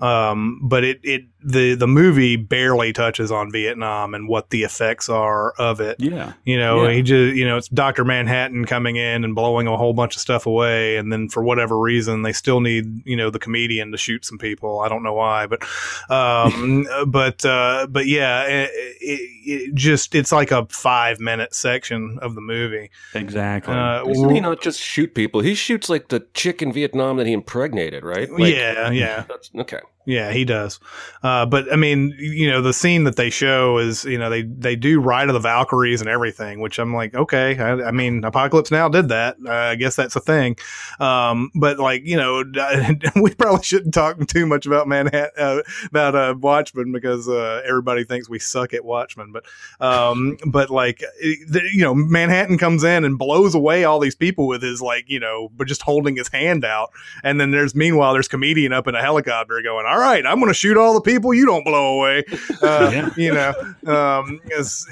um, 0.00 0.60
but 0.62 0.84
it 0.84 1.00
it 1.02 1.22
the 1.44 1.74
the 1.74 1.86
movie 1.88 2.36
barely 2.36 2.92
touches 2.92 3.30
on 3.32 3.50
Vietnam 3.50 4.14
and 4.14 4.28
what 4.28 4.50
the 4.50 4.62
effects 4.62 5.08
are 5.08 5.52
of 5.58 5.80
it. 5.80 5.96
Yeah, 5.98 6.32
You 6.44 6.56
know, 6.58 6.84
Yeah. 6.84 6.92
he 6.94 7.02
just 7.02 7.36
you 7.36 7.44
know 7.44 7.56
it's 7.56 7.68
Doctor 7.68 8.04
Manhattan 8.04 8.64
coming 8.64 8.96
in 8.96 9.24
and 9.24 9.34
blowing 9.34 9.66
a 9.66 9.76
whole 9.76 9.92
bunch 9.92 10.14
of 10.16 10.20
stuff 10.22 10.46
away, 10.46 10.96
and 10.96 11.12
then 11.12 11.28
for 11.28 11.42
whatever 11.42 11.78
reason 11.78 12.22
they 12.22 12.32
still 12.32 12.60
need 12.60 13.06
you 13.06 13.16
know 13.16 13.30
the 13.30 13.38
comedian 13.38 13.90
to 13.92 13.98
shoot 13.98 14.24
some 14.24 14.38
people. 14.38 14.80
I 14.80 14.88
don't 14.88 15.02
know 15.02 15.14
why, 15.14 15.46
but 15.46 15.62
um, 16.10 16.86
but 17.06 17.44
uh, 17.44 17.86
but 17.90 18.06
yeah, 18.06 18.42
it, 18.44 18.70
it, 19.00 19.20
it 19.44 19.74
just 19.74 20.14
it's 20.14 20.32
like 20.32 20.50
a 20.52 20.66
five 20.70 21.18
minute 21.20 21.54
section 21.54 22.18
of 22.22 22.34
the 22.34 22.40
movie. 22.40 22.90
exactly. 23.14 23.74
Uh, 23.74 24.04
Doesn't 24.04 24.30
he 24.30 24.40
not 24.40 24.60
just 24.60 24.80
shoot 24.80 25.14
people? 25.14 25.40
He 25.40 25.54
shoots 25.54 25.88
like 25.88 26.08
the 26.08 26.26
chick 26.34 26.62
in 26.62 26.72
Vietnam 26.72 27.16
that 27.16 27.26
he 27.26 27.32
impregnated, 27.32 28.04
right? 28.04 28.30
Like, 28.30 28.54
yeah, 28.54 28.90
yeah. 28.90 29.24
That's, 29.28 29.50
okay. 29.84 30.01
Yeah, 30.04 30.32
he 30.32 30.44
does. 30.44 30.80
Uh, 31.22 31.46
but 31.46 31.72
I 31.72 31.76
mean, 31.76 32.14
you 32.18 32.50
know, 32.50 32.60
the 32.60 32.72
scene 32.72 33.04
that 33.04 33.14
they 33.14 33.30
show 33.30 33.78
is, 33.78 34.04
you 34.04 34.18
know, 34.18 34.30
they 34.30 34.42
they 34.42 34.74
do 34.74 35.00
Ride 35.00 35.28
of 35.28 35.34
the 35.34 35.40
Valkyries 35.40 36.00
and 36.00 36.10
everything, 36.10 36.60
which 36.60 36.78
I'm 36.80 36.92
like, 36.92 37.14
okay. 37.14 37.56
I, 37.56 37.88
I 37.88 37.90
mean, 37.92 38.24
Apocalypse 38.24 38.72
Now 38.72 38.88
did 38.88 39.08
that. 39.10 39.36
Uh, 39.46 39.52
I 39.52 39.76
guess 39.76 39.94
that's 39.94 40.16
a 40.16 40.20
thing. 40.20 40.56
Um, 40.98 41.50
but 41.54 41.78
like, 41.78 42.02
you 42.04 42.16
know, 42.16 42.42
we 43.22 43.32
probably 43.34 43.62
shouldn't 43.62 43.94
talk 43.94 44.26
too 44.26 44.44
much 44.44 44.66
about 44.66 44.88
Manhattan 44.88 45.30
uh, 45.38 45.62
about 45.86 46.16
uh, 46.16 46.34
Watchmen 46.36 46.90
because 46.90 47.28
uh, 47.28 47.62
everybody 47.64 48.02
thinks 48.02 48.28
we 48.28 48.40
suck 48.40 48.74
at 48.74 48.84
Watchmen. 48.84 49.32
But 49.32 49.44
um, 49.80 50.36
but 50.46 50.70
like, 50.70 51.04
you 51.20 51.82
know, 51.82 51.94
Manhattan 51.94 52.58
comes 52.58 52.82
in 52.82 53.04
and 53.04 53.18
blows 53.18 53.54
away 53.54 53.84
all 53.84 54.00
these 54.00 54.16
people 54.16 54.48
with 54.48 54.62
his 54.62 54.82
like, 54.82 55.04
you 55.08 55.20
know, 55.20 55.50
but 55.56 55.68
just 55.68 55.82
holding 55.82 56.16
his 56.16 56.28
hand 56.28 56.64
out. 56.64 56.90
And 57.22 57.40
then 57.40 57.52
there's 57.52 57.76
meanwhile 57.76 58.14
there's 58.14 58.26
comedian 58.26 58.72
up 58.72 58.88
in 58.88 58.96
a 58.96 59.00
helicopter 59.00 59.60
going, 59.62 59.86
"All 59.92 59.98
right, 59.98 60.24
I'm 60.26 60.38
going 60.38 60.48
to 60.48 60.54
shoot 60.54 60.76
all 60.76 60.94
the 60.94 61.00
people 61.00 61.34
you 61.34 61.46
don't 61.46 61.64
blow 61.64 61.98
away." 61.98 62.24
Uh, 62.62 62.90
Yeah. 62.92 63.10
You 63.16 63.34
know, 63.34 63.52
um, 63.92 64.40
it's, 64.46 64.86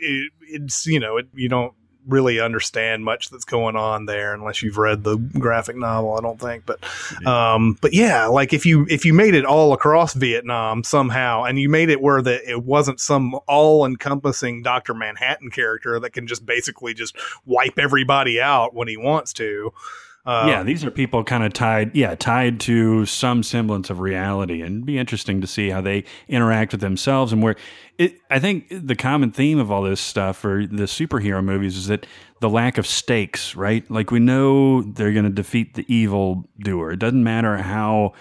it, 0.00 0.32
it's 0.42 0.86
you 0.86 1.00
know 1.00 1.16
it, 1.16 1.26
you 1.34 1.48
don't 1.48 1.72
really 2.06 2.40
understand 2.40 3.04
much 3.04 3.30
that's 3.30 3.44
going 3.44 3.76
on 3.76 4.06
there 4.06 4.32
unless 4.32 4.62
you've 4.62 4.78
read 4.78 5.02
the 5.02 5.16
graphic 5.16 5.76
novel. 5.76 6.16
I 6.16 6.20
don't 6.20 6.40
think, 6.40 6.64
but 6.64 6.78
um, 7.26 7.76
but 7.80 7.92
yeah, 7.92 8.26
like 8.26 8.52
if 8.52 8.64
you 8.64 8.86
if 8.88 9.04
you 9.04 9.12
made 9.12 9.34
it 9.34 9.44
all 9.44 9.72
across 9.72 10.14
Vietnam 10.14 10.84
somehow, 10.84 11.44
and 11.44 11.58
you 11.58 11.68
made 11.68 11.90
it 11.90 12.00
where 12.00 12.22
that 12.22 12.48
it 12.48 12.62
wasn't 12.62 13.00
some 13.00 13.38
all 13.48 13.84
encompassing 13.84 14.62
Doctor 14.62 14.94
Manhattan 14.94 15.50
character 15.50 15.98
that 16.00 16.10
can 16.10 16.26
just 16.26 16.46
basically 16.46 16.94
just 16.94 17.16
wipe 17.44 17.78
everybody 17.78 18.40
out 18.40 18.74
when 18.74 18.88
he 18.88 18.96
wants 18.96 19.32
to. 19.34 19.72
Uh, 20.26 20.46
yeah, 20.48 20.62
these 20.64 20.84
are 20.84 20.90
people 20.90 21.22
kind 21.22 21.44
of 21.44 21.52
tied, 21.52 21.94
yeah, 21.94 22.16
tied 22.16 22.58
to 22.58 23.06
some 23.06 23.44
semblance 23.44 23.90
of 23.90 24.00
reality, 24.00 24.60
and 24.60 24.78
it'd 24.78 24.86
be 24.86 24.98
interesting 24.98 25.40
to 25.40 25.46
see 25.46 25.70
how 25.70 25.80
they 25.80 26.02
interact 26.28 26.72
with 26.72 26.80
themselves 26.80 27.32
and 27.32 27.42
where. 27.42 27.54
It, 27.96 28.18
I 28.28 28.40
think 28.40 28.66
the 28.68 28.96
common 28.96 29.30
theme 29.30 29.58
of 29.58 29.70
all 29.70 29.82
this 29.82 30.00
stuff 30.00 30.36
for 30.38 30.66
the 30.66 30.82
superhero 30.82 31.42
movies 31.42 31.76
is 31.76 31.86
that 31.86 32.06
the 32.40 32.50
lack 32.50 32.76
of 32.76 32.86
stakes, 32.86 33.54
right? 33.54 33.88
Like 33.90 34.10
we 34.10 34.18
know 34.18 34.82
they're 34.82 35.12
going 35.12 35.24
to 35.24 35.30
defeat 35.30 35.74
the 35.74 35.86
evil 35.92 36.48
doer. 36.58 36.90
It 36.90 36.98
doesn't 36.98 37.22
matter 37.22 37.58
how 37.58 38.14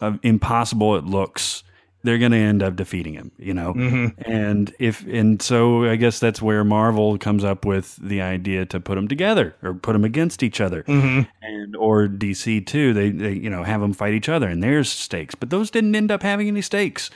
uh, 0.00 0.18
impossible 0.22 0.96
it 0.96 1.04
looks. 1.04 1.62
They're 2.04 2.18
going 2.18 2.32
to 2.32 2.38
end 2.38 2.62
up 2.62 2.76
defeating 2.76 3.14
him, 3.14 3.30
you 3.38 3.54
know. 3.54 3.74
Mm-hmm. 3.74 4.30
And 4.30 4.74
if 4.78 5.06
and 5.06 5.40
so, 5.40 5.84
I 5.84 5.96
guess 5.96 6.18
that's 6.18 6.42
where 6.42 6.64
Marvel 6.64 7.16
comes 7.18 7.44
up 7.44 7.64
with 7.64 7.96
the 7.96 8.20
idea 8.20 8.66
to 8.66 8.80
put 8.80 8.96
them 8.96 9.08
together 9.08 9.54
or 9.62 9.74
put 9.74 9.92
them 9.92 10.04
against 10.04 10.42
each 10.42 10.60
other 10.60 10.82
mm-hmm. 10.82 11.22
and 11.42 11.76
or 11.76 12.08
DC 12.08 12.66
too. 12.66 12.92
They 12.92 13.10
they 13.10 13.32
you 13.32 13.50
know 13.50 13.62
have 13.62 13.80
them 13.80 13.92
fight 13.92 14.14
each 14.14 14.28
other, 14.28 14.48
and 14.48 14.62
there's 14.62 14.90
stakes, 14.90 15.34
but 15.34 15.50
those 15.50 15.70
didn't 15.70 15.94
end 15.94 16.10
up 16.10 16.22
having 16.22 16.48
any 16.48 16.62
stakes. 16.62 17.10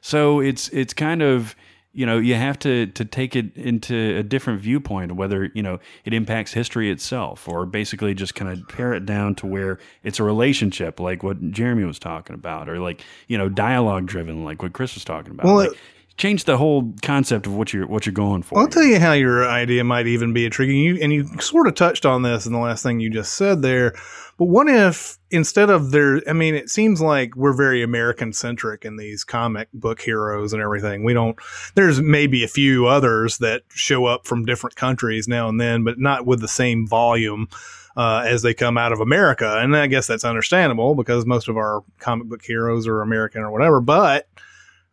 So 0.00 0.40
it's 0.40 0.68
it's 0.68 0.94
kind 0.94 1.22
of 1.22 1.56
you 1.98 2.06
know 2.06 2.16
you 2.16 2.36
have 2.36 2.56
to 2.60 2.86
to 2.86 3.04
take 3.04 3.34
it 3.34 3.56
into 3.56 4.16
a 4.18 4.22
different 4.22 4.60
viewpoint 4.60 5.16
whether 5.16 5.50
you 5.52 5.62
know 5.64 5.80
it 6.04 6.14
impacts 6.14 6.52
history 6.52 6.92
itself 6.92 7.48
or 7.48 7.66
basically 7.66 8.14
just 8.14 8.36
kind 8.36 8.48
of 8.52 8.66
pare 8.68 8.92
it 8.94 9.04
down 9.04 9.34
to 9.34 9.46
where 9.46 9.80
it's 10.04 10.20
a 10.20 10.22
relationship 10.22 11.00
like 11.00 11.24
what 11.24 11.50
Jeremy 11.50 11.82
was 11.82 11.98
talking 11.98 12.34
about 12.34 12.68
or 12.68 12.78
like 12.78 13.02
you 13.26 13.36
know 13.36 13.48
dialogue 13.48 14.06
driven 14.06 14.44
like 14.44 14.62
what 14.62 14.72
Chris 14.72 14.94
was 14.94 15.04
talking 15.04 15.32
about. 15.32 15.46
Well, 15.46 15.56
like, 15.56 15.72
it- 15.72 15.78
change 16.18 16.44
the 16.44 16.56
whole 16.56 16.92
concept 17.00 17.46
of 17.46 17.54
what 17.54 17.72
you're 17.72 17.86
what 17.86 18.04
you're 18.04 18.12
going 18.12 18.42
for. 18.42 18.58
I'll 18.58 18.68
tell 18.68 18.82
you 18.82 18.98
how 18.98 19.12
your 19.12 19.48
idea 19.48 19.84
might 19.84 20.08
even 20.08 20.32
be 20.32 20.44
intriguing. 20.44 20.76
You 20.76 20.98
and 21.00 21.12
you 21.12 21.26
sort 21.40 21.68
of 21.68 21.76
touched 21.76 22.04
on 22.04 22.22
this 22.22 22.44
in 22.44 22.52
the 22.52 22.58
last 22.58 22.82
thing 22.82 23.00
you 23.00 23.08
just 23.08 23.34
said 23.34 23.62
there. 23.62 23.94
But 24.36 24.46
what 24.46 24.68
if 24.68 25.18
instead 25.30 25.70
of 25.70 25.90
there, 25.90 26.20
I 26.28 26.32
mean, 26.32 26.54
it 26.54 26.70
seems 26.70 27.00
like 27.00 27.34
we're 27.34 27.56
very 27.56 27.82
American 27.82 28.32
centric 28.32 28.84
in 28.84 28.96
these 28.96 29.24
comic 29.24 29.68
book 29.72 30.00
heroes 30.00 30.52
and 30.52 30.60
everything. 30.60 31.04
We 31.04 31.14
don't. 31.14 31.36
There's 31.74 32.00
maybe 32.00 32.44
a 32.44 32.48
few 32.48 32.86
others 32.86 33.38
that 33.38 33.62
show 33.68 34.06
up 34.06 34.26
from 34.26 34.44
different 34.44 34.76
countries 34.76 35.28
now 35.28 35.48
and 35.48 35.60
then, 35.60 35.84
but 35.84 35.98
not 35.98 36.26
with 36.26 36.40
the 36.40 36.48
same 36.48 36.86
volume. 36.86 37.48
Uh, 37.96 38.22
as 38.24 38.42
they 38.42 38.54
come 38.54 38.78
out 38.78 38.92
of 38.92 39.00
America, 39.00 39.58
and 39.58 39.76
I 39.76 39.88
guess 39.88 40.06
that's 40.06 40.24
understandable 40.24 40.94
because 40.94 41.26
most 41.26 41.48
of 41.48 41.56
our 41.56 41.82
comic 41.98 42.28
book 42.28 42.44
heroes 42.44 42.86
are 42.86 43.02
American 43.02 43.42
or 43.42 43.50
whatever. 43.50 43.80
But 43.80 44.28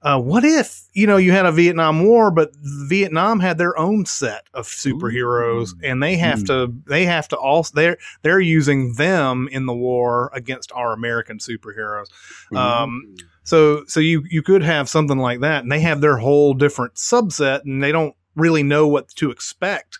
uh, 0.05 0.19
what 0.19 0.45
if 0.45 0.83
you 0.93 1.07
know 1.07 1.17
you 1.17 1.31
had 1.31 1.47
a 1.47 1.51
Vietnam 1.51 2.05
War, 2.05 2.29
but 2.29 2.51
Vietnam 2.61 3.39
had 3.39 3.57
their 3.57 3.77
own 3.77 4.05
set 4.05 4.43
of 4.53 4.67
superheroes, 4.67 5.71
and 5.83 6.01
they 6.01 6.15
have 6.17 6.43
to 6.45 6.71
they 6.85 7.05
have 7.05 7.27
to 7.29 7.35
also 7.35 7.71
they're 7.73 7.97
they're 8.21 8.39
using 8.39 8.93
them 8.93 9.49
in 9.51 9.65
the 9.65 9.73
war 9.73 10.29
against 10.31 10.71
our 10.73 10.93
American 10.93 11.39
superheroes. 11.39 12.05
Um, 12.55 13.15
so 13.43 13.83
so 13.87 13.99
you 13.99 14.23
you 14.29 14.43
could 14.43 14.61
have 14.61 14.87
something 14.87 15.17
like 15.17 15.39
that, 15.39 15.63
and 15.63 15.71
they 15.71 15.79
have 15.79 16.01
their 16.01 16.17
whole 16.17 16.53
different 16.53 16.93
subset, 16.93 17.63
and 17.65 17.83
they 17.83 17.91
don't 17.91 18.15
really 18.35 18.61
know 18.61 18.87
what 18.87 19.09
to 19.15 19.31
expect 19.31 19.97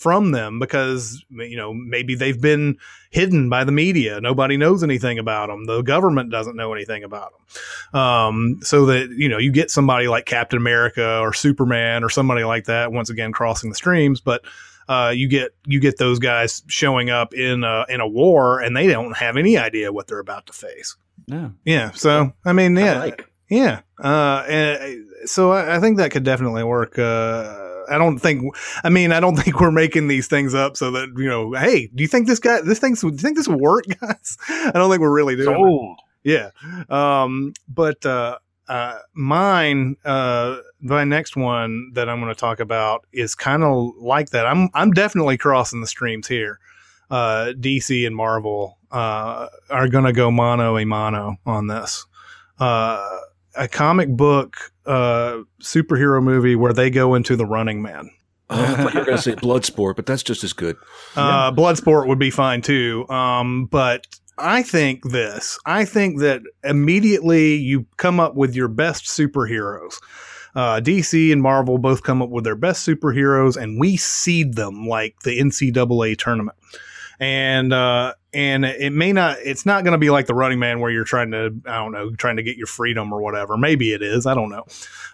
from 0.00 0.30
them 0.30 0.58
because 0.58 1.22
you 1.28 1.58
know 1.58 1.74
maybe 1.74 2.14
they've 2.14 2.40
been 2.40 2.78
hidden 3.10 3.50
by 3.50 3.64
the 3.64 3.70
media 3.70 4.18
nobody 4.18 4.56
knows 4.56 4.82
anything 4.82 5.18
about 5.18 5.48
them 5.48 5.66
the 5.66 5.82
government 5.82 6.30
doesn't 6.30 6.56
know 6.56 6.72
anything 6.72 7.04
about 7.04 7.32
them 7.92 8.00
um, 8.00 8.58
so 8.62 8.86
that 8.86 9.10
you 9.10 9.28
know 9.28 9.36
you 9.36 9.52
get 9.52 9.70
somebody 9.70 10.08
like 10.08 10.24
captain 10.24 10.56
america 10.56 11.18
or 11.18 11.34
superman 11.34 12.02
or 12.02 12.08
somebody 12.08 12.44
like 12.44 12.64
that 12.64 12.90
once 12.92 13.10
again 13.10 13.30
crossing 13.30 13.68
the 13.68 13.76
streams 13.76 14.22
but 14.22 14.40
uh, 14.88 15.12
you 15.14 15.28
get 15.28 15.50
you 15.66 15.78
get 15.80 15.98
those 15.98 16.18
guys 16.18 16.62
showing 16.66 17.10
up 17.10 17.34
in 17.34 17.62
a, 17.62 17.84
in 17.90 18.00
a 18.00 18.08
war 18.08 18.58
and 18.58 18.74
they 18.74 18.86
don't 18.86 19.18
have 19.18 19.36
any 19.36 19.58
idea 19.58 19.92
what 19.92 20.06
they're 20.06 20.18
about 20.18 20.46
to 20.46 20.54
face 20.54 20.96
no. 21.28 21.52
yeah 21.66 21.90
so 21.90 22.32
i 22.46 22.54
mean 22.54 22.78
I 22.78 22.80
yeah 22.80 22.98
like. 23.00 23.30
yeah. 23.50 23.80
Uh, 24.02 24.44
and, 24.48 25.06
so 25.26 25.52
I, 25.52 25.76
I 25.76 25.80
think 25.80 25.98
that 25.98 26.10
could 26.10 26.24
definitely 26.24 26.64
work. 26.64 26.98
Uh, 26.98 27.69
I 27.88 27.98
don't 27.98 28.18
think, 28.18 28.54
I 28.84 28.90
mean, 28.90 29.12
I 29.12 29.20
don't 29.20 29.36
think 29.40 29.60
we're 29.60 29.70
making 29.70 30.08
these 30.08 30.26
things 30.26 30.54
up 30.54 30.76
so 30.76 30.90
that, 30.92 31.12
you 31.16 31.28
know, 31.28 31.52
hey, 31.52 31.88
do 31.94 32.02
you 32.02 32.08
think 32.08 32.26
this 32.26 32.38
guy, 32.38 32.60
this 32.60 32.78
thing's, 32.78 33.00
do 33.00 33.08
you 33.08 33.16
think 33.16 33.36
this 33.36 33.48
will 33.48 33.58
work, 33.58 33.84
guys? 34.00 34.38
I 34.48 34.72
don't 34.74 34.90
think 34.90 35.00
we're 35.00 35.14
really 35.14 35.36
doing 35.36 35.96
it. 35.96 36.04
Yeah. 36.22 36.50
Um, 36.88 37.54
but, 37.68 38.04
uh, 38.04 38.38
uh, 38.68 38.98
mine, 39.14 39.96
uh, 40.04 40.58
my 40.80 41.02
next 41.02 41.36
one 41.36 41.90
that 41.94 42.08
I'm 42.08 42.20
going 42.20 42.32
to 42.32 42.38
talk 42.38 42.60
about 42.60 43.04
is 43.12 43.34
kind 43.34 43.64
of 43.64 43.94
like 43.98 44.30
that. 44.30 44.46
I'm, 44.46 44.68
I'm 44.74 44.92
definitely 44.92 45.38
crossing 45.38 45.80
the 45.80 45.88
streams 45.88 46.28
here. 46.28 46.60
Uh, 47.10 47.52
DC 47.58 48.06
and 48.06 48.14
Marvel, 48.14 48.78
uh, 48.92 49.48
are 49.70 49.88
going 49.88 50.04
to 50.04 50.12
go 50.12 50.30
mono 50.30 50.78
a 50.78 50.84
mono 50.84 51.36
on 51.44 51.66
this. 51.66 52.06
Uh, 52.60 53.18
a 53.56 53.68
comic 53.68 54.08
book, 54.08 54.72
uh, 54.90 55.44
superhero 55.62 56.22
movie 56.22 56.56
where 56.56 56.72
they 56.72 56.90
go 56.90 57.14
into 57.14 57.36
the 57.36 57.46
running 57.46 57.80
man. 57.80 58.10
Oh, 58.50 58.60
I 58.60 58.74
thought 58.74 58.94
you 58.94 59.00
were 59.00 59.06
going 59.06 59.16
to 59.16 59.22
say 59.22 59.36
Bloodsport, 59.36 59.94
but 59.94 60.06
that's 60.06 60.24
just 60.24 60.42
as 60.42 60.52
good. 60.52 60.76
Uh, 61.14 61.52
Bloodsport 61.52 62.08
would 62.08 62.18
be 62.18 62.30
fine 62.30 62.62
too. 62.62 63.08
Um, 63.08 63.66
but 63.66 64.08
I 64.36 64.64
think 64.64 65.08
this. 65.08 65.58
I 65.64 65.84
think 65.84 66.18
that 66.20 66.42
immediately 66.64 67.54
you 67.54 67.86
come 67.96 68.18
up 68.18 68.34
with 68.34 68.56
your 68.56 68.66
best 68.66 69.04
superheroes. 69.04 69.94
Uh, 70.56 70.80
DC 70.80 71.32
and 71.32 71.40
Marvel 71.40 71.78
both 71.78 72.02
come 72.02 72.20
up 72.20 72.30
with 72.30 72.42
their 72.42 72.56
best 72.56 72.84
superheroes, 72.84 73.56
and 73.56 73.78
we 73.78 73.96
seed 73.96 74.54
them 74.54 74.88
like 74.88 75.20
the 75.22 75.38
NCAA 75.38 76.18
tournament. 76.18 76.58
And 77.20 77.72
uh, 77.72 78.14
and 78.32 78.64
it 78.64 78.92
may 78.92 79.12
not. 79.12 79.38
It's 79.44 79.66
not 79.66 79.84
going 79.84 79.92
to 79.92 79.98
be 79.98 80.10
like 80.10 80.26
the 80.26 80.34
Running 80.34 80.58
Man 80.58 80.80
where 80.80 80.90
you're 80.90 81.04
trying 81.04 81.30
to 81.32 81.54
I 81.66 81.76
don't 81.76 81.92
know 81.92 82.10
trying 82.14 82.36
to 82.36 82.42
get 82.42 82.56
your 82.56 82.66
freedom 82.66 83.12
or 83.12 83.20
whatever. 83.20 83.56
Maybe 83.58 83.92
it 83.92 84.02
is. 84.02 84.26
I 84.26 84.34
don't 84.34 84.48
know. 84.48 84.64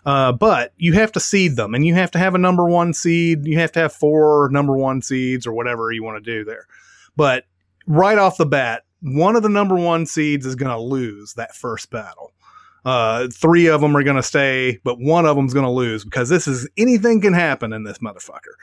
Uh, 0.06 0.32
but 0.32 0.72
you 0.76 0.92
have 0.92 1.10
to 1.12 1.20
seed 1.20 1.56
them, 1.56 1.74
and 1.74 1.84
you 1.84 1.94
have 1.94 2.12
to 2.12 2.18
have 2.18 2.36
a 2.36 2.38
number 2.38 2.64
one 2.64 2.94
seed. 2.94 3.44
You 3.44 3.58
have 3.58 3.72
to 3.72 3.80
have 3.80 3.92
four 3.92 4.48
number 4.52 4.76
one 4.76 5.02
seeds 5.02 5.46
or 5.46 5.52
whatever 5.52 5.90
you 5.90 6.04
want 6.04 6.24
to 6.24 6.30
do 6.30 6.44
there. 6.44 6.66
But 7.16 7.44
right 7.86 8.18
off 8.18 8.36
the 8.36 8.46
bat, 8.46 8.84
one 9.00 9.34
of 9.34 9.42
the 9.42 9.48
number 9.48 9.74
one 9.74 10.06
seeds 10.06 10.46
is 10.46 10.54
going 10.54 10.70
to 10.70 10.80
lose 10.80 11.34
that 11.34 11.56
first 11.56 11.90
battle. 11.90 12.32
Uh, 12.84 13.26
three 13.32 13.66
of 13.66 13.80
them 13.80 13.96
are 13.96 14.04
going 14.04 14.16
to 14.16 14.22
stay, 14.22 14.78
but 14.84 15.00
one 15.00 15.26
of 15.26 15.34
them's 15.34 15.52
going 15.52 15.66
to 15.66 15.70
lose 15.70 16.04
because 16.04 16.28
this 16.28 16.46
is 16.46 16.68
anything 16.76 17.20
can 17.20 17.32
happen 17.32 17.72
in 17.72 17.82
this 17.82 17.98
motherfucker. 17.98 18.54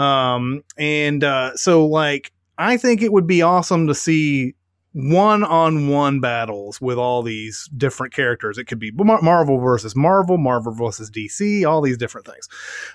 Um, 0.00 0.64
and 0.78 1.22
uh, 1.22 1.56
so, 1.56 1.86
like, 1.86 2.32
I 2.58 2.76
think 2.76 3.02
it 3.02 3.12
would 3.12 3.26
be 3.26 3.42
awesome 3.42 3.86
to 3.86 3.94
see 3.94 4.54
one 4.92 5.44
on 5.44 5.88
one 5.88 6.20
battles 6.20 6.80
with 6.80 6.96
all 6.96 7.22
these 7.22 7.68
different 7.76 8.14
characters. 8.14 8.56
It 8.56 8.64
could 8.64 8.78
be 8.78 8.90
Mar- 8.92 9.20
Marvel 9.20 9.58
versus 9.58 9.94
Marvel, 9.94 10.38
Marvel 10.38 10.72
versus 10.72 11.10
DC, 11.10 11.68
all 11.68 11.82
these 11.82 11.98
different 11.98 12.26
things. 12.26 12.48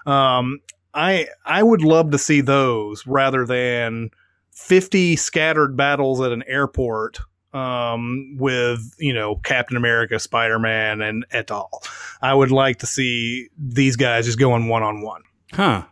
Um, 0.05 0.59
I 0.93 1.27
I 1.45 1.61
would 1.63 1.83
love 1.83 2.11
to 2.11 2.17
see 2.17 2.41
those 2.41 3.05
rather 3.05 3.45
than 3.45 4.09
50 4.51 5.15
scattered 5.15 5.77
battles 5.77 6.21
at 6.21 6.31
an 6.31 6.43
airport 6.47 7.19
um, 7.53 8.35
with 8.37 8.95
you 8.97 9.13
know 9.13 9.35
Captain 9.35 9.77
America, 9.77 10.19
Spider 10.19 10.59
Man, 10.59 11.01
and 11.01 11.25
et 11.31 11.51
al. 11.51 11.83
I 12.21 12.33
would 12.33 12.51
like 12.51 12.79
to 12.79 12.87
see 12.87 13.49
these 13.57 13.95
guys 13.95 14.25
just 14.25 14.39
going 14.39 14.67
one 14.67 14.83
on 14.83 15.01
one. 15.01 15.21
Huh. 15.53 15.83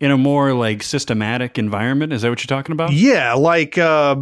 In 0.00 0.10
a 0.12 0.16
more 0.16 0.52
like 0.54 0.82
systematic 0.82 1.58
environment, 1.58 2.12
is 2.12 2.22
that 2.22 2.30
what 2.30 2.40
you're 2.40 2.56
talking 2.56 2.72
about? 2.72 2.92
Yeah, 2.92 3.34
like 3.34 3.76
uh, 3.78 4.14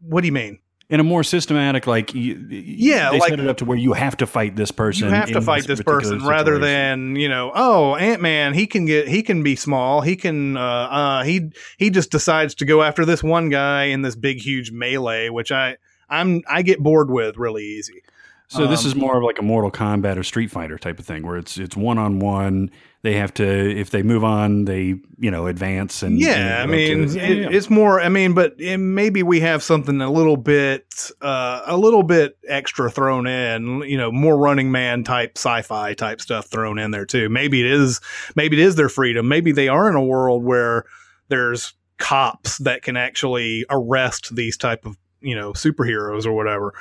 what 0.00 0.20
do 0.22 0.26
you 0.26 0.32
mean? 0.32 0.58
In 0.88 1.00
a 1.00 1.04
more 1.04 1.24
systematic, 1.24 1.88
like 1.88 2.14
you, 2.14 2.34
yeah, 2.48 3.10
they 3.10 3.18
like 3.18 3.30
set 3.30 3.40
it 3.40 3.48
up 3.48 3.56
to 3.56 3.64
where 3.64 3.76
you 3.76 3.92
have 3.92 4.16
to 4.18 4.26
fight 4.26 4.54
this 4.54 4.70
person. 4.70 5.08
you 5.08 5.14
have 5.14 5.30
to 5.32 5.40
fight 5.40 5.66
this 5.66 5.80
particular 5.82 6.16
person 6.16 6.28
rather 6.28 6.58
than 6.58 7.16
you 7.16 7.28
know 7.28 7.50
oh 7.56 7.96
ant-man 7.96 8.54
he 8.54 8.66
can 8.68 8.86
get 8.86 9.08
he 9.08 9.22
can 9.22 9.42
be 9.42 9.56
small 9.56 10.00
he 10.00 10.14
can 10.14 10.56
uh, 10.56 10.60
uh 10.60 11.22
he 11.24 11.50
he 11.76 11.90
just 11.90 12.12
decides 12.12 12.54
to 12.56 12.64
go 12.64 12.82
after 12.82 13.04
this 13.04 13.20
one 13.22 13.48
guy 13.48 13.84
in 13.84 14.02
this 14.02 14.14
big 14.14 14.38
huge 14.40 14.70
melee 14.70 15.28
which 15.28 15.50
i 15.50 15.76
i'm 16.08 16.40
i 16.48 16.62
get 16.62 16.78
bored 16.80 17.10
with 17.10 17.36
really 17.36 17.64
easy 17.64 18.00
So 18.48 18.68
this 18.68 18.82
Um, 18.84 18.86
is 18.86 18.94
more 18.94 19.16
of 19.16 19.24
like 19.24 19.40
a 19.40 19.42
Mortal 19.42 19.72
Kombat 19.72 20.16
or 20.16 20.22
Street 20.22 20.52
Fighter 20.52 20.78
type 20.78 21.00
of 21.00 21.04
thing, 21.04 21.26
where 21.26 21.36
it's 21.36 21.58
it's 21.58 21.76
one 21.76 21.98
on 21.98 22.20
one. 22.20 22.70
They 23.02 23.14
have 23.14 23.32
to 23.34 23.44
if 23.44 23.90
they 23.90 24.02
move 24.02 24.24
on, 24.24 24.64
they 24.64 24.96
you 25.18 25.30
know 25.30 25.46
advance 25.46 26.02
and 26.02 26.18
yeah, 26.18 26.60
I 26.62 26.66
mean. 26.66 27.16
It, 27.16 27.54
it's 27.54 27.70
more. 27.70 28.00
I 28.00 28.08
mean, 28.08 28.34
but 28.34 28.54
it, 28.58 28.78
maybe 28.78 29.22
we 29.22 29.40
have 29.40 29.62
something 29.62 30.00
a 30.00 30.10
little 30.10 30.36
bit, 30.36 31.12
uh, 31.20 31.62
a 31.66 31.76
little 31.76 32.02
bit 32.02 32.36
extra 32.48 32.90
thrown 32.90 33.26
in. 33.26 33.82
You 33.82 33.96
know, 33.96 34.10
more 34.10 34.36
Running 34.36 34.72
Man 34.72 35.04
type 35.04 35.32
sci-fi 35.36 35.94
type 35.94 36.20
stuff 36.20 36.46
thrown 36.46 36.78
in 36.78 36.90
there 36.90 37.06
too. 37.06 37.28
Maybe 37.28 37.60
it 37.60 37.70
is. 37.70 38.00
Maybe 38.34 38.60
it 38.60 38.66
is 38.66 38.74
their 38.74 38.88
freedom. 38.88 39.28
Maybe 39.28 39.52
they 39.52 39.68
are 39.68 39.88
in 39.88 39.94
a 39.94 40.04
world 40.04 40.42
where 40.42 40.84
there's 41.28 41.74
cops 41.98 42.58
that 42.58 42.82
can 42.82 42.96
actually 42.96 43.64
arrest 43.70 44.34
these 44.34 44.56
type 44.56 44.84
of 44.84 44.96
you 45.20 45.34
know 45.34 45.52
superheroes 45.52 46.26
or 46.26 46.32
whatever. 46.32 46.74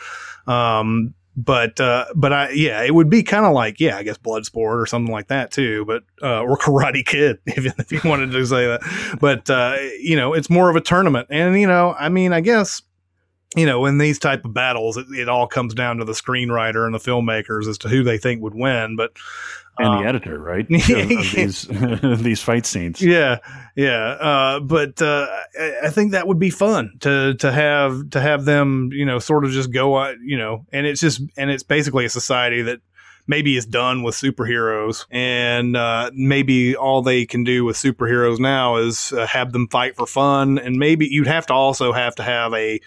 Um, 0.47 1.13
but 1.35 1.79
uh, 1.79 2.05
but 2.15 2.31
I 2.31 2.49
yeah, 2.51 2.81
it 2.83 2.93
would 2.93 3.09
be 3.09 3.23
kind 3.23 3.45
of 3.45 3.53
like 3.53 3.79
yeah, 3.79 3.97
I 3.97 4.03
guess 4.03 4.17
Bloodsport 4.17 4.81
or 4.81 4.85
something 4.85 5.11
like 5.11 5.27
that 5.27 5.51
too. 5.51 5.85
But 5.85 6.03
uh, 6.21 6.41
or 6.41 6.57
Karate 6.57 7.05
Kid 7.05 7.39
if, 7.45 7.65
if 7.79 7.91
you 7.91 8.01
wanted 8.09 8.31
to 8.31 8.45
say 8.45 8.65
that. 8.67 9.17
But 9.19 9.49
uh, 9.49 9.77
you 9.99 10.15
know, 10.15 10.33
it's 10.33 10.49
more 10.49 10.69
of 10.69 10.75
a 10.75 10.81
tournament, 10.81 11.27
and 11.29 11.59
you 11.59 11.67
know, 11.67 11.95
I 11.97 12.09
mean, 12.09 12.33
I 12.33 12.41
guess 12.41 12.81
you 13.55 13.65
know, 13.65 13.85
in 13.85 13.97
these 13.97 14.19
type 14.19 14.45
of 14.45 14.53
battles, 14.53 14.97
it, 14.97 15.07
it 15.11 15.29
all 15.29 15.47
comes 15.47 15.73
down 15.73 15.97
to 15.97 16.05
the 16.05 16.13
screenwriter 16.13 16.85
and 16.85 16.93
the 16.93 16.99
filmmakers 16.99 17.67
as 17.67 17.77
to 17.79 17.89
who 17.89 18.03
they 18.03 18.17
think 18.17 18.41
would 18.41 18.55
win. 18.55 18.95
But 18.95 19.13
and 19.77 19.87
um, 19.87 20.01
the 20.01 20.07
editor, 20.07 20.39
right? 20.39 20.65
of, 20.69 20.89
of 20.89 21.09
these 21.09 21.67
these 22.23 22.41
fight 22.41 22.65
scenes. 22.65 23.01
yeah, 23.01 23.39
yeah. 23.75 24.17
Uh, 24.19 24.59
but 24.59 25.01
uh, 25.01 25.27
I, 25.59 25.73
I 25.85 25.89
think 25.89 26.11
that 26.11 26.27
would 26.27 26.39
be 26.39 26.49
fun 26.49 26.97
to 27.01 27.35
to 27.35 27.51
have 27.51 28.09
to 28.11 28.21
have 28.21 28.45
them, 28.45 28.89
you 28.93 29.05
know, 29.05 29.19
sort 29.19 29.45
of 29.45 29.51
just 29.51 29.71
go, 29.71 29.97
out, 29.97 30.15
you 30.23 30.37
know, 30.37 30.65
and 30.71 30.85
it's 30.85 31.01
just 31.01 31.21
and 31.37 31.49
it's 31.49 31.63
basically 31.63 32.05
a 32.05 32.09
society 32.09 32.61
that 32.63 32.79
maybe 33.27 33.57
is 33.57 33.65
done 33.65 34.03
with 34.03 34.15
superheroes, 34.15 35.05
and 35.11 35.75
uh, 35.75 36.11
maybe 36.13 36.75
all 36.75 37.01
they 37.01 37.25
can 37.25 37.43
do 37.43 37.65
with 37.65 37.75
superheroes 37.75 38.39
now 38.39 38.77
is 38.77 39.11
uh, 39.13 39.25
have 39.25 39.51
them 39.51 39.67
fight 39.67 39.95
for 39.95 40.05
fun, 40.05 40.57
and 40.57 40.77
maybe 40.77 41.07
you'd 41.07 41.27
have 41.27 41.45
to 41.47 41.53
also 41.53 41.91
have 41.91 42.15
to 42.15 42.23
have 42.23 42.53
a 42.53 42.79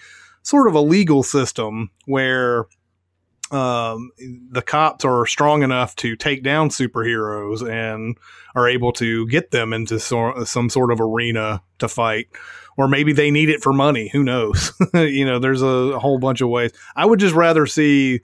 sort 0.43 0.69
of 0.69 0.75
a 0.75 0.81
legal 0.81 1.23
system 1.23 1.91
where 2.07 2.67
um, 3.51 4.11
the 4.51 4.63
cops 4.63 5.05
are 5.05 5.27
strong 5.27 5.63
enough 5.63 5.97
to 5.97 6.17
take 6.17 6.43
down 6.43 6.69
superheroes 6.69 7.69
and 7.69 8.17
are 8.55 8.69
able 8.69 8.93
to 8.93 9.27
get 9.29 9.51
them 9.51 9.73
into 9.73 9.99
so, 9.99 10.45
some 10.45 10.69
sort 10.69 10.93
of 10.93 11.01
arena 11.01 11.63
to 11.79 11.89
fight. 11.89 12.29
Or 12.77 12.87
maybe 12.87 13.13
they 13.13 13.31
need 13.31 13.49
it 13.49 13.63
for 13.63 13.73
money. 13.73 14.09
Who 14.09 14.23
knows? 14.23 14.73
you 14.95 15.25
know, 15.25 15.39
there's 15.39 15.63
a, 15.63 15.99
whole 15.99 16.19
bunch 16.19 16.41
of 16.41 16.49
ways. 16.49 16.73
I 16.95 17.07
would 17.07 17.19
just 17.19 17.35
rather 17.35 17.67
see 17.67 18.21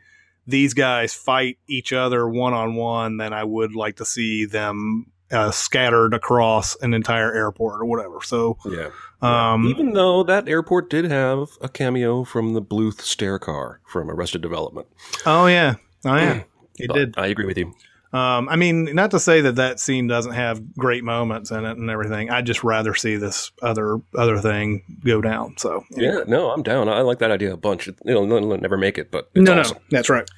these 0.46 0.74
guys 0.74 1.14
fight 1.14 1.58
each 1.66 1.92
other 1.92 2.28
one 2.28 2.52
on 2.52 2.74
one 2.74 3.16
than 3.16 3.32
I 3.32 3.42
would 3.44 3.74
like 3.74 3.96
to 3.96 4.04
see 4.04 4.44
them 4.44 5.06
uh, 5.32 5.50
scattered 5.50 6.14
across 6.14 6.76
an 6.82 6.94
entire 6.94 7.32
airport 7.34 7.80
or 7.80 7.84
whatever. 7.86 8.18
So, 8.22 8.56
Yeah. 8.66 8.90
um, 9.22 9.66
Even 9.66 9.92
though 9.92 10.22
that 10.24 10.48
airport 10.48 10.90
did 10.90 11.04
have 11.06 11.48
a 11.60 11.68
cameo 11.68 12.24
from 12.24 12.54
the 12.54 12.62
Bluth 12.62 13.00
stair 13.00 13.38
car 13.38 13.80
from 13.86 14.10
Arrested 14.10 14.42
Development. 14.42 14.86
oh 15.26 15.46
yeah, 15.46 15.74
oh 16.04 16.14
yeah, 16.16 16.42
it 16.78 16.88
But 16.88 16.94
did. 16.94 17.14
I 17.18 17.26
agree 17.28 17.46
with 17.46 17.58
you. 17.58 17.74
Um, 18.12 18.48
I 18.48 18.54
mean, 18.54 18.94
not 18.94 19.10
to 19.10 19.18
say 19.18 19.40
that 19.40 19.56
that 19.56 19.80
scene 19.80 20.06
doesn't 20.06 20.34
have 20.34 20.74
great 20.74 21.02
moments 21.02 21.50
in 21.50 21.64
it 21.64 21.76
and 21.78 21.90
everything. 21.90 22.30
I'd 22.30 22.46
just 22.46 22.62
rather 22.62 22.94
see 22.94 23.16
this 23.16 23.50
other 23.60 23.98
other 24.16 24.38
thing 24.38 24.84
go 25.04 25.20
down. 25.20 25.56
So 25.58 25.84
Yeah, 25.90 26.20
no, 26.28 26.50
I'm 26.52 26.62
down. 26.62 26.88
I 26.88 27.00
like 27.00 27.18
that 27.18 27.32
idea 27.32 27.52
a 27.52 27.56
bunch. 27.56 27.88
It, 27.88 27.96
it'll, 28.06 28.30
it'll 28.32 28.56
never 28.58 28.76
make 28.76 28.98
it, 28.98 29.10
but 29.10 29.30
it's 29.34 29.44
no, 29.44 29.58
awesome. 29.58 29.78
no, 29.78 29.82
that's 29.90 30.08
right. 30.08 30.30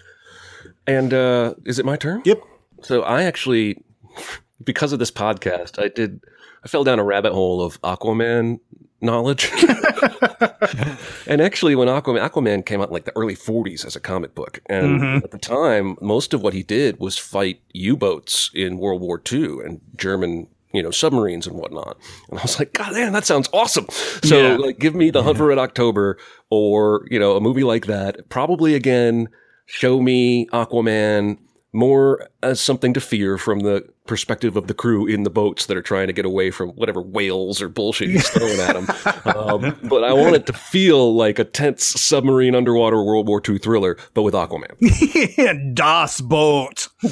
And 0.87 1.13
uh, 1.13 1.53
is 1.67 1.79
it 1.79 1.85
my 1.85 1.97
turn? 1.97 2.23
Yep. 2.25 2.41
So 2.81 3.03
I 3.03 3.25
actually, 3.25 3.85
because 4.63 4.93
of 4.93 4.99
this 4.99 5.11
podcast, 5.11 5.83
I 5.83 5.89
did. 5.89 6.21
I 6.65 6.69
fell 6.69 6.85
down 6.85 6.99
a 6.99 7.05
rabbit 7.05 7.33
hole 7.33 7.63
of 7.63 7.81
Aquaman 7.83 8.59
knowledge. 9.01 9.51
and 11.27 11.41
actually, 11.41 11.75
when 11.75 11.89
Aquaman, 11.89 12.29
Aquaman 12.29 12.65
came 12.65 12.81
out 12.81 12.89
in 12.89 12.95
like 12.95 13.05
the 13.05 13.17
early 13.17 13.37
40s 13.37 13.85
as 13.85 13.97
a 13.97 14.01
comic 14.01 14.35
book, 14.35 14.61
and 14.67 15.01
Mhm. 15.01 15.25
at 15.25 15.31
the 15.31 15.39
time, 15.39 15.97
most 16.01 16.35
of 16.35 16.43
what 16.43 16.55
he 16.55 16.63
did 16.63 16.99
was 16.99 17.19
fight 17.19 17.61
U-boats 17.73 18.51
in 18.55 18.79
World 18.79 19.01
War 19.03 19.21
II 19.31 19.59
and 19.65 19.81
German. 19.97 20.49
You 20.73 20.83
know, 20.83 20.91
submarines 20.91 21.47
and 21.47 21.57
whatnot. 21.57 21.97
And 22.29 22.39
I 22.39 22.43
was 22.43 22.59
like, 22.59 22.75
God 22.75 22.93
damn, 22.93 23.15
that 23.15 23.25
sounds 23.25 23.49
awesome. 23.55 23.87
So, 24.23 24.37
Yeah. 24.37 24.57
like, 24.59 24.79
give 24.79 24.95
me 24.95 25.09
the 25.11 25.23
Hunt 25.23 25.39
for 25.39 25.47
Red 25.47 25.57
October 25.59 26.19
or, 26.51 27.07
you 27.11 27.19
know, 27.19 27.35
a 27.35 27.41
movie 27.41 27.63
like 27.65 27.87
that. 27.87 28.29
Probably 28.29 28.75
again, 28.75 29.29
show 29.65 30.03
me 30.03 30.47
Aquaman 30.53 31.39
more 31.73 32.29
as 32.43 32.61
something 32.61 32.95
to 32.95 33.01
fear 33.01 33.37
from 33.37 33.61
the 33.61 33.87
perspective 34.07 34.57
of 34.57 34.67
the 34.69 34.73
crew 34.73 35.07
in 35.07 35.25
the 35.25 35.31
boats 35.31 35.67
that 35.67 35.77
are 35.77 35.83
trying 35.83 36.07
to 36.07 36.13
get 36.13 36.25
away 36.25 36.51
from 36.51 36.71
whatever 36.71 37.03
whales 37.03 37.61
or 37.61 37.69
bullshit 37.69 38.09
he's 38.09 38.29
throwing 38.31 38.59
at 38.61 38.73
them. 38.75 39.37
Um, 39.37 39.77
but 39.83 40.05
I 40.05 40.13
want 40.13 40.37
it 40.37 40.47
to 40.47 40.53
feel 40.53 41.15
like 41.15 41.39
a 41.39 41.45
tense 41.45 41.85
submarine 41.85 42.55
underwater 42.55 43.03
World 43.03 43.27
War 43.29 43.43
II 43.47 43.59
thriller, 43.59 43.99
but 44.15 44.23
with 44.23 44.33
Aquaman. 44.35 44.77
Das 45.75 46.21
Boot 46.21 46.89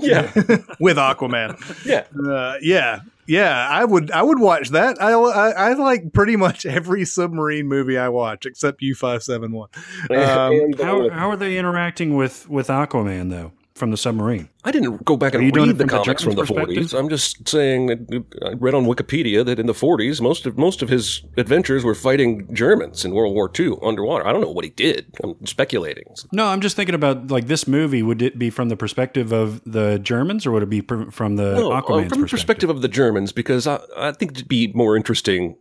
Yeah. 0.00 0.30
with 0.80 0.96
Aquaman. 0.96 1.58
Yeah. 1.84 2.04
Uh, 2.26 2.56
yeah, 2.62 3.00
yeah. 3.26 3.68
I 3.68 3.84
would 3.84 4.10
I 4.12 4.22
would 4.22 4.38
watch 4.38 4.70
that. 4.70 5.00
I, 5.02 5.12
I 5.12 5.50
I 5.50 5.72
like 5.74 6.12
pretty 6.12 6.36
much 6.36 6.64
every 6.64 7.04
submarine 7.04 7.66
movie 7.66 7.98
I 7.98 8.08
watch 8.08 8.46
except 8.46 8.80
U 8.80 8.94
five 8.94 9.22
seven 9.22 9.52
one. 9.52 9.68
Um, 10.08 10.16
And, 10.16 10.80
How 10.80 11.08
how 11.10 11.30
are 11.30 11.36
they 11.36 11.58
interacting 11.58 12.14
with 12.16 12.48
with 12.48 12.68
Aquaman 12.68 13.30
though 13.30 13.52
from 13.74 13.90
the 13.90 13.96
submarine? 13.96 14.48
I 14.62 14.70
didn't 14.70 15.04
go 15.04 15.16
back 15.16 15.34
and 15.34 15.44
read 15.44 15.54
the 15.54 15.66
from 15.66 15.76
the 15.78 15.84
comics 15.86 16.22
from 16.22 16.34
the 16.36 16.42
40s. 16.42 16.96
I'm 16.96 17.08
just 17.08 17.48
saying 17.48 17.86
that 17.86 18.24
I 18.46 18.52
read 18.52 18.74
on 18.74 18.86
Wikipedia 18.86 19.44
that 19.44 19.58
in 19.58 19.66
the 19.66 19.72
40s, 19.72 20.20
most 20.20 20.46
of 20.46 20.56
most 20.56 20.80
of 20.80 20.88
his 20.88 21.22
adventures 21.36 21.84
were 21.84 21.94
fighting 21.94 22.52
Germans 22.54 23.04
in 23.04 23.12
World 23.12 23.34
War 23.34 23.50
II 23.58 23.74
underwater. 23.82 24.26
I 24.26 24.32
don't 24.32 24.40
know 24.40 24.50
what 24.50 24.64
he 24.64 24.70
did. 24.70 25.06
I'm 25.22 25.44
speculating. 25.44 26.04
No, 26.32 26.46
I'm 26.46 26.60
just 26.60 26.76
thinking 26.76 26.94
about 26.94 27.30
like 27.30 27.48
this 27.48 27.66
movie. 27.66 28.02
Would 28.02 28.22
it 28.22 28.38
be 28.38 28.48
from 28.48 28.68
the 28.68 28.76
perspective 28.76 29.32
of 29.32 29.60
the 29.64 29.98
Germans, 29.98 30.46
or 30.46 30.52
would 30.52 30.62
it 30.62 30.70
be 30.70 30.82
pr- 30.82 31.10
from 31.10 31.36
the 31.36 31.54
No, 31.54 31.72
uh, 31.72 31.82
Aquaman's 31.82 32.10
from 32.10 32.22
the 32.22 32.28
perspective 32.28 32.70
of 32.70 32.80
the 32.80 32.88
Germans, 32.88 33.32
because 33.32 33.66
I, 33.66 33.80
I 33.96 34.12
think 34.12 34.32
it'd 34.32 34.48
be 34.48 34.68
more 34.68 34.96
interesting 34.96 35.56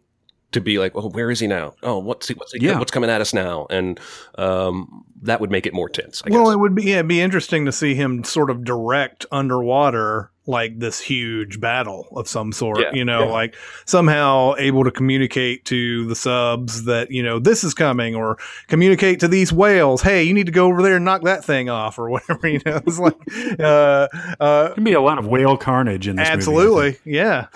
to 0.54 0.62
be 0.62 0.80
like, 0.80 0.94
oh, 0.96 1.10
where 1.10 1.30
is 1.30 1.40
he 1.40 1.48
now? 1.48 1.76
Oh, 1.84 2.00
what's 2.00 2.28
he, 2.28 2.34
what's 2.34 2.54
he, 2.54 2.66
Yeah. 2.66 2.80
what's 2.80 2.92
coming 2.92 3.10
at 3.10 3.22
us 3.22 3.34
now? 3.34 3.68
And 3.70 4.00
um, 4.38 5.06
that 5.22 5.42
would 5.42 5.52
make 5.52 5.66
it 5.66 5.74
more 5.74 5.90
tense. 5.90 6.22
I 6.26 6.30
well, 6.32 6.46
guess. 6.46 6.54
it 6.54 6.58
would 6.60 6.76
be 6.76 6.84
yeah, 6.84 6.96
it'd 6.96 7.08
be 7.08 7.22
interesting 7.22 7.66
to 7.66 7.72
see 7.72 7.96
him 7.96 8.24
sort 8.24 8.50
of 8.50 8.64
direct 8.64 9.26
underwater 9.32 10.30
like 10.46 10.78
this 10.78 11.00
huge 11.00 11.62
battle 11.62 12.08
of 12.16 12.28
some 12.28 12.52
sort. 12.52 12.80
Yeah, 12.80 12.92
you 12.94 13.06
know, 13.06 13.26
yeah. 13.26 13.32
like 13.32 13.56
somehow 13.86 14.56
able 14.58 14.84
to 14.84 14.92
communicate 14.92 15.64
to 15.66 16.06
the 16.08 16.16
subs 16.16 16.84
that 16.86 17.12
you 17.12 17.24
know 17.24 17.40
this 17.40 17.64
is 17.64 17.74
coming, 17.74 18.16
or 18.16 18.38
communicate 18.68 19.20
to 19.22 19.28
these 19.28 19.54
whales, 19.54 20.02
hey, 20.02 20.24
you 20.24 20.34
need 20.34 20.48
to 20.48 20.52
go 20.52 20.66
over 20.68 20.82
there 20.82 20.98
and 20.98 21.06
knock 21.06 21.24
that 21.24 21.46
thing 21.46 21.70
off, 21.70 21.98
or 21.98 22.10
whatever. 22.10 22.48
You 22.48 22.60
know, 22.66 22.82
it's 22.86 23.00
like 23.00 23.16
uh, 23.60 24.08
uh, 24.40 24.68
There'd 24.70 24.84
be 24.84 24.94
a 24.94 25.02
lot 25.02 25.18
of 25.18 25.28
whale 25.28 25.58
carnage 25.58 26.08
in 26.08 26.18
this. 26.18 26.28
absolutely, 26.28 26.94
think. 26.94 27.16
yeah. 27.16 27.48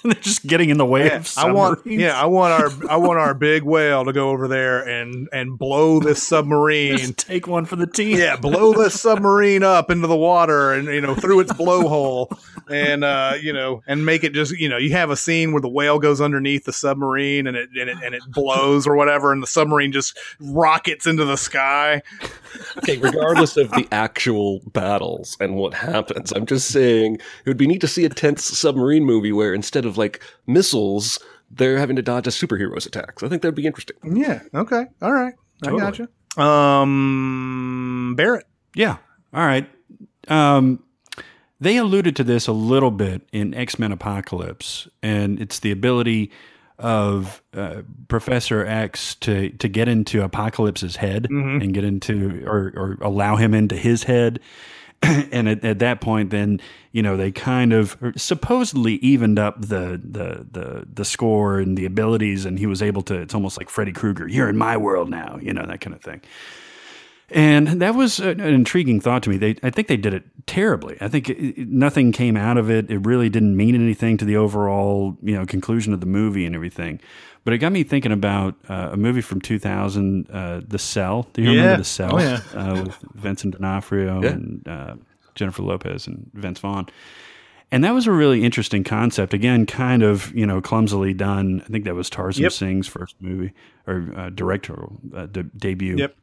They're 0.04 0.14
just 0.14 0.46
getting 0.46 0.70
in 0.70 0.78
the 0.78 0.86
way 0.86 1.06
Yeah, 1.06 1.16
of 1.16 1.34
I 1.36 1.50
want, 1.52 1.86
yeah, 1.86 2.20
I 2.20 2.26
want 2.26 2.52
our, 2.52 2.90
I 2.90 2.96
want 2.96 3.18
our 3.18 3.34
big 3.34 3.62
whale 3.62 4.04
to 4.04 4.12
go 4.12 4.30
over 4.30 4.46
there 4.48 4.80
and 4.86 5.28
and 5.32 5.58
blow 5.58 6.00
this 6.00 6.22
submarine. 6.26 6.98
Just 6.98 7.18
take 7.18 7.46
one 7.46 7.64
for 7.64 7.76
the 7.76 7.86
team. 7.86 8.16
yeah, 8.18 8.36
blow 8.36 8.72
this 8.72 9.00
submarine 9.00 9.62
up 9.62 9.90
into 9.90 10.06
the 10.06 10.16
water 10.16 10.72
and 10.72 10.86
you 10.88 11.00
know 11.00 11.14
through 11.14 11.40
its 11.40 11.52
blowhole, 11.52 12.28
and 12.70 13.04
uh, 13.04 13.34
you 13.40 13.52
know, 13.52 13.82
and 13.86 14.04
make 14.04 14.24
it 14.24 14.32
just 14.32 14.52
you 14.58 14.68
know 14.68 14.76
you 14.76 14.90
have 14.92 15.10
a 15.10 15.16
scene 15.16 15.52
where 15.52 15.60
the 15.60 15.68
whale 15.68 15.98
goes 15.98 16.20
underneath 16.20 16.64
the 16.64 16.72
submarine 16.72 17.46
and 17.46 17.56
it 17.56 17.68
and 17.78 17.88
it 17.90 17.96
and 18.04 18.14
it 18.14 18.22
blows 18.28 18.86
or 18.86 18.96
whatever, 18.96 19.32
and 19.32 19.42
the 19.42 19.46
submarine 19.46 19.92
just 19.92 20.18
rockets 20.40 21.06
into 21.06 21.24
the 21.24 21.36
sky. 21.36 22.02
okay, 22.78 22.96
regardless 22.98 23.56
of 23.56 23.70
the 23.72 23.86
actual 23.92 24.60
battles 24.72 25.36
and 25.40 25.56
what 25.56 25.74
happens, 25.74 26.32
I'm 26.32 26.46
just 26.46 26.68
saying 26.70 27.14
it 27.16 27.48
would 27.48 27.56
be 27.56 27.66
neat 27.66 27.80
to 27.82 27.88
see 27.88 28.04
a 28.04 28.08
tense 28.08 28.44
submarine 28.44 29.04
movie 29.04 29.32
where 29.32 29.54
instead 29.54 29.84
of 29.84 29.96
like 29.98 30.22
missiles, 30.46 31.18
they're 31.50 31.78
having 31.78 31.96
to 31.96 32.02
dodge 32.02 32.26
a 32.26 32.30
superhero's 32.30 32.86
attacks. 32.86 33.22
I 33.22 33.28
think 33.28 33.42
that'd 33.42 33.54
be 33.54 33.66
interesting. 33.66 33.96
Yeah. 34.04 34.42
Okay. 34.54 34.84
All 35.02 35.12
right. 35.12 35.34
I 35.62 35.66
Totally. 35.70 35.80
gotcha. 35.82 36.08
Um, 36.42 38.14
Barrett. 38.16 38.44
Yeah. 38.74 38.98
All 39.34 39.44
right. 39.44 39.68
Um, 40.28 40.82
they 41.60 41.76
alluded 41.76 42.14
to 42.16 42.24
this 42.24 42.46
a 42.46 42.52
little 42.52 42.90
bit 42.90 43.22
in 43.32 43.54
X 43.54 43.78
Men 43.78 43.92
Apocalypse, 43.92 44.88
and 45.02 45.40
it's 45.40 45.58
the 45.60 45.70
ability 45.70 46.30
of 46.78 47.42
uh, 47.54 47.82
Professor 48.06 48.64
X 48.64 49.16
to 49.16 49.50
to 49.50 49.68
get 49.68 49.88
into 49.88 50.22
Apocalypse's 50.22 50.96
head 50.96 51.26
Mhm. 51.30 51.62
and 51.62 51.74
get 51.74 51.84
into 51.84 52.44
or 52.46 52.72
or 52.76 52.98
allow 53.00 53.36
him 53.36 53.54
into 53.54 53.76
his 53.76 54.04
head. 54.04 54.38
and 55.02 55.48
at, 55.48 55.64
at 55.64 55.78
that 55.78 56.00
point, 56.00 56.30
then 56.30 56.60
you 56.92 57.02
know 57.02 57.16
they 57.16 57.30
kind 57.32 57.72
of 57.72 57.96
supposedly 58.16 58.94
evened 58.94 59.38
up 59.38 59.60
the, 59.60 60.00
the 60.04 60.46
the 60.50 60.86
the 60.92 61.04
score 61.04 61.58
and 61.60 61.76
the 61.78 61.84
abilities, 61.86 62.44
and 62.44 62.58
he 62.58 62.66
was 62.66 62.82
able 62.82 63.02
to. 63.02 63.14
It's 63.14 63.34
almost 63.34 63.58
like 63.58 63.70
Freddy 63.70 63.92
Krueger. 63.92 64.28
You're 64.28 64.48
in 64.48 64.56
my 64.56 64.76
world 64.76 65.08
now, 65.10 65.38
you 65.42 65.52
know 65.52 65.64
that 65.66 65.80
kind 65.80 65.94
of 65.94 66.02
thing. 66.02 66.20
And 67.30 67.68
that 67.82 67.94
was 67.94 68.18
an 68.20 68.40
intriguing 68.40 69.00
thought 69.00 69.22
to 69.24 69.30
me. 69.30 69.36
They, 69.36 69.56
I 69.62 69.68
think 69.70 69.88
they 69.88 69.98
did 69.98 70.14
it 70.14 70.24
terribly. 70.46 70.96
I 71.00 71.08
think 71.08 71.28
it, 71.28 71.68
nothing 71.68 72.10
came 72.10 72.36
out 72.38 72.56
of 72.56 72.70
it. 72.70 72.90
It 72.90 72.98
really 73.06 73.28
didn't 73.28 73.54
mean 73.56 73.74
anything 73.74 74.16
to 74.18 74.24
the 74.24 74.36
overall, 74.36 75.16
you 75.22 75.34
know, 75.36 75.44
conclusion 75.44 75.92
of 75.92 76.00
the 76.00 76.06
movie 76.06 76.46
and 76.46 76.54
everything. 76.54 77.00
But 77.44 77.52
it 77.54 77.58
got 77.58 77.72
me 77.72 77.82
thinking 77.82 78.12
about 78.12 78.54
uh, 78.68 78.90
a 78.92 78.96
movie 78.96 79.20
from 79.20 79.40
2000, 79.42 80.30
uh, 80.30 80.60
The 80.66 80.78
Cell. 80.78 81.28
Do 81.34 81.42
you 81.42 81.50
Yeah. 81.50 81.60
remember 81.60 81.78
The 81.78 81.84
Cell? 81.84 82.14
Oh, 82.14 82.18
yeah. 82.18 82.40
Uh, 82.54 82.82
with 82.84 82.98
Vincent 83.14 83.54
D'Onofrio 83.56 84.22
Yeah. 84.22 84.28
and 84.30 84.68
uh, 84.68 84.94
Jennifer 85.34 85.62
Lopez 85.62 86.06
and 86.06 86.30
Vince 86.34 86.60
Vaughn. 86.60 86.86
And 87.70 87.84
that 87.84 87.92
was 87.92 88.06
a 88.06 88.12
really 88.12 88.42
interesting 88.44 88.82
concept. 88.84 89.34
Again, 89.34 89.66
kind 89.66 90.02
of 90.02 90.34
you 90.34 90.46
know 90.46 90.62
clumsily 90.62 91.12
done. 91.12 91.60
I 91.66 91.68
think 91.68 91.84
that 91.84 91.94
was 91.94 92.08
Tarzan 92.08 92.44
Yep. 92.44 92.52
Singh's 92.52 92.88
first 92.88 93.14
movie 93.20 93.52
or 93.86 94.06
uh, 94.16 94.30
directorial 94.30 94.98
uh, 95.14 95.26
de- 95.26 95.42
debut. 95.42 95.96
Yep. 95.98 96.16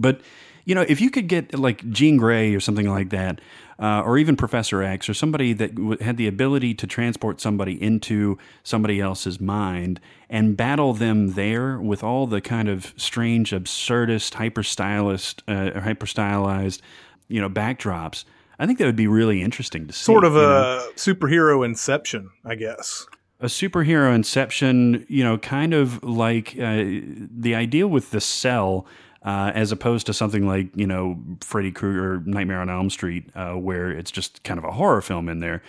But 0.00 0.20
you 0.64 0.74
know, 0.74 0.84
if 0.86 1.00
you 1.00 1.10
could 1.10 1.28
get 1.28 1.58
like 1.58 1.88
Jean 1.90 2.18
Grey 2.18 2.54
or 2.54 2.60
something 2.60 2.88
like 2.88 3.08
that, 3.08 3.40
uh, 3.78 4.02
or 4.02 4.18
even 4.18 4.36
Professor 4.36 4.82
X, 4.82 5.08
or 5.08 5.14
somebody 5.14 5.54
that 5.54 5.74
w- 5.74 5.96
had 5.98 6.18
the 6.18 6.26
ability 6.26 6.74
to 6.74 6.86
transport 6.86 7.40
somebody 7.40 7.80
into 7.82 8.36
somebody 8.64 9.00
else's 9.00 9.40
mind 9.40 9.98
and 10.28 10.58
battle 10.58 10.92
them 10.92 11.32
there 11.34 11.78
with 11.80 12.04
all 12.04 12.26
the 12.26 12.42
kind 12.42 12.68
of 12.68 12.92
strange, 12.98 13.52
absurdist, 13.52 14.34
hyper 14.34 14.62
stylist, 14.62 15.42
uh, 15.48 15.70
or 15.74 15.80
hyper 15.80 16.04
stylized, 16.06 16.82
you 17.28 17.40
know, 17.40 17.48
backdrops. 17.48 18.24
I 18.58 18.66
think 18.66 18.78
that 18.78 18.84
would 18.84 18.96
be 18.96 19.06
really 19.06 19.40
interesting 19.40 19.86
to 19.86 19.92
see. 19.94 20.04
Sort 20.04 20.24
of 20.24 20.36
a 20.36 20.40
know? 20.40 20.90
superhero 20.96 21.64
inception, 21.64 22.28
I 22.44 22.56
guess. 22.56 23.06
a 23.40 23.46
superhero 23.46 24.14
inception, 24.14 25.06
you 25.08 25.22
know, 25.22 25.38
kind 25.38 25.72
of 25.72 26.02
like 26.02 26.58
uh, 26.58 26.82
the 26.84 27.54
idea 27.54 27.86
with 27.86 28.10
the 28.10 28.20
cell, 28.20 28.86
uh, 29.24 29.52
as 29.54 29.72
opposed 29.72 30.06
to 30.06 30.14
something 30.14 30.46
like, 30.46 30.68
you 30.74 30.86
know, 30.86 31.18
Freddy 31.40 31.72
Krueger, 31.72 32.22
Nightmare 32.24 32.60
on 32.60 32.70
Elm 32.70 32.90
Street, 32.90 33.30
uh, 33.34 33.54
where 33.54 33.90
it's 33.90 34.10
just 34.10 34.42
kind 34.44 34.58
of 34.58 34.64
a 34.64 34.72
horror 34.72 35.00
film 35.00 35.28
in 35.28 35.40
there, 35.40 35.62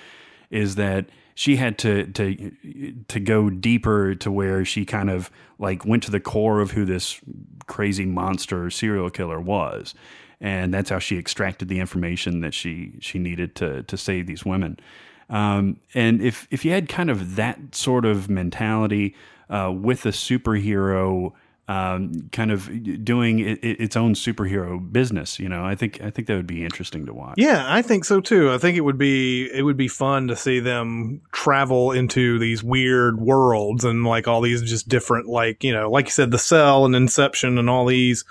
is 0.52 0.76
that 0.76 1.06
she 1.36 1.56
had 1.56 1.78
to 1.80 2.06
to 2.08 2.52
to 3.08 3.20
go 3.20 3.50
deeper 3.50 4.14
to 4.16 4.32
where 4.32 4.66
she 4.66 4.86
kind 4.86 5.10
of 5.10 5.32
like 5.58 5.86
went 5.86 6.04
to 6.04 6.12
the 6.12 6.20
core 6.20 6.60
of 6.60 6.72
who 6.72 6.86
this 6.86 7.20
crazy 7.68 8.06
monster 8.06 8.70
serial 8.70 9.10
killer 9.10 9.40
was. 9.40 9.94
And 10.42 10.74
that's 10.74 10.90
how 10.90 11.00
she 11.00 11.18
extracted 11.18 11.68
the 11.68 11.80
information 11.80 12.42
that 12.42 12.54
she 12.54 12.94
she 13.00 13.20
needed 13.20 13.56
to 13.56 13.84
to 13.84 13.98
save 13.98 14.28
these 14.28 14.46
women. 14.46 14.80
Um, 15.30 15.80
and 15.94 16.22
if 16.22 16.48
if 16.52 16.66
you 16.66 16.72
had 16.72 16.90
kind 16.90 17.10
of 17.10 17.36
that 17.36 17.74
sort 17.74 18.06
of 18.06 18.30
mentality 18.30 19.16
uh, 19.50 19.72
with 19.74 20.06
a 20.06 20.10
superhero, 20.10 21.34
um, 21.70 22.12
kind 22.32 22.52
of 22.52 22.68
doing 23.06 23.38
it, 23.40 23.64
it- 23.64 23.80
its 23.80 23.96
own 23.96 24.16
superhero 24.16 24.80
business, 24.92 25.38
you 25.40 25.48
know, 25.48 25.64
I 25.64 25.76
think 25.76 26.02
I 26.02 26.10
think 26.10 26.28
that 26.28 26.36
would 26.36 26.48
be 26.48 26.64
interesting 26.66 27.06
to 27.06 27.14
watch. 27.14 27.36
Yeah, 27.38 27.64
I 27.68 27.84
think 27.84 28.06
so 28.06 28.20
too. 28.20 28.52
I 28.52 28.58
think 28.58 28.76
it 28.76 28.82
would 28.82 28.98
be 28.98 29.48
it 29.54 29.62
would 29.62 29.78
be 29.78 29.88
fun 29.88 30.28
to 30.30 30.36
see 30.36 30.60
them 30.60 31.22
travel 31.32 31.92
into 31.92 32.40
these 32.40 32.64
weird 32.64 33.20
worlds 33.22 33.86
and 33.86 34.04
like 34.04 34.28
all 34.28 34.42
these 34.42 34.64
just 34.64 34.90
different 34.90 35.28
like, 35.28 35.64
you 35.64 35.72
know, 35.72 35.92
like 35.92 36.06
you 36.06 36.12
said 36.12 36.32
the 36.32 36.40
cell 36.40 36.86
and 36.86 36.96
inception 36.96 37.60
and 37.60 37.70
all 37.70 37.86
these 37.86 38.26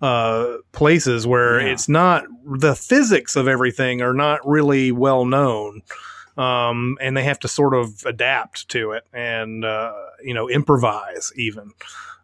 uh 0.00 0.58
places 0.70 1.26
where 1.26 1.60
Yeah. 1.60 1.72
it's 1.72 1.88
not 1.88 2.22
the 2.60 2.76
physics 2.76 3.34
of 3.34 3.48
everything 3.48 4.00
are 4.02 4.14
not 4.14 4.38
really 4.46 4.92
well 4.92 5.24
known. 5.24 5.82
Um 6.38 6.96
and 7.00 7.16
they 7.16 7.24
have 7.24 7.40
to 7.40 7.48
sort 7.48 7.74
of 7.74 8.04
adapt 8.06 8.68
to 8.70 8.92
it 8.92 9.04
and 9.12 9.64
uh 9.64 9.92
you 10.22 10.34
know 10.34 10.48
improvise 10.48 11.32
even. 11.36 11.72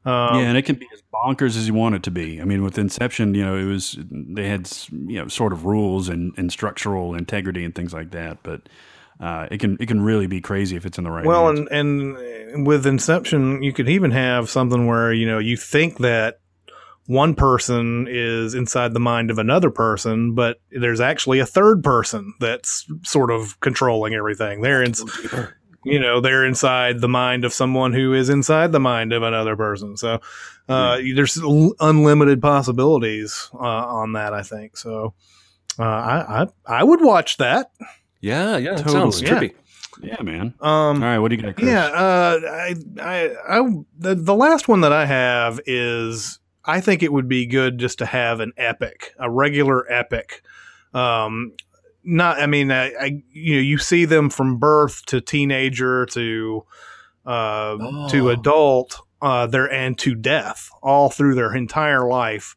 Um, 0.06 0.38
yeah, 0.38 0.48
and 0.48 0.58
it 0.58 0.62
can 0.62 0.76
be 0.76 0.86
as 0.92 1.02
bonkers 1.12 1.56
as 1.56 1.66
you 1.66 1.72
want 1.72 1.94
it 1.94 2.02
to 2.02 2.10
be. 2.10 2.40
I 2.40 2.44
mean, 2.44 2.62
with 2.62 2.76
Inception, 2.76 3.34
you 3.34 3.42
know, 3.42 3.56
it 3.56 3.64
was 3.64 3.98
they 4.10 4.46
had 4.46 4.70
you 4.90 5.18
know 5.18 5.28
sort 5.28 5.52
of 5.54 5.64
rules 5.64 6.10
and, 6.10 6.34
and 6.36 6.52
structural 6.52 7.14
integrity 7.14 7.64
and 7.64 7.74
things 7.74 7.94
like 7.94 8.10
that, 8.10 8.38
but 8.42 8.68
uh, 9.18 9.48
it 9.50 9.60
can 9.60 9.78
it 9.80 9.86
can 9.86 10.02
really 10.02 10.26
be 10.26 10.42
crazy 10.42 10.76
if 10.76 10.84
it's 10.84 10.98
in 10.98 11.04
the 11.04 11.10
right. 11.10 11.24
Well, 11.24 11.46
hands. 11.46 11.68
and 11.70 12.16
and 12.18 12.66
with 12.66 12.86
Inception, 12.86 13.62
you 13.62 13.72
could 13.72 13.88
even 13.88 14.10
have 14.10 14.50
something 14.50 14.86
where 14.86 15.12
you 15.12 15.26
know 15.26 15.38
you 15.38 15.56
think 15.56 15.98
that 15.98 16.40
one 17.06 17.34
person 17.34 18.06
is 18.08 18.54
inside 18.54 18.94
the 18.94 19.00
mind 19.00 19.30
of 19.30 19.38
another 19.38 19.70
person, 19.70 20.34
but 20.34 20.58
there's 20.70 21.00
actually 21.00 21.38
a 21.38 21.46
third 21.46 21.82
person 21.84 22.34
that's 22.40 22.86
sort 23.02 23.30
of 23.30 23.58
controlling 23.60 24.14
everything. 24.14 24.62
They're 24.62 24.82
in, 24.82 24.94
you 25.84 26.00
know, 26.00 26.20
they're 26.20 26.46
inside 26.46 27.00
the 27.00 27.08
mind 27.08 27.44
of 27.44 27.52
someone 27.52 27.92
who 27.92 28.14
is 28.14 28.30
inside 28.30 28.72
the 28.72 28.80
mind 28.80 29.12
of 29.12 29.22
another 29.22 29.54
person. 29.56 29.96
So 29.98 30.20
uh, 30.68 30.96
there's 31.14 31.36
l- 31.42 31.74
unlimited 31.80 32.40
possibilities 32.40 33.50
uh, 33.54 33.58
on 33.58 34.12
that. 34.14 34.32
I 34.32 34.42
think 34.42 34.76
so. 34.78 35.12
Uh, 35.78 35.82
I, 35.82 36.42
I 36.42 36.46
I 36.78 36.84
would 36.84 37.02
watch 37.02 37.36
that. 37.38 37.70
Yeah, 38.20 38.56
yeah, 38.56 38.76
Totally. 38.76 38.92
sounds 38.92 39.20
Yeah. 39.22 39.28
trippy. 39.40 39.54
yeah, 40.02 40.22
man. 40.22 40.54
Um, 40.60 41.02
All 41.02 41.08
right, 41.08 41.18
what 41.18 41.28
do 41.28 41.36
you 41.36 41.42
got? 41.42 41.56
Chris? 41.56 41.68
Yeah, 41.68 41.84
uh, 41.86 42.40
I, 42.48 42.74
I, 43.00 43.34
I, 43.58 43.70
the, 43.98 44.14
the 44.14 44.34
last 44.34 44.68
one 44.68 44.80
that 44.80 44.92
I 44.92 45.04
have 45.04 45.60
is 45.66 46.38
I 46.66 46.80
think 46.80 47.02
it 47.02 47.12
would 47.12 47.28
be 47.28 47.46
good 47.46 47.78
just 47.78 47.98
to 47.98 48.06
have 48.06 48.40
an 48.40 48.52
epic, 48.56 49.12
a 49.18 49.30
regular 49.30 49.90
epic. 49.92 50.42
Um, 50.92 51.52
not, 52.04 52.40
I 52.40 52.46
mean, 52.46 52.70
I, 52.70 52.92
I 53.00 53.22
you 53.30 53.54
know, 53.56 53.60
you 53.60 53.78
see 53.78 54.04
them 54.04 54.30
from 54.30 54.58
birth 54.58 55.04
to 55.06 55.20
teenager 55.20 56.06
to, 56.06 56.64
uh, 57.26 58.08
to 58.08 58.28
Oh. 58.28 58.28
adult, 58.28 59.00
uh, 59.22 59.46
there 59.46 59.70
and 59.70 59.98
to 59.98 60.14
death, 60.14 60.70
all 60.82 61.08
through 61.10 61.34
their 61.34 61.54
entire 61.54 62.06
life. 62.06 62.54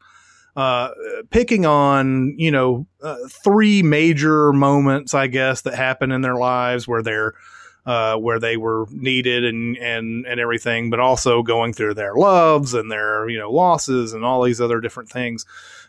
Uh, 0.55 0.89
picking 1.29 1.67
on 1.67 2.34
you 2.39 2.49
know 2.49 2.88
uh, 3.03 3.15
three 3.43 3.84
major 3.84 4.51
moments, 4.51 5.13
I 5.13 5.27
guess, 5.27 5.61
that 5.61 5.75
happen 5.75 6.11
in 6.11 6.21
their 6.21 6.35
lives 6.35 6.88
where 6.88 7.03
they're 7.03 7.34
uh, 7.88 8.18
where 8.18 8.38
they 8.38 8.57
were 8.57 8.85
needed 8.91 9.45
and 9.45 9.77
and 9.77 10.26
and 10.26 10.39
everything, 10.39 10.89
but 10.89 10.99
also 10.99 11.41
going 11.41 11.72
through 11.73 11.93
their 11.93 12.14
loves 12.15 12.73
and 12.73 12.91
their 12.91 13.27
you 13.30 13.39
know 13.39 13.49
losses 13.49 14.14
and 14.14 14.26
all 14.26 14.43
these 14.43 14.61
other 14.61 14.81
different 14.81 15.09
things. 15.09 15.45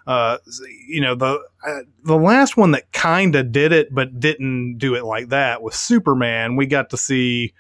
Uh, 0.07 0.39
you 0.87 1.01
know 1.01 1.15
the 1.15 1.43
uh, 1.67 1.81
the 2.05 2.17
last 2.17 2.57
one 2.57 2.71
that 2.71 2.91
kind 2.93 3.35
of 3.35 3.53
did 3.53 3.73
it 3.73 3.93
but 3.93 4.19
didn't 4.19 4.79
do 4.79 4.95
it 4.95 5.05
like 5.05 5.29
that 5.29 5.61
was 5.61 5.75
Superman. 5.75 6.57
We 6.57 6.67
got 6.67 6.91
to 6.91 6.97
see 6.97 7.53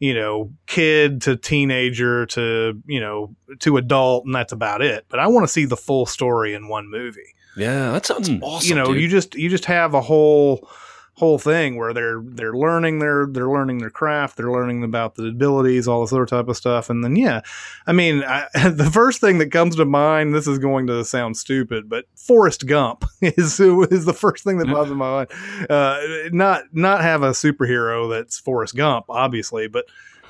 you 0.00 0.12
know, 0.12 0.50
kid 0.66 1.22
to 1.22 1.36
teenager 1.36 2.26
to, 2.26 2.82
you 2.84 3.00
know, 3.00 3.34
to 3.60 3.76
adult, 3.76 4.26
and 4.26 4.34
that's 4.34 4.52
about 4.52 4.82
it. 4.82 5.06
But 5.08 5.20
I 5.20 5.28
want 5.28 5.44
to 5.44 5.52
see 5.52 5.64
the 5.64 5.76
full 5.76 6.04
story 6.04 6.52
in 6.52 6.68
one 6.68 6.90
movie. 6.90 7.34
Yeah, 7.56 7.92
that 7.92 8.04
sounds 8.04 8.28
awesome. 8.42 8.68
you 8.68 8.74
know, 8.74 8.92
dude. 8.92 9.00
you 9.00 9.08
just 9.08 9.34
you 9.34 9.48
just 9.48 9.64
have 9.66 9.94
a 9.94 10.00
whole 10.00 10.68
whole 11.16 11.38
thing 11.38 11.76
where 11.76 11.92
they're 11.92 12.20
they're 12.24 12.54
learning 12.54 12.98
their 12.98 13.26
they're 13.26 13.48
learning 13.48 13.78
their 13.78 13.90
craft, 13.90 14.36
they're 14.36 14.50
learning 14.50 14.82
about 14.82 15.14
the 15.14 15.28
abilities, 15.28 15.86
all 15.86 16.00
this 16.00 16.12
other 16.12 16.26
type 16.26 16.48
of 16.48 16.56
stuff, 16.56 16.90
and 16.90 17.04
then 17.04 17.14
yeah, 17.16 17.40
I 17.86 17.92
mean, 17.92 18.24
I, 18.24 18.46
the 18.68 18.90
first 18.92 19.20
thing 19.20 19.38
that 19.38 19.52
comes 19.52 19.76
to 19.76 19.84
mind. 19.84 20.34
This 20.34 20.46
is 20.46 20.58
going 20.58 20.86
to 20.88 21.04
sound 21.04 21.36
stupid, 21.36 21.88
but 21.88 22.06
Forrest 22.16 22.66
Gump 22.66 23.04
is 23.20 23.60
is 23.60 24.04
the 24.04 24.14
first 24.14 24.44
thing 24.44 24.58
that 24.58 24.68
pops 24.68 24.90
in 24.90 24.96
my 24.96 25.26
mind. 25.28 25.70
Uh, 25.70 26.00
not 26.32 26.64
not 26.72 27.00
have 27.02 27.22
a 27.22 27.30
superhero 27.30 28.10
that's 28.10 28.38
Forrest 28.38 28.74
Gump, 28.74 29.06
obviously, 29.08 29.68
but 29.68 29.84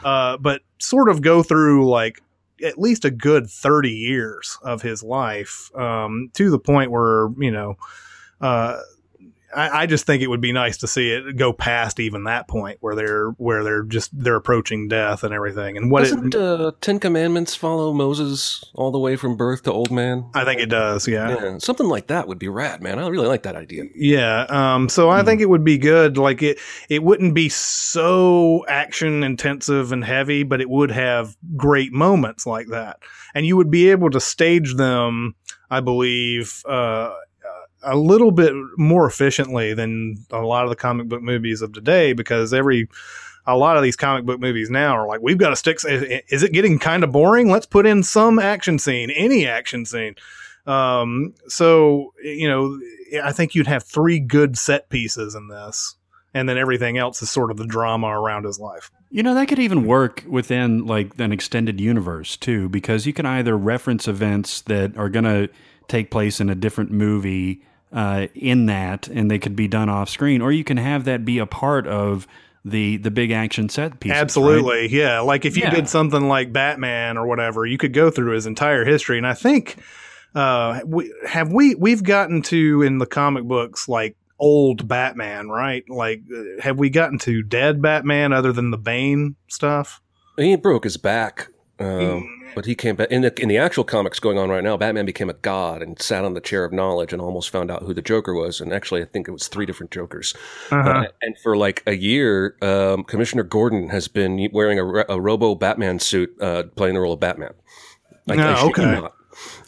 uh, 0.05 0.37
but 0.37 0.63
sort 0.79 1.09
of 1.09 1.23
go 1.23 1.43
through 1.43 1.89
like 1.89 2.21
at 2.63 2.79
least 2.79 3.05
a 3.05 3.11
good 3.11 3.49
30 3.49 3.91
years 3.91 4.59
of 4.63 4.81
his 4.81 5.03
life 5.03 5.75
um, 5.77 6.31
to 6.35 6.51
the 6.51 6.59
point 6.59 6.91
where 6.91 7.29
you 7.39 7.51
know 7.51 7.77
uh, 8.41 8.79
I, 9.55 9.83
I 9.83 9.87
just 9.87 10.07
think 10.07 10.23
it 10.23 10.29
would 10.29 10.41
be 10.41 10.53
nice 10.53 10.79
to 10.79 10.87
see 10.87 11.11
it 11.11 11.37
go 11.37 11.53
past 11.53 12.01
even 12.01 12.25
that 12.25 12.49
point 12.49 12.79
where 12.81 12.95
they're 12.95 13.31
where 13.31 13.63
they're 13.63 13.83
just 13.83 14.11
they're 14.19 14.37
approaching 14.37 14.89
death 14.89 15.25
and 15.25 15.33
everything 15.33 15.77
and 15.77 15.91
what 15.91 16.01
Doesn't 16.01 16.35
it, 16.35 16.41
uh, 16.41 16.73
Ten 16.81 16.99
Commandments 16.99 17.55
follow 17.55 17.93
Moses 17.93 18.65
all 18.75 18.91
the 18.91 18.99
way 18.99 19.17
from 19.17 19.37
birth 19.37 19.63
to 19.65 19.73
old 19.73 19.91
man? 19.91 20.31
I 20.35 20.45
think 20.45 20.61
it 20.61 20.69
does 20.69 21.07
yeah 21.09 21.29
Yeah, 21.29 21.59
something 21.59 21.87
like 21.87 22.09
that 22.09 22.29
would 22.29 22.39
be 22.39 22.49
rad, 22.49 22.83
man. 22.83 22.99
I 22.99 23.07
really 23.09 23.29
like 23.29 23.43
that 23.45 23.57
idea. 23.57 23.85
Yeah. 23.95 24.47
Um, 24.49 24.89
so 24.89 25.11
I 25.11 25.23
think 25.23 25.41
it 25.41 25.49
would 25.49 25.65
be 25.65 25.79
good. 25.79 26.19
Like 26.19 26.43
it, 26.43 26.59
it 26.89 27.03
wouldn't 27.03 27.35
be 27.35 27.49
so 27.49 28.65
action 28.69 29.23
intensive 29.23 29.93
and 29.93 30.05
heavy, 30.05 30.43
but 30.43 30.61
it 30.61 30.69
would 30.69 30.91
have 30.91 31.37
great 31.57 31.93
moments 31.93 32.47
like 32.47 32.69
that, 32.69 32.99
and 33.35 33.47
you 33.47 33.57
would 33.57 33.71
be 33.71 33.91
able 33.91 34.11
to 34.11 34.21
stage 34.21 34.75
them. 34.75 35.35
I 35.71 35.81
believe. 35.81 36.63
Uh, 36.67 37.15
a 37.85 37.97
little 37.97 38.31
bit 38.31 38.53
more 38.77 39.07
efficiently 39.07 39.75
than 39.75 40.17
a 40.31 40.41
lot 40.41 40.65
of 40.65 40.71
the 40.71 40.77
comic 40.77 41.09
book 41.09 41.23
movies 41.23 41.63
of 41.63 41.73
today 41.73 42.13
because 42.13 42.53
every 42.53 42.89
a 43.47 43.57
lot 43.57 43.77
of 43.77 43.83
these 43.83 43.97
comic 43.97 44.25
book 44.25 44.41
movies 44.41 44.71
now 44.71 44.97
are 44.97 45.07
like 45.07 45.21
we've 45.23 45.39
got 45.39 45.51
to 45.51 45.57
stick 45.57 45.79
is 45.85 46.43
it 46.43 46.53
getting 46.53 46.79
kind 46.79 47.05
of 47.05 47.13
boring? 47.13 47.51
Let's 47.51 47.67
put 47.67 47.87
in 47.87 48.03
some 48.03 48.39
action 48.39 48.79
scene 48.79 49.11
any 49.11 49.47
action 49.47 49.85
scene. 49.87 50.15
Um, 50.67 51.35
so 51.47 52.15
you 52.23 52.49
know 52.49 52.81
i 53.23 53.33
think 53.33 53.55
you'd 53.55 53.67
have 53.67 53.85
three 53.85 54.19
good 54.19 54.57
set 54.57 54.89
pieces 54.89 55.35
in 55.35 55.49
this 55.49 55.97
and 56.35 56.49
then 56.49 56.59
everything 56.59 56.99
else 56.99 57.23
is 57.23 57.31
sort 57.31 57.51
of 57.51 57.57
the 57.57 57.67
drama 57.67 58.09
around 58.09 58.45
his 58.45 58.59
life. 58.59 58.91
You 59.11 59.23
know, 59.23 59.35
that 59.35 59.47
could 59.47 59.61
even 59.61 59.87
work 59.87 60.25
within 60.29 60.85
like 60.85 61.19
an 61.19 61.33
extended 61.33 61.81
universe 61.81 62.37
too, 62.37 62.69
because 62.69 63.07
you 63.07 63.13
can 63.13 63.25
either 63.25 63.57
reference 63.57 64.09
events 64.09 64.61
that 64.63 64.97
are 64.99 65.09
going 65.09 65.25
to 65.25 65.49
take 65.87 66.11
place 66.11 66.41
in 66.41 66.51
a 66.51 66.55
different 66.55 66.91
movie 66.91 67.63
uh, 67.95 68.27
in 68.35 68.67
that, 68.67 69.09
and 69.09 69.31
they 69.31 69.39
could 69.39 69.57
be 69.57 69.69
done 69.69 69.89
off 69.89 70.11
screen, 70.11 70.43
or 70.43 70.53
you 70.53 70.65
can 70.65 70.77
have 70.77 71.05
that 71.05 71.25
be 71.25 71.39
a 71.39 71.47
part 71.47 71.87
of 71.87 72.27
the 72.67 72.97
the 72.99 73.11
big 73.11 73.31
action 73.31 73.69
set 73.69 74.01
piece. 74.01 74.13
Absolutely, 74.13 74.89
yeah. 74.89 75.21
Like 75.21 75.45
if 75.45 75.57
you 75.57 75.63
Yeah. 75.65 75.71
did 75.71 75.89
something 75.89 76.29
like 76.29 76.53
Batman 76.53 77.17
or 77.17 77.27
whatever, 77.27 77.65
you 77.65 77.79
could 77.79 77.93
go 77.93 78.11
through 78.11 78.33
his 78.33 78.47
entire 78.47 78.85
history. 78.85 79.17
And 79.19 79.27
I 79.27 79.35
think 79.35 79.77
uh, 80.35 80.81
we 80.87 81.13
have 81.27 81.53
we 81.53 81.75
we've 81.75 82.03
gotten 82.03 82.43
to 82.43 82.83
in 82.83 82.99
the 82.99 83.07
comic 83.07 83.45
books 83.45 83.89
like 83.89 84.17
old 84.39 84.89
Batman, 84.89 85.49
right? 85.49 85.85
Like 85.89 86.23
uh, 86.35 86.61
have 86.63 86.79
we 86.79 86.91
gotten 86.91 87.19
to 87.21 87.43
dead 87.43 87.81
Batman 87.81 88.33
other 88.33 88.53
than 88.53 88.71
the 88.71 88.79
Bane 88.79 89.37
stuff? 89.49 90.01
He 90.37 90.57
broke 90.57 90.83
his 90.85 90.97
back, 90.97 91.49
um, 91.79 92.27
but 92.55 92.67
he 92.67 92.75
came 92.75 92.97
back. 92.97 93.11
In 93.11 93.23
the, 93.23 93.41
in 93.41 93.49
the 93.49 93.59
actual 93.59 93.85
comics 93.85 94.19
going 94.19 94.39
on 94.39 94.49
right 94.49 94.63
now, 94.63 94.77
Batman 94.77 95.07
became 95.07 95.31
a 95.31 95.35
god 95.35 95.83
and 95.83 96.01
sat 96.01 96.25
on 96.25 96.35
the 96.35 96.41
chair 96.41 96.65
of 96.65 96.73
knowledge 96.73 97.13
and 97.13 97.21
almost 97.21 97.51
found 97.51 97.71
out 97.71 97.83
who 97.83 97.95
the 97.95 98.03
Joker 98.03 98.35
was. 98.35 98.61
And 98.61 98.73
actually, 98.73 99.03
I 99.03 99.07
think 99.07 99.29
it 99.29 99.33
was 99.33 99.49
three 99.49 99.67
different 99.67 99.91
Jokers. 99.91 100.35
Uh-huh. 100.71 100.89
Uh, 100.89 101.05
and 101.23 101.37
for 101.39 101.57
like 101.57 101.83
a 101.87 101.95
year, 101.95 102.57
um, 102.63 103.05
Commissioner 103.05 103.43
Gordon 103.43 103.89
has 103.89 104.09
been 104.09 104.49
wearing 104.53 104.79
a, 104.79 105.05
a 105.09 105.21
Robo 105.21 105.55
Batman 105.55 105.99
suit, 105.99 106.35
uh, 106.41 106.65
playing 106.77 106.95
the 106.95 107.01
role 107.01 107.13
of 107.15 107.21
Batman. 107.21 107.55
Like, 108.27 108.39
Oh, 108.39 108.69
okay. 108.69 108.85
not. 108.85 109.15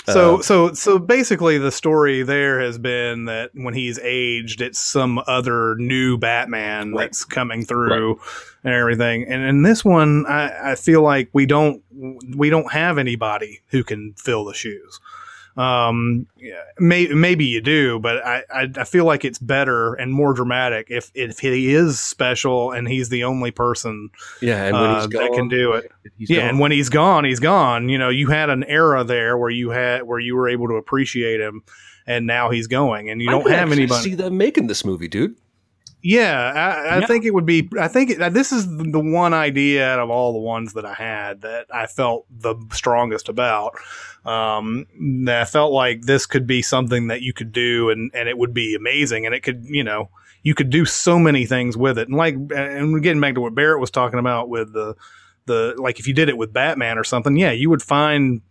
So 0.06 0.36
Uh, 0.36 0.42
so 0.42 0.72
so 0.72 0.98
basically 0.98 1.58
the 1.58 1.72
story 1.72 2.22
there 2.22 2.60
has 2.60 2.78
been 2.78 3.24
that 3.24 3.50
when 3.54 3.74
he's 3.74 3.98
aged 3.98 4.60
it's 4.60 4.78
some 4.78 5.20
other 5.26 5.74
new 5.76 6.16
Batman 6.16 6.92
that's 6.92 7.24
coming 7.24 7.64
through 7.64 8.20
and 8.62 8.72
everything. 8.72 9.24
And 9.24 9.42
in 9.42 9.62
this 9.62 9.84
one 9.84 10.24
I, 10.26 10.72
I 10.72 10.74
feel 10.76 11.02
like 11.02 11.28
we 11.32 11.44
don't 11.46 11.82
we 12.36 12.50
don't 12.50 12.70
have 12.72 12.98
anybody 12.98 13.62
who 13.68 13.82
can 13.82 14.14
fill 14.14 14.44
the 14.44 14.54
shoes. 14.54 15.00
Um 15.56 16.26
may, 16.78 17.06
maybe 17.08 17.46
you 17.46 17.60
do, 17.60 17.98
but 17.98 18.24
I, 18.24 18.44
I 18.52 18.70
I 18.76 18.84
feel 18.84 19.04
like 19.04 19.24
it's 19.24 19.38
better 19.38 19.94
and 19.94 20.12
more 20.12 20.34
dramatic 20.34 20.88
if 20.90 21.10
if 21.14 21.38
he 21.38 21.72
is 21.74 21.98
special 21.98 22.72
and 22.72 22.86
he's 22.86 23.08
the 23.08 23.24
only 23.24 23.50
person 23.50 24.10
yeah, 24.40 24.64
and 24.64 24.74
when 24.74 24.90
uh, 24.90 25.00
he's 25.00 25.08
that 25.10 25.28
gone, 25.28 25.34
can 25.34 25.48
do 25.48 25.72
it. 25.72 25.90
he's 26.18 26.30
yeah, 26.30 26.40
gone. 26.40 26.48
and 26.48 26.60
when 26.60 26.72
he's 26.72 26.88
gone, 26.88 27.24
he's 27.24 27.40
gone. 27.40 27.88
You 27.88 27.98
know, 27.98 28.10
you 28.10 28.28
had 28.28 28.50
an 28.50 28.64
era 28.64 29.04
there 29.04 29.38
where 29.38 29.50
you 29.50 29.70
had 29.70 30.02
where 30.02 30.18
you 30.18 30.36
were 30.36 30.48
able 30.48 30.68
to 30.68 30.74
appreciate 30.74 31.40
him, 31.40 31.62
and 32.06 32.26
now 32.26 32.50
he's 32.50 32.66
going, 32.66 33.08
and 33.10 33.22
you 33.22 33.28
I 33.28 33.32
don't 33.32 33.50
have 33.50 33.72
anybody. 33.72 34.02
See 34.02 34.14
them 34.14 34.36
making 34.36 34.66
this 34.66 34.84
movie, 34.84 35.08
dude. 35.08 35.36
Yeah, 36.08 36.52
I, 36.54 36.94
I 36.96 36.98
Yeah. 37.00 37.06
think 37.06 37.24
it 37.24 37.34
would 37.34 37.46
be. 37.46 37.68
I 37.80 37.88
think 37.88 38.10
it, 38.10 38.32
this 38.32 38.52
is 38.52 38.64
the 38.68 39.00
one 39.00 39.34
idea 39.34 39.88
out 39.88 39.98
of 39.98 40.08
all 40.08 40.32
the 40.32 40.38
ones 40.38 40.74
that 40.74 40.84
I 40.84 40.94
had 40.94 41.40
that 41.42 41.66
I 41.74 41.86
felt 41.86 42.26
the 42.30 42.54
strongest 42.72 43.28
about. 43.28 43.76
Um, 44.24 44.86
that 45.24 45.42
I 45.42 45.44
felt 45.44 45.72
like 45.72 46.02
this 46.02 46.24
could 46.26 46.46
be 46.46 46.62
something 46.62 47.08
that 47.08 47.22
you 47.22 47.32
could 47.32 47.50
do, 47.50 47.90
and 47.90 48.10
and 48.14 48.28
it 48.28 48.38
would 48.38 48.54
be 48.54 48.76
amazing, 48.76 49.26
and 49.26 49.34
it 49.34 49.42
could, 49.42 49.64
you 49.64 49.82
know, 49.82 50.10
you 50.44 50.54
could 50.54 50.70
do 50.70 50.84
so 50.84 51.18
many 51.18 51.44
things 51.44 51.76
with 51.76 51.98
it, 51.98 52.06
and 52.08 52.16
like, 52.16 52.34
and 52.54 53.02
getting 53.02 53.20
back 53.20 53.34
to 53.34 53.40
what 53.40 53.54
Barrett 53.56 53.80
was 53.80 53.90
talking 53.90 54.20
about 54.20 54.48
with 54.48 54.72
the 54.72 54.94
the 55.46 55.74
like 55.78 55.98
if 55.98 56.06
you 56.06 56.14
did 56.14 56.28
it 56.28 56.36
with 56.38 56.52
Batman 56.52 56.98
or 56.98 57.04
something, 57.04 57.36
yeah, 57.36 57.50
you 57.52 57.68
would 57.68 57.82
find 57.82 58.42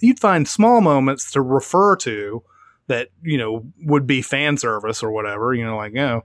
you'd 0.00 0.20
find 0.20 0.46
small 0.46 0.80
moments 0.80 1.32
to 1.32 1.40
refer 1.40 1.96
to 1.96 2.42
that 2.86 3.08
you 3.22 3.38
know 3.38 3.64
would 3.84 4.06
be 4.06 4.22
fan 4.22 4.56
service 4.56 5.02
or 5.02 5.10
whatever. 5.10 5.52
You 5.54 5.64
know, 5.64 5.76
like 5.76 5.96
oh, 5.96 6.22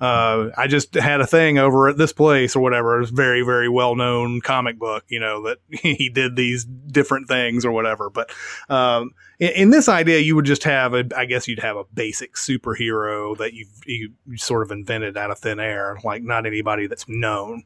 uh, 0.00 0.50
I 0.56 0.66
just 0.66 0.94
had 0.94 1.20
a 1.20 1.26
thing 1.26 1.58
over 1.58 1.88
at 1.88 1.96
this 1.96 2.12
place 2.12 2.54
or 2.54 2.60
whatever. 2.60 3.00
It's 3.00 3.10
very 3.10 3.42
very 3.42 3.68
well 3.68 3.94
known 3.94 4.40
comic 4.40 4.78
book. 4.78 5.04
You 5.08 5.20
know 5.20 5.42
that 5.44 5.58
he 5.70 6.08
did 6.08 6.36
these 6.36 6.64
different 6.64 7.28
things 7.28 7.64
or 7.64 7.72
whatever. 7.72 8.10
But 8.10 8.30
um, 8.68 9.12
in, 9.38 9.50
in 9.50 9.70
this 9.70 9.88
idea, 9.88 10.18
you 10.18 10.36
would 10.36 10.44
just 10.44 10.64
have 10.64 10.94
a. 10.94 11.04
I 11.16 11.24
guess 11.24 11.48
you'd 11.48 11.60
have 11.60 11.76
a 11.76 11.84
basic 11.94 12.34
superhero 12.34 13.36
that 13.38 13.54
you've 13.54 13.70
you, 13.86 14.12
you 14.26 14.36
sort 14.36 14.62
of 14.62 14.70
invented 14.70 15.16
out 15.16 15.30
of 15.30 15.38
thin 15.38 15.60
air, 15.60 15.98
like 16.04 16.22
not 16.22 16.46
anybody 16.46 16.86
that's 16.86 17.08
known. 17.08 17.64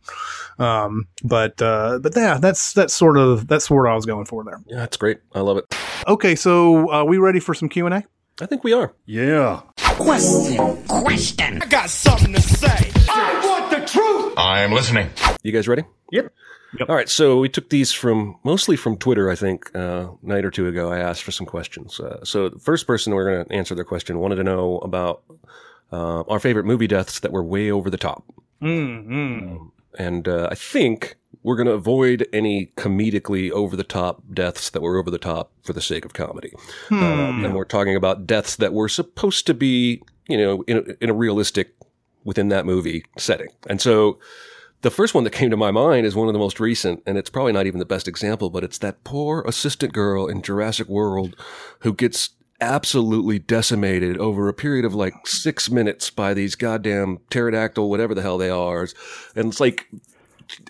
Um, 0.59 1.09
but 1.25 1.61
uh, 1.61 1.99
but 2.01 2.15
yeah, 2.15 2.39
that's 2.39 2.73
that's 2.73 2.95
sort 2.95 3.17
of 3.17 3.49
that's 3.49 3.69
what 3.69 3.89
I 3.89 3.95
was 3.95 4.07
going 4.07 4.27
for 4.27 4.45
there. 4.45 4.61
Yeah, 4.67 4.77
that's 4.77 4.97
great. 4.97 5.19
I 5.35 5.41
love 5.41 5.57
it. 5.57 5.65
Okay, 6.07 6.37
so 6.37 6.91
uh, 6.93 7.05
we 7.05 7.19
ready 7.19 7.41
for 7.41 7.55
some 7.55 7.69
Q 7.69 7.87
and 7.87 7.95
A? 7.97 8.05
I 8.41 8.47
think 8.47 8.65
we 8.65 8.73
are. 8.73 8.95
Yeah. 9.05 9.61
Question. 10.01 10.85
Question. 10.87 11.63
I 11.63 11.67
got 11.67 11.91
something 11.91 12.33
to 12.33 12.41
say. 12.41 12.91
I 13.09 13.41
want 13.45 13.71
the 13.71 13.87
truth. 13.87 14.35
I'm 14.37 14.73
listening. 14.73 15.11
You 15.43 15.53
guys 15.53 15.69
ready? 15.69 15.85
Yep. 16.11 16.33
All 16.89 16.97
right. 16.97 17.09
So 17.09 17.39
we 17.39 17.49
took 17.49 17.69
these 17.69 17.93
from 17.93 18.39
mostly 18.43 18.77
from 18.77 18.97
Twitter. 18.97 19.31
I 19.31 19.35
think 19.35 19.75
uh, 19.75 20.09
night 20.23 20.45
or 20.45 20.51
two 20.51 20.69
ago, 20.69 20.91
I 20.91 20.99
asked 20.99 21.23
for 21.23 21.33
some 21.33 21.47
questions. 21.47 22.01
Uh, 22.01 22.25
so 22.25 22.49
the 22.49 22.59
first 22.59 22.87
person 22.87 23.15
we're 23.15 23.31
going 23.31 23.45
to 23.45 23.55
answer 23.55 23.75
their 23.75 23.85
question 23.85 24.21
wanted 24.21 24.37
to 24.37 24.45
know 24.45 24.79
about 24.79 25.23
uh, 25.93 26.23
our 26.23 26.41
favorite 26.41 26.65
movie 26.65 26.87
deaths 26.87 27.21
that 27.21 27.33
were 27.33 27.43
way 27.43 27.71
over 27.71 27.91
the 27.91 27.99
top. 27.99 28.25
Mm-hmm. 28.63 29.67
And 29.99 30.29
uh, 30.29 30.49
I 30.51 30.55
think 30.55 31.17
we're 31.43 31.57
going 31.57 31.67
to 31.67 31.73
avoid 31.73 32.27
any 32.33 32.73
comedically 32.77 33.51
over 33.51 33.77
the 33.77 33.85
top 33.85 34.23
deaths 34.33 34.71
that 34.71 34.83
were 34.83 34.99
over 34.99 35.11
the 35.11 35.19
top 35.19 35.53
for 35.63 35.73
the 35.73 35.81
sake 35.81 36.05
of 36.05 36.13
comedy. 36.13 36.53
Um, 36.91 37.45
and 37.45 37.55
we're 37.55 37.65
talking 37.65 37.97
about 37.97 38.27
deaths 38.27 38.57
that 38.57 38.73
were 38.73 38.89
supposed 38.89 39.47
to 39.47 39.55
be, 39.55 40.03
you 40.29 40.37
know, 40.37 40.63
in 40.63 40.77
a, 40.79 41.05
in 41.05 41.11
a 41.11 41.15
realistic, 41.15 41.75
within 42.25 42.49
that 42.49 42.67
movie 42.67 43.05
setting. 43.17 43.49
And 43.69 43.81
so 43.81 44.19
the 44.83 44.91
first 44.91 45.15
one 45.15 45.25
that 45.25 45.31
came 45.31 45.51
to 45.51 45.57
my 45.57 45.71
mind 45.71 46.07
is 46.07 46.15
one 46.15 46.29
of 46.29 46.35
the 46.35 46.39
most 46.39 46.61
recent, 46.61 47.03
and 47.07 47.17
it's 47.17 47.31
probably 47.31 47.53
not 47.53 47.67
even 47.67 47.79
the 47.79 47.87
best 47.87 48.07
example, 48.07 48.51
but 48.51 48.65
it's 48.65 48.79
that 48.79 49.05
poor 49.05 49.43
assistant 49.47 49.93
girl 49.93 50.27
in 50.27 50.43
Jurassic 50.43 50.89
World 50.89 51.35
who 51.81 51.95
gets 51.95 52.31
absolutely 52.61 53.39
decimated 53.39 54.19
over 54.19 54.49
a 54.49 54.55
period 54.55 54.85
of 54.85 54.95
like 54.95 55.15
six 55.27 55.71
minutes 55.71 56.11
by 56.11 56.35
these 56.35 56.55
goddamn 56.55 57.19
pterodactyl, 57.31 57.89
whatever 57.89 58.15
the 58.15 58.23
hell 58.23 58.37
they 58.37 58.51
are. 58.51 58.87
And 59.35 59.49
it's 59.49 59.61
like 59.61 59.89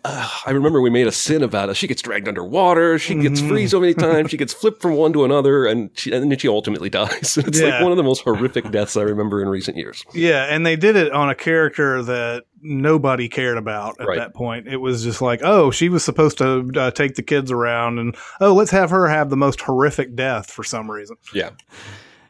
uh, 0.04 0.28
I 0.46 0.50
remember 0.50 0.80
we 0.80 0.90
made 0.90 1.06
a 1.06 1.12
sin 1.12 1.42
about 1.42 1.68
it. 1.68 1.76
She 1.76 1.86
gets 1.86 2.02
dragged 2.02 2.28
underwater. 2.28 2.98
She 2.98 3.14
gets 3.14 3.40
Mhm. 3.40 3.48
free 3.48 3.66
so 3.66 3.80
many 3.80 3.94
times. 4.08 4.30
She 4.30 4.36
gets 4.36 4.52
flipped 4.52 4.80
from 4.82 4.94
one 4.94 5.12
to 5.14 5.24
another, 5.24 5.66
and 5.66 5.90
she, 5.94 6.12
and 6.12 6.30
then 6.30 6.38
she 6.38 6.48
ultimately 6.48 6.88
dies. 6.90 7.36
It's 7.38 7.60
like 7.60 7.82
one 7.82 7.90
of 7.90 7.96
the 7.96 8.02
most 8.02 8.22
horrific 8.22 8.70
deaths 8.70 8.96
I 8.96 9.02
remember 9.02 9.40
in 9.42 9.48
recent 9.48 9.76
years. 9.76 10.04
Yeah, 10.14 10.44
and 10.44 10.64
they 10.66 10.76
did 10.76 10.96
it 10.96 11.12
on 11.12 11.28
a 11.30 11.34
character 11.34 12.02
that 12.02 12.44
nobody 12.62 13.28
cared 13.28 13.56
about 13.56 13.96
at 14.00 14.06
Right. 14.06 14.18
that 14.18 14.34
point. 14.34 14.68
It 14.68 14.76
was 14.76 15.02
just 15.02 15.22
like, 15.22 15.40
oh, 15.42 15.70
she 15.70 15.88
was 15.88 16.04
supposed 16.04 16.36
to 16.38 16.70
uh, 16.76 16.90
take 16.90 17.14
the 17.14 17.22
kids 17.22 17.50
around, 17.50 17.98
and 17.98 18.14
oh, 18.40 18.52
let's 18.54 18.70
have 18.70 18.90
her 18.90 19.08
have 19.08 19.30
the 19.30 19.36
most 19.36 19.60
horrific 19.62 20.14
death 20.14 20.50
for 20.50 20.62
some 20.64 20.90
reason. 20.90 21.16
Yeah. 21.34 21.50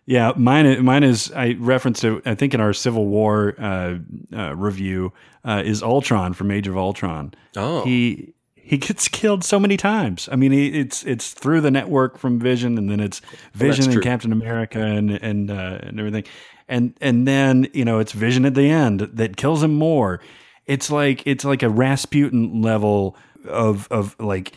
Yeah, 0.07 0.33
mine. 0.37 0.85
Mine 0.85 1.05
is. 1.05 1.31
I 1.37 1.57
referenced 1.61 2.03
it. 2.03 2.21
I 2.27 2.35
think 2.35 2.53
in 2.53 2.61
our 2.61 2.73
Civil 2.73 3.07
War 3.07 3.55
uh, 3.61 3.97
uh, 4.33 4.57
review 4.57 5.13
uh, 5.45 5.63
is 5.65 5.83
Ultron 5.83 6.33
from 6.35 6.51
Age 6.51 6.69
of 6.69 6.77
Ultron. 6.77 7.35
Oh. 7.57 7.85
he 7.85 8.35
he 8.71 8.77
gets 8.77 9.09
killed 9.09 9.43
so 9.43 9.59
many 9.59 9.77
times. 9.77 10.29
I 10.31 10.37
mean, 10.37 10.53
he, 10.53 10.69
it's 10.79 11.03
it's 11.03 11.33
through 11.33 11.61
the 11.61 11.73
network 11.73 12.19
from 12.19 12.39
Vision, 12.39 12.79
and 12.79 12.89
then 12.89 13.01
it's 13.01 13.21
Vision 13.53 13.87
and 13.87 13.95
true. 13.95 14.03
Captain 14.03 14.31
America 14.33 14.81
and 14.81 15.11
and 15.11 15.51
uh, 15.51 15.79
and 15.83 15.99
everything, 15.99 16.25
and 16.69 16.95
and 17.01 17.27
then 17.27 17.69
you 17.73 17.85
know 17.85 17.99
it's 17.99 18.13
Vision 18.13 18.45
at 18.45 18.55
the 18.55 18.71
end 18.71 19.01
that 19.01 19.37
kills 19.37 19.63
him 19.63 19.75
more. 19.75 20.21
It's 20.67 20.89
like 20.89 21.27
it's 21.27 21.45
like 21.45 21.65
a 21.65 21.69
Rasputin 21.69 22.63
level 22.63 23.17
of 23.45 23.89
of 23.91 24.15
like 24.21 24.53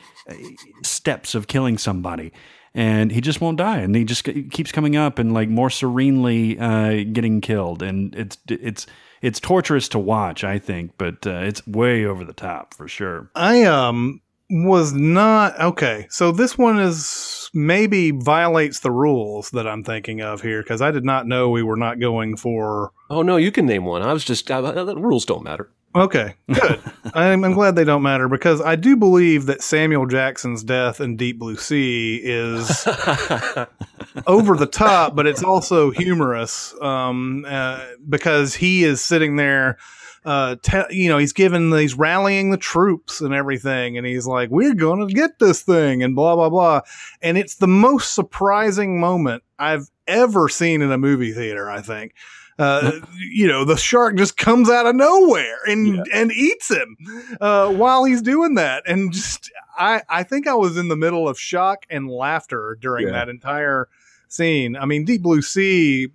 steps 0.83 1.33
of 1.33 1.47
killing 1.47 1.79
somebody. 1.79 2.31
And 2.75 3.11
he 3.11 3.21
just 3.21 3.39
won't 3.39 3.57
die, 3.57 3.79
and 3.79 3.95
he 3.95 4.03
just 4.03 4.23
keeps 4.23 4.71
coming 4.71 4.95
up 4.95 5.19
and 5.19 5.31
like 5.31 5.47
more 5.47 5.69
serenely 5.69 6.57
uh, 6.57 7.03
getting 7.11 7.39
killed, 7.39 7.83
and 7.83 8.15
it's 8.15 8.37
it's 8.49 8.87
it's 9.21 9.39
torturous 9.39 9.87
to 9.89 9.99
watch, 9.99 10.43
I 10.43 10.57
think, 10.57 10.93
but 10.97 11.27
uh, 11.27 11.41
it's 11.43 11.65
way 11.67 12.03
over 12.03 12.25
the 12.25 12.33
top 12.33 12.73
for 12.73 12.87
sure. 12.87 13.29
I 13.35 13.63
um 13.65 14.21
was 14.49 14.93
not 14.93 15.59
okay. 15.59 16.07
So 16.09 16.31
this 16.31 16.57
one 16.57 16.79
is 16.79 17.49
maybe 17.53 18.11
violates 18.11 18.79
the 18.79 18.91
rules 18.91 19.51
that 19.51 19.67
I'm 19.67 19.83
thinking 19.83 20.21
of 20.21 20.41
here 20.41 20.61
because 20.61 20.81
I 20.81 20.91
did 20.91 21.05
not 21.05 21.27
know 21.27 21.49
we 21.49 21.63
were 21.63 21.77
not 21.77 21.99
going 21.99 22.37
for. 22.37 22.91
Oh 23.09 23.21
no, 23.21 23.37
you 23.37 23.51
can 23.51 23.65
name 23.65 23.85
one. 23.85 24.01
I 24.01 24.13
was 24.13 24.23
just 24.23 24.49
uh, 24.51 24.83
the 24.83 24.95
rules 24.95 25.25
don't 25.25 25.43
matter. 25.43 25.69
Okay, 25.95 26.33
good. 26.51 26.81
I'm, 27.13 27.43
I'm 27.43 27.53
glad 27.53 27.75
they 27.75 27.83
don't 27.83 28.01
matter 28.01 28.27
because 28.27 28.61
I 28.61 28.75
do 28.75 28.95
believe 28.95 29.45
that 29.45 29.61
Samuel 29.61 30.07
Jackson's 30.07 30.63
death 30.63 30.99
in 30.99 31.17
Deep 31.17 31.37
Blue 31.37 31.55
Sea 31.55 32.19
is 32.23 32.87
over 34.27 34.57
the 34.57 34.69
top, 34.71 35.15
but 35.15 35.27
it's 35.27 35.43
also 35.43 35.91
humorous 35.91 36.73
um, 36.81 37.45
uh, 37.47 37.85
because 38.09 38.55
he 38.55 38.83
is 38.83 39.01
sitting 39.01 39.35
there. 39.35 39.77
Uh, 40.25 40.55
te- 40.63 40.85
you 40.89 41.09
know, 41.09 41.17
he's 41.17 41.33
given, 41.33 41.69
he's 41.73 41.95
rallying 41.95 42.49
the 42.49 42.57
troops 42.57 43.19
and 43.19 43.33
everything, 43.33 43.97
and 43.97 44.07
he's 44.07 44.25
like, 44.25 44.49
"We're 44.49 44.73
going 44.73 45.05
to 45.05 45.13
get 45.13 45.37
this 45.37 45.61
thing," 45.61 46.01
and 46.01 46.15
blah 46.15 46.35
blah 46.35 46.49
blah. 46.49 46.81
And 47.21 47.37
it's 47.37 47.55
the 47.55 47.67
most 47.67 48.15
surprising 48.15 49.01
moment 49.01 49.43
I've 49.59 49.91
ever 50.07 50.47
seen 50.47 50.81
in 50.81 50.93
a 50.93 50.97
movie 50.97 51.33
theater. 51.33 51.69
I 51.69 51.81
think. 51.81 52.13
Uh, 52.59 52.91
you 53.17 53.47
know, 53.47 53.65
the 53.65 53.75
shark 53.77 54.15
just 54.15 54.37
comes 54.37 54.69
out 54.69 54.85
of 54.85 54.95
nowhere 54.95 55.57
and 55.65 56.05
and 56.13 56.31
eats 56.31 56.69
him 56.69 56.95
uh, 57.41 57.69
while 57.71 58.03
he's 58.03 58.21
doing 58.21 58.55
that, 58.55 58.83
and 58.87 59.11
just 59.11 59.51
I 59.77 60.03
I 60.07 60.23
think 60.23 60.47
I 60.47 60.53
was 60.53 60.77
in 60.77 60.87
the 60.87 60.95
middle 60.95 61.27
of 61.27 61.39
shock 61.39 61.85
and 61.89 62.07
laughter 62.09 62.77
during 62.79 63.07
Yeah. 63.07 63.13
that 63.13 63.29
entire 63.29 63.87
scene. 64.27 64.75
I 64.75 64.85
mean, 64.85 65.03
Deep 65.05 65.23
Blue 65.23 65.41
Sea. 65.41 66.09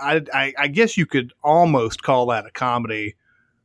I, 0.00 0.22
I 0.32 0.54
I 0.58 0.68
guess 0.68 0.96
you 0.96 1.06
could 1.06 1.32
almost 1.42 2.02
call 2.02 2.26
that 2.26 2.46
a 2.46 2.50
comedy, 2.50 3.16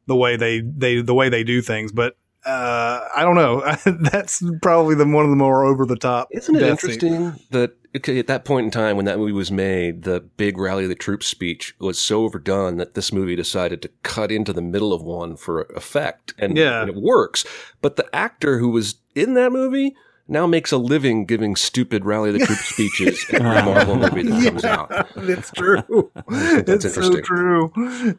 the 0.07 0.15
way 0.15 0.35
they 0.35 0.61
they 0.61 1.02
the 1.02 1.14
way 1.14 1.30
they 1.30 1.43
do 1.43 1.61
things, 1.61 1.91
but. 1.91 2.18
Uh, 2.46 3.02
I 3.16 3.24
don't 3.24 3.36
know. 3.36 3.62
That's 4.12 4.44
probably 4.62 4.96
the 4.96 5.06
one 5.08 5.26
of 5.26 5.32
the 5.32 5.36
more 5.36 5.66
over 5.66 5.86
the 5.86 5.96
top. 5.96 6.28
Isn't 6.32 6.56
it 6.56 6.60
death 6.60 6.80
scenes. 6.82 7.04
interesting 7.04 7.46
that 7.52 7.76
okay, 7.96 8.20
at 8.20 8.28
that 8.28 8.46
point 8.46 8.66
in 8.66 8.72
time 8.72 8.96
when 8.98 9.06
that 9.06 9.18
movie 9.18 9.32
was 9.32 9.52
made, 9.52 10.04
the 10.04 10.20
big 10.22 10.58
rally 10.58 10.84
of 10.84 10.90
the 10.90 10.96
troops 10.96 11.26
speech 11.28 11.74
was 11.80 11.98
so 11.98 12.24
overdone 12.24 12.78
that 12.78 12.94
this 12.94 13.12
movie 13.12 13.36
decided 13.36 13.82
to 13.82 13.90
cut 14.04 14.32
into 14.32 14.54
the 14.54 14.62
middle 14.62 14.94
of 14.94 15.02
one 15.02 15.36
for 15.38 15.62
effect, 15.76 16.34
and, 16.38 16.58
Yeah. 16.58 16.82
and 16.82 16.90
it 16.92 16.96
works. 16.98 17.46
But 17.82 17.96
the 17.96 18.14
actor 18.16 18.60
who 18.60 18.70
was 18.70 18.96
in 19.16 19.34
that 19.36 19.52
movie 19.52 19.96
now 20.28 20.46
makes 20.48 20.72
a 20.72 20.78
living 20.78 21.26
giving 21.26 21.56
stupid 21.56 22.04
rally 22.04 22.30
of 22.32 22.40
the 22.40 22.46
troops 22.46 22.66
speeches 22.66 23.26
every 23.32 23.48
Marvel 23.64 23.96
movie 23.96 24.24
that 24.24 24.44
comes 24.44 24.66
out. 24.66 24.92
It's 25.16 25.52
true. 25.52 26.12
That's 26.28 26.84
it's 26.86 26.96
so 26.96 27.02
interesting. 27.16 27.24
true. 27.24 28.18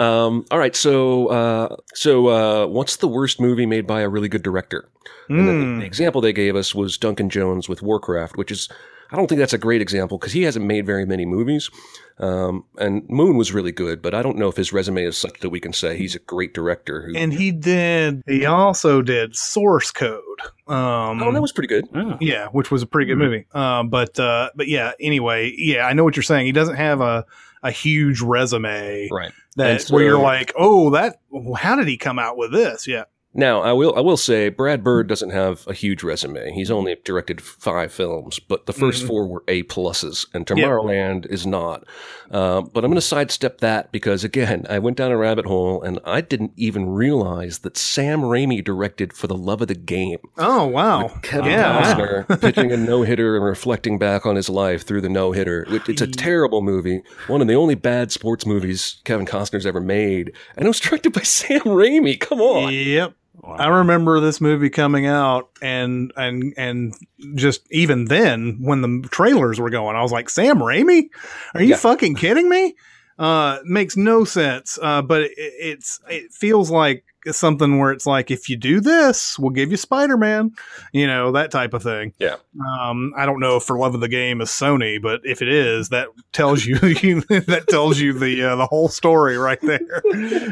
Um, 0.00 0.44
all 0.50 0.58
right, 0.58 0.74
so 0.74 1.28
uh, 1.28 1.76
so 1.94 2.26
uh, 2.28 2.66
what's 2.66 2.96
the 2.96 3.08
worst 3.08 3.40
movie 3.40 3.66
made 3.66 3.86
by 3.86 4.00
a 4.00 4.08
really 4.08 4.28
good 4.28 4.42
director? 4.42 4.88
And 5.28 5.40
Hmm. 5.48 5.76
the, 5.76 5.80
the 5.80 5.86
example 5.86 6.20
they 6.20 6.32
gave 6.32 6.54
us 6.56 6.74
was 6.74 6.98
Duncan 6.98 7.30
Jones 7.30 7.68
with 7.68 7.80
Warcraft, 7.82 8.36
which 8.36 8.50
is 8.50 8.68
I 9.10 9.16
don't 9.16 9.28
think 9.28 9.38
that's 9.38 9.52
a 9.52 9.58
great 9.58 9.80
example 9.80 10.18
because 10.18 10.32
he 10.32 10.42
hasn't 10.42 10.66
made 10.66 10.84
very 10.86 11.06
many 11.06 11.24
movies. 11.24 11.70
Um, 12.18 12.64
and 12.78 13.08
Moon 13.08 13.36
was 13.36 13.52
really 13.52 13.72
good, 13.72 14.00
but 14.02 14.14
I 14.14 14.22
don't 14.22 14.36
know 14.38 14.48
if 14.48 14.56
his 14.56 14.72
resume 14.72 15.02
is 15.04 15.16
such 15.16 15.40
that 15.40 15.50
we 15.50 15.58
can 15.60 15.72
say 15.72 15.96
he's 15.96 16.14
a 16.14 16.20
great 16.20 16.54
director. 16.54 17.02
Who, 17.02 17.16
And 17.16 17.32
he 17.32 17.50
did. 17.52 18.22
He 18.26 18.46
also 18.46 19.02
did 19.02 19.34
Source 19.36 19.90
Code. 19.90 20.20
Um, 20.68 21.22
oh, 21.22 21.32
that 21.32 21.42
was 21.42 21.52
pretty 21.52 21.68
good. 21.68 21.86
yeah, 22.20 22.48
which 22.48 22.70
was 22.70 22.82
a 22.82 22.86
pretty 22.86 23.06
good 23.06 23.18
movie. 23.18 23.46
Um, 23.52 23.88
but 23.90 24.18
uh, 24.18 24.50
but 24.56 24.68
yeah. 24.68 24.92
Anyway, 25.00 25.54
yeah, 25.56 25.86
I 25.86 25.92
know 25.92 26.04
what 26.04 26.16
you're 26.16 26.22
saying. 26.22 26.46
He 26.46 26.52
doesn't 26.52 26.76
have 26.76 27.00
a 27.00 27.24
a 27.62 27.70
huge 27.70 28.20
resume, 28.20 29.08
Right. 29.10 29.32
That 29.56 29.80
And 29.80 29.90
where 29.90 30.04
you're 30.04 30.18
like, 30.20 30.52
oh, 30.56 30.90
that. 30.90 31.20
How 31.56 31.76
did 31.76 31.86
he 31.86 31.96
come 31.96 32.18
out 32.18 32.36
with 32.36 32.52
this? 32.52 32.86
Yeah. 32.88 33.04
Now, 33.34 33.60
I 33.62 33.72
will 33.72 33.94
I 33.96 34.00
will 34.00 34.16
say 34.16 34.48
Brad 34.48 34.84
Bird 34.84 35.08
doesn't 35.08 35.30
have 35.30 35.66
a 35.66 35.74
huge 35.74 36.02
resume. 36.02 36.52
He's 36.52 36.70
only 36.70 36.96
directed 37.04 37.40
five 37.40 37.92
films, 37.92 38.38
but 38.38 38.66
the 38.66 38.72
1st 38.72 39.02
Mhm. 39.04 39.06
four 39.08 39.26
were 39.26 39.42
A 39.48 39.62
pluses, 39.64 40.26
and. 40.32 40.46
Tomorrowland 40.46 41.26
is 41.26 41.46
not. 41.46 41.84
Uh, 42.30 42.60
but 42.62 42.84
I'm 42.84 42.90
going 42.90 42.94
to 42.96 43.00
sidestep 43.00 43.58
that 43.58 43.90
because 43.92 44.24
again, 44.24 44.66
I 44.70 44.78
went 44.78 44.96
down 44.96 45.10
a 45.10 45.16
rabbit 45.16 45.46
hole 45.46 45.82
and 45.82 45.98
I 46.04 46.20
didn't 46.20 46.52
even 46.56 46.88
realize 46.88 47.60
that 47.60 47.76
Sam 47.76 48.22
Raimi 48.22 48.62
directed 48.64 49.12
For 49.12 49.26
the 49.26 49.36
Love 49.36 49.62
of 49.62 49.68
the 49.68 49.74
Game. 49.74 50.18
Oh 50.38 50.66
wow. 50.66 51.08
Kevin 51.22 51.50
yeah. 51.52 51.94
Costner 51.94 52.40
pitching 52.40 52.72
a 52.72 52.76
no 52.76 53.02
hitter 53.02 53.36
and 53.36 53.44
reflecting 53.44 53.98
back 53.98 54.26
on 54.26 54.36
his 54.36 54.48
life 54.48 54.84
through 54.86 55.00
the 55.00 55.08
no 55.08 55.32
hitter. 55.32 55.66
It's 55.88 56.00
a 56.02 56.06
terrible 56.06 56.62
movie, 56.62 57.02
one 57.26 57.40
of 57.40 57.48
the 57.48 57.54
only 57.54 57.74
bad 57.74 58.12
sports 58.12 58.46
movies 58.46 59.00
Kevin 59.04 59.26
Costner's 59.26 59.66
ever 59.66 59.80
made, 59.80 60.32
and 60.56 60.66
it 60.66 60.68
was 60.68 60.80
directed 60.80 61.12
by 61.12 61.22
Sam 61.24 61.60
Raimi. 61.60 62.18
Come 62.18 62.40
on. 62.40 62.72
Yep. 62.72 63.12
I 63.42 63.66
remember 63.66 64.20
this 64.20 64.40
movie 64.40 64.70
coming 64.70 65.06
out 65.06 65.50
and 65.60 66.12
and 66.16 66.54
and 66.56 66.94
just 67.34 67.66
even 67.70 68.06
then 68.06 68.58
when 68.60 68.80
the 68.80 69.08
trailers 69.10 69.58
were 69.60 69.70
going, 69.70 69.96
I 69.96 70.02
was 70.02 70.12
like, 70.12 70.30
Sam 70.30 70.58
Raimi? 70.58 71.08
Are 71.54 71.62
you 71.62 71.70
Yeah. 71.70 71.76
fucking 71.76 72.14
kidding 72.14 72.48
me? 72.48 72.74
Uh 73.18 73.58
makes 73.64 73.96
no 73.96 74.24
sense. 74.24 74.78
Uh 74.82 75.02
but 75.02 75.22
it, 75.22 75.32
it's 75.36 76.00
it 76.08 76.32
feels 76.32 76.70
like 76.70 77.04
something 77.30 77.78
where 77.78 77.90
it's 77.90 78.06
like 78.06 78.30
if 78.30 78.48
you 78.50 78.56
do 78.56 78.80
this, 78.80 79.38
we'll 79.38 79.48
give 79.50 79.70
you 79.70 79.78
Spider-Man, 79.78 80.50
you 80.92 81.06
know, 81.06 81.32
that 81.32 81.50
type 81.50 81.72
of 81.72 81.82
thing. 81.82 82.12
Yeah. 82.18 82.36
Um 82.80 83.12
I 83.16 83.24
don't 83.24 83.40
know 83.40 83.56
if 83.56 83.62
for 83.62 83.78
love 83.78 83.94
of 83.94 84.00
the 84.00 84.08
game 84.08 84.40
is 84.40 84.48
Sony, 84.50 85.00
but 85.00 85.20
if 85.24 85.40
it 85.42 85.48
is, 85.48 85.88
that 85.90 86.08
tells 86.32 86.64
you 86.66 86.78
that 86.80 87.66
tells 87.68 87.98
you 88.00 88.12
the 88.12 88.42
uh, 88.42 88.56
the 88.56 88.66
whole 88.66 88.88
story 88.88 89.38
right 89.38 89.60
there. 89.62 90.02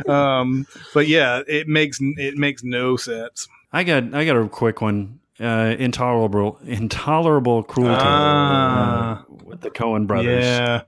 um 0.11 0.67
but 0.95 1.09
yeah, 1.09 1.43
it 1.49 1.67
makes 1.69 1.99
it 2.01 2.37
makes 2.37 2.63
no 2.63 2.97
sense. 2.97 3.49
I 3.73 3.85
got 3.85 4.15
I 4.15 4.25
got 4.25 4.37
a 4.37 4.49
quick 4.49 4.81
one. 4.81 5.19
Uh, 5.41 5.75
intolerable, 5.79 6.59
intolerable 6.65 7.65
cruelty 7.65 7.97
Ah. 7.99 9.23
uh, 9.23 9.35
with 9.45 9.61
the 9.63 9.71
Coen 9.71 10.07
brothers. 10.07 10.45
Yeah. 10.45 10.83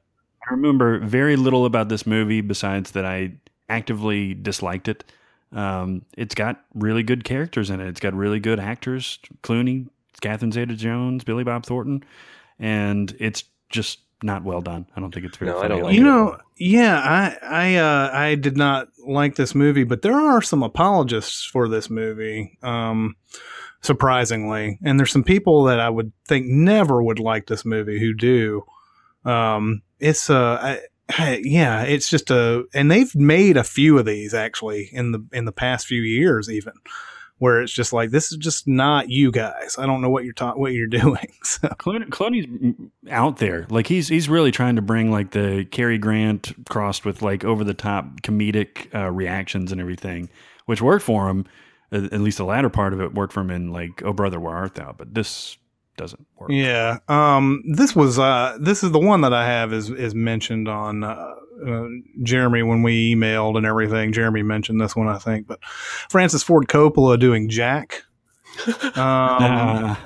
I 0.49 0.53
remember 0.53 0.99
very 0.99 1.37
little 1.37 1.65
about 1.65 1.89
this 1.89 2.07
movie 2.07 2.41
besides 2.41 2.93
that 2.93 3.05
I 3.05 3.33
actively 3.69 4.35
disliked 4.35 4.89
it. 4.89 5.05
Um, 5.53 6.05
it's 6.17 6.35
got 6.35 6.63
really 6.75 7.03
good 7.03 7.25
characters 7.25 7.71
in 7.71 7.81
it. 7.81 7.89
It's 7.89 8.01
got 8.01 8.15
really 8.15 8.41
good 8.41 8.59
actors: 8.61 9.19
Clooney, 9.43 9.89
Catherine 10.21 10.53
Zeta-Jones, 10.53 11.25
Billy 11.25 11.45
Bob 11.45 11.65
Thornton, 11.65 12.05
and 12.59 13.15
it's 13.19 13.45
just 13.71 14.01
not 14.23 14.43
well 14.43 14.61
done. 14.61 14.87
I 14.97 15.01
don't 15.01 15.13
think 15.13 15.27
it's 15.27 15.37
very. 15.37 15.53
No, 15.53 15.61
I 15.61 15.69
don't 15.69 15.79
like 15.79 15.87
all. 15.87 15.93
You 15.93 16.03
know, 16.03 16.39
yeah, 16.57 16.99
I 16.99 17.37
I 17.43 17.77
uh, 17.77 18.11
I 18.13 18.35
did 18.35 18.57
not 18.57 18.89
like 19.07 19.37
this 19.37 19.55
movie, 19.55 19.85
but 19.85 20.03
there 20.03 20.19
are 20.19 20.43
some 20.43 20.63
apologists 20.63 21.45
for 21.45 21.69
this 21.69 21.89
movie. 21.91 22.59
Um, 22.63 23.17
surprisingly, 23.81 24.79
and 24.83 24.99
there's 24.99 25.13
some 25.13 25.25
people 25.25 25.65
that 25.65 25.79
I 25.79 25.91
would 25.91 26.13
think 26.27 26.47
never 26.47 27.03
would 27.03 27.19
like 27.19 27.47
this 27.47 27.65
movie 27.65 28.01
who 28.01 28.15
do. 28.15 28.65
Um, 29.25 29.83
it's 30.01 30.29
uh, 30.31 30.59
I, 30.63 30.81
I- 31.19 31.41
yeah, 31.43 31.83
it's 31.83 32.09
just 32.09 32.31
a, 32.31 32.65
and 32.75 32.91
they've 32.91 33.15
made 33.15 33.57
a 33.57 33.65
few 33.65 33.99
of 33.99 34.07
these 34.07 34.35
actually 34.35 34.89
in 34.93 35.13
the 35.13 35.25
in 35.33 35.45
the 35.45 35.53
past 35.53 35.87
few 35.87 36.01
years, 36.03 36.49
even 36.51 36.73
where 37.39 37.61
it's 37.61 37.73
just 37.73 37.93
like 37.93 38.11
this 38.11 38.31
is 38.33 38.39
just 38.39 38.67
not 38.69 39.11
you 39.11 39.31
guys. 39.33 39.77
I 39.79 39.87
don't 39.87 40.01
know 40.01 40.09
what 40.09 40.25
you're 40.25 40.33
ta- 40.35 40.55
what 40.55 40.73
you're 40.73 40.87
doing. 41.03 41.27
So 41.43 41.69
Clooney, 41.69 42.09
Clooney's 42.09 42.91
out 43.11 43.39
there. 43.39 43.67
Like 43.71 43.87
he's 43.87 44.09
he's 44.09 44.29
really 44.29 44.51
trying 44.51 44.77
to 44.77 44.83
bring 44.83 45.11
like 45.11 45.33
the 45.33 45.67
Cary 45.71 45.99
Grant 45.99 46.53
crossed 46.69 47.05
with 47.05 47.23
like 47.23 47.45
over 47.45 47.65
the 47.65 47.75
top 47.75 48.21
comedic 48.23 48.95
uh, 48.95 49.11
reactions 49.11 49.73
and 49.73 49.81
everything, 49.81 50.31
which 50.67 50.81
worked 50.81 51.05
for 51.05 51.29
him. 51.29 51.45
at 51.93 52.13
least 52.21 52.39
the 52.39 52.45
latter 52.45 52.71
part 52.71 52.93
of 52.93 53.01
it 53.01 53.15
worked 53.15 53.33
for 53.33 53.41
him 53.41 53.51
in 53.51 53.71
like 53.73 54.03
Oh 54.05 54.13
Brother 54.13 54.41
Where 54.41 54.55
Art 54.55 54.75
Thou, 54.77 54.95
but 54.97 55.15
this 55.15 55.59
doesn't 55.97 56.27
work. 56.37 56.51
Yeah. 56.51 56.99
Um, 57.09 57.63
this 57.67 57.95
was 57.95 58.19
uh, 58.19 58.57
this 58.61 58.83
is 58.83 58.93
the 58.93 58.99
one 58.99 59.21
that 59.23 59.33
I 59.33 59.47
have 59.47 59.73
is 59.73 59.91
is 59.91 60.15
mentioned 60.15 60.69
on 60.69 61.05
uh, 61.05 61.35
uh, 61.67 61.87
Jeremy 62.23 62.63
when 62.63 62.83
we 62.83 63.15
emailed 63.15 63.57
and 63.57 63.67
everything. 63.67 64.13
Jeremy 64.13 64.43
mentioned 64.43 64.81
this 64.81 64.97
one, 64.97 65.09
I 65.09 65.19
think. 65.19 65.47
But 65.47 65.63
Francis 65.65 66.43
Ford 66.43 66.69
Coppola 66.69 67.19
doing 67.19 67.49
Jack. 67.49 68.05
Um, 68.97 69.97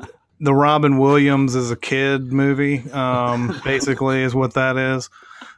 the 0.40 0.54
Robin 0.54 0.98
Williams 0.98 1.54
as 1.54 1.70
a 1.70 1.76
kid 1.76 2.32
movie, 2.32 2.90
um, 2.90 3.60
basically, 3.64 4.22
is 4.22 4.34
what 4.34 4.54
that 4.54 4.76
is. 4.76 5.10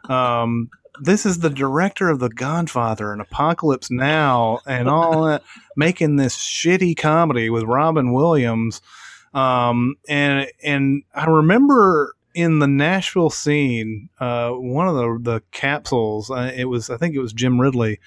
Um, 0.09 0.71
this 1.01 1.25
is 1.25 1.39
the 1.39 1.51
director 1.51 2.09
of 2.09 2.19
The 2.19 2.29
Godfather 2.29 3.13
and 3.13 3.21
Apocalypse 3.21 3.91
Now 3.91 4.61
and 4.67 4.89
all 4.89 5.25
that, 5.25 5.43
making 5.77 6.17
this 6.17 6.37
shitty 6.37 6.97
comedy 6.97 7.51
with 7.51 7.65
Robin 7.65 8.13
Williams. 8.13 8.83
Um, 9.33 9.97
and 10.09 10.47
and 10.63 11.03
I 11.15 11.27
remember 11.27 12.15
in 12.35 12.59
the 12.59 12.69
Nashville 12.69 13.31
scene, 13.31 14.09
uh, 14.19 14.51
one 14.51 14.89
of 14.89 14.95
the 14.95 15.19
the 15.21 15.43
capsules, 15.53 16.31
uh, 16.31 16.53
it 16.55 16.67
was 16.67 16.91
I 16.91 16.97
think 16.97 17.15
it 17.15 17.21
was 17.21 17.33
Jim 17.33 17.61
Ridley, 17.61 18.01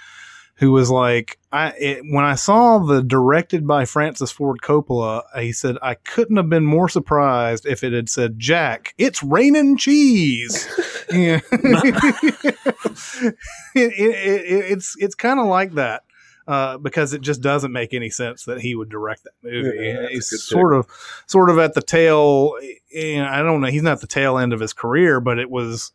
who 0.55 0.71
was 0.71 0.89
like, 0.89 1.39
I 1.51 1.69
it, 1.71 2.03
when 2.09 2.25
I 2.25 2.35
saw 2.35 2.79
the 2.79 3.01
directed 3.01 3.65
by 3.67 3.85
Francis 3.85 4.31
Ford 4.31 4.59
Coppola, 4.61 5.23
he 5.39 5.51
said 5.51 5.77
I 5.81 5.95
couldn't 5.95 6.37
have 6.37 6.49
been 6.49 6.65
more 6.65 6.89
surprised 6.89 7.65
if 7.65 7.83
it 7.83 7.93
had 7.93 8.09
said 8.09 8.39
Jack, 8.39 8.93
it's 8.97 9.23
raining 9.23 9.77
cheese. 9.77 10.67
yeah. 11.09 11.39
it, 11.51 13.35
it, 13.75 14.15
it, 14.15 14.71
it's 14.71 14.95
it's 14.99 15.15
kind 15.15 15.39
of 15.39 15.47
like 15.47 15.73
that. 15.73 16.03
Uh, 16.45 16.77
because 16.77 17.13
it 17.13 17.21
just 17.21 17.39
doesn't 17.41 17.71
make 17.71 17.93
any 17.93 18.09
sense 18.09 18.43
that 18.43 18.59
he 18.59 18.75
would 18.75 18.89
direct 18.89 19.23
that 19.23 19.31
movie. 19.41 19.77
Yeah, 19.79 20.07
he's 20.09 20.43
sort 20.43 20.73
of, 20.73 20.85
sort 21.25 21.49
of 21.49 21.57
at 21.57 21.73
the 21.73 21.81
tail. 21.81 22.51
You 22.91 23.17
know, 23.23 23.27
I 23.29 23.41
don't 23.41 23.61
know. 23.61 23.67
He's 23.67 23.81
not 23.81 24.01
the 24.01 24.07
tail 24.07 24.37
end 24.37 24.51
of 24.51 24.59
his 24.59 24.73
career, 24.73 25.21
but 25.21 25.39
it 25.39 25.49
was, 25.49 25.93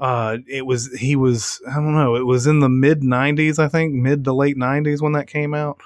uh, 0.00 0.38
it 0.48 0.64
was. 0.64 0.90
He 0.98 1.14
was. 1.14 1.60
I 1.68 1.74
don't 1.74 1.94
know. 1.94 2.16
It 2.16 2.24
was 2.24 2.46
in 2.46 2.60
the 2.60 2.70
mid 2.70 3.02
'90s, 3.02 3.58
I 3.58 3.68
think, 3.68 3.92
mid 3.92 4.24
to 4.24 4.32
late 4.32 4.56
'90s 4.56 5.02
when 5.02 5.12
that 5.12 5.26
came 5.26 5.52
out. 5.52 5.78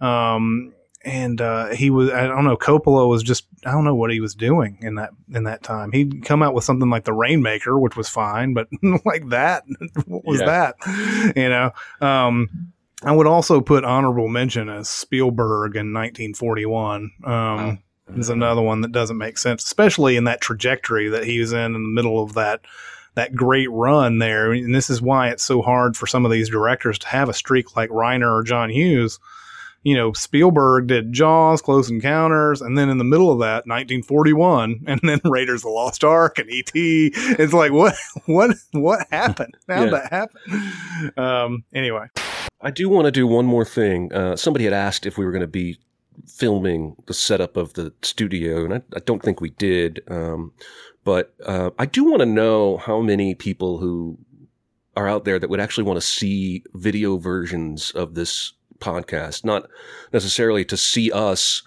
Um, 0.00 0.72
and 1.04 1.40
uh, 1.40 1.68
he 1.68 1.88
was. 1.90 2.10
I 2.10 2.26
don't 2.26 2.44
know. 2.44 2.56
Coppola 2.56 3.08
was 3.08 3.22
just. 3.22 3.46
I 3.64 3.70
don't 3.70 3.84
know 3.84 3.94
what 3.94 4.10
he 4.10 4.18
was 4.20 4.34
doing 4.34 4.76
in 4.80 4.96
that 4.96 5.10
in 5.32 5.44
that 5.44 5.62
time. 5.62 5.92
He'd 5.92 6.24
come 6.24 6.42
out 6.42 6.52
with 6.52 6.64
something 6.64 6.90
like 6.90 7.04
The 7.04 7.12
Rainmaker, 7.12 7.78
which 7.78 7.96
was 7.96 8.08
fine, 8.08 8.54
but 8.54 8.66
like 9.04 9.28
that, 9.28 9.62
what 10.06 10.24
was 10.24 10.40
Yeah. 10.40 10.72
that? 10.76 11.32
You 11.36 11.48
know. 11.48 11.70
Um, 12.00 12.72
I 13.06 13.12
would 13.12 13.26
also 13.26 13.60
put 13.60 13.84
honorable 13.84 14.28
mention 14.28 14.68
as 14.68 14.88
Spielberg 14.88 15.76
in 15.76 15.92
1941. 15.94 17.10
Um, 17.24 17.78
is 18.14 18.28
another 18.30 18.62
one 18.62 18.82
that 18.82 18.92
doesn't 18.92 19.18
make 19.18 19.36
sense, 19.38 19.64
especially 19.64 20.16
in 20.16 20.24
that 20.24 20.40
trajectory 20.40 21.08
that 21.08 21.24
he 21.24 21.40
was 21.40 21.52
in 21.52 21.58
in 21.60 21.72
the 21.72 21.78
middle 21.80 22.22
of 22.22 22.34
that 22.34 22.60
that 23.14 23.34
great 23.34 23.70
run 23.70 24.18
there. 24.18 24.52
And 24.52 24.74
this 24.74 24.90
is 24.90 25.00
why 25.02 25.30
it's 25.30 25.42
so 25.42 25.62
hard 25.62 25.96
for 25.96 26.06
some 26.06 26.24
of 26.24 26.30
these 26.30 26.50
directors 26.50 26.98
to 27.00 27.08
have 27.08 27.28
a 27.28 27.32
streak 27.34 27.74
like 27.74 27.90
Reiner 27.90 28.30
or 28.40 28.42
John 28.42 28.70
Hughes. 28.70 29.18
You 29.82 29.94
know, 29.94 30.12
Spielberg 30.12 30.88
did 30.88 31.12
Jaws, 31.12 31.62
Close 31.62 31.88
Encounters, 31.88 32.60
and 32.60 32.76
then 32.76 32.88
in 32.90 32.98
the 32.98 33.04
middle 33.04 33.30
of 33.32 33.38
that, 33.38 33.66
1941, 33.68 34.82
and 34.88 35.00
then 35.04 35.20
Raiders 35.24 35.60
of 35.60 35.62
the 35.62 35.68
Lost 35.70 36.02
Ark 36.04 36.38
and 36.40 36.50
E.T. 36.50 37.12
It's 37.14 37.52
like, 37.52 37.70
what, 37.72 37.94
what, 38.26 38.56
what 38.72 39.06
happened? 39.10 39.54
How'd 39.68 39.92
Yeah. 39.92 40.00
that 40.00 40.12
happen? 40.12 41.12
Um, 41.16 41.64
anyway. 41.72 42.06
I 42.60 42.70
do 42.70 42.88
want 42.88 43.06
to 43.06 43.12
do 43.12 43.26
one 43.26 43.46
more 43.46 43.64
thing. 43.64 44.12
Uh, 44.12 44.36
somebody 44.36 44.64
had 44.64 44.72
asked 44.72 45.06
if 45.06 45.18
we 45.18 45.24
were 45.24 45.32
going 45.32 45.40
to 45.42 45.46
be 45.46 45.78
filming 46.26 46.96
the 47.06 47.14
setup 47.14 47.56
of 47.56 47.74
the 47.74 47.92
studio, 48.02 48.64
and 48.64 48.74
I, 48.74 48.82
I 48.94 49.00
don't 49.00 49.22
think 49.22 49.40
we 49.40 49.50
did. 49.50 50.00
Um, 50.08 50.52
but 51.04 51.34
uh, 51.44 51.70
I 51.78 51.86
do 51.86 52.04
want 52.04 52.20
to 52.20 52.26
know 52.26 52.78
how 52.78 53.00
many 53.00 53.34
people 53.34 53.78
who 53.78 54.18
are 54.96 55.08
out 55.08 55.24
there 55.24 55.38
that 55.38 55.50
would 55.50 55.60
actually 55.60 55.84
want 55.84 55.98
to 55.98 56.06
see 56.06 56.64
video 56.74 57.18
versions 57.18 57.90
of 57.90 58.14
this 58.14 58.54
podcast, 58.78 59.44
not 59.44 59.68
necessarily 60.12 60.64
to 60.64 60.76
see 60.76 61.12
us. 61.12 61.62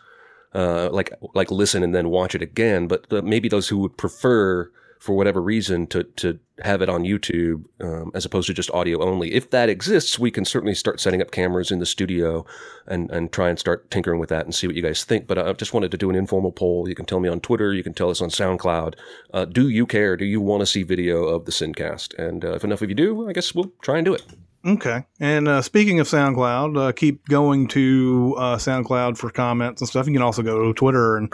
Uh, 0.52 0.90
like 0.92 1.14
like 1.36 1.52
listen 1.52 1.84
and 1.84 1.94
then 1.94 2.10
watch 2.10 2.34
it 2.34 2.42
again, 2.42 2.88
but 2.88 3.06
uh, 3.14 3.22
maybe 3.22 3.48
those 3.48 3.68
who 3.68 3.78
would 3.78 3.96
prefer, 3.98 4.72
for 5.00 5.16
whatever 5.16 5.42
reason, 5.42 5.88
to 5.88 6.04
to 6.04 6.40
have 6.62 6.82
it 6.82 6.90
on 6.90 7.04
YouTube 7.04 7.64
um, 7.80 8.12
as 8.14 8.26
opposed 8.26 8.48
to 8.48 8.54
just 8.54 8.70
audio 8.72 9.02
only. 9.02 9.34
If 9.34 9.50
that 9.52 9.70
exists, 9.70 10.20
we 10.20 10.30
can 10.30 10.44
certainly 10.44 10.76
start 10.76 11.00
setting 11.00 11.22
up 11.22 11.32
cameras 11.32 11.72
in 11.72 11.80
the 11.80 11.86
studio 11.86 12.46
and 12.86 13.10
and 13.10 13.32
try 13.32 13.50
and 13.50 13.58
start 13.58 13.90
tinkering 13.90 14.20
with 14.20 14.30
that 14.30 14.46
and 14.46 14.54
see 14.54 14.68
what 14.68 14.76
you 14.76 14.84
guys 14.84 15.06
think. 15.06 15.26
But 15.26 15.40
I 15.40 15.54
just 15.54 15.74
wanted 15.74 15.92
to 15.92 15.98
do 15.98 16.10
an 16.10 16.16
informal 16.16 16.52
poll. 16.52 16.88
You 16.88 16.96
can 16.96 17.06
tell 17.06 17.22
me 17.22 17.30
on 17.30 17.40
Twitter. 17.40 17.74
You 17.74 17.84
can 17.84 17.94
tell 17.94 18.10
us 18.10 18.22
on 18.22 18.30
SoundCloud. 18.30 18.96
Uh, 19.34 19.46
do 19.46 19.70
you 19.70 19.86
care? 19.86 20.18
Do 20.18 20.26
you 20.26 20.42
want 20.42 20.60
to 20.62 20.66
see 20.66 20.84
video 20.84 21.24
of 21.24 21.46
the 21.46 21.52
Sincast? 21.52 22.14
And 22.20 22.44
uh, 22.44 22.54
if 22.54 22.64
enough 22.64 22.82
of 22.82 22.90
you 22.90 22.96
do, 22.96 23.30
I 23.30 23.34
guess 23.34 23.56
we'll 23.56 23.72
try 23.82 23.98
and 23.98 24.06
do 24.06 24.14
it. 24.14 24.24
Okay. 24.66 25.06
And 25.20 25.48
uh, 25.48 25.62
speaking 25.62 26.00
of 26.00 26.08
SoundCloud, 26.08 26.78
uh, 26.78 26.92
keep 26.92 27.26
going 27.28 27.68
to 27.70 28.36
uh, 28.38 28.58
SoundCloud 28.58 29.18
for 29.18 29.30
comments 29.30 29.82
and 29.82 29.88
stuff. 29.88 30.06
You 30.06 30.14
can 30.14 30.22
also 30.22 30.42
go 30.42 30.64
to 30.64 30.74
Twitter 30.74 31.18
and 31.18 31.32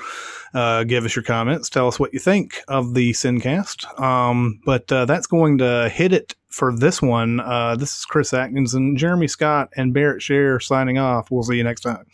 uh, 0.54 0.84
give 0.84 1.06
us 1.06 1.16
your 1.16 1.24
comments. 1.24 1.70
Tell 1.70 1.88
us 1.88 2.00
what 2.00 2.14
you 2.14 2.20
think 2.20 2.62
of 2.68 2.94
the 2.94 3.12
Sincast. 3.12 4.00
Um, 4.00 4.60
but 4.66 4.92
uh, 4.92 5.06
that's 5.06 5.28
going 5.28 5.58
to 5.58 5.90
hit 5.90 6.14
it 6.14 6.36
for 6.50 6.76
this 6.76 7.02
one. 7.02 7.40
Uh, 7.40 7.76
this 7.76 7.98
is 7.98 8.06
Chris 8.06 8.34
Atkinson, 8.34 8.96
Jeremy 8.96 9.28
Scott, 9.28 9.70
and 9.76 9.94
Barrett 9.94 10.22
Share 10.22 10.60
signing 10.60 11.00
off. 11.00 11.32
We'll 11.32 11.44
see 11.44 11.58
you 11.58 11.64
next 11.64 11.82
time. 11.82 12.06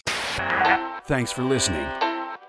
Thanks 1.05 1.31
for 1.31 1.43
listening. 1.43 1.85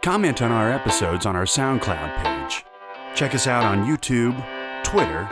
Comment 0.03 0.41
on 0.41 0.53
our 0.53 0.71
episodes 0.71 1.27
on 1.27 1.35
our 1.35 1.45
SoundCloud 1.45 2.23
page. 2.23 2.65
Check 3.15 3.35
us 3.35 3.47
out 3.47 3.65
on 3.65 3.87
YouTube, 3.87 4.37
Twitter, 4.85 5.29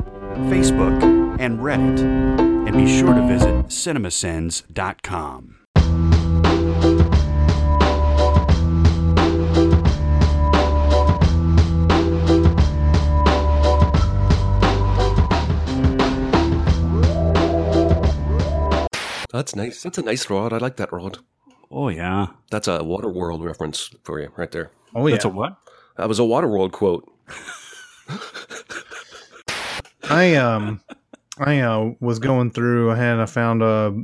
Facebook, 0.49 1.41
and 1.41 1.59
Reddit. 1.61 2.50
And 2.71 2.79
be 2.79 3.01
sure 3.01 3.13
to 3.13 3.27
visit 3.27 3.67
cinemasins.com. 3.67 5.57
That's 19.33 19.57
nice. 19.57 19.83
That's 19.83 19.99
a 19.99 20.03
nice 20.03 20.31
rod. 20.31 20.53
I 20.53 20.59
like 20.59 20.77
that 20.77 20.93
rod. 20.93 21.19
Oh 21.73 21.89
yeah, 21.89 22.29
That's 22.53 22.69
a 22.69 22.79
Waterworld 22.79 23.45
reference 23.45 23.91
for 24.05 24.21
you 24.21 24.31
right 24.37 24.53
there. 24.53 24.71
Oh, 24.95 25.09
yeah. 25.09 25.15
that's 25.15 25.25
a 25.25 25.29
what? 25.29 25.57
That 25.97 26.07
was 26.09 26.21
a 26.21 26.23
Waterworld 26.23 26.71
quote. 26.71 27.13
I 30.09 30.37
um 30.37 30.81
I 31.41 31.61
uh, 31.61 31.93
was 32.01 32.19
going 32.19 32.51
through 32.51 32.93
and 32.93 33.21
I 33.21 33.27
found 33.27 33.63
a 33.63 33.95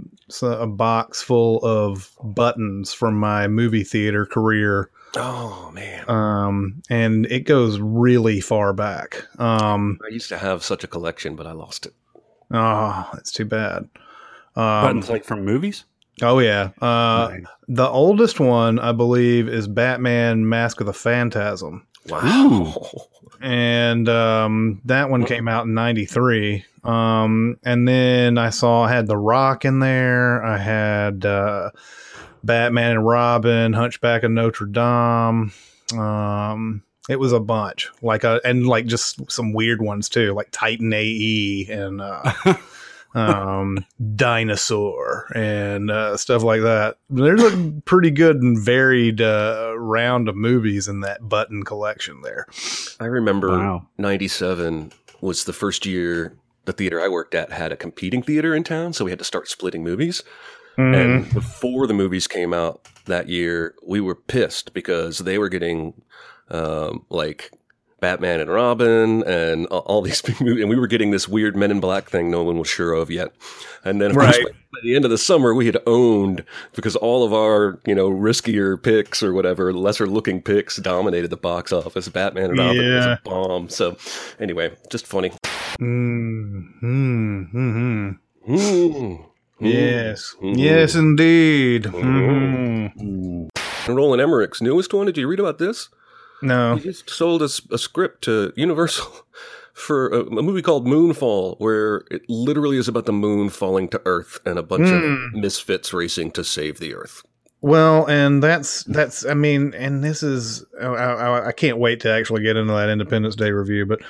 a 0.42 0.66
box 0.66 1.22
full 1.22 1.58
of 1.64 2.10
buttons 2.24 2.92
from 2.92 3.16
my 3.18 3.46
movie 3.46 3.84
theater 3.84 4.26
career. 4.26 4.90
Oh 5.16 5.70
man, 5.72 6.08
Um 6.10 6.82
and 6.90 7.26
it 7.26 7.40
goes 7.40 7.78
really 7.78 8.40
far 8.40 8.72
back. 8.72 9.22
Um 9.38 9.98
I 10.04 10.12
used 10.12 10.28
to 10.30 10.38
have 10.38 10.64
such 10.64 10.82
a 10.84 10.88
collection, 10.88 11.36
but 11.36 11.46
I 11.46 11.52
lost 11.52 11.86
it. 11.86 11.94
oh, 12.52 13.10
it's 13.18 13.32
too 13.32 13.44
bad. 13.44 13.88
Um 14.56 14.82
Buttons 14.82 15.08
like 15.10 15.24
from 15.24 15.44
movies. 15.44 15.84
oh 16.22 16.38
yeah. 16.38 16.70
Uh 16.80 17.28
Nice. 17.32 17.44
the 17.68 17.88
oldest 17.88 18.40
one 18.40 18.78
I 18.78 18.92
believe 18.92 19.48
is 19.48 19.68
Batman 19.68 20.48
Mask 20.48 20.80
of 20.80 20.86
the 20.86 20.92
Phantasm. 20.94 21.86
Wow. 22.08 22.74
and 23.40 24.08
um, 24.08 24.80
that 24.84 25.10
one 25.10 25.24
came 25.24 25.48
out 25.48 25.66
in 25.66 25.74
'93. 25.74 26.64
Um, 26.84 27.58
and 27.64 27.86
then 27.86 28.38
I 28.38 28.50
saw 28.50 28.84
I 28.84 28.92
had 28.92 29.06
The 29.06 29.16
Rock 29.16 29.64
in 29.64 29.80
there. 29.80 30.44
I 30.44 30.56
had 30.56 31.26
uh, 31.26 31.70
Batman 32.44 32.92
and 32.92 33.06
Robin, 33.06 33.72
Hunchback 33.72 34.22
of 34.22 34.30
Notre 34.30 34.66
Dame. 34.66 35.52
Um, 35.98 36.82
it 37.08 37.20
was 37.20 37.32
a 37.32 37.40
bunch, 37.40 37.90
like 38.02 38.24
a 38.24 38.40
and 38.44 38.66
like 38.66 38.86
just 38.86 39.30
some 39.30 39.52
weird 39.52 39.80
ones 39.82 40.08
too, 40.08 40.32
like 40.32 40.48
Titan 40.50 40.92
AE 40.92 41.66
and 41.70 42.00
uh, 42.00 42.32
um, 43.16 43.84
Dinosaur 44.14 45.26
and 45.34 45.90
uh, 45.90 46.16
stuff 46.16 46.42
like 46.42 46.60
that. 46.62 46.98
There's 47.08 47.42
a 47.42 47.72
pretty 47.84 48.10
good 48.10 48.36
and 48.42 48.58
varied 48.58 49.20
uh, 49.20 49.74
round 49.76 50.28
of 50.28 50.36
movies 50.36 50.86
in 50.88 51.00
that 51.00 51.26
button 51.28 51.62
collection 51.64 52.20
there. 52.22 52.46
I 53.00 53.06
remember 53.06 53.48
Wow. 53.48 53.86
97 53.98 54.92
was 55.20 55.44
the 55.44 55.52
first 55.52 55.86
year 55.86 56.36
the 56.66 56.72
theater 56.72 57.00
I 57.00 57.08
worked 57.08 57.34
at 57.34 57.52
had 57.52 57.72
a 57.72 57.76
competing 57.76 58.22
theater 58.22 58.54
in 58.54 58.64
town, 58.64 58.92
so 58.92 59.04
we 59.04 59.12
had 59.12 59.20
to 59.20 59.24
start 59.24 59.48
splitting 59.48 59.82
movies. 59.84 60.22
And 60.78 61.32
before 61.32 61.86
the 61.86 61.94
movies 61.94 62.26
came 62.26 62.52
out 62.52 62.86
that 63.06 63.30
year, 63.30 63.74
we 63.86 63.98
were 63.98 64.14
pissed 64.14 64.74
because 64.74 65.20
they 65.20 65.38
were 65.38 65.48
getting 65.48 65.94
um, 66.50 67.06
like 67.08 67.50
Batman 68.00 68.40
and 68.40 68.50
Robin 68.50 69.22
and 69.24 69.66
all 69.66 70.02
these 70.02 70.20
big 70.22 70.40
movies. 70.40 70.60
And 70.62 70.68
we 70.70 70.76
were 70.76 70.86
getting 70.86 71.10
this 71.12 71.26
weird 71.28 71.56
Men 71.56 71.70
in 71.70 71.80
Black 71.80 72.10
thing 72.10 72.30
no 72.30 72.42
one 72.42 72.58
was 72.58 72.68
sure 72.68 72.92
of 72.92 73.10
yet. 73.10 73.32
And 73.84 74.00
then, 74.00 74.10
of 74.10 74.16
course, 74.16 74.36
Right. 74.36 74.46
by 74.46 74.78
the 74.82 74.94
end 74.96 75.04
of 75.04 75.10
the 75.10 75.18
summer, 75.18 75.54
we 75.54 75.66
had 75.66 75.78
owned 75.86 76.44
because 76.74 76.94
all 76.96 77.24
of 77.24 77.32
our, 77.32 77.80
you 77.86 77.94
know, 77.94 78.10
riskier 78.10 78.82
picks 78.82 79.22
or 79.22 79.32
whatever, 79.32 79.72
lesser 79.72 80.06
looking 80.06 80.42
picks 80.42 80.76
dominated 80.76 81.28
the 81.28 81.36
box 81.36 81.72
office. 81.72 82.08
Batman 82.08 82.50
and 82.50 82.58
Robin 82.58 82.76
was 82.94 83.06
a 83.06 83.20
bomb. 83.24 83.68
So, 83.68 83.96
anyway, 84.40 84.72
just 84.90 85.06
funny. 85.06 85.30
Mm, 85.80 86.82
mm, 86.82 87.52
mm, 87.52 88.18
Mm. 88.48 89.24
Yes. 89.58 90.36
Yes, 90.42 90.94
indeed. 90.94 91.84
Mhm. 91.84 92.92
And 93.86 93.96
Roland 93.96 94.20
Emmerich's 94.20 94.60
newest 94.60 94.92
one. 94.92 95.06
Did 95.06 95.16
you 95.16 95.26
read 95.28 95.40
about 95.40 95.58
this? 95.58 95.88
No. 96.42 96.76
He 96.76 96.82
just 96.82 97.08
sold 97.10 97.42
a 97.42 97.48
script 97.48 98.22
to 98.24 98.52
Universal 98.56 99.10
for 99.72 100.08
a, 100.08 100.20
a 100.20 100.42
movie 100.42 100.62
called 100.62 100.86
Moonfall, 100.86 101.56
where 101.58 102.02
it 102.10 102.22
literally 102.28 102.76
is 102.78 102.88
about 102.88 103.06
the 103.06 103.12
moon 103.12 103.48
falling 103.50 103.88
to 103.88 104.02
Earth 104.04 104.38
and 104.44 104.58
a 104.58 104.62
bunch 104.62 104.88
Hmm. 104.88 104.94
of 104.94 105.32
misfits 105.34 105.92
racing 105.92 106.30
to 106.32 106.44
save 106.44 106.78
the 106.78 106.94
Earth. 106.94 107.22
Well, 107.62 108.06
and 108.06 108.42
that's 108.42 108.84
that's 108.84 109.24
I 109.24 109.34
mean, 109.34 109.72
and 109.74 110.04
this 110.04 110.22
is 110.22 110.64
I, 110.80 110.84
I, 110.86 111.46
I 111.48 111.52
can't 111.52 111.78
wait 111.78 112.00
to 112.00 112.10
actually 112.12 112.42
get 112.42 112.56
into 112.56 112.72
that 112.74 112.90
Independence 112.90 113.34
Day 113.34 113.50
review, 113.50 113.86
but 113.86 114.00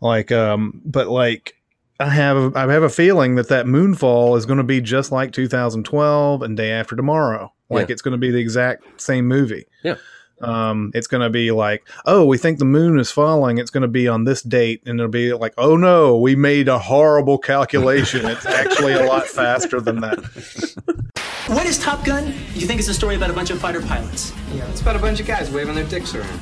like, 0.00 0.32
um, 0.32 0.80
but 0.84 1.08
like. 1.08 1.54
I 2.00 2.08
have 2.10 2.56
I 2.56 2.70
have 2.72 2.82
a 2.82 2.88
feeling 2.88 3.36
that 3.36 3.48
that 3.50 3.66
Moonfall 3.66 4.36
is 4.36 4.46
going 4.46 4.56
to 4.56 4.64
be 4.64 4.80
just 4.80 5.12
like 5.12 5.30
2012 5.32 6.42
and 6.42 6.56
Day 6.56 6.72
After 6.72 6.96
Tomorrow. 6.96 7.52
Like 7.70 7.88
Yeah. 7.88 7.92
it's 7.92 8.02
going 8.02 8.12
to 8.12 8.18
be 8.18 8.32
the 8.32 8.40
exact 8.40 9.00
same 9.00 9.28
movie. 9.28 9.64
Yeah. 9.84 9.94
Um, 10.44 10.90
it's 10.94 11.06
going 11.06 11.22
to 11.22 11.30
be 11.30 11.50
like, 11.50 11.86
oh, 12.06 12.24
we 12.24 12.38
think 12.38 12.58
the 12.58 12.64
moon 12.64 12.98
is 12.98 13.10
falling. 13.10 13.58
It's 13.58 13.70
going 13.70 13.82
to 13.82 13.88
be 13.88 14.08
on 14.08 14.24
this 14.24 14.42
date, 14.42 14.82
and 14.86 15.00
it'll 15.00 15.10
be 15.10 15.32
like, 15.32 15.54
oh 15.58 15.76
no, 15.76 16.18
we 16.18 16.36
made 16.36 16.68
a 16.68 16.78
horrible 16.78 17.38
calculation. 17.38 18.24
it's 18.26 18.46
actually 18.46 18.92
a 18.92 19.04
lot 19.06 19.26
faster 19.26 19.80
than 19.80 20.00
that. 20.00 20.18
What 21.48 21.66
is 21.66 21.78
Top 21.78 22.06
Gun? 22.06 22.28
You 22.54 22.66
think 22.66 22.80
it's 22.80 22.88
a 22.88 22.94
story 22.94 23.16
about 23.16 23.28
a 23.28 23.34
bunch 23.34 23.50
of 23.50 23.60
fighter 23.60 23.82
pilots? 23.82 24.32
Yeah, 24.54 24.66
it's 24.70 24.80
about 24.80 24.96
a 24.96 24.98
bunch 24.98 25.20
of 25.20 25.26
guys 25.26 25.50
waving 25.50 25.74
their 25.74 25.84
dicks 25.84 26.14
around. 26.14 26.40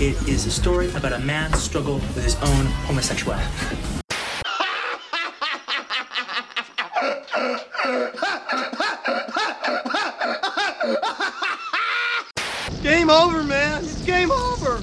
It 0.00 0.20
is 0.28 0.46
a 0.46 0.50
story 0.50 0.90
about 0.94 1.12
a 1.12 1.20
man's 1.20 1.62
struggle 1.62 1.94
with 1.94 2.24
his 2.24 2.34
own 2.42 2.66
homosexuality. 2.86 3.46
Game 12.86 13.10
over, 13.10 13.42
man. 13.42 13.82
It's 13.82 14.00
game 14.02 14.30
over. 14.30 14.80